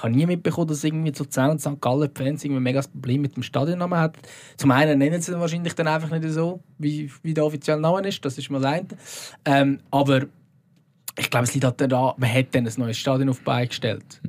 ich 0.00 0.04
habe 0.04 0.16
nie 0.16 0.24
mitbekommen, 0.24 0.66
dass 0.66 0.82
irgendwie 0.82 1.12
zu 1.12 1.24
Luzern 1.24 1.50
und 1.50 1.60
St. 1.60 1.78
Gallen 1.78 2.10
Fans 2.14 2.42
irgendwie 2.42 2.58
ein 2.58 2.62
mega 2.62 2.80
Problem 2.80 3.20
mit 3.20 3.36
dem 3.36 3.42
Stadionnamen 3.42 3.98
hat. 3.98 4.16
Zum 4.56 4.70
einen 4.70 4.98
nennen 4.98 5.20
sie 5.20 5.32
ihn 5.32 5.40
wahrscheinlich 5.40 5.74
dann 5.74 5.88
einfach 5.88 6.08
nicht 6.08 6.26
so, 6.30 6.60
wie, 6.78 7.10
wie 7.22 7.34
der 7.34 7.44
offizielle 7.44 7.82
Name 7.82 8.08
ist. 8.08 8.24
Das 8.24 8.38
ist 8.38 8.48
mal 8.48 8.62
das 8.62 8.72
eine. 8.72 8.86
Ähm, 9.44 9.80
aber 9.90 10.22
ich 11.18 11.28
glaube, 11.28 11.44
es 11.44 11.52
liegt 11.52 11.66
halt 11.66 11.82
daran, 11.82 12.14
man 12.16 12.32
hat 12.32 12.46
dann 12.52 12.66
ein 12.66 12.72
neues 12.78 12.96
Stadion 12.96 13.28
auf 13.28 13.40
die 13.40 13.44
Beine 13.44 13.66
gestellt. 13.66 14.22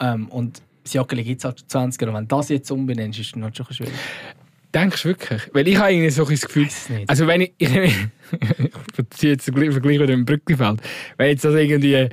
Ähm, 0.00 0.26
und 0.28 0.62
das 0.84 0.94
Joggeli 0.94 1.22
gibt 1.22 1.40
es 1.40 1.44
halt 1.44 1.60
schon 1.60 1.68
20 1.68 2.00
Jahre. 2.00 2.12
Und 2.12 2.16
wenn 2.16 2.28
du 2.28 2.36
das 2.36 2.48
jetzt 2.48 2.70
umbenennst, 2.70 3.18
ist 3.18 3.36
es 3.36 3.56
schon 3.56 3.66
schwierig. 3.70 3.92
Denkst 4.78 5.02
du 5.02 5.08
wirklich? 5.08 5.42
Weil 5.52 5.66
ich 5.66 5.76
habe 5.76 5.92
irgendwie 5.92 6.10
so 6.10 6.24
ein 6.24 6.34
Gefühl, 6.34 6.68
also 7.06 7.26
wenn 7.26 7.40
ich, 7.42 7.52
ich, 7.58 7.70
ich 7.70 9.22
jetzt 9.22 9.46
den 9.46 9.54
Vergleich 9.54 9.72
Vergleich 9.72 9.98
mit 9.98 10.08
dem 10.08 10.24
Brücklifeld, 10.24 10.80
wenn 11.16 11.30
jetzt 11.30 11.44
das 11.44 11.54
irgendwie, 11.54 12.08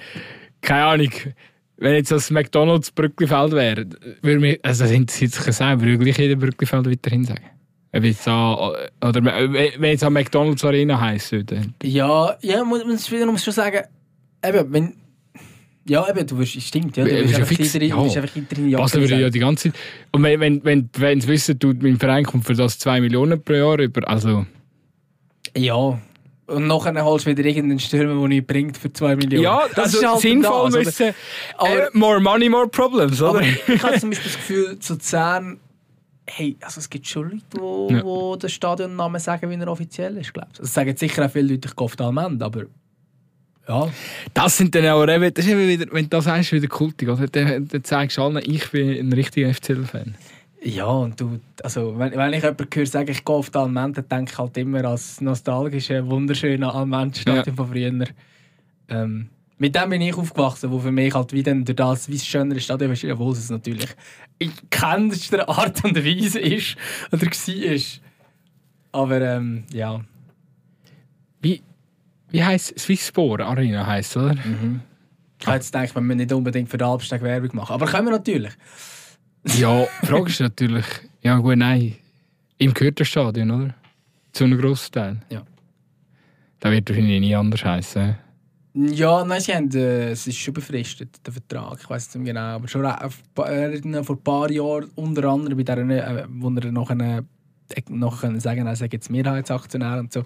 keine 0.61 0.85
Ahnung, 0.85 1.11
wenn 1.77 1.93
jetzt 1.93 2.11
das 2.11 2.31
McDonalds 2.31 2.91
Brücklifeld 2.91 3.51
wäre, 3.51 3.85
würde 4.21 4.39
mich, 4.39 4.59
also 4.63 4.83
das 4.83 4.91
interessiert 4.91 5.33
sich 5.33 5.53
selber, 5.53 5.81
würde 5.83 5.93
ich 5.93 5.99
gleich 5.99 6.17
jeder 6.17 6.39
Brücklifeld 6.39 6.89
weiterhin 6.89 7.25
sagen. 7.25 7.45
Ob 7.93 8.03
jetzt 8.03 8.27
an, 8.27 8.73
oder 9.01 9.23
wenn 9.23 9.83
jetzt 9.83 10.03
an 10.03 10.13
McDonalds 10.13 10.65
Arena 10.65 10.99
heisst, 10.99 11.31
würde. 11.31 11.61
Ja, 11.83 12.35
ja, 12.41 12.63
muss 12.63 12.83
man 12.83 12.97
wiederum 12.97 13.37
schon 13.37 13.53
sagen, 13.53 13.83
eben, 14.43 14.73
wenn. 14.73 15.04
Ja, 15.87 16.09
eben, 16.09 16.25
du 16.25 16.37
wirst, 16.39 16.59
stimmt, 16.61 16.97
ja, 16.97 17.03
du 17.05 17.11
Ja, 17.11 17.17
wirst 17.17 17.25
ist 17.25 17.31
ja 17.33 17.37
einfach 17.37 17.55
fix, 17.55 17.73
weiterhin- 17.75 17.89
ja. 17.89 18.03
wirst 18.05 18.17
einfach 18.17 18.35
weiterhin 18.35 18.65
Joggeli 18.69 18.81
Basel 18.81 19.01
würde 19.01 19.21
ja 19.21 19.29
die 19.29 19.39
ganze 19.39 19.71
Zeit. 19.71 19.81
Und 20.11 20.23
wenn, 20.23 20.39
wenn, 20.39 20.63
wenn, 20.65 20.89
wenn 20.97 21.21
sie 21.21 21.27
wissen, 21.27 21.59
du, 21.59 21.73
mein 21.79 21.97
Verein 21.99 22.25
kommt 22.25 22.45
für 22.45 22.55
das 22.55 22.79
2 22.79 23.01
Millionen 23.01 23.41
pro 23.41 23.53
Jahr 23.53 23.79
über, 23.79 24.07
also. 24.07 24.45
Ja. 25.55 25.99
Und 26.47 26.67
nachher 26.67 27.03
holst 27.03 27.25
du 27.25 27.31
wieder 27.31 27.43
irgendeinen 27.45 27.79
Stürmer, 27.79 28.19
der 28.19 28.27
nichts 28.29 28.47
bringt 28.47 28.77
für 28.77 28.91
2 28.93 29.15
Millionen. 29.15 29.43
Ja, 29.43 29.61
Das 29.75 29.85
also 29.85 29.97
ist 29.99 30.07
halt 30.07 30.19
sinnvoll 30.21 30.71
das, 30.71 30.85
müssen. 30.85 31.13
Aber- 31.57 31.87
äh, 31.87 31.89
more 31.93 32.19
money, 32.19 32.49
more 32.49 32.67
problems, 32.67 33.21
oder? 33.21 33.41
Ich 33.41 33.81
habe 33.83 33.99
zum 33.99 34.09
Beispiel 34.11 34.31
das 34.31 34.35
Gefühl, 34.37 34.79
zu 34.79 34.93
Luzern, 34.93 35.59
hey, 36.27 36.55
also 36.61 36.79
es 36.79 36.89
gibt 36.89 37.07
schon 37.07 37.29
Leute, 37.31 37.43
die 37.89 37.93
Ja. 37.95 38.03
wo 38.03 38.35
den 38.35 38.49
Stadionnamen 38.49 39.19
sagen, 39.19 39.49
wie 39.49 39.55
er 39.55 39.67
offiziell 39.67 40.17
ist, 40.17 40.33
glaube 40.33 40.49
ich. 40.53 40.59
Das 40.59 40.73
sagen 40.73 40.95
sicher 40.97 41.25
auch 41.25 41.31
viele 41.31 41.53
Leute, 41.53 41.67
ich 41.67 41.75
gehe 41.75 41.85
auf 41.85 41.95
die 41.95 42.03
Almend, 42.03 42.41
aber 42.43 42.63
ja. 43.67 43.89
Das 44.33 44.57
sind 44.57 44.75
dann 44.75 44.85
auch 44.87 45.07
eben, 45.07 45.33
das 45.33 45.45
ist 45.45 45.51
eben 45.51 45.67
wieder, 45.67 45.85
wenn 45.91 46.05
du 46.05 46.09
das 46.09 46.25
sagst, 46.25 46.51
wieder 46.51 46.67
kultig, 46.67 47.09
oder? 47.09 47.27
Dann, 47.27 47.67
dann 47.67 47.83
zeigst 47.83 48.17
du 48.17 48.23
allen, 48.23 48.37
ich 48.37 48.69
bin 48.71 48.89
ein 48.89 49.13
richtiger 49.13 49.53
FCL-Fan. 49.53 50.15
Ja, 50.61 50.87
und 50.87 51.21
du, 51.21 51.39
also 51.63 51.97
wenn, 51.99 52.13
wenn 52.13 52.33
ich 52.33 52.41
jemanden 52.41 52.67
höre 52.73 52.85
sagen, 52.87 53.11
ich 53.11 53.23
gehe 53.23 53.35
auf 53.35 53.51
die 53.51 53.57
Almend, 53.57 53.97
dann 53.97 54.09
denke 54.09 54.31
ich 54.31 54.37
halt 54.37 54.57
immer 54.57 54.83
als 54.85 55.21
nostalgische, 55.21 56.07
wunderschöne 56.07 56.73
Almend-Stadion 56.73 57.55
von 57.55 57.67
früher. 57.67 58.07
Ähm, 58.89 59.29
mit 59.57 59.75
dem 59.75 59.89
bin 59.89 60.01
ich 60.01 60.15
aufgewachsen, 60.15 60.71
wo 60.71 60.79
für 60.79 60.91
mich 60.91 61.13
halt 61.13 61.33
wie 61.33 61.43
dann 61.43 61.63
durch 61.63 61.75
das, 61.75 62.09
wie 62.09 62.15
es 62.15 62.25
schönere 62.25 62.59
Stadion 62.59 62.91
ist, 62.91 63.05
obwohl 63.05 63.33
es 63.33 63.49
natürlich 63.49 63.89
in 64.39 64.51
kennster 64.69 65.47
Art 65.47 65.83
und 65.83 65.95
Weise 65.95 66.39
ist 66.39 66.75
oder 67.11 67.27
war. 67.27 67.79
Aber 68.91 69.21
ähm, 69.21 69.63
ja. 69.71 70.01
Wie, 71.41 71.61
wie 72.35 72.43
heisst 72.43 72.77
Swisspor 72.77 73.39
Arena 73.39 73.87
heisst, 73.87 74.17
oder? 74.17 74.35
Ich 75.39 75.47
habe 75.47 75.55
jetzt 75.55 75.71
gedacht, 75.71 75.95
wir 75.95 76.01
müssen 76.01 76.17
nicht 76.17 76.33
unbedingt 76.33 76.69
für 76.69 76.77
den 76.77 76.87
Alpsteg 76.87 77.21
Werbung 77.21 77.49
machen. 77.53 77.73
Aber 77.73 77.85
können 77.85 78.07
wir 78.07 78.11
natürlich. 78.11 78.51
Ja, 79.57 79.85
die 80.01 80.05
Frage 80.05 80.29
ist 80.29 80.41
natürlich, 80.41 80.85
ja 81.21 81.37
gut, 81.37 81.57
nein. 81.57 81.95
Im 82.57 82.73
gehört 82.73 82.99
das 82.99 83.07
Stadion, 83.07 83.51
oder? 83.51 83.73
Zu 84.33 84.43
einem 84.43 84.59
grossen 84.59 84.91
Teil. 84.91 85.17
Ja. 85.29 85.43
Das 86.59 86.71
wird 86.71 86.89
wahrscheinlich 86.89 87.21
nie 87.21 87.35
anders 87.35 87.63
heißen. 87.63 88.17
Ja, 88.73 89.23
nein, 89.23 89.39
sie 89.39 89.55
haben, 89.55 89.71
äh, 89.71 90.09
es 90.09 90.27
ist 90.27 90.37
schon 90.37 90.53
befristet, 90.53 91.25
der 91.25 91.31
Vertrag. 91.31 91.77
Ich 91.79 91.89
weiß 91.89 92.15
nicht 92.15 92.25
genau. 92.25 92.55
Aber 92.55 92.67
schon 92.67 92.83
äh, 92.83 94.03
vor 94.03 94.15
ein 94.15 94.23
paar 94.23 94.51
Jahren, 94.51 94.91
unter 94.95 95.23
anderem 95.29 95.55
bei 95.55 95.63
der, 95.63 95.77
äh, 95.77 96.25
wo 96.27 96.49
er 96.49 96.71
noch, 96.71 96.89
eine, 96.89 97.25
noch 97.89 98.19
können 98.19 98.41
sagen 98.41 98.67
er 98.67 98.75
sei 98.75 98.89
jetzt 98.91 99.09
Mehrheitsaktionär 99.09 99.99
und 99.99 100.11
so. 100.11 100.25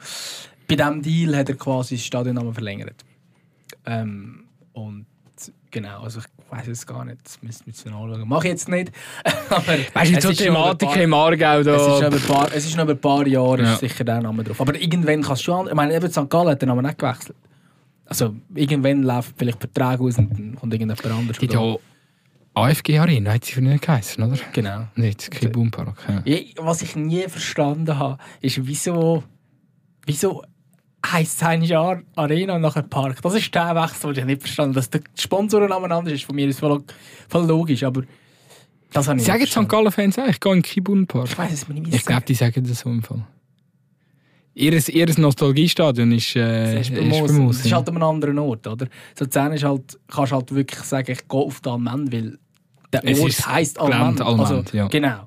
Bei 0.70 0.76
diesem 0.76 1.02
Deal 1.02 1.36
hat 1.36 1.50
er 1.50 1.56
quasi 1.56 1.96
das 1.96 2.06
Stadionnamen 2.06 2.54
verlängert. 2.54 3.04
Ähm, 3.86 4.46
und 4.74 5.08
genau, 5.72 6.04
also 6.04 6.20
ich 6.20 6.26
weiß 6.52 6.68
es 6.68 6.86
gar 6.86 7.04
nicht, 7.06 7.18
das 7.24 7.42
müssen 7.42 7.66
wir 7.66 7.94
anschauen. 7.94 8.24
Mach 8.28 8.44
ich 8.44 8.52
jetzt 8.52 8.70
nicht. 8.70 8.92
aber 9.50 9.74
weißt 9.94 10.16
du, 10.16 10.22
so 10.22 10.32
Thematik 10.32 10.96
im 10.96 11.14
Aargau 11.14 11.64
da... 11.64 11.76
Es 11.76 11.88
ist, 11.88 12.04
ein 12.04 12.28
paar, 12.28 12.54
es 12.54 12.66
ist 12.66 12.78
noch 12.78 12.88
ein 12.88 13.00
paar 13.00 13.26
Jahre 13.28 13.64
ja. 13.64 13.74
ist 13.74 13.80
sicher 13.80 14.04
der 14.04 14.22
Name 14.22 14.44
drauf. 14.44 14.62
Aber 14.62 14.80
irgendwann 14.80 15.24
kannst 15.24 15.42
du 15.42 15.46
schon... 15.46 15.68
Ich 15.68 15.74
meine, 15.74 15.96
eben 15.96 16.10
St. 16.10 16.30
Gallen 16.30 16.50
hat 16.50 16.62
den 16.62 16.70
Namen 16.70 16.86
nicht 16.86 16.98
gewechselt. 16.98 17.38
Also 18.06 18.36
irgendwann 18.54 19.04
läuft 19.04 19.34
vielleicht 19.38 19.60
Vertrag 19.60 20.00
aus 20.00 20.18
und 20.18 20.32
dann 20.32 20.56
kommt 20.56 20.74
irgendjemand 20.74 21.06
anderes. 21.06 21.38
Die 21.40 21.48
ja 21.48 21.76
AFG 22.56 22.98
Arena 22.98 23.34
hat 23.34 23.46
sie 23.46 23.54
für 23.54 23.62
nicht 23.62 23.84
geheißen, 23.84 24.24
oder? 24.24 24.38
Genau. 24.54 24.88
Nicht 24.96 25.30
Kibum 25.32 25.72
Park. 25.72 26.04
Ja. 26.08 26.22
Ja, 26.26 26.40
was 26.58 26.82
ich 26.82 26.96
nie 26.96 27.28
verstanden 27.28 27.98
habe, 27.98 28.18
ist, 28.42 28.66
wieso, 28.66 29.24
wieso 30.06 30.44
heisst 31.06 31.42
es 31.42 31.48
eigentlich 31.48 31.76
Arena 31.76 32.56
und 32.56 32.62
nachher 32.62 32.84
Park. 32.84 33.22
Das 33.22 33.34
ist 33.34 33.54
der 33.54 33.76
Wechsel, 33.76 34.14
den 34.14 34.24
ich 34.24 34.36
nicht 34.36 34.42
verstanden 34.42 34.72
habe. 34.72 34.80
Dass 34.80 34.90
der 34.90 35.02
Sponsorenname 35.16 35.94
anders 35.94 36.14
ist, 36.14 36.26
von 36.26 36.36
mir 36.36 36.48
ist 36.48 36.60
voll, 36.60 36.84
voll 37.28 37.46
logisch, 37.46 37.84
aber 37.84 38.04
das 38.92 39.08
habe 39.08 39.20
ich 39.20 39.26
Sagen 39.26 39.46
St. 39.46 39.70
Gallen-Fans 39.70 40.18
auch, 40.20 40.28
ich 40.28 40.40
gehe 40.40 40.52
in 40.52 40.58
den 40.58 40.64
Kibun 40.64 41.08
Park. 41.08 41.28
Ich 41.30 41.38
weiß 41.38 41.54
es 41.54 41.68
mir 41.68 41.76
nicht 41.76 41.94
Ich 41.94 42.06
glaube, 42.06 42.24
die 42.24 42.34
sagen 42.34 42.64
das 42.68 42.80
so 42.80 42.90
im 42.90 43.04
Fall. 43.04 43.26
Ihr, 44.56 44.74
ihr 44.90 45.20
Nostalgiestadion 45.20 46.12
ist, 46.12 46.36
äh, 46.36 46.82
ist 46.82 46.94
Bermosen. 46.94 47.50
Es 47.50 47.66
ist 47.66 47.72
halt 47.72 47.88
an 47.88 47.96
einem 47.96 48.04
anderen 48.04 48.40
Ort, 48.40 48.68
oder? 48.68 48.88
Luzern 49.18 49.54
ist 49.54 49.64
halt, 49.64 49.98
kannst 50.08 50.34
halt 50.34 50.54
wirklich 50.54 50.82
sagen, 50.82 51.12
ich 51.12 51.28
gehe 51.28 51.40
auf 51.40 51.62
den 51.62 51.72
Almend, 51.88 52.12
weil 52.12 52.40
der 52.92 53.08
Es 53.08 53.20
Ort 53.20 53.48
heisst 53.48 53.80
Almend. 53.80 54.22
Almend, 54.22 54.50
Also, 54.50 54.64
ja. 54.76 54.88
Genau. 54.88 55.22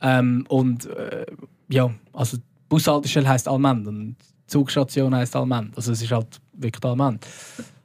Ähm, 0.00 0.44
und 0.48 0.86
äh, 0.86 1.26
ja, 1.68 1.90
also 2.12 2.38
Bushaltestelle 2.68 3.28
heisst 3.28 3.46
Almend 3.46 3.86
und 3.86 4.16
Zugstation 4.48 5.14
heisst 5.14 5.36
Almend. 5.36 5.76
Also 5.76 5.92
es 5.92 6.02
ist 6.02 6.10
halt 6.10 6.40
wirklich 6.54 6.84
Almend. 6.84 7.24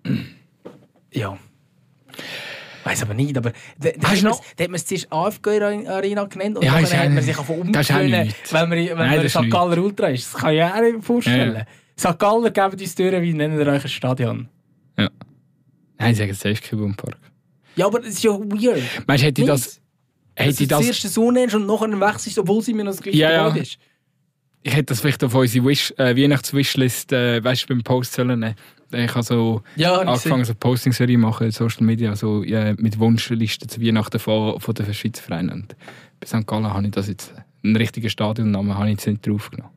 ja. 1.13 1.37
Weiß 2.83 3.01
aber 3.03 3.13
nicht, 3.13 3.37
aber 3.37 3.51
da, 3.79 3.89
da, 3.97 4.09
hat 4.09 4.21
man 4.23 4.31
es- 4.33 4.41
da 4.57 4.63
hat 4.63 4.69
man 4.71 4.75
es 4.75 4.85
zuerst 4.85 5.07
AFG 5.11 5.61
Arena 5.87 6.25
genannt 6.25 6.57
und 6.57 6.65
Ja, 6.65 6.73
dann 6.73 6.83
ist 6.83 6.97
hat 6.97 7.09
man 7.11 7.23
sich 7.23 7.31
ist 7.31 7.39
auch 7.39 7.49
umgewöhnen, 7.49 8.33
wenn 8.51 8.69
man, 8.69 8.71
wenn 8.71 8.85
Nein, 8.97 8.97
man 8.97 9.25
ist 9.25 9.33
St. 9.33 9.49
Galler 9.49 9.77
Ultra 9.77 10.07
ist. 10.07 10.33
Das 10.33 10.41
kann 10.41 10.53
ich 10.53 10.59
mir 10.59 10.75
auch 10.75 10.81
nicht 10.81 11.03
vorstellen. 11.05 11.53
Ja, 11.53 11.59
ja. 11.59 12.11
St. 12.11 12.19
Galler 12.19 12.49
geben 12.51 12.81
uns 12.81 12.95
Türen, 12.95 13.21
wie 13.23 13.33
nennen 13.33 13.57
ihr 13.59 13.67
euch 13.67 13.83
ein 13.83 13.89
Stadion? 13.89 14.49
Nein, 14.97 16.15
sie 16.15 16.19
sagen 16.19 16.33
safe 16.33 16.55
Kibum 16.55 16.95
Park. 16.95 17.17
Ja, 17.75 17.85
aber 17.85 17.99
das 17.99 18.09
ist 18.09 18.23
ja 18.23 18.31
weird. 18.31 18.81
Meinst 19.07 19.23
du, 19.23 19.27
hätte 19.27 19.41
ich 19.41 19.47
das... 19.47 19.79
Hätte 20.35 20.63
ich 20.63 20.67
das... 20.67 20.81
zuerst 20.81 21.01
so 21.13 21.31
nennst 21.31 21.55
und 21.55 21.65
nachher 21.65 21.87
wechselst, 21.99 22.37
obwohl 22.39 22.61
sie 22.61 22.73
mir 22.73 22.83
noch 22.83 22.91
das 22.91 23.01
gleiche 23.01 23.17
Ja, 23.17 23.31
ja. 23.31 23.47
Ist. 23.55 23.77
Ich 24.63 24.73
hätte 24.73 24.85
das 24.85 25.01
vielleicht 25.01 25.23
auf 25.23 25.35
unsere 25.35 25.65
Wish, 25.65 25.93
äh, 25.97 26.15
Weihnachts-Wishlist, 26.15 27.11
äh, 27.11 27.43
weißt 27.43 27.63
du, 27.63 27.67
beim 27.67 27.83
Post 27.83 28.13
sollen 28.13 28.39
nehmen. 28.39 28.55
Ich 28.93 29.13
habe 29.13 29.23
so 29.23 29.61
Ja, 29.75 29.97
angefangen, 29.97 30.45
so 30.45 30.51
eine 30.51 30.59
Posting-Serie 30.59 31.17
machen 31.17 31.47
in 31.47 31.51
Social 31.51 31.83
Media, 31.83 32.15
so 32.15 32.43
ja, 32.43 32.73
mit 32.77 32.99
Wunschlisten 32.99 33.67
zu 33.67 33.81
Weihnachten 33.81 34.19
von, 34.19 34.59
von 34.59 34.73
den 34.73 34.93
Schweizer 34.93 35.21
Vereinen. 35.23 35.49
Und 35.49 35.75
bei 36.19 36.27
St. 36.27 36.47
Gallen 36.47 36.71
habe 36.71 36.85
ich 36.85 36.91
das 36.91 37.07
jetzt, 37.07 37.33
einen 37.63 37.75
richtigen 37.75 38.09
Stadionnamen 38.09 38.75
habe 38.77 38.87
ich 38.87 38.93
jetzt 38.93 39.07
nicht 39.07 39.27
draufgenommen. 39.27 39.73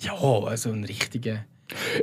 Ja, 0.00 0.14
also 0.14 0.72
ein 0.72 0.84
richtiger. 0.84 1.44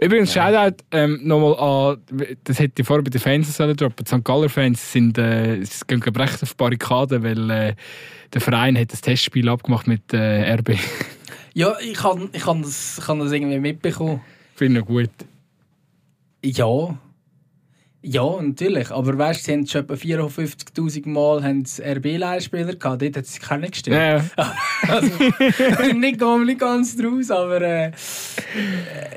Übrigens, 0.02 0.34
Shoutout 0.34 0.84
ähm, 0.92 1.20
nochmal 1.24 1.56
an, 1.60 2.28
das 2.44 2.60
hätte 2.60 2.82
ich 2.82 2.88
vorher 2.88 3.04
bei 3.04 3.10
den 3.10 3.20
Fans 3.20 3.56
sollen 3.56 3.76
droppen. 3.76 4.06
Die 4.06 4.16
St. 4.16 4.24
Galler 4.24 4.50
Fans 4.50 4.92
sind, 4.92 5.18
äh, 5.18 5.62
gehen 5.88 6.02
recht 6.02 6.44
auf 6.44 6.50
die 6.50 6.56
Barrikaden, 6.56 7.24
weil 7.24 7.50
äh, 7.50 7.76
der 8.34 8.42
Verein 8.42 8.78
hat 8.78 8.94
das 8.94 9.02
Testspiel 9.02 9.50
abgemacht 9.50 9.88
mit 9.88 10.14
äh, 10.14 10.54
RB. 10.54 10.78
Ja, 11.58 11.76
ich 11.80 11.96
kann, 11.96 12.30
ich 12.34 12.44
kann, 12.44 12.62
das, 12.62 13.00
ich 13.00 13.04
kann 13.04 13.18
das 13.18 13.32
irgendwie 13.32 13.58
mitbekommen. 13.58 14.22
Finde 14.54 14.82
ich 14.82 14.86
gut. 14.86 15.10
Ja. 16.46 17.00
Ja, 18.04 18.40
natürlich. 18.40 18.92
Aber 18.92 19.18
weißt 19.18 19.40
du, 19.40 19.44
sie 19.44 19.54
haben 19.54 19.66
schon 19.66 19.82
etwa 19.82 19.96
54.000 19.96 21.10
Mal 21.10 21.40
RB-Leihspieler 21.40 22.76
gehabt. 22.76 23.02
Dort 23.02 23.18
hat 23.18 23.26
es 23.26 23.40
keiner 23.40 23.70
gestimmt. 23.70 23.96
Ja, 23.98 24.24
Also, 24.88 25.10
nicht, 25.96 26.22
nicht 26.22 26.60
ganz 26.60 26.96
draus, 26.96 27.32
aber 27.32 27.60
äh, 27.60 27.92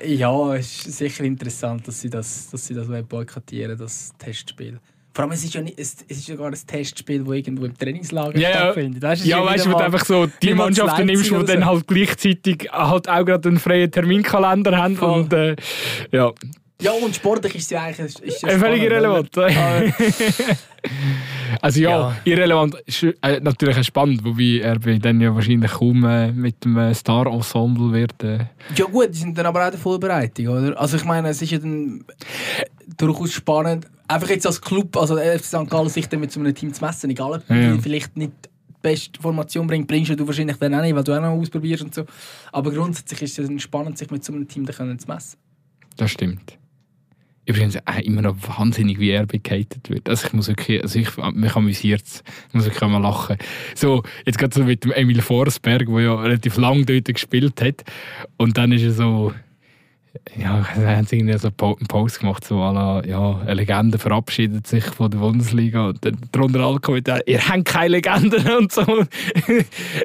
äh, 0.03 0.15
ja, 0.15 0.55
es 0.55 0.87
ist 0.87 0.97
sicher 0.97 1.25
interessant, 1.25 1.87
dass 1.87 2.01
sie 2.01 2.09
das, 2.09 2.49
dass 2.49 2.67
sie 2.67 2.73
das 2.73 2.89
boykottieren 3.07 3.77
das 3.77 4.13
Testspiel. 4.17 4.81
Vor 5.13 5.25
allem, 5.25 5.33
es 5.33 5.45
ist 5.45 5.55
ja, 5.55 5.61
nicht, 5.61 5.79
es, 5.79 5.97
es 6.09 6.19
ist 6.19 6.29
ja 6.29 6.37
gar 6.37 6.47
ein 6.49 6.55
Testspiel, 6.67 7.25
das 7.25 7.35
irgendwo 7.35 7.65
im 7.65 7.77
Trainingslager 7.77 8.39
Ja, 8.39 8.51
ja. 8.51 8.57
stattfindet. 8.57 9.03
Weißt, 9.03 9.23
es 9.23 9.29
ja, 9.29 9.45
weißt 9.45 9.67
du, 9.67 9.73
wo 9.73 9.79
du 9.79 9.85
einfach 9.85 10.05
so 10.05 10.27
die 10.43 10.55
Mannschaften 10.55 11.07
nimmst, 11.07 11.31
die 11.31 11.45
dann 11.45 11.67
halt 11.67 11.87
gleichzeitig 11.87 12.69
halt 12.73 13.09
auch 13.09 13.25
gerade 13.25 13.49
einen 13.49 13.59
freien 13.59 13.91
Terminkalender 13.91 14.77
haben. 14.77 14.97
Voll. 14.97 15.21
Und, 15.23 15.33
äh, 15.33 15.57
ja, 16.13 16.31
Ja, 16.81 16.93
und 16.93 17.15
sportlich 17.15 17.55
ist 17.57 17.69
sie 17.69 17.77
eigentlich 17.77 18.19
ist 18.21 18.43
ja 18.43 18.49
Äh, 18.51 18.59
völlig 18.59 18.83
irrelevant. 18.83 19.37
oder? 19.37 19.51
also 21.61 21.81
ja, 21.81 21.91
Ja. 21.91 22.17
irrelevant. 22.25 22.77
Äh, 23.23 23.41
natürlich 23.41 23.79
auch 23.79 23.85
spannend, 23.85 24.25
wobei 24.25 24.63
RB 24.65 25.01
dann 25.03 25.21
ja 25.21 25.35
wahrscheinlich 25.35 25.71
kaum 25.73 26.05
äh, 26.05 26.33
mit 26.33 26.65
dem 26.65 26.77
äh, 26.79 26.95
Star-Ensemble 26.95 27.93
wird. 27.93 28.23
Äh. 28.23 28.39
Ja 28.77 28.85
gut, 28.87 29.09
die 29.13 29.19
sind 29.19 29.37
dann 29.37 29.47
aber 29.47 29.63
auch 29.63 29.67
in 29.67 29.71
der 29.73 29.81
Vorbereitung, 29.81 30.49
oder? 30.49 30.81
Also 30.81 30.97
ich 30.97 31.05
meine, 31.05 31.29
es 31.29 31.43
ist 31.43 31.51
ja 31.51 31.59
dann 31.59 32.05
durchaus 32.97 33.33
spannend, 33.33 33.87
einfach 34.09 34.29
jetzt 34.29 34.47
als 34.47 34.61
Club, 34.61 34.97
also 34.97 35.17
FC 35.17 35.45
St. 35.45 35.71
Gallen 35.71 35.89
sich 35.89 36.09
dann 36.09 36.21
mit 36.21 36.33
so 36.33 36.41
einem 36.41 36.55
Team 36.55 36.73
zu 36.73 36.85
messen, 36.85 37.11
egal 37.11 37.33
ob 37.33 37.49
Ja, 37.49 37.79
vielleicht 37.79 38.17
nicht 38.17 38.33
die 38.69 38.75
beste 38.83 39.21
Formation 39.21 39.67
bringt, 39.67 39.87
bringst 39.87 40.11
du 40.11 40.27
wahrscheinlich 40.27 40.57
dann 40.57 40.75
auch 40.75 40.83
nicht, 40.83 40.95
weil 40.95 41.05
du 41.05 41.13
auch 41.13 41.21
noch 41.21 41.31
ausprobierst 41.31 41.85
und 41.85 41.95
so. 41.95 42.05
Aber 42.53 42.71
grundsätzlich 42.71 43.23
ist 43.23 43.39
es 43.39 43.63
spannend, 43.63 43.99
sich 43.99 44.11
mit 44.11 44.25
so 44.25 44.33
einem 44.33 44.49
Team 44.49 44.67
dann 44.67 44.99
zu 44.99 45.09
messen. 45.09 45.39
Das 45.97 46.11
stimmt. 46.11 46.59
Übrigens 47.47 47.75
äh, 47.75 48.03
immer 48.05 48.23
noch 48.23 48.37
wahnsinnig, 48.47 49.01
wie 49.01 49.15
RB 49.15 49.43
gehatet 49.43 49.91
wird. 49.91 50.09
Also 50.09 50.27
ich 50.27 50.33
muss 50.33 50.49
wirklich, 50.49 50.83
also 50.83 50.99
ich, 50.99 51.17
mich 51.33 51.57
amüsiert 51.57 52.03
es. 52.07 52.23
Ich 52.49 52.55
muss 52.55 52.65
wirklich 52.65 52.81
mal 52.89 52.99
lachen. 52.99 53.37
So, 53.75 54.03
jetzt 54.25 54.39
gerade 54.39 54.55
so 54.55 54.63
mit 54.63 54.85
dem 54.85 54.93
Emil 54.93 55.21
Forsberg, 55.21 55.87
der 55.87 56.01
ja 56.01 56.15
relativ 56.15 56.57
lang 56.59 56.87
dort 56.87 57.07
gespielt 57.07 57.61
hat. 57.61 57.83
Und 58.37 58.57
dann 58.57 58.71
ist 58.73 58.83
er 58.83 58.93
so, 58.93 59.33
ja, 60.37 60.67
dann 60.75 60.87
haben 60.87 61.07
sie 61.07 61.19
irgendwie 61.19 61.39
so 61.39 61.49
einen 61.49 61.87
Post 61.87 62.21
gemacht, 62.21 62.45
so 62.45 62.57
la, 62.59 63.03
ja, 63.05 63.41
eine 63.43 63.55
Legende 63.55 63.99
verabschiedet 63.99 64.67
sich 64.67 64.85
von 64.85 65.11
der 65.11 65.19
Bundesliga. 65.19 65.89
Und 65.89 66.05
dann 66.05 66.17
drunter 66.33 66.61
alle 66.61 66.81
Kommentare, 66.81 67.23
ihr 67.27 67.47
habt 67.47 67.65
keine 67.65 67.89
Legenden 67.97 68.49
und 68.59 68.73
so. 68.73 68.85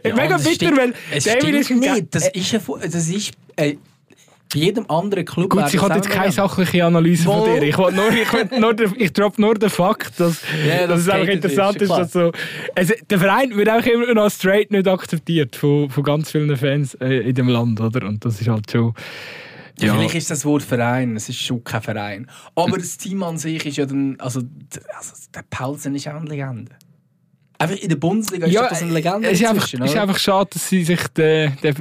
Mega 0.03 0.27
das 0.27 0.43
bitter, 0.43 0.53
stimmt- 0.55 0.77
weil 0.77 0.93
Es 1.11 1.23
stimmt 1.23 1.43
ist 1.55 1.69
nicht, 1.71 2.15
das 2.15 2.27
ist, 2.29 2.51
ja, 2.51 2.59
das 2.83 3.09
ist 3.09 3.31
äh, 3.55 3.75
bei 4.53 4.59
jedem 4.59 4.89
anderen 4.89 5.25
Club... 5.25 5.49
Gut, 5.49 5.73
ich 5.73 5.81
habe 5.81 5.95
jetzt 5.95 6.07
keine 6.07 6.27
Legende. 6.27 6.35
sachliche 6.35 6.85
Analyse 6.85 7.23
von 7.23 7.43
dir. 7.45 7.63
Ich, 7.63 7.75
nur, 7.77 7.89
ich, 8.11 8.31
will 8.31 8.59
nur, 8.59 8.73
den- 8.75 8.93
ich 8.97 9.11
droppe 9.11 9.41
nur 9.41 9.55
den 9.55 9.69
Fakt, 9.71 10.19
dass, 10.19 10.43
Ja, 10.67 10.85
dass 10.87 11.01
es 11.01 11.09
einfach 11.09 11.33
interessant 11.33 11.77
ist, 11.81 11.89
ist, 11.89 11.97
dass 11.97 12.11
so, 12.13 12.31
also, 12.75 12.93
der 13.09 13.19
Verein 13.19 13.55
wird 13.57 13.69
auch 13.69 13.85
immer 13.85 14.13
noch 14.13 14.29
straight 14.29 14.69
nicht 14.71 14.87
akzeptiert 14.87 15.55
von, 15.55 15.89
von 15.89 16.03
ganz 16.03 16.31
vielen 16.31 16.55
Fans 16.55 16.93
äh, 17.01 17.27
in 17.27 17.33
dem 17.35 17.49
Land, 17.49 17.81
oder? 17.81 18.05
Und 18.07 18.23
das 18.23 18.39
ist 18.39 18.47
halt 18.47 18.69
schon. 18.71 18.93
Ja, 19.79 19.93
Vielleicht 19.93 20.15
ist 20.15 20.31
das 20.31 20.45
Wort 20.45 20.63
Verein, 20.63 21.15
es 21.15 21.27
ist 21.27 21.39
schon 21.39 21.63
kein 21.63 21.81
Verein. 21.81 22.27
Aber 22.55 22.77
das 22.77 22.97
Team 22.97 23.23
an 23.23 23.37
sich 23.37 23.65
ist 23.65 23.77
ja 23.77 23.85
dann, 23.85 24.15
also, 24.19 24.41
also 24.97 25.13
der 25.33 25.43
Paulsen 25.49 25.95
ist 25.95 26.07
auch 26.07 26.15
eine 26.15 26.29
Legende. 26.29 26.71
Einfach 27.57 27.77
in 27.77 27.89
der 27.89 27.95
Bundesliga 27.95 28.47
ist 28.47 28.53
ja 28.53 28.61
doch 28.63 28.69
das 28.69 28.81
eine 28.81 28.93
Legende 28.93 29.29
es 29.29 29.39
ist 29.39 29.47
einfach, 29.47 29.73
ist 29.73 29.95
einfach 29.95 30.17
schade, 30.17 30.49
dass 30.53 30.69
sie 30.69 30.83
sich 30.83 31.07
den, 31.09 31.57
den, 31.61 31.75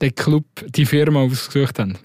den 0.00 0.14
Club, 0.14 0.44
die 0.68 0.86
Firma 0.86 1.20
ausgesucht 1.20 1.78
haben. 1.78 1.98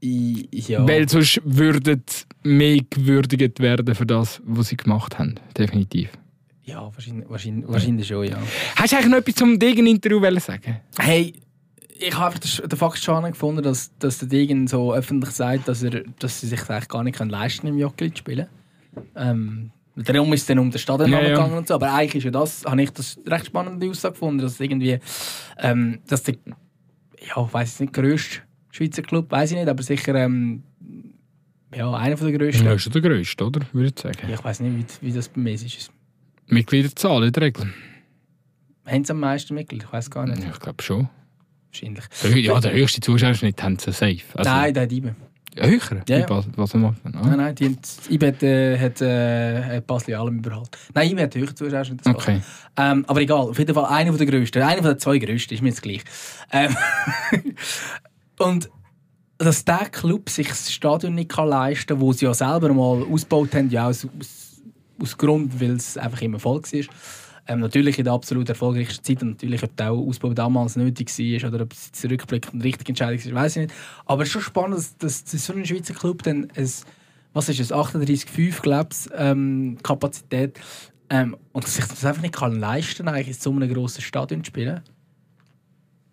Ja. 0.00 0.86
Weil 0.86 1.08
sonst 1.08 1.40
würden 1.44 2.04
mehr 2.42 2.78
gewürdigt 2.90 3.60
werden 3.60 3.94
für 3.94 4.04
das, 4.04 4.42
was 4.44 4.68
sie 4.68 4.76
gemacht 4.76 5.18
haben. 5.18 5.36
Definitiv. 5.56 6.10
ja, 6.64 6.82
wahrscheinlich, 6.92 7.28
wahrscheinlich, 7.28 7.68
wahrscheinlich 7.68 8.06
schon, 8.06 8.24
ja. 8.26 8.38
Hast 8.76 8.92
du 8.92 8.96
eigentlich 8.96 9.10
noch 9.10 9.18
etwas 9.18 9.34
zum 9.36 9.58
Degen-Interview 9.58 10.20
sagen? 10.40 10.80
Hey, 10.98 11.32
ich 12.08 12.14
habe 12.16 12.34
einfach 12.34 12.40
den- 12.40 12.78
Fakt 12.78 12.98
schon 12.98 13.24
gefunden, 13.24 13.62
dass, 13.62 13.96
dass 13.98 14.18
der 14.18 14.28
Degen 14.28 14.66
so 14.66 14.92
öffentlich 14.94 15.30
sagt, 15.32 15.68
dass, 15.68 15.82
er, 15.82 16.02
dass 16.18 16.40
sie 16.40 16.46
sich 16.48 16.68
eigentlich 16.70 16.88
gar 16.88 17.02
nicht 17.04 17.16
können 17.16 17.30
leisten 17.30 17.62
können, 17.62 17.74
im 17.74 17.80
Jockey 17.80 18.10
zu 18.12 18.18
spielen. 18.18 18.46
Ähm, 19.16 19.70
darum 19.96 20.32
ist 20.32 20.42
es 20.42 20.46
dann 20.46 20.58
um 20.58 20.70
den 20.70 20.78
Stadion 20.78 21.10
Ja, 21.10 21.20
ja. 21.22 21.28
gegangen 21.30 21.54
und 21.54 21.68
so. 21.68 21.74
Aber 21.74 21.92
eigentlich 21.92 22.16
ist 22.16 22.24
ja 22.24 22.30
das, 22.30 22.64
habe 22.64 22.82
ich 22.82 22.90
das 22.90 23.18
recht 23.26 23.46
spannende 23.46 23.88
Aussage 23.88 24.12
gefunden, 24.14 24.38
dass 24.40 24.60
irgendwie, 24.60 24.98
ähm, 25.58 26.00
dass 26.06 26.22
der, 26.22 26.36
ja, 26.46 27.44
ich 27.46 27.52
weiß 27.54 27.80
nicht, 27.80 27.92
grösste 27.92 28.40
Schweizer 28.70 29.02
Club, 29.02 29.30
weiß 29.30 29.52
ich 29.52 29.56
nicht, 29.58 29.68
aber 29.68 29.82
sicher, 29.82 30.14
ähm, 30.16 30.62
ja, 31.74 31.92
einer 31.92 32.16
von 32.16 32.28
der 32.28 32.38
grössten. 32.38 32.64
Das 32.64 32.86
ist 32.86 32.94
der 32.94 33.02
grösste, 33.02 33.44
oder? 33.46 33.60
Würde 33.72 33.92
ich 33.96 34.00
sagen. 34.00 34.18
Ja, 34.28 34.34
ich 34.34 34.44
weiß 34.44 34.60
nicht, 34.60 35.00
wie, 35.02 35.08
wie 35.08 35.12
das 35.12 35.28
bei 35.28 35.40
mir 35.40 35.54
ist. 35.54 35.90
Mitgliederzahl 36.46 37.24
in 37.24 37.32
der 37.32 37.42
Regel. 37.42 37.72
Haben 38.86 39.04
sie 39.04 39.12
am 39.12 39.20
meisten 39.20 39.54
Mitglieder? 39.54 39.86
Ich 39.86 39.92
weiß 39.92 40.10
gar 40.10 40.26
nicht. 40.26 40.42
Ja, 40.42 40.50
ich 40.50 40.60
glaube 40.60 40.82
schon. 40.82 41.08
Wahrscheinlich. 41.74 42.44
Ja, 42.44 42.60
der 42.60 42.72
höchste 42.72 43.00
Zuschauerschnitt 43.00 43.62
haben 43.62 43.78
sie 43.78 43.92
safe. 43.92 44.20
Also, 44.34 44.50
Nein, 44.50 44.74
der 44.74 44.82
hat 44.84 44.92
IBE. 44.92 45.14
Höher? 45.56 46.02
Ja, 46.08 46.18
ja. 46.18 46.28
Was, 46.28 46.46
was 46.56 46.74
macht 46.74 47.04
man? 47.04 47.14
Ah. 47.14 47.28
Nein, 47.28 47.36
nein, 47.36 47.54
die, 47.54 47.76
IBE 48.14 48.26
hat, 48.26 48.42
äh, 48.42 48.78
hat, 48.78 49.00
äh, 49.00 49.76
hat 49.76 49.86
Basel 49.86 50.14
allem 50.14 50.38
überholt. 50.38 50.70
Nein, 50.94 51.10
IBE 51.10 51.22
hat 51.22 51.34
höher 51.34 51.52
Basel. 51.52 51.96
Okay. 52.04 52.40
Ähm, 52.76 53.04
aber 53.06 53.20
egal, 53.20 53.48
auf 53.48 53.58
jeden 53.58 53.72
Fall 53.72 53.84
einer 53.84 54.16
der 54.16 54.26
grössten. 54.26 54.62
Einer 54.62 54.80
der 54.80 54.98
zwei 54.98 55.18
grössten, 55.18 55.54
ist 55.54 55.62
mir 55.62 55.68
jetzt 55.68 55.82
gleich. 55.82 56.02
Ähm, 56.50 56.76
und 58.38 58.68
dass 59.38 59.64
der 59.64 59.88
Club 59.90 60.28
sich 60.28 60.48
das 60.48 60.72
Stadion 60.72 61.14
nicht 61.14 61.30
kann 61.30 61.48
leisten 61.48 61.86
kann, 61.86 62.00
wo 62.00 62.12
sie 62.12 62.24
ja 62.24 62.34
selber 62.34 62.72
mal 62.72 63.04
ausgebaut 63.04 63.54
haben, 63.54 63.70
ja 63.70 63.88
aus, 63.88 64.06
aus, 64.18 64.62
aus 65.00 65.16
Grund, 65.18 65.60
weil 65.60 65.72
es 65.72 65.96
einfach 65.96 66.20
im 66.22 66.34
Erfolg 66.34 66.72
war. 66.72 66.84
Ähm, 67.46 67.60
natürlich 67.60 67.98
in 67.98 68.04
der 68.04 68.14
absolut 68.14 68.48
erfolgreichsten 68.48 69.04
Zeit 69.04 69.22
und 69.22 69.30
natürlich, 69.30 69.62
ob 69.62 69.76
der 69.76 69.90
Ausbau 69.90 70.32
damals 70.32 70.76
nötig 70.76 71.10
war 71.18 71.52
oder 71.52 71.64
ob 71.64 71.72
es 71.72 71.92
zurückblickend 71.92 72.54
eine 72.54 72.64
richtige 72.64 72.88
Entscheidung 72.88 73.22
war, 73.34 73.42
weiß 73.42 73.56
ich 73.56 73.62
nicht. 73.64 73.74
Aber 74.06 74.22
es 74.22 74.28
ist 74.28 74.32
schon 74.32 74.42
spannend, 74.42 74.78
dass, 75.00 75.24
dass, 75.24 75.44
so 75.44 75.52
ein 75.52 75.66
Schweizer 75.66 75.92
Club 75.92 76.22
dann 76.22 76.50
ein, 76.56 76.70
was 77.34 77.48
ist 77.48 77.60
es, 77.60 77.72
38,5 77.72 78.62
glaube 78.62 78.88
ich, 78.92 79.10
ähm, 79.14 79.76
Kapazität 79.82 80.58
ähm, 81.10 81.36
und 81.52 81.66
sich 81.66 81.84
das 81.84 82.04
einfach 82.04 82.22
nicht 82.22 82.34
kann 82.34 82.58
leisten 82.58 83.08
eigentlich 83.08 83.28
in 83.28 83.34
so 83.34 83.50
einem 83.50 83.72
grossen 83.72 84.00
Stadion 84.00 84.42
zu 84.42 84.48
spielen. 84.48 84.80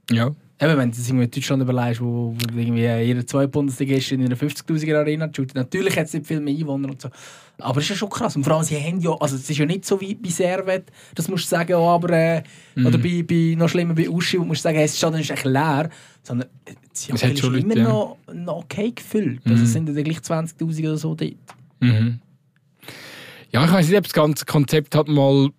Ja. 0.09 0.31
Eben, 0.61 0.77
wenn 0.77 0.91
du 0.91 0.97
irgendwie 0.99 1.23
in 1.23 1.31
Deutschland 1.31 1.63
überlegst, 1.63 2.01
wo, 2.01 2.35
wo 2.53 2.59
irgendwie 2.59 2.85
jeder 2.85 3.25
zwei 3.25 3.47
Bundesligist 3.47 4.11
in 4.11 4.23
einer 4.23 4.35
50.000er 4.37 4.99
Arena 4.99 5.25
shootet, 5.35 5.55
natürlich 5.55 5.97
hat 5.97 6.05
es 6.05 6.13
nicht 6.13 6.27
viel 6.27 6.39
mehr 6.39 6.55
Einwohner 6.55 6.89
und 6.89 7.01
so. 7.01 7.09
Aber 7.57 7.77
es 7.79 7.85
ist 7.85 7.89
ja 7.89 7.95
schon 7.95 8.09
krass. 8.09 8.35
Und 8.35 8.43
vor 8.43 8.53
allem, 8.53 8.63
sie 8.63 8.77
haben 8.79 8.99
ja, 8.99 9.11
also 9.19 9.35
es 9.37 9.49
ist 9.49 9.57
ja 9.57 9.65
nicht 9.65 9.85
so 9.85 9.99
wie 9.99 10.13
bei 10.13 10.29
Servet, 10.29 10.91
das 11.15 11.27
musst 11.27 11.45
du 11.45 11.49
sagen, 11.49 11.73
oh, 11.73 11.89
aber, 11.89 12.09
äh, 12.11 12.43
Mhm. 12.75 12.85
oder 12.85 12.97
bei, 12.99 13.23
bei, 13.23 13.55
noch 13.57 13.69
schlimmer 13.69 13.95
bei 13.95 14.07
Uschi, 14.07 14.37
wo 14.37 14.43
du 14.43 14.49
musst 14.49 14.61
sagen, 14.61 14.77
hey, 14.77 14.85
das 14.85 14.97
Stadion 14.97 15.21
ist 15.21 15.31
echt 15.31 15.45
leer, 15.45 15.89
sondern 16.21 16.47
äh, 16.65 16.73
sie 16.93 17.11
Es 17.11 17.23
haben 17.23 17.35
schon 17.35 17.55
immer 17.55 17.75
Leute, 17.75 17.81
noch, 17.83 18.17
noch 18.31 18.57
okay 18.57 18.91
gefüllt. 18.91 19.41
Also 19.45 19.57
Mhm. 19.57 19.63
es 19.63 19.73
sind 19.73 19.89
ja 19.95 20.03
gleich 20.03 20.19
20'000 20.19 20.87
oder 20.87 20.97
so 20.97 21.15
dort. 21.15 21.33
Mhm. 21.79 22.19
Ja, 23.51 23.65
ich 23.65 23.71
weiß 23.71 23.87
nicht, 23.89 23.97
ob 23.97 24.03
das 24.03 24.13
ganze 24.13 24.45
Konzept 24.45 24.95
hat 24.95 25.07
mal 25.07 25.49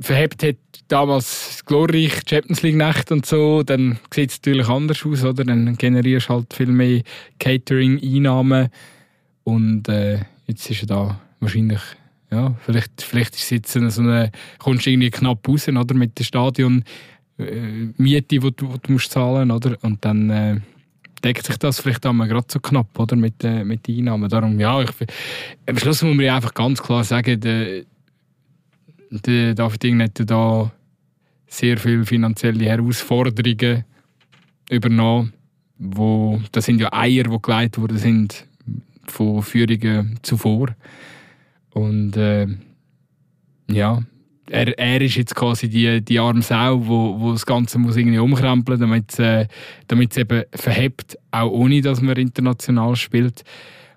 verhebt 0.00 0.42
hat 0.42 0.56
damals 0.88 1.62
glorreich 1.66 2.20
Champions 2.28 2.62
League 2.62 2.76
Nacht 2.76 3.10
und 3.10 3.26
so, 3.26 3.62
dann 3.62 3.98
sieht 4.12 4.30
es 4.30 4.38
natürlich 4.38 4.68
anders 4.68 5.04
aus, 5.04 5.24
oder? 5.24 5.44
Dann 5.44 5.76
generierst 5.76 6.28
du 6.28 6.34
halt 6.34 6.52
viel 6.52 6.66
mehr 6.66 7.02
Catering-Einnahmen 7.38 8.68
und 9.44 9.88
äh, 9.88 10.20
jetzt 10.46 10.70
ist 10.70 10.82
er 10.82 10.86
da 10.86 11.20
wahrscheinlich, 11.40 11.80
ja, 12.30 12.54
vielleicht, 12.64 13.02
vielleicht 13.02 13.34
ist 13.34 13.50
jetzt 13.50 13.72
so 13.72 13.80
eine, 14.02 14.30
kommst 14.58 14.86
du 14.86 14.90
irgendwie 14.90 15.10
knapp 15.10 15.46
raus, 15.48 15.68
oder? 15.68 15.94
Mit 15.94 16.18
der 16.18 16.24
Stadion 16.24 16.84
äh, 17.38 17.88
Miete, 17.96 18.26
die 18.28 18.38
du, 18.38 18.50
die 18.50 18.66
du 18.82 18.92
musst 18.92 19.12
zahlen, 19.12 19.50
oder? 19.50 19.76
Und 19.82 20.04
dann 20.04 20.30
äh, 20.30 20.60
deckt 21.22 21.46
sich 21.46 21.56
das 21.56 21.80
vielleicht 21.80 22.04
einmal 22.06 22.28
gerade 22.28 22.46
so 22.50 22.60
knapp, 22.60 22.98
oder? 22.98 23.16
Mit, 23.16 23.42
äh, 23.44 23.64
mit 23.64 23.86
den 23.86 23.98
Einnahmen. 23.98 24.28
Darum, 24.28 24.58
ja, 24.60 24.82
ich, 24.82 24.90
am 25.66 25.78
Schluss 25.78 26.02
muss 26.02 26.16
man 26.16 26.28
einfach 26.28 26.54
ganz 26.54 26.82
klar 26.82 27.04
sagen, 27.04 27.40
der, 27.40 27.84
der 29.20 29.54
David 29.54 29.84
Ing 29.84 30.02
hat 30.02 30.18
ja 30.18 30.24
da 30.24 30.72
sehr 31.46 31.78
viele 31.78 32.04
finanzielle 32.04 32.64
Herausforderungen 32.64 33.84
übernommen. 34.70 35.32
Wo, 35.78 36.40
das 36.52 36.66
sind 36.66 36.80
ja 36.80 36.92
Eier, 36.92 37.24
die 37.24 37.42
geleitet 37.42 37.80
worden 37.80 37.98
sind 37.98 38.46
von 39.06 39.42
Führungen 39.42 40.18
zuvor. 40.22 40.68
Und 41.70 42.16
äh, 42.16 42.46
ja, 43.68 44.02
er, 44.48 44.78
er 44.78 45.00
ist 45.00 45.16
jetzt 45.16 45.34
quasi 45.34 45.68
die, 45.68 46.00
die 46.00 46.18
arme 46.18 46.42
Sau, 46.42 46.86
wo, 46.86 47.20
wo 47.20 47.32
das 47.32 47.46
Ganze 47.46 47.78
muss 47.78 47.96
irgendwie 47.96 48.18
umkrempeln 48.18 48.80
muss, 48.88 49.16
damit 49.88 50.10
es 50.10 50.16
äh, 50.16 50.20
eben 50.20 50.44
verhebt, 50.52 51.18
auch 51.30 51.50
ohne 51.50 51.80
dass 51.80 52.00
man 52.00 52.16
international 52.16 52.94
spielt. 52.96 53.42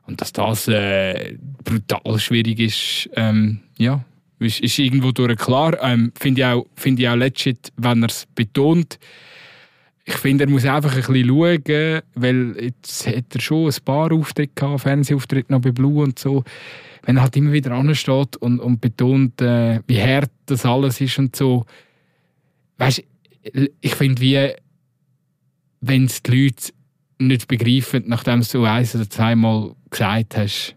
Und 0.07 0.21
dass 0.21 0.31
das 0.31 0.67
äh, 0.69 1.37
brutal 1.63 2.17
schwierig 2.17 2.59
ist, 2.59 3.09
ähm, 3.15 3.59
ja, 3.77 4.03
ist, 4.39 4.59
ist 4.59 4.79
irgendwo 4.79 5.11
durch 5.11 5.37
klar. 5.37 5.77
Ähm, 5.81 6.11
Finde 6.19 6.41
ich 6.41 6.45
auch, 6.45 6.65
find 6.75 7.05
auch 7.05 7.15
legit, 7.15 7.71
wenn 7.77 8.03
er 8.03 8.09
es 8.09 8.27
betont. 8.35 8.99
Ich 10.05 10.15
finde, 10.15 10.45
er 10.45 10.49
muss 10.49 10.65
einfach 10.65 10.95
ein 10.95 11.01
bisschen 11.01 11.27
schauen, 11.27 12.01
weil 12.15 12.55
jetzt 12.61 13.07
hat 13.07 13.35
er 13.35 13.41
schon 13.41 13.67
ein 13.67 13.83
paar 13.83 14.11
Auftritte 14.13 14.53
gehabt, 14.55 14.81
Fernsehauftritte 14.81 15.51
noch 15.51 15.61
bei 15.61 15.71
Blue 15.71 16.01
und 16.03 16.17
so. 16.17 16.43
Wenn 17.03 17.17
er 17.17 17.23
halt 17.23 17.35
immer 17.35 17.51
wieder 17.51 17.71
ansteht 17.71 18.37
und, 18.37 18.59
und 18.59 18.79
betont, 18.79 19.41
äh, 19.41 19.81
wie 19.87 20.01
hart 20.01 20.31
das 20.45 20.65
alles 20.65 21.01
ist 21.01 21.19
und 21.19 21.35
so. 21.35 21.65
Weißt 22.77 23.03
ich 23.81 23.95
finde, 23.95 24.21
wie, 24.21 24.51
wenn 25.81 26.05
es 26.05 26.21
die 26.21 26.43
Leute 26.43 26.73
nicht 27.19 27.47
begreifen, 27.47 28.03
nachdem 28.07 28.41
du 28.41 28.63
eins 28.63 28.95
oder 28.95 29.09
zweimal 29.09 29.73
gesagt 29.89 30.37
hast, 30.37 30.76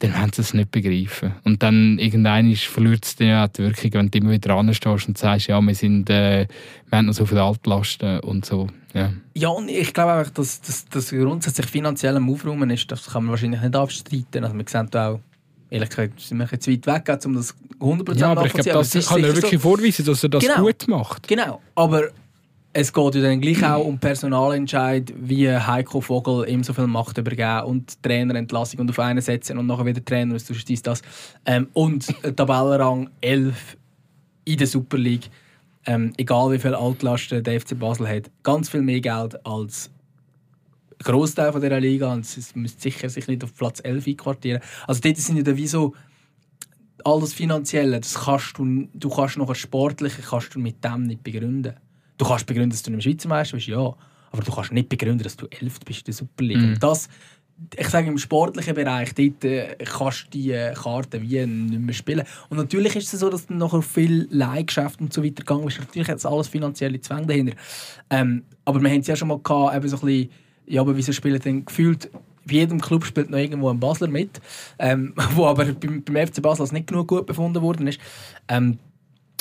dann 0.00 0.12
werden 0.12 0.32
sie 0.32 0.42
es 0.42 0.54
nicht 0.54 0.70
begreifen. 0.70 1.34
Und 1.44 1.62
dann 1.62 1.98
irgendwann 1.98 2.54
verliert 2.56 3.04
es 3.04 3.16
dann 3.16 3.28
ja 3.28 3.48
die 3.48 3.62
Wirkung, 3.62 3.92
wenn 3.94 4.10
du 4.10 4.18
immer 4.18 4.30
wieder 4.32 4.54
anstehst 4.54 5.08
und 5.08 5.16
sagst, 5.16 5.46
ja, 5.46 5.60
wir, 5.60 5.74
sind, 5.74 6.10
äh, 6.10 6.46
wir 6.88 6.98
haben 6.98 7.06
noch 7.06 7.14
so 7.14 7.26
viele 7.26 7.42
Altlasten 7.42 8.20
und 8.20 8.44
so. 8.44 8.68
Ja. 8.92 9.12
Ja, 9.34 9.48
und 9.48 9.68
ich 9.68 9.92
glaube 9.92 10.12
einfach, 10.12 10.32
dass 10.32 10.60
das 10.60 10.84
dass 10.86 11.10
grundsätzlich 11.10 11.66
finanziell 11.66 12.16
am 12.16 12.30
Aufräumen 12.30 12.70
ist, 12.70 12.90
das 12.90 13.06
kann 13.06 13.24
man 13.24 13.32
wahrscheinlich 13.32 13.60
nicht 13.60 13.74
abstreiten. 13.76 14.44
Also 14.44 14.56
wir 14.56 14.64
sehen 14.68 14.88
auch, 14.94 15.20
ehrlich 15.70 15.88
gesagt, 15.88 16.20
sind 16.20 16.38
wir 16.38 16.48
jetzt 16.50 16.68
weit 16.68 16.86
weg, 17.08 17.18
um 17.26 17.34
das 17.34 17.54
100% 17.80 18.16
ja, 18.16 18.30
aber 18.30 18.46
ich 18.46 18.52
glaube, 18.52 18.70
das 18.70 19.08
kann 19.08 19.24
er 19.24 19.34
wirklich 19.34 19.60
vorweisen, 19.60 20.04
dass 20.04 20.22
er 20.22 20.28
das 20.28 20.44
Genau. 20.44 20.62
gut 20.62 20.86
macht. 20.88 21.28
Genau, 21.28 21.60
aber 21.74 22.10
es 22.76 22.92
geht 22.92 23.14
ja 23.14 23.22
dann 23.22 23.40
gleich 23.40 23.64
auch 23.64 23.84
um 23.86 23.98
Personalentscheid, 23.98 25.14
wie 25.16 25.48
Heiko 25.48 26.00
Vogel 26.00 26.48
ihm 26.48 26.64
so 26.64 26.74
viel 26.74 26.88
Macht 26.88 27.16
übergeben 27.16 27.62
und 27.66 28.02
Trainerentlassung 28.02 28.80
und 28.80 28.90
auf 28.90 28.98
einen 28.98 29.22
setzen 29.22 29.56
und 29.58 29.66
nachher 29.66 29.86
wieder 29.86 30.04
Trainer, 30.04 30.34
was 30.34 30.44
tust 30.44 30.68
dies, 30.68 30.82
das. 30.82 31.00
Ähm, 31.46 31.68
und 31.72 32.06
Tabellenrang 32.36 33.10
11 33.20 33.76
in 34.44 34.58
der 34.58 34.66
Super 34.66 34.98
League. 34.98 35.30
Ähm, 35.86 36.12
egal 36.16 36.50
wie 36.50 36.58
viel 36.58 36.74
Altlasten 36.74 37.44
der 37.44 37.60
FC 37.60 37.78
Basel 37.78 38.08
hat, 38.08 38.30
ganz 38.42 38.68
viel 38.68 38.82
mehr 38.82 39.00
Geld 39.00 39.46
als 39.46 39.90
ein 40.98 41.04
Großteil 41.04 41.52
von 41.52 41.60
dieser 41.60 41.78
Liga 41.78 42.12
und 42.12 42.24
es 42.24 42.56
müsste 42.56 42.82
sicher 42.82 43.08
sich 43.08 43.28
nicht 43.28 43.44
auf 43.44 43.54
Platz 43.54 43.80
11 43.84 44.06
einquartieren. 44.06 44.62
Also 44.86 45.00
dort 45.00 45.16
sind 45.18 45.36
ja 45.36 45.42
dann 45.42 45.56
wie 45.56 45.66
so 45.66 45.94
alles 47.04 47.34
Finanzielle, 47.34 48.00
das 48.00 48.14
kannst 48.14 48.56
du, 48.56 48.88
du 48.94 49.08
kannst 49.10 49.36
noch 49.36 49.48
das 49.48 49.58
Sportliche 49.58 50.22
kannst 50.22 50.54
du 50.54 50.58
mit 50.58 50.82
dem 50.82 51.02
nicht 51.02 51.22
begründen. 51.22 51.74
Du 52.16 52.24
kannst 52.24 52.46
begründen, 52.46 52.70
dass 52.70 52.82
du 52.82 52.90
nicht 52.90 53.04
Schweizer 53.04 53.28
Meister 53.28 53.56
bist, 53.56 53.66
ja, 53.66 53.78
aber 53.78 54.42
du 54.42 54.52
kannst 54.52 54.72
nicht 54.72 54.88
begründen, 54.88 55.22
dass 55.22 55.36
du 55.36 55.46
Elft 55.46 55.84
bist 55.84 56.00
in 56.00 56.04
der 56.06 56.14
Super 56.14 56.44
League. 56.44 56.58
Mhm. 56.58 56.78
Das, 56.80 57.08
ich 57.76 57.88
sage 57.88 58.08
im 58.08 58.18
sportlichen 58.18 58.74
Bereich, 58.74 59.14
dort 59.14 59.44
äh, 59.44 59.76
kannst 59.84 60.26
du 60.26 60.30
die 60.30 60.50
äh, 60.52 60.74
Karten 60.74 61.22
wie 61.22 61.46
nicht 61.46 61.80
mehr 61.80 61.94
spielen. 61.94 62.24
Und 62.48 62.56
natürlich 62.56 62.96
ist 62.96 63.12
es 63.14 63.20
so, 63.20 63.30
dass 63.30 63.46
dann 63.46 63.58
nachher 63.58 63.82
viel 63.82 64.26
Leihgeschäft 64.30 65.00
und 65.00 65.12
so 65.12 65.22
weiter 65.22 65.44
gegangen 65.44 65.68
ist. 65.68 65.78
Natürlich 65.78 66.08
hat 66.08 66.18
es 66.18 66.26
alles 66.26 66.48
finanzielle 66.48 67.00
Zwänge 67.00 67.26
dahinter. 67.26 67.56
Ähm, 68.10 68.42
aber 68.64 68.82
wir 68.82 68.90
haben 68.90 69.00
es 69.00 69.06
ja 69.06 69.16
schon 69.16 69.28
mal 69.28 69.38
gehabt, 69.38 69.76
eben 69.76 69.88
so 69.88 69.96
ein 69.96 70.06
bisschen, 70.06 70.30
ja, 70.66 70.80
aber 70.80 70.96
wieso 70.96 71.12
spielen 71.12 71.40
denn 71.40 71.64
gefühlt 71.64 72.10
bei 72.46 72.54
jedem 72.54 72.80
Club 72.80 73.04
spielt 73.04 73.30
noch 73.30 73.38
irgendwo 73.38 73.70
ein 73.70 73.80
Basler 73.80 74.08
mit, 74.08 74.40
ähm, 74.78 75.14
wo 75.34 75.46
aber 75.46 75.64
beim, 75.66 76.02
beim 76.02 76.26
FC 76.26 76.42
Basel 76.42 76.62
als 76.62 76.72
nicht 76.72 76.86
genug 76.86 77.08
gut 77.08 77.26
befunden 77.26 77.62
worden 77.62 77.86
ist. 77.86 78.00
Ähm, 78.48 78.78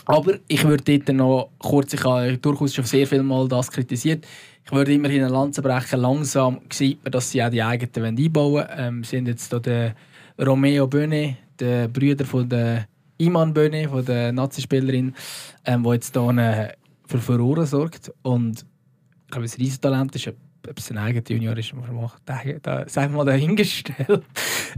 aber 0.05 0.35
ich 0.47 0.63
würde 0.63 0.99
dort 0.99 1.15
noch 1.15 1.49
kurz, 1.59 1.93
ich 1.93 2.03
habe 2.03 2.37
durchaus 2.37 2.73
schon 2.73 2.85
sehr 2.85 3.07
viel 3.07 3.23
Mal 3.23 3.47
das 3.47 3.71
kritisiert, 3.71 4.25
ich 4.65 4.71
würde 4.71 4.93
immerhin 4.93 5.23
eine 5.23 5.33
Lanze 5.33 5.61
brechen, 5.61 5.99
langsam 5.99 6.61
sieht 6.71 7.03
man, 7.03 7.11
dass 7.11 7.31
sie 7.31 7.43
auch 7.43 7.49
die 7.49 7.61
eigenen 7.61 8.17
einbauen 8.17 8.53
wollen. 8.53 8.67
Ähm, 8.77 9.03
haben 9.03 9.25
jetzt 9.25 9.49
hier 9.49 9.59
den 9.59 9.93
Romeo 10.39 10.87
Böne, 10.87 11.37
der 11.59 11.87
Brüder 11.89 12.25
von 12.25 12.47
der 12.47 12.87
Iman 13.17 13.53
Böne, 13.53 13.89
von 13.89 14.05
der 14.05 14.31
Nazi-Spielerin, 14.31 15.13
ähm, 15.65 15.83
der 15.83 15.93
jetzt 15.93 16.13
hier 16.13 16.73
für 17.05 17.19
Furore 17.19 17.65
sorgt. 17.65 18.11
Und 18.21 18.65
ich 19.25 19.31
glaube, 19.31 19.47
ein 19.47 19.51
Riesentalent 19.59 20.15
ist, 20.15 20.27
ob 20.27 20.35
ob 20.69 20.77
es 20.77 20.91
ein 20.91 20.97
eigener 20.97 21.23
Junior 21.27 21.57
ist, 21.57 21.73
muss 21.73 21.87
man 21.87 22.01
machen. 22.01 22.19
Da, 22.25 22.41
da, 22.61 22.87
sagen 22.87 23.13
wir 23.13 23.17
mal 23.17 23.25
dahingestellt. 23.25 24.23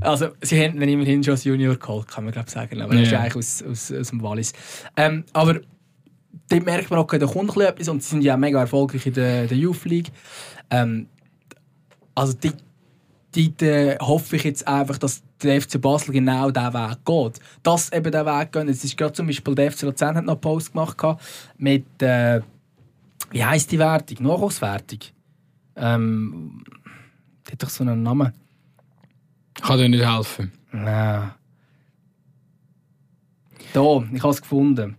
Also, 0.01 0.29
sie 0.41 0.63
haben 0.63 0.81
ihn 0.81 0.89
immerhin 0.89 1.23
schon 1.23 1.33
als 1.33 1.43
Junior 1.43 1.75
geholt, 1.75 2.07
kann 2.07 2.23
man 2.23 2.33
glaube 2.33 2.49
sagen. 2.49 2.81
Aber 2.81 2.93
er 2.93 3.03
ist 3.03 3.13
eigentlich 3.13 3.35
aus, 3.35 3.63
aus, 3.63 3.91
aus 3.91 4.09
dem 4.09 4.21
Wallis. 4.21 4.53
Ähm, 4.97 5.23
aber 5.33 5.61
dort 6.49 6.65
merkt 6.65 6.89
man 6.89 6.99
auch, 6.99 7.03
okay, 7.03 7.19
da 7.19 7.27
kommt 7.27 7.55
etwas 7.57 7.87
und 7.87 8.03
sie 8.03 8.09
sind 8.09 8.21
ja 8.21 8.37
mega 8.37 8.59
erfolgreich 8.59 9.05
in 9.05 9.13
der, 9.13 9.47
der 9.47 9.57
Youth 9.57 9.85
League. 9.85 10.11
Ähm, 10.69 11.07
also 12.13 12.33
dort, 12.39 12.57
dort 13.35 13.61
äh, 13.61 13.97
hoffe 13.99 14.35
ich 14.35 14.43
jetzt 14.43 14.67
einfach, 14.67 14.97
dass 14.97 15.23
der 15.41 15.61
FC 15.61 15.79
Basel 15.79 16.13
genau 16.13 16.49
diesen 16.51 16.73
Weg 16.73 16.97
geht. 17.05 17.39
Dass 17.63 17.91
eben 17.91 18.11
der 18.11 18.25
Weg 18.25 18.51
geht. 18.51 18.69
Es 18.69 18.83
ist 18.83 18.97
gerade 18.97 19.13
zum 19.13 19.27
Beispiel 19.27 19.55
der 19.55 19.71
FC 19.71 19.83
Luzern 19.83 20.15
hat 20.15 20.25
noch 20.25 20.33
einen 20.33 20.41
Post 20.41 20.71
gemacht 20.71 20.97
mit, 21.57 22.01
äh, 22.01 22.41
wie 23.31 23.43
heisst 23.43 23.71
die 23.71 23.79
Wertung? 23.79 24.25
Nachwuchswertung. 24.25 24.99
Ähm, 25.75 26.63
die 27.47 27.51
hat 27.51 27.63
doch 27.63 27.69
so 27.69 27.83
einen 27.83 28.03
Namen. 28.03 28.33
Kann 29.61 29.77
dir 29.77 29.89
nicht 29.89 30.05
helfen. 30.05 30.51
Nein. 30.71 31.31
Da, 33.73 34.03
ich 34.13 34.23
habe 34.23 34.33
es 34.33 34.41
gefunden. 34.41 34.95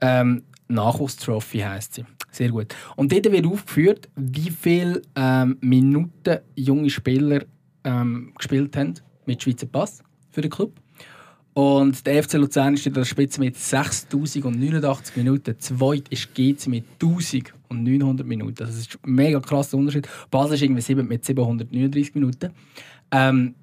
Ähm, 0.00 0.44
Nachwuchstrophy 0.68 1.58
heisst 1.58 1.94
sie. 1.94 2.04
Sehr 2.30 2.50
gut. 2.50 2.74
Und 2.96 3.12
dort 3.12 3.30
wird 3.30 3.46
aufgeführt, 3.46 4.08
wie 4.14 4.50
viele 4.50 5.02
ähm, 5.16 5.58
Minuten 5.60 6.38
junge 6.54 6.90
Spieler 6.90 7.44
ähm, 7.84 8.32
gespielt 8.36 8.76
haben 8.76 8.94
mit 9.26 9.42
Schweizer 9.42 9.66
Pass 9.66 10.02
für 10.30 10.40
den 10.40 10.50
Club. 10.50 10.80
Und 11.52 12.06
der 12.06 12.22
FC 12.22 12.34
Luzern 12.34 12.74
ist 12.74 12.86
in 12.86 12.94
der 12.94 13.04
Spitze 13.04 13.40
mit 13.40 13.56
6089 13.56 15.16
Minuten. 15.16 15.58
Zweit 15.58 16.08
ist 16.08 16.34
GC 16.34 16.68
mit 16.68 16.84
1900 17.02 18.26
Minuten. 18.26 18.56
Das 18.56 18.76
ist 18.76 18.98
ein 19.02 19.14
mega 19.14 19.40
krasser 19.40 19.76
Unterschied. 19.76 20.08
Basel 20.30 20.54
ist 20.54 20.62
irgendwie 20.62 20.82
7 20.82 21.06
mit 21.06 21.24
739 21.24 22.14
Minuten. 22.14 22.50
Ähm, 23.10 23.54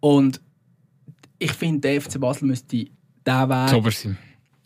und 0.00 0.40
ich 1.38 1.52
finde, 1.52 1.80
der 1.80 2.00
FC 2.00 2.20
Basel 2.20 2.46
müsste 2.46 2.76
diesen 2.76 2.90
Weg... 3.24 3.68
Sober 3.70 3.90
sein. 3.90 4.18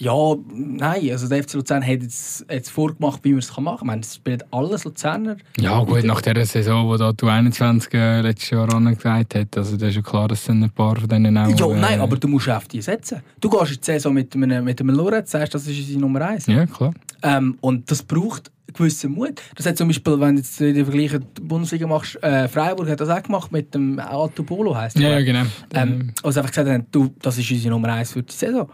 Ja, 0.03 0.35
nein, 0.53 1.11
also 1.13 1.29
der 1.29 1.45
FC 1.45 1.55
Luzern 1.55 1.87
hat 1.87 2.03
jetzt, 2.03 2.45
jetzt 2.51 2.71
vorgemacht, 2.71 3.21
wie 3.23 3.31
man 3.31 3.39
es 3.39 3.57
machen 3.57 3.65
kann. 3.65 3.75
Ich 3.77 3.83
meine, 3.85 4.01
es 4.01 4.17
spielen 4.17 4.43
alles 4.51 4.83
Luzerner. 4.83 5.37
Ja 5.61 5.79
gut, 5.85 6.03
nach 6.03 6.21
der 6.21 6.45
Saison, 6.45 6.89
wo 6.89 6.97
da 6.97 7.13
die 7.13 7.25
21 7.25 7.95
äh, 7.95 8.21
letztes 8.21 8.51
Jahr 8.51 8.75
angesagt 8.75 9.37
hat, 9.37 9.57
also 9.57 9.77
das 9.77 9.91
ist 9.91 9.95
ja 9.95 10.03
klar, 10.03 10.27
dass 10.27 10.45
dann 10.45 10.65
ein 10.65 10.71
paar 10.71 10.97
von 10.97 11.09
denen 11.09 11.39
auch... 11.39 11.57
Ja, 11.57 11.69
nein, 11.69 12.01
äh, 12.01 12.03
aber 12.03 12.17
du 12.17 12.27
musst 12.27 12.51
auf 12.51 12.67
die 12.67 12.83
setzen. 12.83 13.23
Du 13.41 13.49
gehst 13.49 13.71
in 13.71 13.79
die 13.79 13.85
Saison 13.85 14.13
mit 14.13 14.35
einem, 14.35 14.65
mit 14.65 14.81
einem 14.81 14.97
Lorenz, 14.97 15.31
sagst, 15.31 15.55
das 15.55 15.69
ist 15.69 15.79
unsere 15.79 16.01
Nummer 16.01 16.23
1. 16.23 16.47
Ja, 16.47 16.67
klar. 16.67 16.93
Ähm, 17.23 17.57
und 17.61 17.89
das 17.89 18.03
braucht 18.03 18.51
gewissen 18.73 19.13
Mut. 19.13 19.41
Das 19.55 19.67
hat 19.67 19.77
zum 19.77 19.87
Beispiel, 19.87 20.19
wenn 20.19 20.35
du 20.35 20.43
jetzt 20.43 20.59
den 20.59 20.85
Vergleich 20.85 21.13
die 21.13 21.41
Bundesliga 21.43 21.87
machst, 21.87 22.21
äh, 22.25 22.49
Freiburg 22.49 22.89
hat 22.89 23.01
das 23.01 23.09
auch 23.09 23.23
gemacht 23.23 23.53
mit 23.53 23.73
dem 23.73 24.01
Alto 24.01 24.43
Polo, 24.43 24.75
heisst 24.75 24.99
Ja, 24.99 25.11
ja, 25.11 25.21
genau. 25.21 25.45
Ähm, 25.75 26.13
also 26.25 26.41
einfach 26.41 26.51
gesagt 26.51 26.69
haben, 26.69 26.87
du, 26.91 27.15
das 27.21 27.39
ist 27.39 27.49
unsere 27.53 27.71
Nummer 27.71 27.93
1 27.93 28.13
für 28.13 28.23
die 28.23 28.35
Saison. 28.35 28.69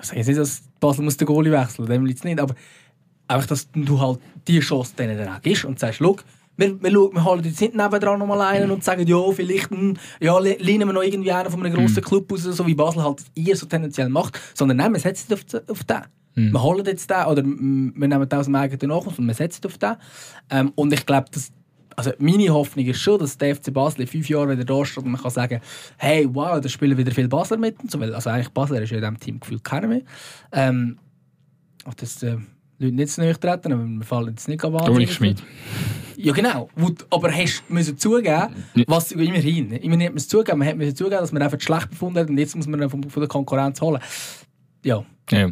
Ich 0.00 0.06
sage 0.06 0.18
jetzt 0.18 0.26
nicht, 0.28 0.38
dass 0.38 0.62
Basel 0.80 1.04
muss 1.04 1.16
den 1.16 1.26
Goalie 1.26 1.52
wechseln, 1.52 1.86
dem 1.86 2.04
liegt 2.06 2.18
es 2.18 2.24
nicht, 2.24 2.40
aber 2.40 2.54
einfach, 3.28 3.46
dass 3.46 3.68
du 3.72 4.00
halt 4.00 4.20
die 4.46 4.60
Chance 4.60 4.94
denen 4.98 5.18
dann 5.18 5.28
auch 5.28 5.40
gibst 5.42 5.64
und 5.64 5.78
sagst, 5.78 5.98
schau, 5.98 6.16
wir, 6.58 6.80
wir, 6.82 6.90
schauen- 6.90 7.12
wir 7.14 7.24
holen 7.24 7.44
jetzt 7.44 7.60
nicht 7.60 7.74
nebendran 7.74 8.18
nochmal 8.18 8.40
einen 8.40 8.70
und 8.70 8.82
sagen, 8.84 9.06
ja, 9.06 9.30
vielleicht 9.32 9.70
hm, 9.70 9.94
ja, 10.20 10.38
le- 10.38 10.56
lehnen 10.58 10.88
wir 10.88 10.92
noch 10.94 11.02
irgendwie 11.02 11.32
einen 11.32 11.50
von 11.50 11.64
einem 11.64 11.74
grossen 11.74 12.02
Club 12.02 12.32
aus, 12.32 12.42
so 12.44 12.66
wie 12.66 12.74
Basel 12.74 13.02
halt 13.02 13.22
eher 13.34 13.56
so 13.56 13.66
tendenziell 13.66 14.08
macht, 14.08 14.40
sondern 14.54 14.78
nein, 14.78 14.92
wir 14.92 15.00
setzen 15.00 15.34
auf, 15.34 15.40
auf 15.68 15.84
den. 15.84 16.02
Wir 16.52 16.62
holen 16.62 16.84
jetzt 16.84 17.08
den 17.10 17.24
oder 17.26 17.42
wir 17.42 17.50
nehmen 18.08 18.28
den 18.28 18.38
aus 18.38 18.44
dem 18.44 18.54
eigenen 18.54 18.88
Nachwuchs 18.90 19.18
und 19.18 19.26
wir 19.26 19.34
setzen 19.34 19.64
auf 19.66 19.78
den. 19.78 19.94
Ähm, 20.50 20.72
und 20.74 20.92
ich 20.92 21.04
glaube, 21.06 21.26
dass 21.32 21.50
also 21.96 22.12
meine 22.18 22.48
Hoffnung 22.50 22.86
ist 22.86 23.00
schon, 23.00 23.18
dass 23.18 23.38
der 23.38 23.56
FC 23.56 23.72
Basel 23.72 24.02
in 24.02 24.06
fünf 24.06 24.28
Jahren 24.28 24.50
wieder 24.50 24.64
da 24.64 24.84
steht 24.84 25.04
und 25.04 25.10
man 25.10 25.20
kann 25.20 25.30
sagen, 25.30 25.60
hey, 25.96 26.28
wow, 26.30 26.60
da 26.60 26.68
spielen 26.68 26.96
wieder 26.96 27.12
viele 27.12 27.28
Basler 27.28 27.56
mit 27.56 27.80
und 27.80 27.90
so, 27.90 27.98
weil 27.98 28.14
also 28.14 28.30
eigentlich 28.30 28.50
Basler 28.50 28.82
ist 28.82 28.90
ja 28.90 28.98
in 28.98 29.02
diesem 29.02 29.20
Team 29.20 29.40
gefühlt 29.40 29.64
keiner 29.64 29.88
mehr. 29.88 30.02
Ähm, 30.52 30.98
auch 31.84 31.94
dass 31.94 32.22
äh, 32.22 32.36
Leute 32.78 32.94
nicht 32.94 33.08
zu 33.08 33.22
nahe 33.22 33.38
treten, 33.38 33.72
aber 33.72 33.84
wir 33.84 34.04
fallen 34.04 34.28
jetzt 34.28 34.48
nicht 34.48 34.62
wahnsinnig. 34.62 34.86
Dominik 34.86 35.10
Schmid. 35.10 35.42
Ja, 36.16 36.32
genau. 36.32 36.68
Aber 37.10 37.30
hast 37.30 37.62
du 37.68 37.74
müssen 37.74 37.98
zugeben, 37.98 38.48
was 38.86 39.12
immerhin, 39.12 39.72
immerhin 39.72 40.06
hat 40.06 40.10
man 40.10 40.16
es 40.16 40.28
zugeben, 40.28 40.58
man 40.58 40.68
hat 40.68 40.76
müssen 40.76 40.96
zugeben, 40.96 41.20
dass 41.20 41.32
man 41.32 41.42
einfach 41.42 41.60
schlecht 41.60 41.90
befunden 41.90 42.18
hat 42.18 42.28
und 42.28 42.38
jetzt 42.38 42.56
muss 42.56 42.66
man 42.66 42.88
von, 42.88 43.02
von 43.08 43.20
der 43.20 43.28
Konkurrenz 43.28 43.80
holen. 43.80 44.00
Ja. 44.84 45.04
Ja. 45.30 45.50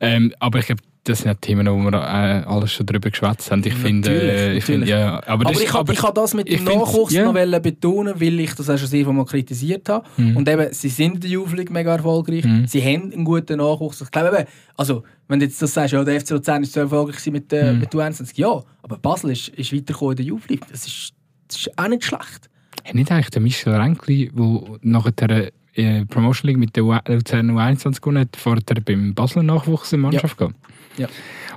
Ähm, 0.00 0.34
aber 0.38 0.60
ich 0.60 0.66
glaube, 0.66 0.82
das 1.04 1.18
sind 1.18 1.28
ja 1.28 1.34
Themen, 1.34 1.66
wo 1.66 1.76
wir 1.78 1.94
äh, 1.94 2.44
alles 2.46 2.72
schon 2.72 2.86
drüber 2.86 3.10
geschwätzt 3.10 3.50
haben. 3.50 3.62
Ich 3.64 3.74
finde, 3.74 4.10
äh, 4.10 4.56
ich 4.56 4.64
finde, 4.64 4.86
ja, 4.86 5.16
aber, 5.26 5.32
Aber, 5.32 5.44
das, 5.52 5.60
ich 5.60 5.72
habe 5.72 5.92
hab 5.92 6.14
das 6.14 6.32
mit 6.34 6.48
dem 6.48 6.62
Nachwuchs 6.62 7.12
ja. 7.12 7.30
noch 7.30 7.60
betonen, 7.60 8.20
weil 8.20 8.38
ich 8.38 8.54
das 8.54 8.70
auch 8.70 8.78
schon 8.78 8.86
sehr 8.86 9.04
mal 9.12 9.24
kritisiert 9.24 9.88
habe. 9.88 10.06
Mhm. 10.16 10.36
Und 10.36 10.48
eben, 10.48 10.72
sie 10.72 10.88
sind 10.88 11.24
in 11.24 11.30
der 11.32 11.56
League 11.56 11.70
mega 11.70 11.92
erfolgreich. 11.96 12.44
Sie 12.66 12.80
haben 12.80 13.12
einen 13.12 13.24
guten 13.24 13.58
Nachwuchs. 13.58 14.00
Ich 14.00 14.10
glaube 14.12 14.28
eben, 14.28 14.48
also, 14.76 15.02
wenn 15.26 15.40
du 15.40 15.46
jetzt 15.46 15.60
das 15.60 15.74
sagst, 15.74 15.92
ja, 15.92 16.04
der 16.04 16.20
FC 16.20 16.30
Luzern 16.30 16.62
ist 16.62 16.72
so 16.72 16.80
erfolgreich 16.80 17.26
mit, 17.32 17.52
äh, 17.52 17.72
Mhm. 17.72 17.80
mit 17.80 17.92
U21, 17.92 18.32
ja, 18.36 18.62
aber 18.82 18.98
Basel 18.98 19.30
ist, 19.30 19.48
ist 19.48 19.72
weitergekommen 19.72 20.18
in 20.18 20.26
der 20.26 20.36
League. 20.48 20.66
Das 20.70 20.86
ist, 20.86 21.12
das 21.48 21.56
ist 21.58 21.78
auch 21.78 21.88
nicht 21.88 22.04
schlecht. 22.04 22.48
Hat 22.84 22.94
nicht 22.94 23.10
eigentlich 23.10 23.30
der 23.30 23.42
Michel 23.42 23.74
Renkli, 23.74 24.30
der 24.32 24.60
nachher 24.82 25.12
der 25.12 25.52
äh, 25.74 26.04
Promotion 26.06 26.48
League 26.48 26.58
mit 26.58 26.76
der 26.76 26.84
Luzern 26.84 27.50
U21 27.50 28.00
gewonnen 28.00 28.20
hat, 28.20 28.36
vorher 28.36 28.62
beim 28.84 29.14
Basler 29.14 29.42
Nachwuchs 29.42 29.92
in 29.92 30.00
Mannschaft 30.00 30.36
gegangen? 30.36 30.54
Ja. 30.96 31.08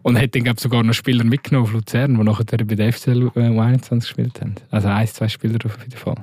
Und 0.03 0.19
hat 0.21 0.35
dann 0.35 0.43
glaub, 0.43 0.59
sogar 0.59 0.83
noch 0.83 0.93
Spieler 0.93 1.23
mitgenommen 1.23 1.65
auf 1.67 1.73
Luzern, 1.73 2.15
die 2.15 2.23
nachher 2.23 2.45
bei 2.65 2.75
der 2.75 2.93
FC 2.93 3.07
Lu- 3.07 3.31
äh, 3.35 3.49
U21 3.49 3.99
gespielt 4.01 4.39
haben. 4.41 4.55
Also 4.71 4.87
ein, 4.87 5.07
zwei 5.07 5.27
Spieler 5.27 5.57
auf 5.65 5.77
jeden 5.79 5.97
Fall. 5.97 6.15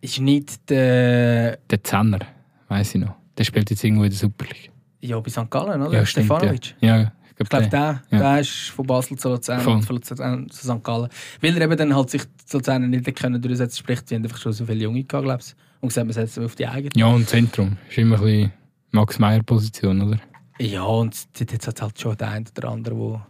Ist 0.00 0.18
nicht 0.20 0.70
der. 0.70 1.58
Der 1.70 1.84
Zehner, 1.84 2.20
weiß 2.68 2.94
ich 2.94 3.00
noch. 3.00 3.14
Der 3.36 3.44
spielt 3.44 3.70
jetzt 3.70 3.82
irgendwo 3.84 4.04
in 4.04 4.10
der 4.10 4.18
Super 4.18 4.46
League. 4.46 4.70
Ja, 5.00 5.20
bei 5.20 5.30
St. 5.30 5.50
Gallen, 5.50 5.82
oder? 5.82 5.98
Ja. 5.98 6.06
Stefanovic. 6.06 6.74
Ja, 6.80 6.96
ja 6.98 7.12
ich 7.30 7.36
glaube, 7.48 7.68
glaube, 7.68 7.68
der, 7.68 8.02
Ja. 8.10 8.18
der 8.32 8.40
ist 8.40 8.70
von 8.70 8.84
Basel 8.86 9.16
zu 9.16 9.28
Luzern 9.28 9.60
Voll. 9.60 9.74
und 9.74 9.82
von 9.82 9.96
Luzern 9.96 10.50
zu 10.50 10.66
St. 10.66 10.82
Gallen. 10.82 11.08
Weil 11.40 11.56
er 11.56 11.62
eben 11.62 11.76
dann 11.76 11.94
halt 11.94 12.10
sich 12.10 12.22
zu 12.46 12.56
Luzern 12.58 12.90
nicht 12.90 13.14
können 13.16 13.40
durchsetzen 13.40 13.78
sprich, 13.78 14.00
sie 14.06 14.16
haben 14.16 14.24
einfach 14.24 14.38
schon 14.38 14.52
so 14.52 14.64
viele 14.66 14.80
Junge 14.82 15.04
gehabt, 15.04 15.24
glaube 15.24 15.40
ich. 15.46 15.54
Und 15.80 15.90
gesagt, 15.90 16.06
wir 16.08 16.14
setzen 16.14 16.44
auf 16.44 16.56
die 16.56 16.66
eigene. 16.66 16.90
Ja, 16.96 17.06
und 17.06 17.28
Zentrum. 17.28 17.76
Ist 17.88 17.98
immer 17.98 18.16
ein 18.16 18.22
bisschen 18.24 18.52
Max 18.90 19.18
Meyer-Position, 19.20 20.00
oder? 20.02 20.18
Ja, 20.58 20.82
und 20.82 21.14
jetzt 21.38 21.66
hat 21.66 21.76
es 21.76 21.82
halt 21.82 22.00
schon 22.00 22.16
der 22.16 22.30
eine 22.30 22.44
oder 22.56 22.68
andere, 22.70 22.96
wo. 22.96 23.20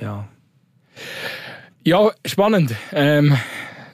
Ja. 0.00 0.28
ja. 1.84 2.10
Spannend. 2.24 2.74
Ähm, 2.92 3.36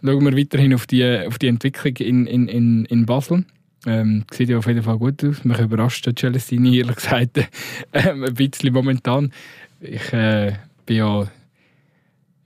schauen 0.02 0.24
wir 0.24 0.36
weiterhin 0.36 0.74
auf 0.74 0.86
die, 0.86 1.26
auf 1.26 1.38
die 1.38 1.48
Entwicklung 1.48 1.96
in, 1.96 2.26
in, 2.26 2.48
in, 2.48 2.84
in 2.86 3.06
Basel. 3.06 3.44
Ähm, 3.86 4.24
sieht 4.32 4.48
ja 4.48 4.58
auf 4.58 4.66
jeden 4.66 4.82
Fall 4.82 4.98
gut 4.98 5.24
aus. 5.24 5.44
Mich 5.44 5.58
überrascht 5.58 6.06
der 6.06 6.14
Celestini, 6.14 6.78
ehrlich 6.78 6.96
gesagt, 6.96 7.38
ähm, 7.92 8.24
ein 8.24 8.34
bisschen 8.34 8.72
momentan. 8.72 9.32
Ich 9.80 10.12
äh, 10.12 10.54
bin 10.86 10.96
ja... 10.96 11.28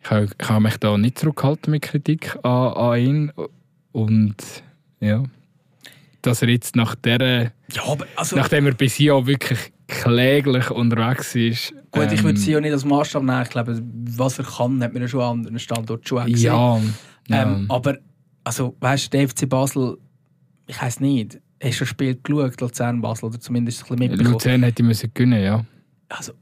Ich 0.02 0.10
habe, 0.10 0.28
ich 0.40 0.48
habe 0.48 0.62
mich 0.62 0.76
da 0.76 0.96
nicht 0.96 1.18
zurückgehalten 1.18 1.72
mit 1.72 1.82
Kritik 1.82 2.36
an, 2.42 2.72
an 2.72 3.00
ihn. 3.00 3.32
Und 3.92 4.36
ja... 5.00 5.24
Dass 6.22 6.42
er 6.42 6.48
jetzt 6.48 6.74
nach 6.74 6.96
der, 6.96 7.52
Ja, 7.72 7.84
aber 7.86 8.06
also, 8.16 8.34
nachdem 8.34 8.66
er 8.66 8.74
bis 8.74 8.94
hier 8.94 9.28
wirklich 9.28 9.72
kläglich 9.86 10.70
unterwegs 10.70 11.34
ist... 11.34 11.72
gut, 11.90 12.10
ich 12.12 12.18
ähm, 12.18 12.24
würde 12.24 12.38
sie 12.38 12.52
ja 12.52 12.60
nicht 12.60 12.72
als 12.72 12.84
Maßstab 12.84 13.22
nehmen. 13.22 13.42
Ich 13.42 13.50
glaube, 13.50 13.80
was 14.16 14.38
er 14.38 14.44
kann, 14.44 14.82
hat 14.82 14.92
man 14.92 15.02
ja 15.02 15.08
schon 15.08 15.20
an 15.20 15.38
anderen 15.38 15.58
Standorten 15.58 16.06
schon 16.06 16.26
gesehen. 16.26 16.52
Ja, 16.52 16.80
ja. 17.28 17.42
Ähm, 17.42 17.66
aber, 17.68 17.98
also, 18.44 18.76
weißt 18.80 19.06
du, 19.06 19.10
der 19.18 19.28
FC 19.28 19.48
Basel, 19.48 19.98
ich 20.66 20.80
weiß 20.80 21.00
nicht, 21.00 21.40
hast 21.62 21.80
du 21.80 21.84
ein 21.84 21.86
Spiel 21.86 22.18
geschaut, 22.22 22.60
Luzern 22.60 23.00
Basel, 23.00 23.26
oder 23.26 23.40
zumindest 23.40 23.82
ein 23.82 23.96
bisschen 23.96 23.98
mitbekommen? 23.98 24.32
Luzern 24.32 24.62
hätte 24.62 24.82
müssen 24.82 25.10
gewinnen, 25.14 25.42
ja. 25.42 25.64
Also, 26.08 26.32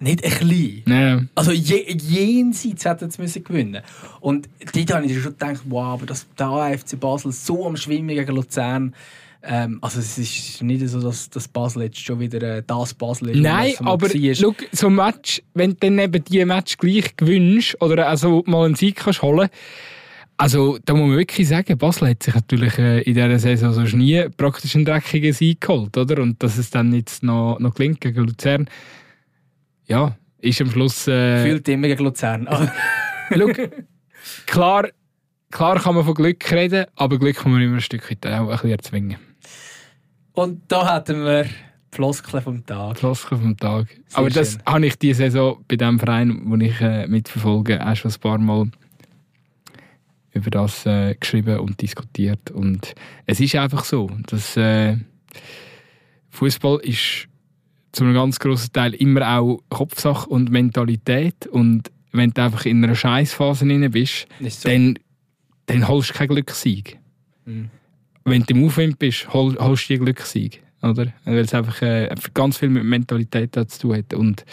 nicht 0.00 0.24
ein 0.24 0.30
bisschen. 0.30 0.82
Nein. 0.86 1.28
Also 1.34 1.50
je, 1.52 1.92
jenseits 1.92 2.84
hätten 2.84 3.10
sie 3.10 3.20
müssen 3.20 3.42
gewinnen 3.42 3.82
Und 4.20 4.48
dort 4.72 4.94
habe 4.94 5.06
ich 5.06 5.20
schon 5.20 5.32
gedacht, 5.32 5.60
wow, 5.64 5.94
aber 5.94 6.06
dass 6.06 6.26
der 6.38 6.46
AFC 6.46 6.98
Basel 7.00 7.32
so 7.32 7.66
am 7.66 7.76
Schwimmen 7.76 8.08
gegen 8.08 8.34
Luzern, 8.34 8.94
ähm, 9.42 9.78
also 9.82 10.00
es 10.00 10.18
ist 10.18 10.62
nicht 10.62 10.86
so, 10.88 11.00
dass 11.00 11.30
das 11.30 11.46
Basel 11.48 11.84
jetzt 11.84 12.00
schon 12.00 12.18
wieder 12.18 12.42
äh, 12.42 12.62
das 12.66 12.94
Basel 12.94 13.30
ist. 13.30 13.40
Nein, 13.40 13.74
aber 13.80 14.08
schau, 14.34 14.54
so 14.72 14.88
ein 14.88 14.94
Match, 14.94 15.42
wenn 15.54 15.70
du 15.70 15.76
dann 15.80 15.98
eben 15.98 16.24
die 16.24 16.44
Match 16.44 16.76
gleich 16.76 17.16
gewinnst 17.16 17.80
oder 17.80 18.08
also 18.08 18.42
mal 18.46 18.66
einen 18.66 18.74
Sieg 18.74 18.96
kannst 18.96 19.22
holen 19.22 19.48
also 20.38 20.78
da 20.84 20.94
muss 20.94 21.08
man 21.08 21.18
wirklich 21.18 21.48
sagen, 21.48 21.76
Basel 21.76 22.10
hat 22.10 22.22
sich 22.22 22.32
natürlich 22.32 22.78
äh, 22.78 23.02
in 23.02 23.14
dieser 23.14 23.38
Saison 23.40 23.72
so 23.72 23.96
nie 23.96 24.24
praktisch 24.36 24.76
einen 24.76 24.84
dreckigen 24.84 25.32
Sieg 25.32 25.60
geholt, 25.60 25.96
oder? 25.96 26.22
Und 26.22 26.40
dass 26.42 26.58
es 26.58 26.70
dann 26.70 26.92
jetzt 26.92 27.24
noch, 27.24 27.58
noch 27.58 27.74
gelingt 27.74 28.00
gegen 28.00 28.24
Luzern, 28.24 28.70
ja, 29.86 30.16
ist 30.38 30.60
am 30.60 30.70
Schluss... 30.70 31.08
Äh, 31.08 31.42
Fühlt 31.42 31.68
immer 31.68 31.88
gegen 31.88 32.04
Luzern. 32.04 32.48
Schau, 33.34 33.48
klar, 34.46 34.88
klar 35.50 35.80
kann 35.80 35.94
man 35.94 36.04
von 36.04 36.14
Glück 36.14 36.50
reden, 36.52 36.86
aber 36.96 37.18
Glück 37.18 37.36
kann 37.36 37.52
man 37.52 37.62
immer 37.62 37.76
ein 37.76 37.80
Stück 37.80 38.10
weit 38.10 38.26
auch 38.26 38.40
ein 38.40 38.48
bisschen 38.48 38.70
erzwingen. 38.70 39.16
Und 40.32 40.62
da 40.68 40.86
hatten 40.94 41.24
wir 41.24 41.44
die 41.44 41.50
Floskel 41.90 42.40
vom 42.40 42.64
Tag. 42.64 42.98
Floskel 42.98 43.38
vom 43.38 43.56
Tag. 43.56 43.88
Aber 44.12 44.30
das 44.30 44.52
schön. 44.52 44.62
habe 44.66 44.86
ich 44.86 44.98
diese 44.98 45.24
Saison 45.24 45.64
bei 45.66 45.76
dem 45.76 45.98
Verein, 45.98 46.42
wo 46.44 46.56
ich 46.56 46.80
äh, 46.80 47.06
mitverfolge, 47.08 47.84
auch 47.84 47.96
schon 47.96 48.10
ein 48.12 48.20
paar 48.20 48.38
Mal 48.38 48.70
über 50.32 50.50
das 50.50 50.86
äh, 50.86 51.14
geschrieben 51.14 51.58
und 51.58 51.80
diskutiert. 51.80 52.50
Und 52.50 52.94
es 53.26 53.40
ist 53.40 53.54
einfach 53.56 53.84
so, 53.84 54.10
dass 54.26 54.56
äh, 54.56 54.96
Fußball 56.30 56.80
ist 56.80 57.26
zu 57.92 58.04
einem 58.04 58.14
ganz 58.14 58.38
großen 58.38 58.72
Teil 58.72 58.94
immer 58.94 59.38
auch 59.38 59.60
Kopfsache 59.70 60.28
und 60.28 60.50
Mentalität. 60.50 61.46
Und 61.46 61.90
wenn 62.12 62.30
du 62.30 62.42
einfach 62.42 62.64
in 62.66 62.84
einer 62.84 62.94
Scheißphase 62.94 63.66
drin 63.66 63.90
bist, 63.90 64.26
Ist 64.38 64.62
so. 64.62 64.68
dann, 64.68 64.98
dann 65.68 65.86
holst 65.86 66.10
du 66.10 66.14
keinen 66.14 66.28
Glückssieg. 66.28 66.98
Mhm. 67.44 67.70
Wenn 68.24 68.42
du 68.42 68.54
im 68.54 68.66
Aufwind 68.66 68.98
bist, 68.98 69.32
hol, 69.32 69.56
holst 69.58 69.88
du 69.88 69.94
den 69.94 70.04
Glückssieg. 70.04 70.62
Oder? 70.82 71.12
Weil 71.24 71.38
es 71.38 71.54
einfach 71.54 71.80
äh, 71.82 72.12
ganz 72.34 72.58
viel 72.58 72.68
mit 72.68 72.84
Mentalität 72.84 73.54
zu 73.54 73.78
tun 73.78 73.96
hat. 73.96 74.14
Und 74.14 74.44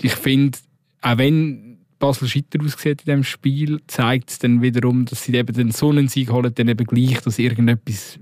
ich 0.00 0.14
finde, 0.14 0.58
auch 1.02 1.18
wenn 1.18 1.78
Basel 1.98 2.28
Schitter 2.28 2.62
aussieht 2.62 3.00
in 3.02 3.06
diesem 3.06 3.24
Spiel, 3.24 3.80
zeigt 3.86 4.30
es 4.30 4.38
dann 4.38 4.60
wiederum, 4.60 5.06
dass 5.06 5.24
sie 5.24 5.34
eben 5.34 5.54
den 5.54 5.70
Sonnensieg 5.70 6.30
holen, 6.30 6.52
dann 6.54 6.68
eben 6.68 6.86
gleich, 6.86 7.20
dass 7.20 7.38
irgendetwas 7.38 8.18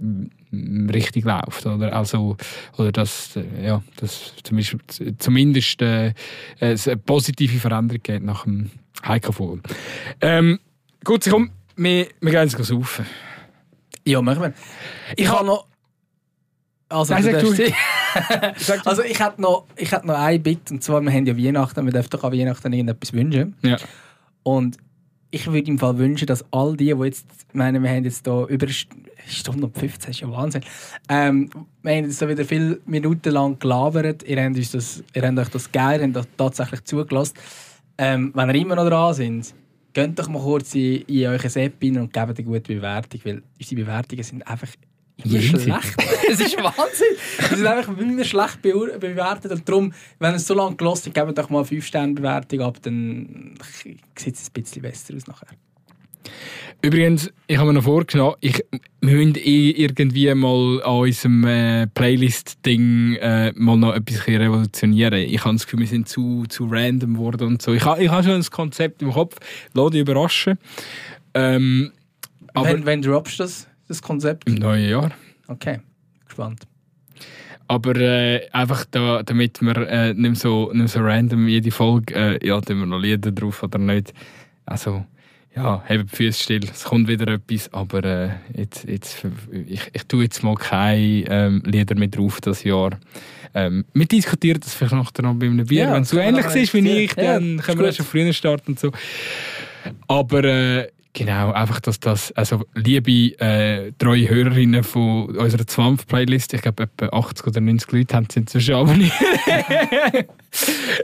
richtig 0.52 1.24
läuft. 1.24 1.66
Oder, 1.66 1.94
also, 1.94 2.36
oder 2.78 2.92
dass, 2.92 3.36
äh, 3.36 3.66
ja, 3.66 3.82
dass 3.96 4.34
zumindest, 4.42 4.76
zumindest 5.18 5.82
äh, 5.82 6.14
eine 6.60 6.96
positive 6.98 7.58
Veränderung 7.58 8.02
geht 8.02 8.22
nach 8.22 8.44
dem 8.44 8.70
Heiko 9.04 9.32
Vogel. 9.32 9.60
Ähm, 10.20 10.60
gut, 11.04 11.26
komm, 11.28 11.50
wir, 11.76 12.08
wir 12.20 12.30
gehen 12.30 12.48
jetzt 12.48 12.64
saufen. 12.64 13.06
Ja, 14.06 14.20
machen 14.22 14.42
wir. 14.42 14.52
Ich 15.16 15.28
habe 15.28 15.44
noch... 15.46 15.66
Also, 16.88 17.14
Nein, 17.14 17.22
sag 17.24 17.40
du 17.40 17.52
du. 17.54 17.62
darfst- 17.64 18.86
also 18.86 19.02
ich 19.02 19.18
hätte 19.18 19.40
noch, 19.40 19.66
ich 19.76 19.90
hätte 19.90 20.06
noch 20.06 20.14
ein 20.18 20.42
Bit, 20.42 20.70
und 20.70 20.82
zwar, 20.84 21.00
wir 21.00 21.10
haben 21.12 21.26
ja 21.26 21.36
Weihnachten, 21.36 21.84
wir 21.84 21.92
dürfen 21.92 22.10
doch 22.10 22.22
an 22.24 22.32
Weihnachten 22.32 22.72
irgendetwas 22.72 23.12
wünschen. 23.12 23.56
Ja. 23.62 23.76
Und 24.42 24.76
ich 25.30 25.46
würde 25.50 25.68
im 25.68 25.78
Fall 25.78 25.98
wünschen, 25.98 26.26
dass 26.26 26.44
all 26.52 26.76
die, 26.76 26.84
die 26.94 27.02
jetzt, 27.04 27.26
ich 27.48 27.54
meine, 27.54 27.82
wir 27.82 27.90
haben 27.90 28.04
jetzt 28.04 28.24
hier 28.26 28.46
über 28.48 28.66
eine 28.66 28.72
St- 28.72 28.86
Stunde 29.26 29.64
und 29.66 29.76
15, 29.76 29.98
das 30.00 30.08
ist 30.10 30.20
ja 30.20 30.30
Wahnsinn. 30.30 30.62
Ähm, 31.08 31.50
wir 31.82 31.96
haben 31.96 32.04
jetzt 32.04 32.18
so 32.18 32.28
wieder 32.28 32.44
viele 32.44 32.78
Minuten 32.84 33.30
lang 33.32 33.58
gelabert. 33.58 34.22
Ihr 34.24 34.44
habt, 34.44 34.54
uns 34.56 34.70
das, 34.70 35.02
ihr 35.14 35.22
habt 35.26 35.38
euch 35.38 35.48
das 35.48 35.72
geil, 35.72 36.00
ihr 36.00 36.06
habt 36.06 36.16
das 36.16 36.26
tatsächlich 36.36 36.84
zugelassen. 36.84 37.34
Ähm, 37.96 38.30
wenn 38.34 38.50
ihr 38.50 38.54
immer 38.56 38.76
noch 38.76 38.86
dran 38.86 39.14
sind, 39.14 39.54
geht 39.94 40.18
doch 40.18 40.28
mal 40.28 40.42
kurz 40.42 40.74
in, 40.74 41.02
in 41.02 41.26
euer 41.26 41.34
App 41.42 41.74
rein 41.82 41.98
und 41.98 42.12
gebt 42.12 42.16
eine 42.16 42.44
gute 42.44 42.74
Bewertung, 42.74 43.20
weil 43.24 43.42
unsere 43.58 43.80
Bewertungen 43.80 44.22
sind 44.22 44.46
einfach 44.46 44.68
immer 45.24 45.40
schlecht. 45.40 45.94
es 46.30 46.40
ist 46.40 46.56
Wahnsinn. 46.56 47.16
Sie 47.48 47.54
sind 47.56 47.66
einfach 47.66 47.96
immer 47.96 48.24
schlecht 48.24 48.60
beur- 48.62 48.98
bewertet 48.98 49.52
und 49.52 49.68
darum, 49.68 49.92
wenn 50.18 50.34
es 50.34 50.46
so 50.46 50.54
lange 50.54 50.76
gelassen 50.76 51.12
habt, 51.14 51.26
gebt 51.26 51.38
doch 51.38 51.50
mal 51.50 51.60
eine 51.60 51.68
5-Sterne-Bewertung 51.68 52.60
ab, 52.60 52.78
dann 52.82 53.54
sieht 54.16 54.34
es 54.34 54.48
ein 54.48 54.52
bisschen 54.52 54.82
besser 54.82 55.14
aus 55.14 55.26
nachher. 55.26 55.48
Übrigens, 56.82 57.30
ich 57.46 57.56
habe 57.56 57.68
mir 57.68 57.74
noch 57.74 57.84
vorgenommen, 57.84 58.36
ich, 58.40 58.62
wir 59.00 59.14
müssen 59.16 59.36
eh 59.36 59.70
irgendwie 59.70 60.34
mal 60.34 60.82
an 60.82 60.96
unserem 60.96 61.44
äh, 61.44 61.86
Playlist-Ding 61.86 63.14
äh, 63.14 63.52
mal 63.56 63.76
noch 63.78 63.94
etwas 63.94 63.98
ein 63.98 64.04
bisschen 64.04 64.36
revolutionieren. 64.42 65.14
Ich 65.20 65.42
habe 65.44 65.54
das 65.54 65.64
Gefühl, 65.64 65.80
wir 65.80 65.86
sind 65.86 66.08
zu, 66.08 66.44
zu 66.48 66.66
random 66.70 67.14
geworden 67.14 67.46
und 67.46 67.62
so. 67.62 67.72
Ich, 67.72 67.84
ha- 67.86 67.96
ich 67.98 68.10
habe 68.10 68.22
schon 68.22 68.32
ein 68.34 68.44
Konzept 68.44 69.00
im 69.00 69.12
Kopf, 69.12 69.36
lass 69.72 69.90
dich 69.92 70.00
überraschen. 70.02 70.58
Ähm, 71.32 71.92
aber 72.52 72.68
wenn, 72.68 72.84
wenn 72.84 73.02
droppst 73.02 73.38
du 73.38 73.44
das, 73.44 73.66
das 73.88 74.02
Konzept? 74.02 74.46
im 74.46 74.56
neuen 74.56 74.88
Jahr. 74.88 75.10
Okay, 75.48 75.80
gespannt. 76.26 76.64
Aber 77.66 77.96
äh, 77.96 78.46
einfach 78.52 78.84
da, 78.90 79.22
damit 79.22 79.62
wir 79.62 79.76
äh, 79.88 80.12
nicht, 80.12 80.36
so, 80.36 80.70
nicht 80.74 80.90
so 80.90 81.00
random 81.00 81.48
jede 81.48 81.70
Folge, 81.70 82.14
äh, 82.14 82.46
ja, 82.46 82.60
tun 82.60 82.80
wir 82.80 82.86
noch 82.86 82.98
Lieder 83.00 83.32
drauf 83.32 83.62
oder 83.62 83.78
nicht. 83.78 84.12
Also, 84.66 85.06
ja, 85.56 85.82
hebt 85.86 86.10
die 86.10 86.16
Füße 86.16 86.42
still, 86.42 86.64
es 86.64 86.84
kommt 86.84 87.08
wieder 87.08 87.28
etwas, 87.32 87.72
aber 87.72 88.04
äh, 88.04 88.30
jetzt, 88.56 88.84
jetzt, 88.88 89.24
ich, 89.66 89.82
ich 89.92 90.04
tue 90.04 90.24
jetzt 90.24 90.42
mal 90.42 90.56
keine 90.56 91.24
ähm, 91.28 91.62
Lieder 91.64 91.94
mehr 91.94 92.08
drauf 92.08 92.40
das 92.40 92.64
Jahr. 92.64 92.90
Ähm, 93.54 93.84
wir 93.94 94.06
diskutieren 94.06 94.58
das 94.60 94.74
vielleicht 94.74 94.94
nachher 94.94 95.22
noch 95.22 95.34
bei 95.34 95.46
einem 95.46 95.64
Bier. 95.64 95.84
Ja, 95.84 95.92
Wenn 95.92 96.02
das 96.02 96.08
es 96.08 96.10
so 96.10 96.18
ähnlich 96.18 96.46
ist 96.46 96.74
wie 96.74 97.04
ich. 97.04 97.16
Ja, 97.16 97.34
dann 97.34 97.58
ist 97.58 97.64
können 97.64 97.78
wir 97.78 97.86
erst 97.86 97.98
schon 97.98 98.06
früher 98.06 98.32
starten 98.32 98.72
und 98.72 98.80
so. 98.80 98.90
Aber 100.08 100.42
äh, 100.42 100.88
genau, 101.12 101.52
einfach, 101.52 101.78
dass 101.78 102.00
das, 102.00 102.32
also 102.32 102.64
liebe 102.74 103.38
äh, 103.38 103.92
treue 103.96 104.28
Hörerinnen 104.28 104.82
von 104.82 105.36
unserer 105.36 105.68
Zwampf-Playlist, 105.68 106.54
ich 106.54 106.62
glaube 106.62 106.82
etwa 106.82 107.16
80 107.16 107.46
oder 107.46 107.60
90 107.60 107.92
Leute 107.92 108.16
haben 108.16 108.26
sie 108.28 108.40
inzwischen 108.40 108.74
abonniert. 108.74 109.12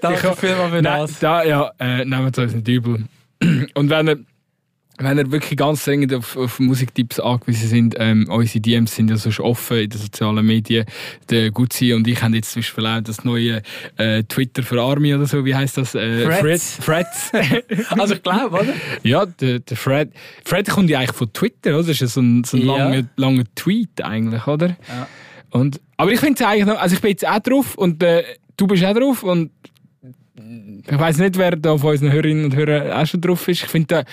Danke 0.03 0.35
vielmals 0.35 0.71
für 0.73 0.83
das. 0.83 1.19
da, 1.21 1.45
ja, 1.45 1.71
äh, 1.79 2.05
nehmt 2.05 2.37
es 2.37 2.45
uns 2.45 2.55
nicht 2.55 2.67
übel. 2.67 3.05
Und 3.75 3.91
wenn 3.91 4.09
ihr, 4.09 4.19
wenn 5.01 5.19
ihr 5.19 5.33
wirklich 5.33 5.59
ganz 5.59 5.85
dringend 5.85 6.13
auf, 6.15 6.37
auf 6.37 6.59
Musiktipps 6.61 7.19
angewiesen 7.21 7.69
sind, 7.69 7.95
ähm, 7.99 8.27
unsere 8.29 8.61
DMs 8.61 8.95
sind 8.95 9.11
ja 9.11 9.17
sonst 9.17 9.41
offen 9.41 9.79
in 9.79 9.91
den 9.91 10.01
sozialen 10.01 10.45
Medien. 10.45 10.85
Der 11.31 11.51
Gutzi 11.51 11.93
und 11.95 12.07
ich 12.07 12.23
haben 12.23 12.35
jetzt 12.35 12.53
zum 12.53 12.61
Beispiel 12.61 12.87
auch 12.87 13.01
das 13.01 13.25
neue 13.25 13.63
äh, 13.97 14.23
Twitter 14.25 14.63
für 14.63 14.81
Army 14.81 15.15
oder 15.15 15.27
so, 15.27 15.45
wie 15.45 15.55
heißt 15.55 15.79
das? 15.79 15.95
Äh, 15.95 16.25
Threads. 16.41 16.79
Threads. 16.85 17.33
Also 17.91 18.15
ich 18.15 18.23
glaube, 18.23 18.57
oder? 18.57 18.75
ja, 19.03 19.27
der, 19.27 19.61
der 19.61 19.77
Fred. 19.77 20.11
Fred 20.45 20.69
kommt 20.69 20.91
ja 20.91 20.99
eigentlich 20.99 21.17
von 21.17 21.33
Twitter, 21.33 21.71
oder? 21.71 21.79
Das 21.81 21.89
ist 21.89 22.01
ja 22.01 22.07
so 22.07 22.21
ein, 22.21 22.45
so 22.45 22.57
ein 22.57 22.67
Ja. 22.67 22.77
langer, 22.77 23.03
langer 23.17 23.45
Tweet 23.55 24.03
eigentlich, 24.03 24.47
oder? 24.47 24.69
Ja. 24.89 25.09
Und, 25.51 25.81
aber 25.97 26.13
ich 26.13 26.21
finde 26.21 26.43
es 26.43 26.47
eigentlich 26.49 26.67
noch, 26.67 26.79
also 26.79 26.95
ich 26.95 27.01
bin 27.01 27.11
jetzt 27.11 27.27
auch 27.27 27.39
drauf 27.41 27.75
und 27.77 28.03
äh, 28.03 28.23
du 28.57 28.67
bist 28.67 28.85
auch 28.85 28.95
drauf 28.95 29.23
und 29.23 29.51
ich 30.91 30.99
weiß 30.99 31.19
nicht, 31.19 31.37
wer 31.37 31.57
da 31.57 31.77
von 31.77 31.91
unseren 31.91 32.13
Hörerinnen 32.13 32.45
und 32.47 32.57
Hörern 32.57 32.91
auch 32.93 33.07
schon 33.07 33.21
drauf 33.21 33.47
ist. 33.49 33.63
Ich 33.65 33.69
finde, 33.69 34.05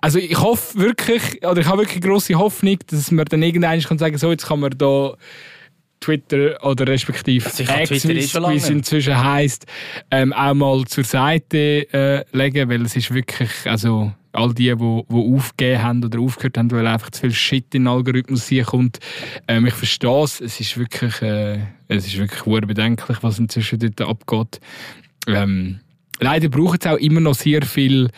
also 0.00 0.18
ich 0.18 0.38
hoffe 0.38 0.78
wirklich, 0.78 1.44
oder 1.44 1.60
ich 1.60 1.66
habe 1.66 1.82
wirklich 1.82 2.00
große 2.02 2.34
Hoffnung, 2.34 2.78
dass 2.88 3.10
man 3.10 3.24
dann 3.26 3.42
irgendwann 3.42 3.80
kann 3.80 3.98
sagen, 3.98 4.18
so 4.18 4.30
jetzt 4.30 4.46
kann 4.46 4.60
man 4.60 4.70
da 4.76 5.14
Twitter 6.00 6.56
oder 6.64 6.86
respektive 6.86 7.44
Also 7.46 7.62
X, 7.62 8.04
eh 8.04 8.08
wie 8.16 8.22
schon 8.26 8.44
es- 8.56 8.70
inzwischen 8.70 9.22
heisst, 9.22 9.66
ähm, 10.10 10.32
auch 10.32 10.54
mal 10.54 10.84
zur 10.86 11.04
Seite 11.04 11.86
äh, 11.92 12.24
legen, 12.32 12.68
weil 12.70 12.82
es 12.86 12.96
ist 12.96 13.12
wirklich, 13.12 13.50
also 13.66 14.12
all 14.32 14.54
die, 14.54 14.74
die, 14.74 14.76
die 14.76 15.34
aufgegeben 15.36 15.82
haben 15.82 16.04
oder 16.04 16.20
aufgehört 16.20 16.56
haben, 16.56 16.70
weil 16.70 16.86
einfach 16.86 17.10
zu 17.10 17.22
viel 17.22 17.32
Shit 17.32 17.74
in 17.74 17.82
den 17.84 17.88
Algorithmus 17.88 18.48
hier 18.48 18.64
kommt. 18.64 18.98
Ähm, 19.48 19.66
ich 19.66 19.74
verstehe 19.74 20.22
es, 20.22 20.40
es 20.40 20.58
ist 20.60 20.78
wirklich, 20.78 21.20
äh, 21.20 21.58
es 21.88 22.06
ist 22.06 22.16
wirklich 22.16 22.66
bedenklich, 22.66 23.18
was 23.22 23.38
inzwischen 23.38 23.78
dort 23.80 24.00
abgeht. 24.00 24.60
Ähm, 25.26 25.80
leider 26.18 26.48
braucht 26.48 26.84
es 26.84 26.90
auch 26.90 26.96
immer 26.96 27.20
noch 27.20 27.34
sehr 27.34 27.62
viel 27.62 28.10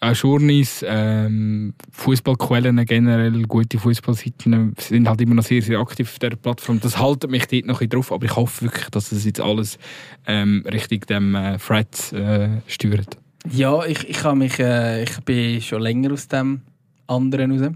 auch 0.00 0.14
Journeys, 0.14 0.84
ähm, 0.86 1.74
Fußballquellen 1.90 2.84
generell, 2.86 3.42
gute 3.44 3.78
Fußballseiten 3.78 4.74
sind 4.78 5.08
halt 5.08 5.20
immer 5.20 5.34
noch 5.34 5.42
sehr, 5.42 5.60
sehr 5.60 5.80
aktiv 5.80 6.08
auf 6.08 6.18
dieser 6.18 6.36
Plattform. 6.36 6.80
Das 6.80 6.98
haltet 6.98 7.30
mich 7.30 7.46
dort 7.46 7.66
noch 7.66 7.80
ein 7.80 7.88
drauf, 7.88 8.12
aber 8.12 8.26
ich 8.26 8.36
hoffe 8.36 8.66
wirklich, 8.66 8.88
dass 8.90 9.10
es 9.10 9.24
jetzt 9.24 9.40
alles 9.40 9.78
ähm, 10.26 10.64
Richtung 10.72 11.00
dem 11.00 11.34
äh, 11.34 11.58
Threads 11.58 12.12
äh, 12.12 12.48
steuert. 12.68 13.18
Ja, 13.50 13.84
ich, 13.84 14.08
ich, 14.08 14.22
habe 14.22 14.36
mich, 14.36 14.58
äh, 14.58 15.02
ich 15.02 15.18
bin 15.24 15.60
schon 15.60 15.82
länger 15.82 16.12
aus 16.12 16.28
dem 16.28 16.60
anderen 17.06 17.50
raus. 17.52 17.72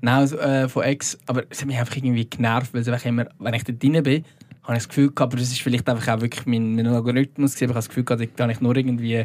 Nein, 0.00 0.14
also, 0.14 0.38
äh, 0.38 0.68
von 0.68 0.82
Ex. 0.82 1.18
Aber 1.26 1.44
es 1.50 1.60
hat 1.60 1.66
mich 1.66 1.78
einfach 1.78 1.96
irgendwie 1.96 2.28
genervt, 2.28 2.72
weil 2.72 2.80
es 2.80 2.88
einfach 2.88 3.04
immer, 3.04 3.26
wenn 3.38 3.54
ich 3.54 3.64
da 3.64 3.72
drin 3.72 4.02
bin, 4.02 4.24
habe 4.62 4.74
ich 4.74 4.84
das 4.84 4.88
Gefühl 4.88 5.08
gehabt, 5.08 5.32
aber 5.32 5.36
das 5.36 5.50
ist 5.50 5.62
vielleicht 5.62 5.88
einfach 5.88 6.16
auch 6.16 6.20
wirklich 6.20 6.46
mein, 6.46 6.74
mein 6.74 6.86
Algorithmus 6.86 7.54
gewesen, 7.54 7.64
ich 7.64 7.68
habe 7.68 7.78
das 7.78 7.88
Gefühl 7.88 8.04
gehabt, 8.04 8.28
da 8.36 8.44
habe 8.44 8.52
ich 8.52 8.60
nur 8.60 8.76
irgendwie 8.76 9.24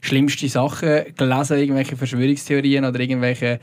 schlimmste 0.00 0.48
Sachen 0.48 1.04
gelesen, 1.16 1.58
irgendwelche 1.58 1.96
Verschwörungstheorien 1.96 2.84
oder 2.84 3.00
irgendwelche 3.00 3.60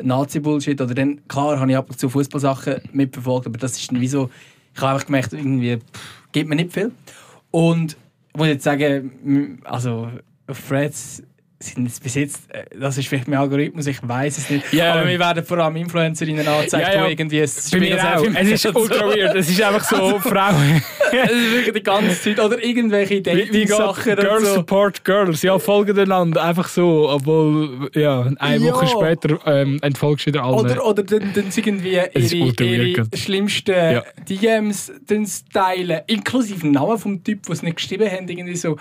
Nazi-Bullshit 0.00 0.80
oder 0.80 0.94
dann, 0.94 1.26
klar, 1.28 1.60
habe 1.60 1.70
ich 1.70 1.76
ab 1.76 1.90
und 1.90 1.98
zu 1.98 2.08
Fußballsachen 2.08 2.76
mitverfolgt, 2.92 3.46
aber 3.46 3.58
das 3.58 3.78
ist 3.78 3.90
dann 3.90 4.00
wie 4.00 4.08
so, 4.08 4.30
ich 4.74 4.80
habe 4.80 4.92
einfach 4.94 5.06
gemerkt, 5.06 5.32
irgendwie, 5.32 5.76
pff, 5.76 6.22
gibt 6.32 6.48
mir 6.48 6.56
nicht 6.56 6.72
viel. 6.72 6.92
Und 7.50 7.96
ich 8.32 8.38
muss 8.38 8.48
jetzt 8.48 8.64
sagen, 8.64 9.60
also 9.64 10.10
auf 10.46 10.68
Threads 10.68 11.22
sind 11.62 11.86
es 11.88 12.00
bis 12.00 12.14
jetzt, 12.16 12.40
äh, 12.50 12.64
das 12.78 12.98
ist 12.98 13.08
vielleicht 13.08 13.28
mein 13.28 13.38
Algorithmus, 13.38 13.86
ich 13.86 13.98
weiß 14.06 14.38
es 14.38 14.50
nicht. 14.50 14.72
Ja. 14.72 14.92
Aber 14.94 15.04
mir 15.04 15.18
werden 15.18 15.44
vor 15.44 15.58
allem 15.58 15.76
Influencerinnen 15.76 16.46
angezeigt, 16.46 16.88
Ja, 16.88 16.94
ja. 16.94 17.06
die 17.06 17.12
irgendwie 17.12 17.42
ein 17.42 17.50
Bei 17.72 17.78
mir 17.78 18.16
auch. 18.18 18.24
Es 18.34 18.50
ist 18.50 18.76
ultra 18.76 19.06
weird. 19.16 19.36
Es 19.36 19.48
ist 19.48 19.62
einfach 19.62 19.84
so, 19.84 20.18
Frauen. 20.18 20.82
Es 21.14 21.30
ist 21.30 21.52
wirklich 21.52 21.74
die 21.74 21.82
ganze 21.82 22.18
Zeit. 22.22 22.40
Oder 22.40 22.64
irgendwelche 22.64 23.20
Dating-Sachen 23.20 24.16
Girls 24.16 24.48
so. 24.48 24.54
support 24.54 25.04
Girls? 25.04 25.42
Ja, 25.42 25.58
folgen 25.58 25.98
einander. 25.98 26.42
Einfach 26.42 26.68
so. 26.68 27.10
Obwohl, 27.10 27.90
ja, 27.94 28.30
eine 28.38 28.64
Ja. 28.64 28.72
Woche 28.72 28.86
später 28.86 29.38
ähm, 29.44 29.78
entfolgst 29.82 30.24
du 30.26 30.30
wieder 30.30 30.42
allen. 30.42 30.54
Oder, 30.54 30.86
oder 30.86 31.02
dann, 31.02 31.32
dann 31.34 31.44
irgendwie 31.54 31.96
Es 32.14 32.32
ihre, 32.32 32.64
ihre 32.64 33.06
schlimmsten 33.14 33.72
Ja. 33.74 34.02
DMs 34.26 34.90
dann 35.06 35.26
teilen, 35.52 36.00
inklusive 36.06 36.66
Namen 36.66 36.96
vom 36.98 37.22
Typ, 37.22 37.42
den 37.44 37.54
sie 37.56 37.66
nicht 37.66 37.76
geschrieben 37.76 38.10
haben. 38.10 38.26
Irgendwie 38.26 38.56
so. 38.56 38.78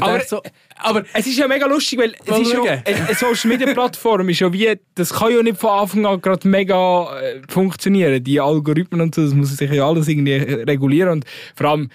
Aber- 0.00 0.20
so, 0.20 0.42
aber 0.76 1.04
Es 1.12 1.26
ist 1.26 1.38
ja 1.38 1.48
mega 1.48 1.66
lustig, 1.66 1.98
weil 1.98 2.14
es 2.26 2.38
ist 2.38 2.52
ja, 2.52 2.62
eine 2.62 3.14
Social 3.14 3.50
Media 3.50 3.72
Plattform 3.72 4.28
ist 4.28 4.40
ja 4.40 4.52
wie, 4.52 4.78
das 4.94 5.12
kann 5.12 5.32
ja 5.32 5.42
nicht 5.42 5.58
von 5.58 5.70
Anfang 5.70 6.06
an 6.06 6.20
gerade 6.20 6.46
mega 6.48 7.20
äh, 7.20 7.40
funktionieren. 7.48 8.22
Die 8.22 8.40
Algorithmen 8.40 9.00
und 9.00 9.14
so, 9.14 9.22
das 9.22 9.34
muss 9.34 9.56
sich 9.56 9.70
ja 9.70 9.86
alles 9.86 10.08
irgendwie 10.08 10.32
äh, 10.32 10.62
regulieren 10.64 11.10
und 11.10 11.24
vor 11.54 11.68
allem 11.70 11.88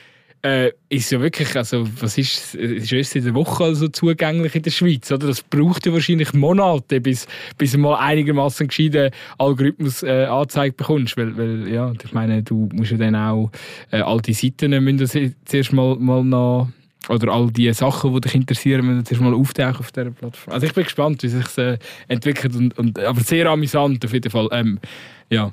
äh, 0.44 0.72
ist 0.90 1.12
ja 1.12 1.20
wirklich, 1.20 1.56
also 1.56 1.88
was 2.00 2.20
ist, 2.20 2.54
es 2.54 2.84
ist 2.84 2.92
erst 2.94 3.16
in 3.16 3.24
der 3.24 3.34
Woche 3.34 3.64
also 3.64 3.88
zugänglich 3.88 4.54
in 4.54 4.62
der 4.62 4.70
Schweiz, 4.70 5.12
oder? 5.12 5.26
Das 5.26 5.42
braucht 5.42 5.88
ja 5.88 5.92
wahrscheinlich 5.94 6.34
Monate, 6.34 7.02
bis, 7.02 7.26
bis 7.58 7.72
du 7.72 7.80
mal 7.80 7.96
einigermaßen 7.96 8.68
gescheiten 8.68 9.10
Algorithmus 9.40 10.04
äh, 10.04 10.26
angezeigt 10.26 10.78
bekommst, 10.78 11.18
weil, 11.18 11.36
weil 11.36 11.68
ja, 11.68 11.92
ich 12.04 12.14
meine, 12.14 12.44
du 12.44 12.70
musst 12.74 12.92
ja 12.92 12.98
dann 12.98 13.16
auch 13.16 13.50
äh, 13.90 14.02
all 14.02 14.22
die 14.22 14.34
Seiten 14.34 14.70
müssen 14.84 15.36
zuerst 15.46 15.74
mal, 15.74 15.96
mal 15.96 16.24
noch 16.24 16.70
oder 17.10 17.32
all 17.32 17.52
die 17.52 17.72
Sachen, 17.74 18.14
die 18.14 18.22
dich 18.22 18.36
interessieren, 18.36 18.86
müssen 18.86 19.06
zuerst 19.06 19.22
mal 19.24 19.34
auftauchen 19.34 19.78
auf 19.80 19.92
dieser 19.92 20.12
Plattform. 20.12 20.54
Also 20.54 20.66
ich 20.66 20.74
bin 20.74 20.84
gespannt, 20.84 21.24
wie 21.24 21.28
sich 21.28 21.58
äh, 21.58 21.78
entwickelt 22.08 22.56
und, 22.56 22.78
und 22.78 23.00
aber 23.00 23.22
sehr 23.22 23.48
amüsant 23.48 24.04
auf 24.04 24.14
jeden 24.14 24.32
Fall. 24.32 24.48
Ähm, 24.52 24.80
ja. 25.30 25.52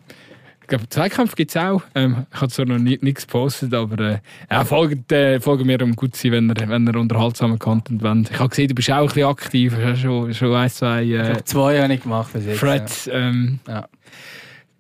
Ich 0.63 0.69
glaube, 0.69 0.89
Zweikampf 0.89 1.35
gibt 1.35 1.51
es 1.51 1.57
auch. 1.57 1.83
Ähm, 1.95 2.25
ich 2.33 2.41
habe 2.41 2.51
zwar 2.51 2.65
noch 2.67 2.79
nie, 2.79 2.99
nichts 3.03 3.27
gepostet, 3.27 3.75
aber 3.75 3.99
äh, 3.99 4.19
ja, 4.51 4.65
folgt, 4.65 5.11
äh, 5.13 5.41
folgen 5.41 5.67
mir 5.67 5.83
um 5.83 5.95
gut 5.95 6.15
sein, 6.17 6.33
wenn 6.33 6.49
ihr, 6.49 6.69
wenn 6.69 6.87
ihr 6.87 6.97
unterhaltsamen 6.97 7.59
Content 7.59 8.03
wollt. 8.03 8.31
Ich 8.31 8.39
habe 8.39 8.49
gesehen, 8.49 8.69
du 8.69 8.75
bist 8.75 8.91
auch 8.91 8.99
ein 9.01 9.07
bisschen 9.07 9.29
aktiv. 9.29 9.75
Du 9.75 9.85
hast 9.85 10.01
schon, 10.01 10.33
schon 10.33 10.55
ein, 10.55 10.71
zwei 10.71 11.03
Ich 11.03 11.11
äh, 11.13 11.29
habe 11.31 11.45
zwei 11.45 11.75
Jahre 11.75 11.89
nicht 11.89 12.05
gemacht 12.05 12.33
bis 12.33 12.47
jetzt. 12.47 12.61
Threads. 12.61 13.11
Ähm, 13.13 13.59
Ja. 13.69 13.87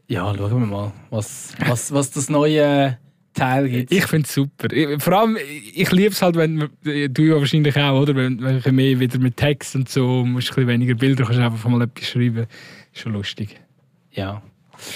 ja, 0.06 0.34
schauen 0.34 0.60
wir 0.60 0.66
mal, 0.66 0.92
was, 1.10 1.52
was, 1.66 1.92
was 1.92 2.10
das 2.12 2.30
neue 2.30 2.96
Teil 3.34 3.68
gibt. 3.68 3.92
ich 3.92 4.06
finde 4.06 4.26
es 4.26 4.34
super. 4.34 4.70
Ich, 4.72 5.02
vor 5.02 5.12
allem, 5.14 5.36
ich 5.74 5.90
liebe 5.92 6.10
es 6.10 6.20
halt, 6.22 6.36
wenn 6.36 6.56
man- 6.56 6.70
du 6.82 7.22
ja 7.22 7.36
wahrscheinlich 7.36 7.76
auch, 7.76 8.00
oder? 8.02 8.14
Wenn, 8.14 8.42
wenn 8.42 8.58
ich 8.58 8.66
mehr 8.70 9.00
wieder 9.00 9.18
mit 9.18 9.36
Text 9.36 9.74
und 9.74 9.88
so, 9.88 10.24
musst 10.24 10.48
ein 10.50 10.54
bisschen 10.54 10.68
weniger 10.68 10.94
Bilder, 10.94 11.24
kannst 11.24 11.40
einfach 11.40 11.68
mal 11.68 11.82
etwas 11.82 12.08
schreiben. 12.08 12.46
Ist 12.92 13.02
schon 13.02 13.12
lustig. 13.12 13.60
ja. 14.12 14.42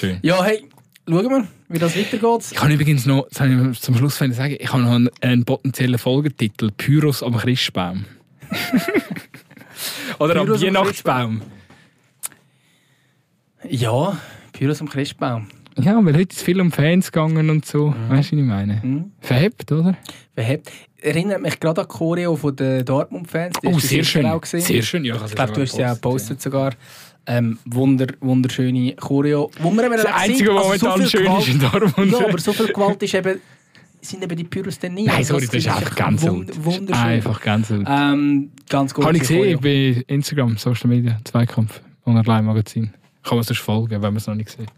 Schön. 0.01 0.19
ja, 0.23 0.43
hey, 0.43 0.65
schauen 1.09 1.29
wir, 1.31 1.47
wie 1.69 1.79
das 1.79 1.97
weitergeht. 1.97 2.49
Ich 2.51 2.57
kann 2.57 2.73
übrigens 2.73 3.07
noch, 3.07 3.29
das 3.29 3.39
habe 3.41 3.71
ich 3.73 3.81
zum 3.81 3.97
Schluss 3.97 4.17
sagen, 4.19 4.57
ich 4.59 4.73
habe 4.73 4.83
noch 4.83 5.11
einen, 5.21 5.45
potenziellen 5.45 5.99
Folgetitel: 5.99 6.73
Pyros 6.77 7.23
am 7.23 7.37
Christbaum. 7.37 8.05
Oder 10.19 10.37
am 10.41 10.47
Pyros 10.47 10.63
am 10.65 10.67
Weihnachtsbaum. 10.75 11.43
Ja, 13.69 14.19
Pyros 14.53 14.81
am 14.81 14.89
Christbaum. 14.89 15.47
Ja, 15.79 16.03
weil 16.05 16.15
heute 16.17 16.35
ist 16.35 16.43
viel 16.43 16.61
um 16.61 16.73
Fans 16.73 17.13
gegangen 17.13 17.51
und 17.51 17.67
so. 17.67 17.95
Weißt 18.09 18.33
du, 18.33 18.37
was 18.37 18.43
ich 18.43 18.49
meine? 18.49 18.81
Mhm. 18.83 19.13
Verhebt, 19.21 19.71
oder? 19.73 19.95
Verhebt. 20.35 20.71
Erinnert 21.03 21.43
mich 21.43 21.61
gerade 21.61 21.83
an 21.83 21.87
die 21.91 21.95
Choreo 21.97 22.35
von 22.35 22.57
den 22.57 22.85
Dortmund-Fans. 22.85 23.57
Oh, 23.65 23.79
sehr 23.79 24.03
schön. 24.03 24.25
Auch 24.27 24.41
gesehen. 24.41 24.61
Sehr 24.61 24.83
schön, 24.83 25.05
ja. 25.05 25.17
Ich 25.25 25.35
glaube, 25.35 25.53
du 25.53 25.61
hast 25.61 25.79
auch 25.81 25.95
gepostet 25.95 26.41
sogar. 26.41 26.73
Ähm, 27.29 27.59
wunder, 27.67 28.07
wunderschöne 28.21 28.95
Choreo. 28.97 29.51
Wo 29.61 29.71
wir 29.73 29.91
Das 29.91 30.07
Einzige, 30.07 30.55
was 30.55 30.67
also 30.71 30.87
momentan 30.87 31.09
viel 31.09 31.21
schön 31.27 31.37
ist 31.39 31.49
in 31.49 31.59
Gewalt- 31.59 31.83
Dortmund. 31.83 32.13
Ja, 32.13 32.19
aber 32.29 32.39
so 32.39 32.53
viel 32.53 32.67
Gewalt 32.69 33.03
ist 33.03 33.15
eben, 33.15 33.41
sind 34.01 34.23
eben 34.23 34.37
die 34.37 34.45
Pyros 34.45 34.79
dann 34.79 34.95
nicht. 34.95 35.07
Nein, 35.09 35.17
Also 35.17 35.35
sorry, 35.35 35.47
das 35.47 35.55
ist 35.57 35.69
einfach 35.69 35.95
ganz 35.97 36.23
wund-. 36.23 36.65
Wunderschön. 36.65 37.05
Einfach 37.05 37.41
ganz 37.41 37.69
gut. 37.69 37.85
Ähm, 37.89 38.51
ganz 38.69 38.95
gut. 38.95 39.05
Habe 39.05 39.17
ich 39.17 39.23
gesehen 39.23 39.59
bei 39.61 40.05
Instagram, 40.07 40.57
Social 40.57 40.89
Media, 40.89 41.19
Zweikampf, 41.25 41.81
Online-Magazin. 42.07 42.93
Kann 43.25 43.37
man 43.39 43.43
sonst 43.45 43.61
folgen, 43.61 43.91
wenn 43.91 44.01
man 44.01 44.17
es 44.17 44.27
noch 44.29 44.35
nicht 44.37 44.51
sieht. 44.51 44.69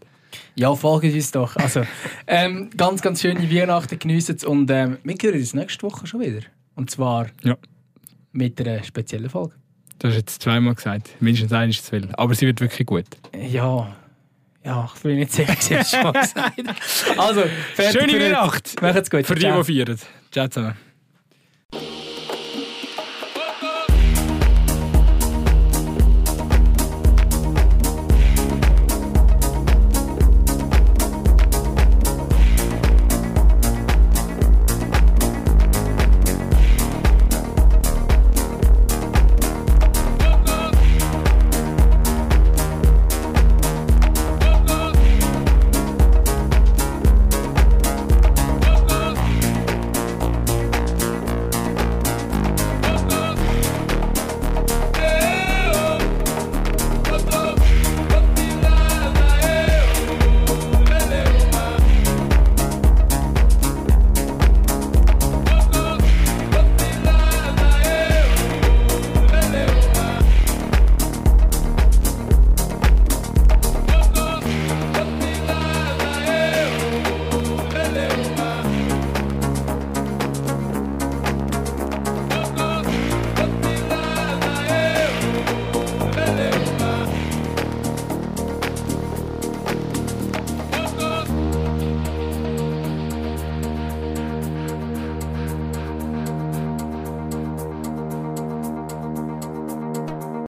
Ja, 0.55 0.73
folgen 0.75 1.09
Sie 1.11 1.17
uns 1.17 1.31
doch. 1.31 1.55
Also, 1.55 1.83
ähm, 2.27 2.69
ganz, 2.77 3.01
ganz 3.01 3.21
schöne 3.21 3.49
Weihnachten 3.51 3.97
geniessen 3.99 4.35
es 4.35 4.43
und 4.43 4.69
ähm, 4.71 4.97
wir 5.03 5.15
hören 5.21 5.39
uns 5.39 5.53
nächste 5.53 5.83
Woche 5.83 6.05
schon 6.07 6.21
wieder. 6.21 6.41
Und 6.75 6.89
zwar 6.91 7.27
Ja. 7.43 7.57
mit 8.31 8.59
einer 8.61 8.83
speziellen 8.83 9.29
Folge. 9.29 9.53
Das 9.99 10.11
hast 10.11 10.17
jetzt 10.17 10.41
zweimal 10.41 10.75
gesagt. 10.75 11.09
Mindestens 11.19 11.51
eines 11.51 11.83
zu 11.83 11.89
viel. 11.89 12.09
Aber 12.13 12.33
sie 12.35 12.45
wird 12.45 12.61
wirklich 12.61 12.85
gut. 12.87 13.05
Ja, 13.35 13.95
ja, 14.63 14.89
ich 14.95 15.01
bin 15.01 15.15
nicht 15.17 15.31
sicher, 15.31 15.53
ich 15.59 15.71
habe 15.71 15.81
es 15.81 15.91
schon 15.91 16.13
gesagt. 16.61 17.17
Also, 17.17 17.41
Schöne 17.75 17.91
für 17.91 18.01
heute. 18.01 18.19
Weihnacht! 18.25 18.81
Macht's 18.81 19.09
gut. 19.09 19.25
Für 19.25 19.35
die, 19.35 19.41
die 19.41 19.63
feiern. 19.85 19.99
Ciao 20.31 20.47
zusammen. 20.47 20.75